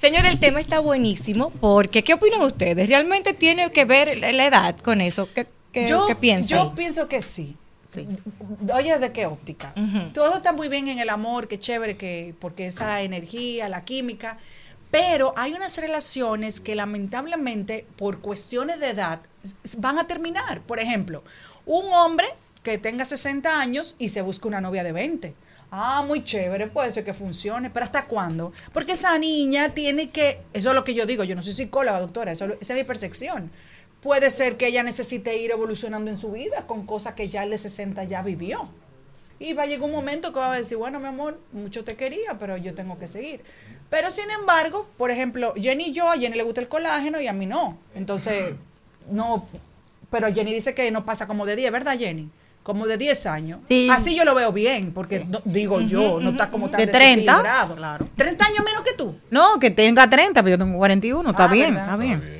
Señor, 0.00 0.26
el 0.26 0.38
tema 0.38 0.60
está 0.60 0.78
buenísimo 0.78 1.50
porque 1.60 2.04
¿qué 2.04 2.14
opinan 2.14 2.42
ustedes? 2.42 2.88
¿Realmente 2.88 3.32
tiene 3.34 3.70
que 3.72 3.84
ver 3.84 4.16
la 4.16 4.32
la 4.32 4.46
edad 4.46 4.76
con 4.78 5.00
eso? 5.00 5.28
¿Qué, 5.34 5.46
qué, 5.72 5.88
yo, 5.88 6.06
qué 6.06 6.14
piensan? 6.14 6.58
Yo 6.58 6.74
pienso 6.74 7.08
que 7.08 7.20
sí. 7.20 7.56
Oye, 8.74 8.98
¿de 8.98 9.12
qué 9.12 9.26
óptica? 9.26 9.72
Todo 10.12 10.36
está 10.36 10.52
muy 10.52 10.68
bien 10.68 10.88
en 10.88 10.98
el 10.98 11.08
amor, 11.08 11.48
qué 11.48 11.58
chévere, 11.58 11.96
que, 11.96 12.34
porque 12.38 12.66
esa 12.66 13.02
energía, 13.02 13.68
la 13.68 13.84
química, 13.84 14.38
pero 14.90 15.34
hay 15.36 15.54
unas 15.54 15.76
relaciones 15.78 16.60
que 16.60 16.74
lamentablemente 16.74 17.86
por 17.96 18.20
cuestiones 18.20 18.78
de 18.80 18.90
edad 18.90 19.20
van 19.78 19.98
a 19.98 20.06
terminar. 20.06 20.60
Por 20.60 20.78
ejemplo, 20.78 21.24
un 21.66 21.92
hombre 21.92 22.26
que 22.62 22.78
tenga 22.78 23.04
60 23.04 23.60
años 23.60 23.96
y 23.98 24.08
se 24.08 24.22
busca 24.22 24.48
una 24.48 24.60
novia 24.60 24.84
de 24.84 24.92
20. 24.92 25.34
Ah, 25.70 26.04
muy 26.06 26.22
chévere, 26.22 26.68
puede 26.68 26.92
ser 26.92 27.04
que 27.04 27.12
funcione, 27.12 27.70
pero 27.70 27.86
¿hasta 27.86 28.04
cuándo? 28.04 28.52
Porque 28.72 28.92
esa 28.92 29.18
niña 29.18 29.74
tiene 29.74 30.10
que, 30.10 30.42
eso 30.52 30.68
es 30.68 30.74
lo 30.76 30.84
que 30.84 30.94
yo 30.94 31.04
digo, 31.04 31.24
yo 31.24 31.34
no 31.34 31.42
soy 31.42 31.52
psicóloga, 31.52 31.98
doctora, 31.98 32.30
eso, 32.30 32.44
esa 32.60 32.74
es 32.74 32.78
mi 32.78 32.84
percepción. 32.84 33.50
Puede 34.04 34.30
ser 34.30 34.56
que 34.56 34.66
ella 34.68 34.82
necesite 34.84 35.36
ir 35.38 35.50
evolucionando 35.50 36.10
en 36.10 36.18
su 36.18 36.30
vida 36.30 36.64
con 36.66 36.84
cosas 36.86 37.14
que 37.14 37.28
ya 37.28 37.42
el 37.42 37.50
de 37.50 37.58
60 37.58 38.04
ya 38.04 38.22
vivió. 38.22 38.68
Y 39.40 39.54
va 39.54 39.62
a 39.64 39.66
llegar 39.66 39.84
un 39.86 39.92
momento 39.92 40.32
que 40.32 40.38
va 40.38 40.52
a 40.52 40.56
decir, 40.56 40.76
bueno, 40.76 41.00
mi 41.00 41.06
amor, 41.06 41.40
mucho 41.52 41.82
te 41.84 41.96
quería, 41.96 42.38
pero 42.38 42.56
yo 42.58 42.74
tengo 42.74 42.98
que 42.98 43.08
seguir. 43.08 43.40
Pero 43.90 44.10
sin 44.10 44.30
embargo, 44.30 44.86
por 44.98 45.10
ejemplo, 45.10 45.54
Jenny 45.56 45.86
y 45.88 45.92
yo, 45.92 46.08
a 46.10 46.18
Jenny 46.18 46.36
le 46.36 46.42
gusta 46.44 46.60
el 46.60 46.68
colágeno 46.68 47.18
y 47.20 47.26
a 47.28 47.32
mí 47.32 47.46
no. 47.46 47.78
Entonces, 47.94 48.54
no, 49.10 49.46
pero 50.10 50.32
Jenny 50.32 50.52
dice 50.52 50.74
que 50.74 50.90
no 50.90 51.04
pasa 51.06 51.26
como 51.26 51.46
de 51.46 51.56
10, 51.56 51.72
¿verdad, 51.72 51.98
Jenny? 51.98 52.28
como 52.62 52.86
de 52.86 52.96
10 52.96 53.26
años. 53.26 53.60
Sí. 53.68 53.90
Así 53.92 54.14
yo 54.14 54.24
lo 54.24 54.34
veo 54.34 54.50
bien, 54.50 54.92
porque 54.94 55.26
no- 55.26 55.42
digo 55.44 55.82
yo, 55.82 56.18
no 56.18 56.30
está 56.30 56.50
como 56.50 56.70
tan 56.70 56.78
De 56.80 56.86
30. 56.86 57.30
desequilibrado. 57.32 57.76
Claro. 57.76 58.08
30 58.16 58.46
años 58.46 58.64
menos 58.64 58.80
que 58.82 58.94
tú. 58.94 59.14
No, 59.30 59.58
que 59.60 59.68
tenga 59.70 60.08
30, 60.08 60.42
pero 60.42 60.56
yo 60.56 60.64
tengo 60.64 60.78
41, 60.78 61.28
está 61.30 61.44
Ah, 61.44 61.48
bien, 61.48 61.74
¿verdad? 61.74 61.84
está 61.84 61.96
bien. 61.98 62.33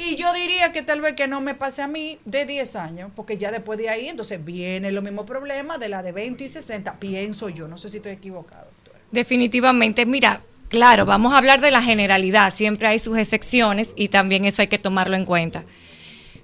Y 0.00 0.14
yo 0.14 0.32
diría 0.32 0.72
que 0.72 0.82
tal 0.82 1.00
vez 1.00 1.14
que 1.14 1.26
no 1.26 1.40
me 1.40 1.54
pase 1.54 1.82
a 1.82 1.88
mí 1.88 2.20
de 2.24 2.46
10 2.46 2.76
años, 2.76 3.10
porque 3.16 3.36
ya 3.36 3.50
después 3.50 3.78
de 3.80 3.88
ahí, 3.88 4.08
entonces 4.08 4.44
vienen 4.44 4.94
los 4.94 5.02
mismos 5.02 5.26
problemas 5.26 5.80
de 5.80 5.88
la 5.88 6.04
de 6.04 6.12
20 6.12 6.44
y 6.44 6.48
60. 6.48 7.00
Pienso 7.00 7.48
yo, 7.48 7.66
no 7.66 7.78
sé 7.78 7.88
si 7.88 7.96
estoy 7.96 8.12
equivocado. 8.12 8.68
Definitivamente, 9.10 10.06
mira, 10.06 10.40
claro, 10.68 11.04
vamos 11.04 11.34
a 11.34 11.38
hablar 11.38 11.60
de 11.60 11.72
la 11.72 11.82
generalidad, 11.82 12.54
siempre 12.54 12.86
hay 12.86 13.00
sus 13.00 13.18
excepciones 13.18 13.92
y 13.96 14.08
también 14.08 14.44
eso 14.44 14.62
hay 14.62 14.68
que 14.68 14.78
tomarlo 14.78 15.16
en 15.16 15.24
cuenta. 15.24 15.64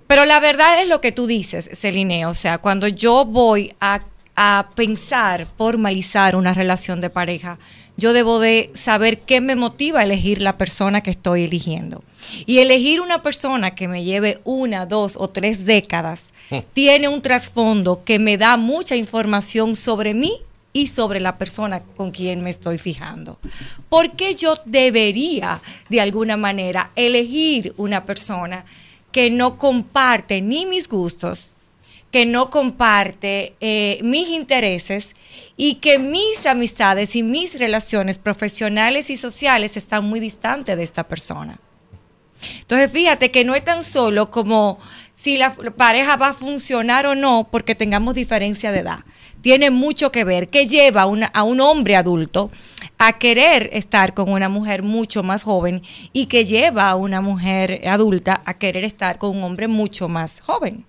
Pero 0.09 0.25
la 0.25 0.41
verdad 0.41 0.83
es 0.83 0.89
lo 0.89 1.01
que 1.01 1.13
tú 1.13 1.29
dices, 1.29 1.71
Celine, 1.75 2.27
o 2.27 2.35
sea, 2.35 2.59
cuando 2.59 2.89
yo 2.89 3.25
voy 3.25 3.73
a, 3.81 4.01
a 4.35 4.71
pensar, 4.75 5.47
formalizar 5.47 6.35
una 6.35 6.55
relación 6.55 7.01
de 7.01 7.09
pareja, 7.09 7.61
yo 7.97 8.13
debo 8.13 8.41
de 8.41 8.71
saber 8.75 9.21
qué 9.21 9.41
me 9.41 9.57
motiva 9.57 10.01
a 10.01 10.05
elegir 10.05 10.41
la 10.41 10.59
persona 10.59 11.01
que 11.03 11.11
estoy 11.11 11.45
eligiendo. 11.45 12.03
Y 12.47 12.59
elegir 12.59 13.01
una 13.01 13.23
persona 13.23 13.75
que 13.75 13.87
me 13.87 14.03
lleve 14.03 14.41
una, 14.45 14.87
dos 14.87 15.17
o 15.19 15.29
tres 15.29 15.65
décadas 15.65 16.33
tiene 16.73 17.09
un 17.09 17.23
trasfondo 17.23 18.03
que 18.05 18.19
me 18.19 18.37
da 18.39 18.57
mucha 18.57 18.97
información 18.97 19.77
sobre 19.77 20.15
mí 20.15 20.33
y 20.73 20.89
sobre 20.89 21.21
la 21.21 21.39
persona 21.39 21.83
con 21.83 22.11
quien 22.11 22.43
me 22.43 22.51
estoy 22.51 22.79
fijando. 22.79 23.39
¿Por 23.89 24.13
qué 24.13 24.35
yo 24.35 24.57
debería, 24.65 25.61
de 25.89 26.01
alguna 26.01 26.37
manera, 26.37 26.91
elegir 26.97 27.73
una 27.77 28.05
persona 28.05 28.65
que 29.13 29.31
no 29.31 29.57
comparte 29.57 30.41
ni 30.41 30.67
mis 30.67 30.89
gustos, 30.89 31.54
que 32.15 32.27
no 32.27 32.49
comparte 32.49 33.57
eh, 33.59 33.99
mis 34.05 34.29
intereses 34.29 35.17
y 35.57 35.75
que 35.81 35.99
mis 35.99 36.47
amistades 36.47 37.17
y 37.17 37.25
mis 37.25 37.59
relaciones 37.59 38.21
profesionales 38.21 39.11
y 39.11 39.17
sociales 39.17 39.77
están 39.77 40.05
muy 40.05 40.21
distantes 40.21 40.77
de 40.77 40.85
esta 40.85 41.09
persona? 41.09 41.59
Entonces, 42.61 42.93
fíjate 42.93 43.33
que 43.33 43.45
no 43.45 43.57
es 43.57 43.65
tan 43.65 43.83
solo 43.83 44.31
como 44.31 44.79
si 45.13 45.39
la 45.39 45.55
pareja 45.57 46.17
va 46.17 46.29
a 46.29 46.35
funcionar 46.35 47.05
o 47.09 47.17
no 47.17 47.49
porque 47.51 47.75
tengamos 47.75 48.15
diferencia 48.15 48.71
de 48.71 48.79
edad. 48.79 49.01
Tiene 49.41 49.71
mucho 49.71 50.13
que 50.13 50.23
ver 50.23 50.51
que 50.51 50.69
lleva 50.69 51.03
a 51.03 51.43
un 51.43 51.61
hombre 51.61 51.97
adulto 51.97 52.53
a 52.97 53.19
querer 53.19 53.71
estar 53.73 54.15
con 54.15 54.31
una 54.31 54.49
mujer 54.49 54.85
mucho 54.85 55.25
más 55.25 55.43
joven 55.43 55.83
y 56.13 56.27
que 56.27 56.47
lleva 56.47 56.91
a 56.91 56.95
una 56.95 57.21
mujer 57.21 57.89
adulta 57.89 58.41
a 58.45 58.55
querer 58.55 58.85
estar 58.85 59.19
con 59.19 59.37
un 59.37 59.43
hombre 59.43 59.67
mucho 59.67 60.07
más 60.07 60.39
joven. 60.39 60.87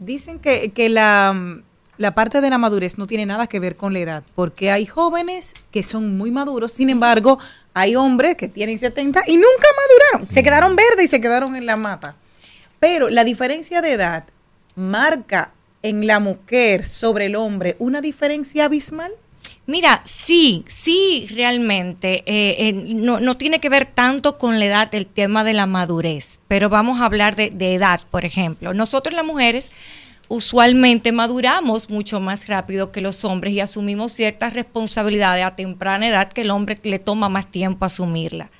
Dicen 0.00 0.40
que, 0.40 0.72
que 0.72 0.88
la, 0.88 1.62
la 1.98 2.14
parte 2.14 2.40
de 2.40 2.50
la 2.50 2.58
madurez 2.58 2.98
no 2.98 3.06
tiene 3.06 3.26
nada 3.26 3.46
que 3.46 3.60
ver 3.60 3.76
con 3.76 3.92
la 3.92 4.00
edad, 4.00 4.22
porque 4.34 4.70
hay 4.70 4.86
jóvenes 4.86 5.54
que 5.70 5.82
son 5.82 6.16
muy 6.16 6.30
maduros, 6.30 6.72
sin 6.72 6.90
embargo, 6.90 7.38
hay 7.74 7.94
hombres 7.94 8.36
que 8.36 8.48
tienen 8.48 8.78
70 8.78 9.22
y 9.26 9.36
nunca 9.36 9.68
maduraron, 9.76 10.30
se 10.30 10.42
quedaron 10.42 10.74
verdes 10.74 11.04
y 11.04 11.08
se 11.08 11.20
quedaron 11.20 11.54
en 11.56 11.66
la 11.66 11.76
mata. 11.76 12.16
Pero 12.80 13.10
la 13.10 13.22
diferencia 13.22 13.82
de 13.82 13.92
edad 13.92 14.24
marca 14.74 15.52
en 15.82 16.06
la 16.06 16.18
mujer 16.18 16.86
sobre 16.86 17.26
el 17.26 17.36
hombre 17.36 17.76
una 17.78 18.00
diferencia 18.00 18.64
abismal. 18.64 19.12
Mira, 19.70 20.02
sí, 20.04 20.64
sí, 20.66 21.28
realmente. 21.30 22.24
eh, 22.26 22.56
eh, 22.58 22.72
no, 22.72 23.20
no 23.20 23.36
tiene 23.36 23.60
que 23.60 23.68
ver 23.68 23.86
tanto 23.86 24.36
con 24.36 24.58
la 24.58 24.64
edad 24.64 24.92
el 24.96 25.06
tema 25.06 25.44
de 25.44 25.52
la 25.52 25.66
madurez, 25.66 26.40
pero 26.48 26.68
vamos 26.68 27.00
a 27.00 27.04
hablar 27.04 27.36
de, 27.36 27.74
edad, 27.74 28.00
por 28.10 28.24
ejemplo. 28.24 28.74
Nosotros 28.74 29.14
las 29.14 29.24
mujeres 29.24 29.70
usualmente 30.26 31.12
maduramos 31.12 31.88
mucho 31.88 32.18
más 32.18 32.48
rápido 32.48 32.90
que 32.90 33.00
los 33.00 33.24
hombres 33.24 33.52
y 33.52 33.60
asumimos 33.60 34.10
ciertas 34.10 34.54
responsabilidades 34.54 35.44
a 35.44 35.54
temprana 35.54 36.08
edad 36.08 36.32
que 36.32 36.40
el 36.40 36.50
hombre 36.50 36.76
le 36.82 36.98
toma 36.98 37.28
más 37.28 37.48
tiempo 37.48 37.84
asumirla. 37.84 38.50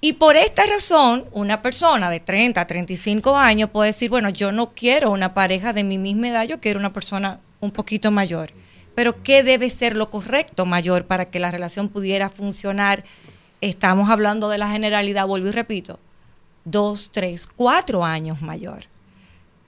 Y 0.00 0.14
por 0.14 0.36
esta 0.36 0.64
razón, 0.64 1.26
una 1.32 1.60
persona 1.60 2.08
de 2.08 2.20
30, 2.20 2.66
35 2.66 3.36
años 3.36 3.68
puede 3.68 3.88
decir, 3.88 4.08
bueno, 4.08 4.30
yo 4.30 4.50
no 4.50 4.72
quiero 4.72 5.10
una 5.10 5.34
pareja 5.34 5.74
de 5.74 5.84
mi 5.84 5.98
misma 5.98 6.30
edad, 6.30 6.46
yo 6.46 6.58
quiero 6.58 6.80
una 6.80 6.94
persona 6.94 7.38
un 7.60 7.70
poquito 7.70 8.10
mayor. 8.10 8.50
Pero 8.94 9.22
¿qué 9.22 9.42
debe 9.42 9.70
ser 9.70 9.96
lo 9.96 10.10
correcto 10.10 10.66
mayor 10.66 11.06
para 11.06 11.26
que 11.26 11.40
la 11.40 11.50
relación 11.50 11.88
pudiera 11.88 12.28
funcionar? 12.28 13.04
Estamos 13.60 14.10
hablando 14.10 14.48
de 14.48 14.58
la 14.58 14.68
generalidad, 14.68 15.26
vuelvo 15.26 15.48
y 15.48 15.52
repito, 15.52 15.98
dos, 16.64 17.10
tres, 17.12 17.46
cuatro 17.46 18.04
años 18.04 18.42
mayor. 18.42 18.86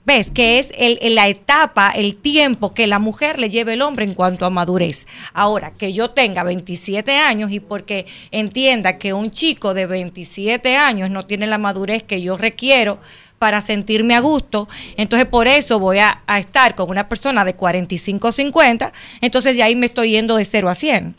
¿Ves? 0.05 0.29
Que 0.29 0.59
es 0.59 0.71
el, 0.77 1.15
la 1.15 1.27
etapa, 1.29 1.89
el 1.89 2.15
tiempo 2.17 2.75
que 2.75 2.85
la 2.85 2.99
mujer 2.99 3.39
le 3.39 3.49
lleva 3.49 3.73
el 3.73 3.81
hombre 3.81 4.05
en 4.05 4.13
cuanto 4.13 4.45
a 4.45 4.51
madurez. 4.51 5.07
Ahora, 5.33 5.71
que 5.71 5.93
yo 5.93 6.11
tenga 6.11 6.43
27 6.43 7.17
años 7.17 7.51
y 7.51 7.59
porque 7.59 8.05
entienda 8.29 8.99
que 8.99 9.13
un 9.13 9.31
chico 9.31 9.73
de 9.73 9.87
27 9.87 10.77
años 10.77 11.09
no 11.09 11.25
tiene 11.25 11.47
la 11.47 11.57
madurez 11.57 12.03
que 12.03 12.21
yo 12.21 12.37
requiero 12.37 12.99
para 13.45 13.61
sentirme 13.61 14.15
a 14.15 14.21
gusto, 14.21 14.67
entonces 14.97 15.27
por 15.27 15.47
eso 15.47 15.77
voy 15.77 15.99
a, 15.99 16.23
a 16.25 16.39
estar 16.39 16.73
con 16.73 16.89
una 16.89 17.07
persona 17.07 17.45
de 17.45 17.53
45 17.53 18.29
o 18.29 18.31
50, 18.31 18.91
entonces 19.21 19.55
de 19.55 19.61
ahí 19.61 19.75
me 19.75 19.85
estoy 19.85 20.09
yendo 20.09 20.37
de 20.37 20.45
0 20.45 20.67
a 20.67 20.73
100. 20.73 21.15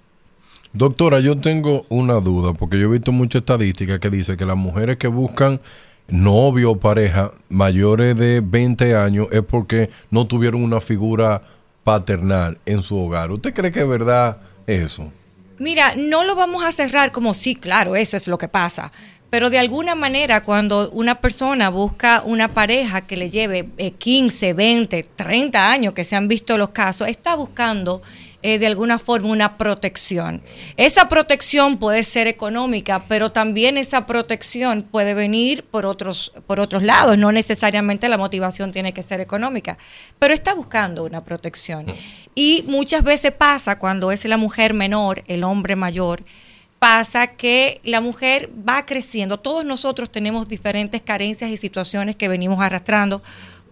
Doctora, 0.72 1.20
yo 1.20 1.38
tengo 1.38 1.86
una 1.88 2.14
duda, 2.14 2.52
porque 2.52 2.80
yo 2.80 2.88
he 2.88 2.90
visto 2.90 3.12
mucha 3.12 3.38
estadística 3.38 4.00
que 4.00 4.10
dice 4.10 4.36
que 4.36 4.44
las 4.44 4.56
mujeres 4.56 4.96
que 4.96 5.06
buscan 5.06 5.60
novio 6.08 6.72
o 6.72 6.80
pareja 6.80 7.30
mayores 7.48 8.16
de 8.16 8.40
20 8.40 8.96
años 8.96 9.28
es 9.30 9.42
porque 9.42 9.88
no 10.10 10.26
tuvieron 10.26 10.64
una 10.64 10.80
figura 10.80 11.42
paternal 11.84 12.58
en 12.66 12.82
su 12.82 12.98
hogar. 12.98 13.30
¿Usted 13.30 13.54
cree 13.54 13.70
que 13.70 13.82
es 13.82 13.88
verdad 13.88 14.38
eso? 14.66 15.12
Mira, 15.58 15.94
no 15.96 16.24
lo 16.24 16.34
vamos 16.34 16.64
a 16.64 16.72
cerrar 16.72 17.12
como 17.12 17.32
sí, 17.32 17.54
claro, 17.54 17.96
eso 17.96 18.16
es 18.16 18.28
lo 18.28 18.36
que 18.36 18.48
pasa. 18.48 18.92
Pero 19.36 19.50
de 19.50 19.58
alguna 19.58 19.94
manera, 19.94 20.42
cuando 20.42 20.88
una 20.92 21.16
persona 21.16 21.68
busca 21.68 22.22
una 22.24 22.48
pareja 22.48 23.02
que 23.02 23.18
le 23.18 23.28
lleve 23.28 23.68
eh, 23.76 23.90
15, 23.90 24.54
20, 24.54 25.02
30 25.14 25.70
años, 25.70 25.92
que 25.92 26.04
se 26.04 26.16
han 26.16 26.26
visto 26.26 26.56
los 26.56 26.70
casos, 26.70 27.06
está 27.06 27.34
buscando 27.34 28.00
eh, 28.40 28.58
de 28.58 28.66
alguna 28.66 28.98
forma 28.98 29.28
una 29.28 29.58
protección. 29.58 30.40
Esa 30.78 31.10
protección 31.10 31.76
puede 31.76 32.02
ser 32.02 32.28
económica, 32.28 33.04
pero 33.08 33.30
también 33.30 33.76
esa 33.76 34.06
protección 34.06 34.80
puede 34.80 35.12
venir 35.12 35.64
por 35.64 35.84
otros, 35.84 36.32
por 36.46 36.58
otros 36.58 36.82
lados. 36.82 37.18
No 37.18 37.30
necesariamente 37.30 38.08
la 38.08 38.16
motivación 38.16 38.72
tiene 38.72 38.94
que 38.94 39.02
ser 39.02 39.20
económica, 39.20 39.76
pero 40.18 40.32
está 40.32 40.54
buscando 40.54 41.04
una 41.04 41.22
protección. 41.24 41.84
Y 42.34 42.64
muchas 42.66 43.04
veces 43.04 43.32
pasa 43.32 43.78
cuando 43.78 44.10
es 44.12 44.24
la 44.24 44.38
mujer 44.38 44.72
menor, 44.72 45.22
el 45.26 45.44
hombre 45.44 45.76
mayor, 45.76 46.24
pasa 46.78 47.28
que 47.28 47.80
la 47.84 48.00
mujer 48.00 48.50
va 48.68 48.86
creciendo. 48.86 49.38
Todos 49.38 49.64
nosotros 49.64 50.10
tenemos 50.10 50.48
diferentes 50.48 51.02
carencias 51.02 51.50
y 51.50 51.56
situaciones 51.56 52.16
que 52.16 52.28
venimos 52.28 52.60
arrastrando 52.60 53.22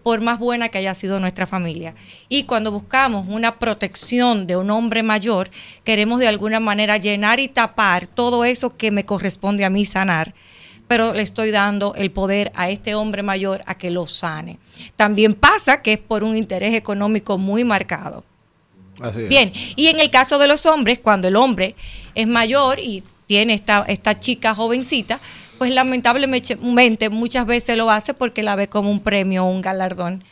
por 0.02 0.20
más 0.20 0.38
buena 0.38 0.68
que 0.68 0.78
haya 0.78 0.94
sido 0.94 1.18
nuestra 1.18 1.46
familia. 1.46 1.94
Y 2.28 2.44
cuando 2.44 2.70
buscamos 2.70 3.26
una 3.28 3.58
protección 3.58 4.46
de 4.46 4.56
un 4.56 4.70
hombre 4.70 5.02
mayor, 5.02 5.50
queremos 5.82 6.20
de 6.20 6.28
alguna 6.28 6.60
manera 6.60 6.98
llenar 6.98 7.40
y 7.40 7.48
tapar 7.48 8.06
todo 8.06 8.44
eso 8.44 8.76
que 8.76 8.90
me 8.90 9.06
corresponde 9.06 9.64
a 9.64 9.70
mí 9.70 9.84
sanar 9.84 10.34
pero 10.86 11.14
le 11.14 11.22
estoy 11.22 11.50
dando 11.50 11.94
el 11.94 12.10
poder 12.10 12.52
a 12.54 12.68
este 12.68 12.94
hombre 12.94 13.22
mayor 13.22 13.62
a 13.66 13.76
que 13.76 13.90
lo 13.90 14.06
sane. 14.06 14.58
También 14.96 15.32
pasa 15.32 15.80
que 15.82 15.94
es 15.94 15.98
por 15.98 16.22
un 16.22 16.36
interés 16.36 16.74
económico 16.74 17.38
muy 17.38 17.64
marcado. 17.64 18.24
Así 19.00 19.22
es. 19.22 19.28
Bien, 19.28 19.52
y 19.76 19.88
en 19.88 20.00
el 20.00 20.10
caso 20.10 20.38
de 20.38 20.48
los 20.48 20.66
hombres, 20.66 20.98
cuando 20.98 21.28
el 21.28 21.36
hombre 21.36 21.74
es 22.14 22.26
mayor 22.26 22.78
y 22.78 23.02
tiene 23.26 23.54
esta, 23.54 23.84
esta 23.88 24.18
chica 24.20 24.54
jovencita, 24.54 25.20
pues 25.58 25.72
lamentablemente 25.72 26.56
muchas 27.10 27.46
veces 27.46 27.76
lo 27.76 27.90
hace 27.90 28.14
porque 28.14 28.42
la 28.42 28.56
ve 28.56 28.68
como 28.68 28.90
un 28.90 29.00
premio 29.00 29.44
o 29.44 29.50
un 29.50 29.62
galardón 29.62 30.22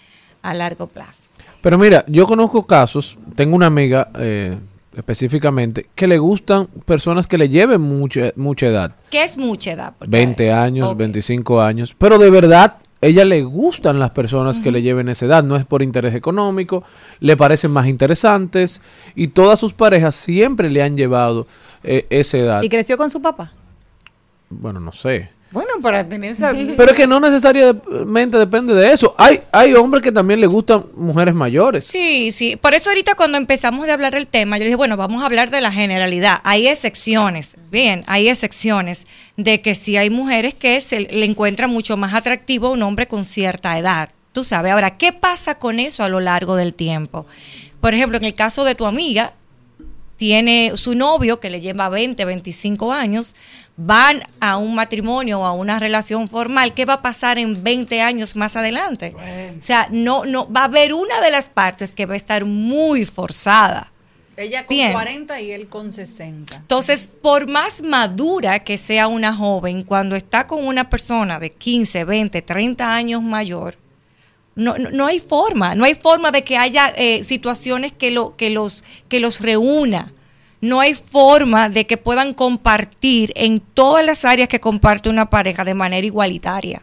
a 0.42 0.54
largo 0.54 0.86
plazo. 0.86 1.28
Pero 1.60 1.78
mira, 1.78 2.04
yo 2.08 2.26
conozco 2.26 2.66
casos, 2.66 3.18
tengo 3.36 3.54
una 3.54 3.66
amiga 3.66 4.10
eh, 4.18 4.58
específicamente, 4.96 5.86
que 5.94 6.06
le 6.06 6.18
gustan 6.18 6.66
personas 6.84 7.26
que 7.26 7.38
le 7.38 7.48
lleven 7.48 7.80
mucha, 7.80 8.32
mucha 8.36 8.66
edad. 8.66 8.94
¿Qué 9.10 9.22
es 9.22 9.36
mucha 9.38 9.72
edad? 9.72 9.94
Porque- 9.98 10.10
20 10.10 10.52
años, 10.52 10.96
25 10.96 11.60
años. 11.60 11.94
Pero 11.96 12.18
de 12.18 12.30
verdad, 12.30 12.76
ella 13.02 13.24
le 13.24 13.42
gustan 13.42 13.98
las 13.98 14.12
personas 14.12 14.60
que 14.60 14.70
le 14.70 14.80
lleven 14.80 15.08
esa 15.08 15.26
edad. 15.26 15.42
No 15.42 15.56
es 15.56 15.66
por 15.66 15.82
interés 15.82 16.14
económico, 16.14 16.84
le 17.18 17.36
parecen 17.36 17.72
más 17.72 17.88
interesantes. 17.88 18.80
Y 19.16 19.28
todas 19.28 19.58
sus 19.58 19.72
parejas 19.72 20.14
siempre 20.14 20.70
le 20.70 20.82
han 20.82 20.96
llevado 20.96 21.48
eh, 21.82 22.06
esa 22.10 22.38
edad. 22.38 22.62
¿Y 22.62 22.68
creció 22.68 22.96
con 22.96 23.10
su 23.10 23.20
papá? 23.20 23.52
Bueno, 24.48 24.78
no 24.78 24.92
sé. 24.92 25.30
Bueno, 25.52 25.68
para 25.82 26.08
tener 26.08 26.32
esa... 26.32 26.52
Pero 26.52 26.90
es 26.90 26.96
que 26.96 27.06
no 27.06 27.20
necesariamente 27.20 28.38
depende 28.38 28.74
de 28.74 28.92
eso. 28.92 29.14
Hay, 29.18 29.40
hay 29.52 29.74
hombres 29.74 30.02
que 30.02 30.10
también 30.10 30.40
le 30.40 30.46
gustan 30.46 30.84
mujeres 30.94 31.34
mayores. 31.34 31.84
Sí, 31.84 32.30
sí. 32.30 32.56
Por 32.56 32.72
eso 32.74 32.88
ahorita 32.88 33.14
cuando 33.14 33.36
empezamos 33.36 33.86
de 33.86 33.92
hablar 33.92 34.14
del 34.14 34.26
tema, 34.26 34.56
yo 34.56 34.64
dije, 34.64 34.76
bueno, 34.76 34.96
vamos 34.96 35.22
a 35.22 35.26
hablar 35.26 35.50
de 35.50 35.60
la 35.60 35.70
generalidad. 35.70 36.40
Hay 36.44 36.68
excepciones, 36.68 37.56
bien, 37.70 38.02
hay 38.06 38.28
excepciones 38.28 39.06
de 39.36 39.60
que 39.60 39.74
sí 39.74 39.96
hay 39.96 40.08
mujeres 40.08 40.54
que 40.54 40.80
se 40.80 41.00
le 41.00 41.24
encuentran 41.26 41.70
mucho 41.70 41.96
más 41.96 42.14
atractivo 42.14 42.68
a 42.68 42.70
un 42.70 42.82
hombre 42.82 43.06
con 43.06 43.24
cierta 43.24 43.76
edad. 43.78 44.10
Tú 44.32 44.44
sabes, 44.44 44.72
ahora, 44.72 44.96
¿qué 44.96 45.12
pasa 45.12 45.58
con 45.58 45.78
eso 45.78 46.02
a 46.02 46.08
lo 46.08 46.20
largo 46.20 46.56
del 46.56 46.72
tiempo? 46.72 47.26
Por 47.82 47.92
ejemplo, 47.92 48.16
en 48.16 48.24
el 48.24 48.34
caso 48.34 48.64
de 48.64 48.74
tu 48.74 48.86
amiga, 48.86 49.34
tiene 50.22 50.76
su 50.76 50.94
novio 50.94 51.40
que 51.40 51.50
le 51.50 51.60
lleva 51.60 51.88
20, 51.88 52.24
25 52.24 52.92
años, 52.92 53.34
van 53.76 54.22
a 54.38 54.56
un 54.56 54.72
matrimonio 54.72 55.40
o 55.40 55.44
a 55.44 55.50
una 55.50 55.80
relación 55.80 56.28
formal, 56.28 56.74
¿qué 56.74 56.84
va 56.84 56.94
a 56.94 57.02
pasar 57.02 57.40
en 57.40 57.64
20 57.64 58.00
años 58.00 58.36
más 58.36 58.54
adelante? 58.54 59.16
O 59.58 59.60
sea, 59.60 59.88
no, 59.90 60.24
no, 60.24 60.48
va 60.48 60.60
a 60.60 60.64
haber 60.66 60.94
una 60.94 61.20
de 61.20 61.32
las 61.32 61.48
partes 61.48 61.92
que 61.92 62.06
va 62.06 62.14
a 62.14 62.16
estar 62.16 62.44
muy 62.44 63.04
forzada. 63.04 63.92
Ella 64.36 64.64
con 64.64 64.76
Bien. 64.76 64.92
40 64.92 65.40
y 65.40 65.50
él 65.50 65.66
con 65.66 65.90
60. 65.90 66.54
Entonces, 66.54 67.10
por 67.20 67.50
más 67.50 67.82
madura 67.82 68.60
que 68.60 68.78
sea 68.78 69.08
una 69.08 69.34
joven, 69.34 69.82
cuando 69.82 70.14
está 70.14 70.46
con 70.46 70.64
una 70.64 70.88
persona 70.88 71.40
de 71.40 71.50
15, 71.50 72.04
20, 72.04 72.42
30 72.42 72.94
años 72.94 73.22
mayor, 73.24 73.76
no, 74.54 74.76
no, 74.78 74.90
no 74.90 75.06
hay 75.06 75.20
forma, 75.20 75.74
no 75.74 75.84
hay 75.84 75.94
forma 75.94 76.30
de 76.30 76.44
que 76.44 76.56
haya 76.56 76.92
eh, 76.96 77.24
situaciones 77.24 77.92
que, 77.92 78.10
lo, 78.10 78.36
que, 78.36 78.50
los, 78.50 78.84
que 79.08 79.20
los 79.20 79.40
reúna. 79.40 80.12
No 80.60 80.78
hay 80.80 80.94
forma 80.94 81.68
de 81.68 81.86
que 81.86 81.96
puedan 81.96 82.34
compartir 82.34 83.32
en 83.34 83.58
todas 83.58 84.04
las 84.04 84.24
áreas 84.24 84.48
que 84.48 84.60
comparte 84.60 85.08
una 85.08 85.28
pareja 85.28 85.64
de 85.64 85.74
manera 85.74 86.06
igualitaria. 86.06 86.82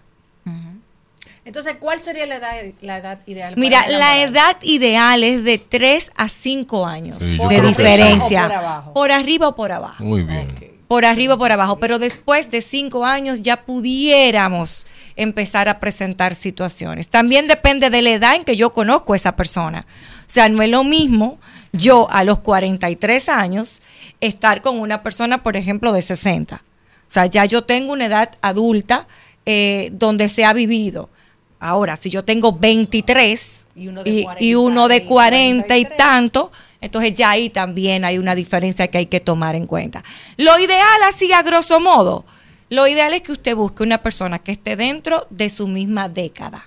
Entonces, 1.45 1.77
¿cuál 1.79 1.99
sería 1.99 2.27
la 2.27 2.35
edad, 2.35 2.51
la 2.81 2.97
edad 2.97 3.19
ideal? 3.25 3.55
Mira, 3.57 3.87
la 3.87 4.21
edad 4.21 4.57
ideal 4.61 5.23
es 5.23 5.43
de 5.43 5.57
3 5.57 6.11
a 6.15 6.29
5 6.29 6.85
años 6.85 7.17
Sí, 7.19 7.39
de 7.49 7.61
diferencia. 7.61 8.45
¿O 8.45 8.47
por 8.47 8.57
abajo? 8.57 8.93
Por 8.93 9.11
arriba 9.11 9.47
o 9.47 9.55
por 9.55 9.71
abajo. 9.71 10.03
Muy 10.03 10.21
bien. 10.21 10.78
Por 10.89 11.05
arriba 11.05 11.35
o 11.35 11.37
por 11.37 11.51
abajo, 11.51 11.77
pero 11.77 11.99
después 11.99 12.49
de 12.49 12.61
cinco 12.61 13.05
años 13.05 13.43
ya 13.43 13.61
pudiéramos 13.61 14.87
empezar 15.15 15.69
a 15.69 15.79
presentar 15.79 16.33
situaciones. 16.33 17.09
También 17.09 17.47
depende 17.47 17.91
de 17.91 18.01
la 18.01 18.09
edad 18.09 18.35
en 18.35 18.43
que 18.43 18.55
yo 18.55 18.71
conozco 18.71 19.13
a 19.13 19.15
esa 19.15 19.35
persona. 19.35 19.85
O 20.21 20.23
sea, 20.25 20.49
no 20.49 20.63
es 20.63 20.69
lo 20.69 20.83
mismo 20.83 21.37
yo 21.73 22.07
a 22.09 22.23
los 22.23 22.39
43 22.39 23.29
años 23.29 23.83
estar 24.19 24.63
con 24.63 24.79
una 24.79 25.03
persona, 25.03 25.43
por 25.43 25.57
ejemplo, 25.57 25.93
de 25.93 26.01
60. 26.01 26.55
O 26.55 26.59
sea, 27.05 27.27
ya 27.27 27.45
yo 27.45 27.65
tengo 27.65 27.93
una 27.93 28.07
edad 28.07 28.31
adulta 28.41 29.07
eh, 29.45 29.91
donde 29.93 30.27
se 30.27 30.43
ha 30.43 30.53
vivido. 30.53 31.11
Ahora, 31.59 31.97
si 31.97 32.09
yo 32.09 32.25
tengo 32.25 32.53
23 32.53 33.67
Y 33.75 33.89
uno 33.89 34.03
de 34.03 34.09
y, 34.09 34.23
40 34.23 34.43
y 34.43 34.55
uno 34.55 34.87
de 34.87 34.97
y 34.97 35.01
40 35.01 35.77
y 35.77 35.83
43. 35.83 35.97
tanto, 35.97 36.51
entonces 36.81 37.14
ya 37.14 37.31
ahí 37.31 37.49
también 37.49 38.06
hay 38.06 38.18
una 38.18 38.35
diferencia 38.35 38.88
que 38.88 38.99
hay 38.99 39.06
que 39.07 39.19
tomar 39.19 39.56
en 39.56 39.65
cuenta. 39.65 40.03
Lo 40.38 40.57
ideal, 40.60 41.03
así 41.07 41.31
a 41.31 41.41
grosso 41.41 41.80
modo, 41.80 42.26
lo 42.69 42.88
ideal 42.88 43.14
es 43.14 43.22
que 43.22 43.31
usted 43.31 43.56
busque 43.56 43.84
una 43.84 44.01
persona 44.01 44.39
que 44.39 44.51
esté 44.51 44.76
dentro 44.76 45.27
de 45.30 45.49
su 45.49 45.68
misma 45.68 46.07
década. 46.07 46.65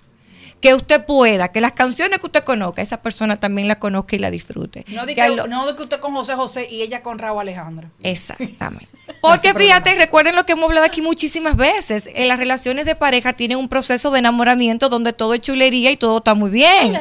Que 0.62 0.74
usted 0.74 1.04
pueda, 1.04 1.48
que 1.48 1.60
las 1.60 1.72
canciones 1.72 2.18
que 2.20 2.26
usted 2.26 2.44
conozca, 2.44 2.80
esa 2.80 3.02
persona 3.02 3.38
también 3.38 3.68
la 3.68 3.78
conozca 3.78 4.16
y 4.16 4.18
la 4.18 4.30
disfrute. 4.30 4.86
No 4.88 5.04
de 5.04 5.14
Que 5.14 5.28
no 5.28 5.66
de 5.66 5.76
que 5.76 5.82
usted 5.82 6.00
con 6.00 6.14
José 6.14 6.34
José 6.34 6.68
y 6.70 6.80
ella 6.80 7.02
con 7.02 7.18
Raúl 7.18 7.40
Alejandro. 7.40 7.90
Exactamente. 8.02 8.88
Porque 9.20 9.52
fíjate, 9.54 9.94
recuerden 9.94 10.36
lo 10.36 10.44
que 10.46 10.52
hemos 10.52 10.64
hablado 10.64 10.86
aquí 10.86 11.02
muchísimas 11.02 11.56
veces. 11.56 12.08
En 12.14 12.28
las 12.28 12.38
relaciones 12.38 12.86
de 12.86 12.94
pareja 12.94 13.32
tienen 13.32 13.58
un 13.58 13.68
proceso 13.68 14.10
de 14.10 14.20
enamoramiento 14.20 14.88
donde 14.88 15.12
todo 15.12 15.34
es 15.34 15.40
chulería 15.40 15.90
y 15.90 15.96
todo 15.96 16.18
está 16.18 16.34
muy 16.34 16.50
bien. 16.50 16.92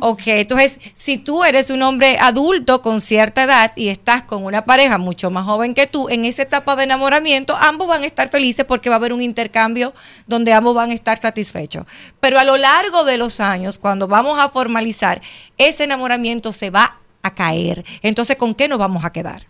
Ok, 0.00 0.22
entonces, 0.26 0.78
si 0.94 1.18
tú 1.18 1.44
eres 1.44 1.70
un 1.70 1.82
hombre 1.82 2.18
adulto 2.18 2.82
con 2.82 3.00
cierta 3.00 3.44
edad 3.44 3.72
y 3.76 3.88
estás 3.88 4.22
con 4.22 4.44
una 4.44 4.64
pareja 4.64 4.98
mucho 4.98 5.30
más 5.30 5.44
joven 5.44 5.74
que 5.74 5.86
tú, 5.86 6.08
en 6.08 6.24
esa 6.24 6.42
etapa 6.42 6.76
de 6.76 6.84
enamoramiento, 6.84 7.56
ambos 7.56 7.88
van 7.88 8.02
a 8.02 8.06
estar 8.06 8.28
felices 8.28 8.64
porque 8.64 8.88
va 8.88 8.96
a 8.96 8.98
haber 8.98 9.12
un 9.12 9.22
intercambio 9.22 9.94
donde 10.26 10.52
ambos 10.52 10.74
van 10.74 10.90
a 10.90 10.94
estar 10.94 11.18
satisfechos. 11.18 11.86
Pero 12.20 12.38
a 12.38 12.44
lo 12.44 12.56
largo 12.56 12.85
de 13.04 13.18
los 13.18 13.40
años, 13.40 13.78
cuando 13.78 14.06
vamos 14.08 14.38
a 14.38 14.48
formalizar, 14.48 15.20
ese 15.58 15.84
enamoramiento 15.84 16.52
se 16.52 16.70
va 16.70 17.00
a 17.22 17.34
caer. 17.34 17.84
Entonces, 18.02 18.36
¿con 18.36 18.54
qué 18.54 18.68
nos 18.68 18.78
vamos 18.78 19.04
a 19.04 19.10
quedar? 19.10 19.46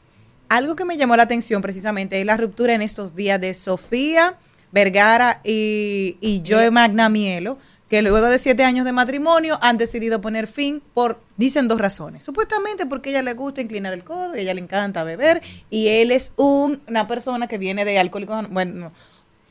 Algo 0.49 0.75
que 0.77 0.85
me 0.85 0.97
llamó 0.97 1.17
la 1.17 1.25
atención 1.25 1.61
precisamente 1.63 2.19
es 2.21 2.27
la 2.27 2.37
ruptura 2.37 2.75
en 2.75 2.83
estos 2.83 3.15
días 3.15 3.41
de 3.41 3.53
Sofía 3.55 4.39
Vergara 4.73 5.41
y, 5.45 6.17
y 6.21 6.43
Joe 6.47 6.71
Magnamielo, 6.71 7.59
que 7.89 8.03
luego 8.03 8.27
de 8.27 8.39
siete 8.39 8.65
años 8.65 8.85
de 8.85 8.93
matrimonio 8.93 9.59
han 9.63 9.77
decidido 9.79 10.21
poner 10.21 10.47
fin 10.49 10.83
por, 10.95 11.21
dicen 11.37 11.69
dos 11.69 11.79
razones. 11.81 12.25
Supuestamente 12.25 12.85
porque 12.87 13.11
a 13.11 13.13
ella 13.13 13.23
le 13.23 13.35
gusta 13.35 13.61
inclinar 13.61 13.93
el 13.93 14.03
codo, 14.03 14.33
a 14.33 14.39
ella 14.39 14.55
le 14.55 14.61
encanta 14.61 15.05
beber, 15.05 15.41
y 15.71 15.89
él 15.89 16.11
es 16.11 16.33
un- 16.37 16.83
una 16.89 17.07
persona 17.07 17.47
que 17.47 17.59
viene 17.59 17.85
de 17.85 17.99
alcohólicos, 17.99 18.49
bueno, 18.51 18.75
no, 18.75 18.93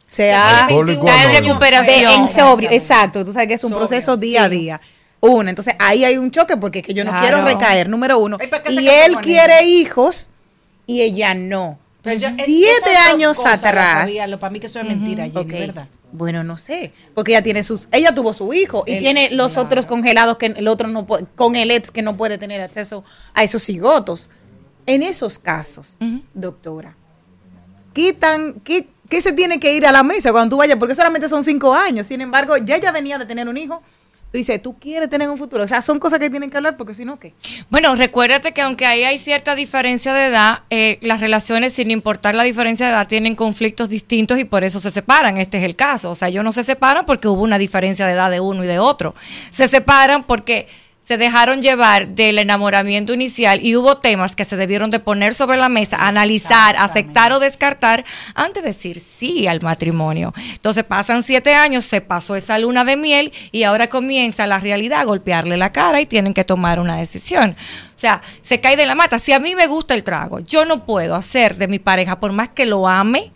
se 0.08 0.34
ha 0.34 0.68
Está 0.70 0.74
en 0.74 0.88
recuperación. 1.36 2.12
en 2.14 2.30
sobrio, 2.30 2.70
exacto, 2.72 3.24
tú 3.26 3.34
sabes 3.34 3.48
que 3.48 3.54
es 3.56 3.64
un 3.64 3.70
Sobrio, 3.72 3.88
proceso 3.88 4.18
día 4.18 4.44
a 4.46 4.50
día. 4.50 4.82
Una, 5.22 5.50
entonces 5.50 5.76
ahí 5.80 6.04
hay 6.06 6.18
un 6.18 6.30
choque 6.32 6.56
porque 6.58 6.80
es 6.80 6.86
que 6.86 6.94
yo 6.94 7.04
no 7.04 7.12
Claro. 7.12 7.26
quiero 7.26 7.46
recaer, 7.46 7.90
número 7.90 8.20
uno. 8.20 8.38
Ay, 8.40 8.48
¿para 8.48 8.62
qué 8.64 8.72
se 8.74 8.82
Y 8.82 8.88
él 8.88 9.18
quiere 9.22 9.64
hijos 9.66 10.30
y 10.86 11.02
ella 11.02 11.34
no. 11.34 11.80
Pero 12.04 12.20
yo- 12.20 12.30
Siete 12.46 12.96
años 13.12 13.44
atrás. 13.46 14.02
sabía, 14.02 14.28
lo- 14.28 14.40
para 14.40 14.52
mí 14.52 14.60
que 14.60 14.68
eso 14.68 14.80
es 14.80 14.86
mentira, 14.86 15.24
Jenny, 15.24 15.38
Ok. 15.40 15.48
¿verdad? 15.48 15.88
Bueno, 16.12 16.44
no 16.44 16.58
sé, 16.58 16.94
porque 17.16 17.32
ella 17.32 17.42
tiene 17.42 17.64
sus, 17.64 17.90
ella 17.92 18.14
tuvo 18.14 18.34
su 18.34 18.54
hijo 18.54 18.84
y 18.86 19.00
tiene 19.00 19.32
los 19.32 19.54
claro. 19.54 19.68
otros 19.68 19.86
congelados 19.88 20.38
que 20.38 20.46
el 20.46 20.68
otro 20.68 20.88
no 20.88 21.06
con 21.36 21.56
el 21.56 21.72
ex 21.72 21.90
que 21.92 22.04
no 22.04 22.16
puede 22.16 22.38
tener 22.38 22.62
acceso 22.62 23.04
a 23.34 23.44
esos 23.44 23.64
cigotos. 23.64 24.30
En 24.86 25.02
esos 25.02 25.40
casos, 25.40 25.98
doctora, 26.36 26.96
quitan, 27.94 28.62
¿qué, 28.64 28.88
qué 29.10 29.22
se 29.22 29.34
tiene 29.34 29.60
que 29.60 29.74
ir 29.74 29.86
a 29.86 29.92
la 29.92 30.04
mesa 30.04 30.32
cuando 30.32 30.56
tú 30.56 30.58
vayas? 30.58 30.78
Porque 30.78 30.96
solamente 30.96 31.30
son 31.30 31.44
cinco 31.44 31.74
años. 31.74 32.08
Sin 32.08 32.22
embargo, 32.22 32.58
ya 32.58 32.76
ella 32.76 32.92
venía 32.92 33.18
de 33.18 33.26
tener 33.26 33.48
un 33.48 33.58
hijo. 33.58 33.82
Tú 34.32 34.38
dices, 34.38 34.62
tú 34.62 34.78
quieres 34.78 35.10
tener 35.10 35.30
un 35.30 35.38
futuro. 35.38 35.64
O 35.64 35.68
sea, 35.68 35.82
son 35.82 35.98
cosas 35.98 36.20
que 36.20 36.30
tienen 36.30 36.50
que 36.50 36.58
hablar 36.58 36.76
porque 36.76 36.94
si 36.94 37.06
no, 37.06 37.18
¿qué? 37.18 37.34
Bueno, 37.70 37.96
recuérdate 37.96 38.52
que 38.52 38.62
aunque 38.62 38.86
ahí 38.86 39.04
hay 39.06 39.18
cierta 39.18 39.56
diferencia 39.56 40.14
de 40.14 40.26
edad, 40.26 40.64
eh, 40.70 40.98
las 41.02 41.22
relaciones, 41.22 41.72
sin 41.72 41.90
importar 41.90 42.36
la 42.36 42.44
diferencia 42.44 42.86
de 42.86 42.92
edad, 42.92 43.08
tienen 43.08 43.36
conflictos 43.36 43.88
distintos 43.88 44.38
y 44.40 44.44
por 44.44 44.66
eso 44.66 44.80
se 44.80 44.92
separan. 44.92 45.38
Este 45.38 45.60
es 45.60 45.64
el 45.64 45.78
caso. 45.78 46.12
O 46.12 46.16
sea, 46.16 46.28
ellos 46.28 46.44
no 46.44 46.52
se 46.52 46.66
separan 46.66 47.06
porque 47.06 47.30
hubo 47.30 47.44
una 47.44 47.58
diferencia 47.58 48.06
de 48.06 48.14
edad 48.14 48.30
de 48.30 48.42
uno 48.42 48.64
y 48.66 48.68
de 48.68 48.80
otro. 48.80 49.16
Se 49.52 49.70
separan 49.70 50.24
porque 50.24 50.68
se 51.06 51.18
dejaron 51.18 51.62
llevar 51.62 52.08
del 52.08 52.40
enamoramiento 52.40 53.14
inicial 53.14 53.64
y 53.64 53.76
hubo 53.76 53.98
temas 53.98 54.36
que 54.36 54.44
se 54.44 54.58
debieron 54.58 54.90
de 54.90 55.00
poner 55.00 55.36
sobre 55.36 55.58
la 55.58 55.70
mesa, 55.70 56.08
analizar, 56.08 56.76
aceptar 56.78 57.32
o 57.32 57.40
descartar 57.40 58.04
antes 58.34 58.64
de 58.64 58.70
decir 58.70 59.00
sí 59.00 59.46
al 59.46 59.62
matrimonio. 59.62 60.34
Entonces 60.54 60.84
pasan 60.84 61.22
siete 61.22 61.54
años, 61.54 61.86
se 61.86 62.02
pasó 62.02 62.36
esa 62.36 62.58
luna 62.58 62.84
de 62.86 62.98
miel 62.98 63.32
y 63.52 63.64
ahora 63.64 63.88
comienza 63.88 64.48
la 64.48 64.60
realidad 64.60 65.02
a 65.02 65.04
golpearle 65.04 65.58
la 65.58 65.72
cara 65.72 66.02
y 66.02 66.08
tienen 66.08 66.34
que 66.34 66.44
tomar 66.44 66.80
una 66.80 66.98
decisión. 66.98 67.52
O 67.52 67.98
sea, 67.98 68.24
se 68.42 68.60
cae 68.60 68.76
de 68.76 68.88
la 68.88 68.96
mata. 68.96 69.20
Si 69.20 69.32
a 69.32 69.40
mí 69.40 69.54
me 69.56 69.68
gusta 69.68 69.94
el 69.94 70.04
trago, 70.04 70.40
yo 70.40 70.66
no 70.66 70.88
puedo 70.88 71.14
hacer 71.14 71.58
de 71.58 71.68
mi 71.68 71.78
pareja, 71.78 72.20
por 72.20 72.32
más 72.32 72.50
que 72.50 72.66
lo 72.66 72.88
ame, 72.88 73.32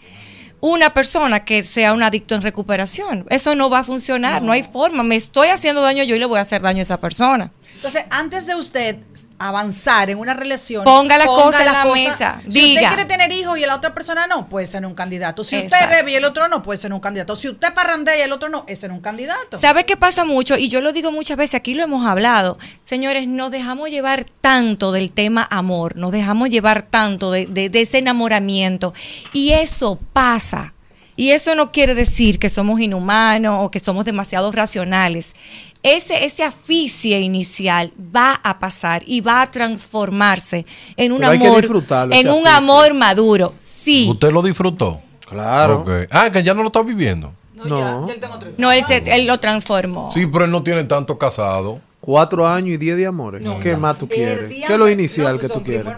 una 0.61 0.93
persona 0.93 1.45
que 1.45 1.63
sea 1.63 1.93
un 1.93 2.03
adicto 2.03 2.35
en 2.35 2.41
recuperación. 2.41 3.25
Eso 3.29 3.55
no 3.55 3.69
va 3.69 3.79
a 3.79 3.83
funcionar, 3.83 4.41
no, 4.41 4.51
hay 4.51 4.63
forma. 4.63 5.03
Me 5.03 5.15
estoy 5.15 5.49
haciendo 5.49 5.81
daño 5.81 6.03
yo 6.03 6.15
y 6.15 6.19
le 6.19 6.25
voy 6.25 6.39
a 6.39 6.41
hacer 6.41 6.61
daño 6.61 6.79
a 6.79 6.81
esa 6.81 6.99
persona. 6.99 7.51
Entonces, 7.79 8.03
antes 8.09 8.45
de 8.45 8.55
usted 8.55 8.97
avanzar 9.37 10.09
en 10.09 10.17
una 10.19 10.33
relación, 10.33 10.83
Ponga 10.83 11.17
las 11.17 11.27
cosas 11.27 11.61
en 11.61 11.71
la 11.71 11.85
mesa, 11.85 12.41
Si 12.49 12.59
diga. 12.59 12.81
usted 12.81 12.87
quiere 12.95 13.05
tener 13.05 13.31
hijos 13.31 13.57
y 13.57 13.61
la 13.61 13.75
otra 13.75 13.93
persona 13.93 14.27
no, 14.27 14.49
puede 14.49 14.67
ser 14.67 14.85
un 14.85 14.93
candidato. 14.95 15.45
Si 15.45 15.57
usted 15.57 15.89
bebe 15.89 16.11
y 16.11 16.15
el 16.15 16.25
otro 16.25 16.49
no, 16.49 16.61
puede 16.61 16.77
ser 16.77 16.91
un 16.91 16.99
candidato. 16.99 17.37
Si 17.37 17.47
usted 17.47 17.73
parrandea 17.73 18.17
y 18.17 18.21
el 18.21 18.33
otro 18.33 18.49
no, 18.49 18.65
es 18.67 18.83
un 18.83 18.99
candidato. 18.99 19.55
¿Sabe 19.57 19.85
qué 19.85 19.95
pasa 19.95 20.25
mucho? 20.25 20.57
Y 20.57 20.67
yo 20.67 20.81
lo 20.81 20.91
digo 20.91 21.11
muchas 21.13 21.37
veces, 21.37 21.55
aquí 21.55 21.73
lo 21.73 21.83
hemos 21.83 22.05
hablado. 22.05 22.57
Señores, 22.83 23.27
nos 23.29 23.49
dejamos 23.49 23.89
llevar 23.89 24.25
tanto 24.41 24.91
del 24.91 25.09
tema 25.11 25.47
amor, 25.49 25.95
nos 25.95 26.11
dejamos 26.11 26.49
llevar 26.49 26.81
tanto 26.81 27.31
de, 27.31 27.45
de- 27.45 27.69
de 27.69 27.81
ese 27.81 27.99
enamoramiento. 27.99 28.93
Y 29.31 29.51
eso 29.51 29.99
pasa. 30.11 30.73
Y 31.15 31.31
eso 31.31 31.53
no 31.53 31.73
quiere 31.73 31.95
decir 31.95 32.39
que 32.39 32.49
somos 32.49 32.79
inhumanos 32.79 33.57
o 33.61 33.71
que 33.71 33.81
somos 33.81 34.05
demasiado 34.05 34.53
racionales. 34.53 35.33
Ese, 35.81 36.25
ese 36.25 36.43
aficie 36.43 37.19
inicial 37.21 37.91
va 38.13 38.33
a 38.43 38.59
pasar 38.59 39.01
y 39.05 39.21
va 39.21 39.41
a 39.41 39.49
transformarse 39.49 40.65
en 40.97 41.13
un 41.13 41.19
Pero 41.19 41.31
hay 41.31 41.39
que 41.39 41.47
amor, 41.47 41.61
disfrutarlo, 41.61 42.13
en 42.13 42.29
un 42.29 42.45
amor 42.47 42.93
maduro. 42.93 43.53
Sí. 43.57 44.07
¿Usted 44.09 44.31
lo 44.31 44.41
disfrutó? 44.41 44.99
Claro. 45.27 45.79
Ok. 45.81 45.89
Ah, 46.11 46.29
que 46.31 46.43
ya 46.43 46.53
no 46.53 46.63
lo 46.63 46.67
está 46.67 46.81
viviendo. 46.81 47.31
No. 47.53 48.07
No, 48.57 48.71
él, 48.71 48.83
se- 48.87 49.03
él 49.15 49.25
lo 49.27 49.39
transformó. 49.39 50.11
Sí, 50.13 50.25
pero 50.25 50.45
él 50.45 50.51
no 50.51 50.63
tiene 50.63 50.83
tanto 50.83 51.17
casado. 51.17 51.79
Cuatro 52.01 52.47
años 52.47 52.69
y 52.75 52.77
diez 52.77 52.97
de 52.97 53.05
amores. 53.05 53.41
¿Qué 53.61 53.75
más 53.77 53.97
tú 53.97 54.07
quieres? 54.07 54.53
¿Qué 54.53 54.73
es 54.73 54.79
lo 54.79 54.89
inicial 54.89 55.39
que 55.39 55.47
tú 55.49 55.63
quieres? 55.63 55.93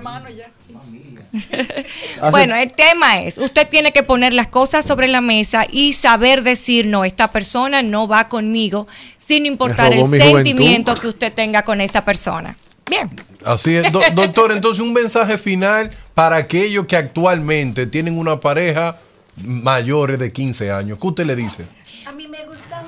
Bueno, 2.29 2.55
el 2.55 2.71
tema 2.73 3.21
es, 3.21 3.37
usted 3.37 3.67
tiene 3.69 3.91
que 3.93 4.03
poner 4.03 4.33
las 4.33 4.47
cosas 4.47 4.85
sobre 4.85 5.07
la 5.07 5.21
mesa 5.21 5.65
y 5.69 5.93
saber 5.93 6.43
decir, 6.43 6.85
no, 6.87 7.05
esta 7.05 7.31
persona 7.31 7.81
no 7.81 8.07
va 8.07 8.27
conmigo, 8.27 8.87
sin 9.31 9.45
importar 9.45 9.93
el 9.93 10.05
sentimiento 10.05 10.93
que 10.95 11.07
usted 11.07 11.31
tenga 11.31 11.63
con 11.63 11.79
esa 11.79 12.03
persona. 12.03 12.57
Bien. 12.89 13.09
Así 13.45 13.73
es, 13.75 13.89
Do- 13.89 14.01
doctor. 14.13 14.51
Entonces, 14.51 14.83
un 14.83 14.91
mensaje 14.91 15.37
final 15.37 15.89
para 16.13 16.35
aquellos 16.35 16.85
que 16.85 16.97
actualmente 16.97 17.85
tienen 17.87 18.17
una 18.17 18.41
pareja 18.41 18.97
mayores 19.37 20.19
de 20.19 20.33
15 20.33 20.69
años. 20.69 20.97
¿Qué 20.99 21.07
usted 21.07 21.25
le 21.25 21.37
dice? 21.37 21.65
A 22.05 22.11
mí 22.11 22.27
me 22.27 22.43
gusta 22.45 22.83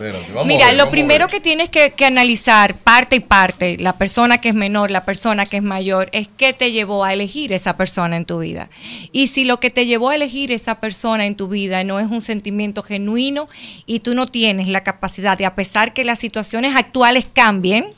espérate. 0.00 0.32
Vamos 0.32 0.44
a 0.44 0.48
Mira, 0.48 0.66
ver, 0.66 0.74
lo 0.74 0.78
vamos 0.78 0.88
a 0.88 0.92
primero 0.92 1.26
ver. 1.26 1.34
que 1.34 1.40
tienes 1.40 1.68
que, 1.68 1.92
que 1.92 2.04
analizar, 2.06 2.74
parte 2.74 3.16
y 3.16 3.20
parte, 3.20 3.76
la 3.78 3.96
persona 3.96 4.38
que 4.38 4.48
es 4.48 4.54
menor, 4.54 4.90
la 4.90 5.04
persona 5.04 5.46
que 5.46 5.58
es 5.58 5.62
mayor, 5.62 6.08
es 6.12 6.28
qué 6.36 6.52
te 6.52 6.72
llevó 6.72 7.04
a 7.04 7.12
elegir 7.12 7.52
esa 7.52 7.76
persona 7.76 8.16
en 8.16 8.24
tu 8.24 8.38
vida. 8.38 8.70
Y 9.12 9.28
si 9.28 9.44
lo 9.44 9.60
que 9.60 9.70
te 9.70 9.86
llevó 9.86 10.10
a 10.10 10.14
elegir 10.14 10.52
esa 10.52 10.80
persona 10.80 11.26
en 11.26 11.36
tu 11.36 11.48
vida 11.48 11.84
no 11.84 12.00
es 12.00 12.10
un 12.10 12.20
sentimiento 12.20 12.82
genuino 12.82 13.48
y 13.86 14.00
tú 14.00 14.14
no 14.14 14.26
tienes 14.26 14.68
la 14.68 14.82
capacidad 14.82 15.36
de, 15.36 15.46
a 15.46 15.54
pesar 15.54 15.92
que 15.92 16.04
las 16.04 16.18
situaciones 16.18 16.74
actuales 16.76 17.26
cambien, 17.32 17.94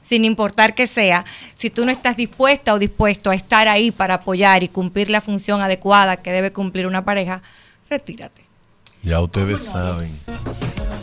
sin 0.00 0.24
importar 0.24 0.74
que 0.74 0.86
sea, 0.86 1.24
si 1.54 1.70
tú 1.70 1.86
no 1.86 1.90
estás 1.90 2.16
dispuesta 2.16 2.74
o 2.74 2.78
dispuesto 2.78 3.30
a 3.30 3.34
estar 3.34 3.68
ahí 3.68 3.90
para 3.90 4.14
apoyar 4.14 4.62
y 4.62 4.68
cumplir 4.68 5.08
la 5.08 5.20
función 5.20 5.62
adecuada 5.62 6.18
que 6.18 6.30
debe 6.30 6.52
cumplir 6.52 6.86
una 6.86 7.04
pareja, 7.04 7.42
retírate. 7.88 8.42
Ya 9.02 9.20
ustedes 9.20 9.62
saben. 9.62 10.10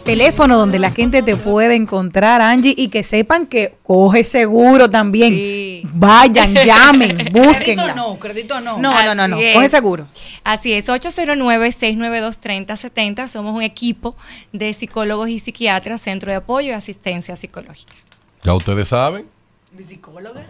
Teléfono 0.03 0.57
donde 0.57 0.80
la 0.80 0.91
gente 0.91 1.22
te 1.22 1.36
puede 1.36 1.76
encontrar, 1.76 2.41
Angie, 2.41 2.73
y 2.76 2.88
que 2.90 3.03
sepan 3.03 3.45
que 3.45 3.76
coge 3.84 4.23
seguro 4.23 4.90
también. 4.90 5.82
Vayan, 5.94 6.56
llamen, 6.65 7.30
búsquenla. 7.32 7.84
Crédito 7.84 7.95
no, 7.95 8.19
crédito 8.19 8.60
no. 8.61 8.80
No, 8.80 9.03
no, 9.03 9.15
no, 9.15 9.28
no. 9.28 9.36
Así 9.36 9.45
es. 9.45 9.56
Coge 9.56 9.69
seguro. 9.69 10.07
Así 10.44 10.73
es, 10.73 10.90
809-692-3070. 10.90 13.28
Somos 13.28 13.56
un 13.56 13.61
equipo 13.61 14.15
de 14.52 14.73
psicólogos 14.73 15.30
y 15.30 15.38
psiquiatras, 15.40 16.02
centro 16.02 16.32
de 16.32 16.38
apoyo 16.38 16.69
y 16.69 16.72
asistencia 16.72 17.36
psicológica. 17.36 17.94
Ya 18.44 18.53
ustedes 18.53 18.88
saben. 18.88 19.26
¿Mi 19.72 19.84
psicóloga? 19.84 20.45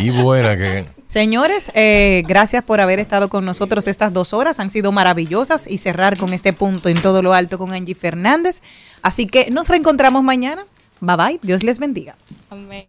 Y 0.00 0.10
buena 0.10 0.56
que. 0.56 0.86
Señores, 1.06 1.70
eh, 1.74 2.22
gracias 2.26 2.62
por 2.62 2.80
haber 2.80 2.98
estado 3.00 3.28
con 3.28 3.44
nosotros 3.44 3.86
estas 3.86 4.12
dos 4.12 4.32
horas. 4.32 4.60
Han 4.60 4.70
sido 4.70 4.92
maravillosas 4.92 5.66
y 5.66 5.78
cerrar 5.78 6.16
con 6.16 6.32
este 6.32 6.52
punto 6.52 6.88
en 6.88 7.00
todo 7.02 7.22
lo 7.22 7.34
alto 7.34 7.58
con 7.58 7.72
Angie 7.72 7.94
Fernández. 7.94 8.62
Así 9.02 9.26
que 9.26 9.50
nos 9.50 9.68
reencontramos 9.68 10.22
mañana. 10.22 10.64
Bye 11.00 11.16
bye. 11.16 11.40
Dios 11.42 11.62
les 11.62 11.78
bendiga. 11.78 12.16
Amén. 12.50 12.88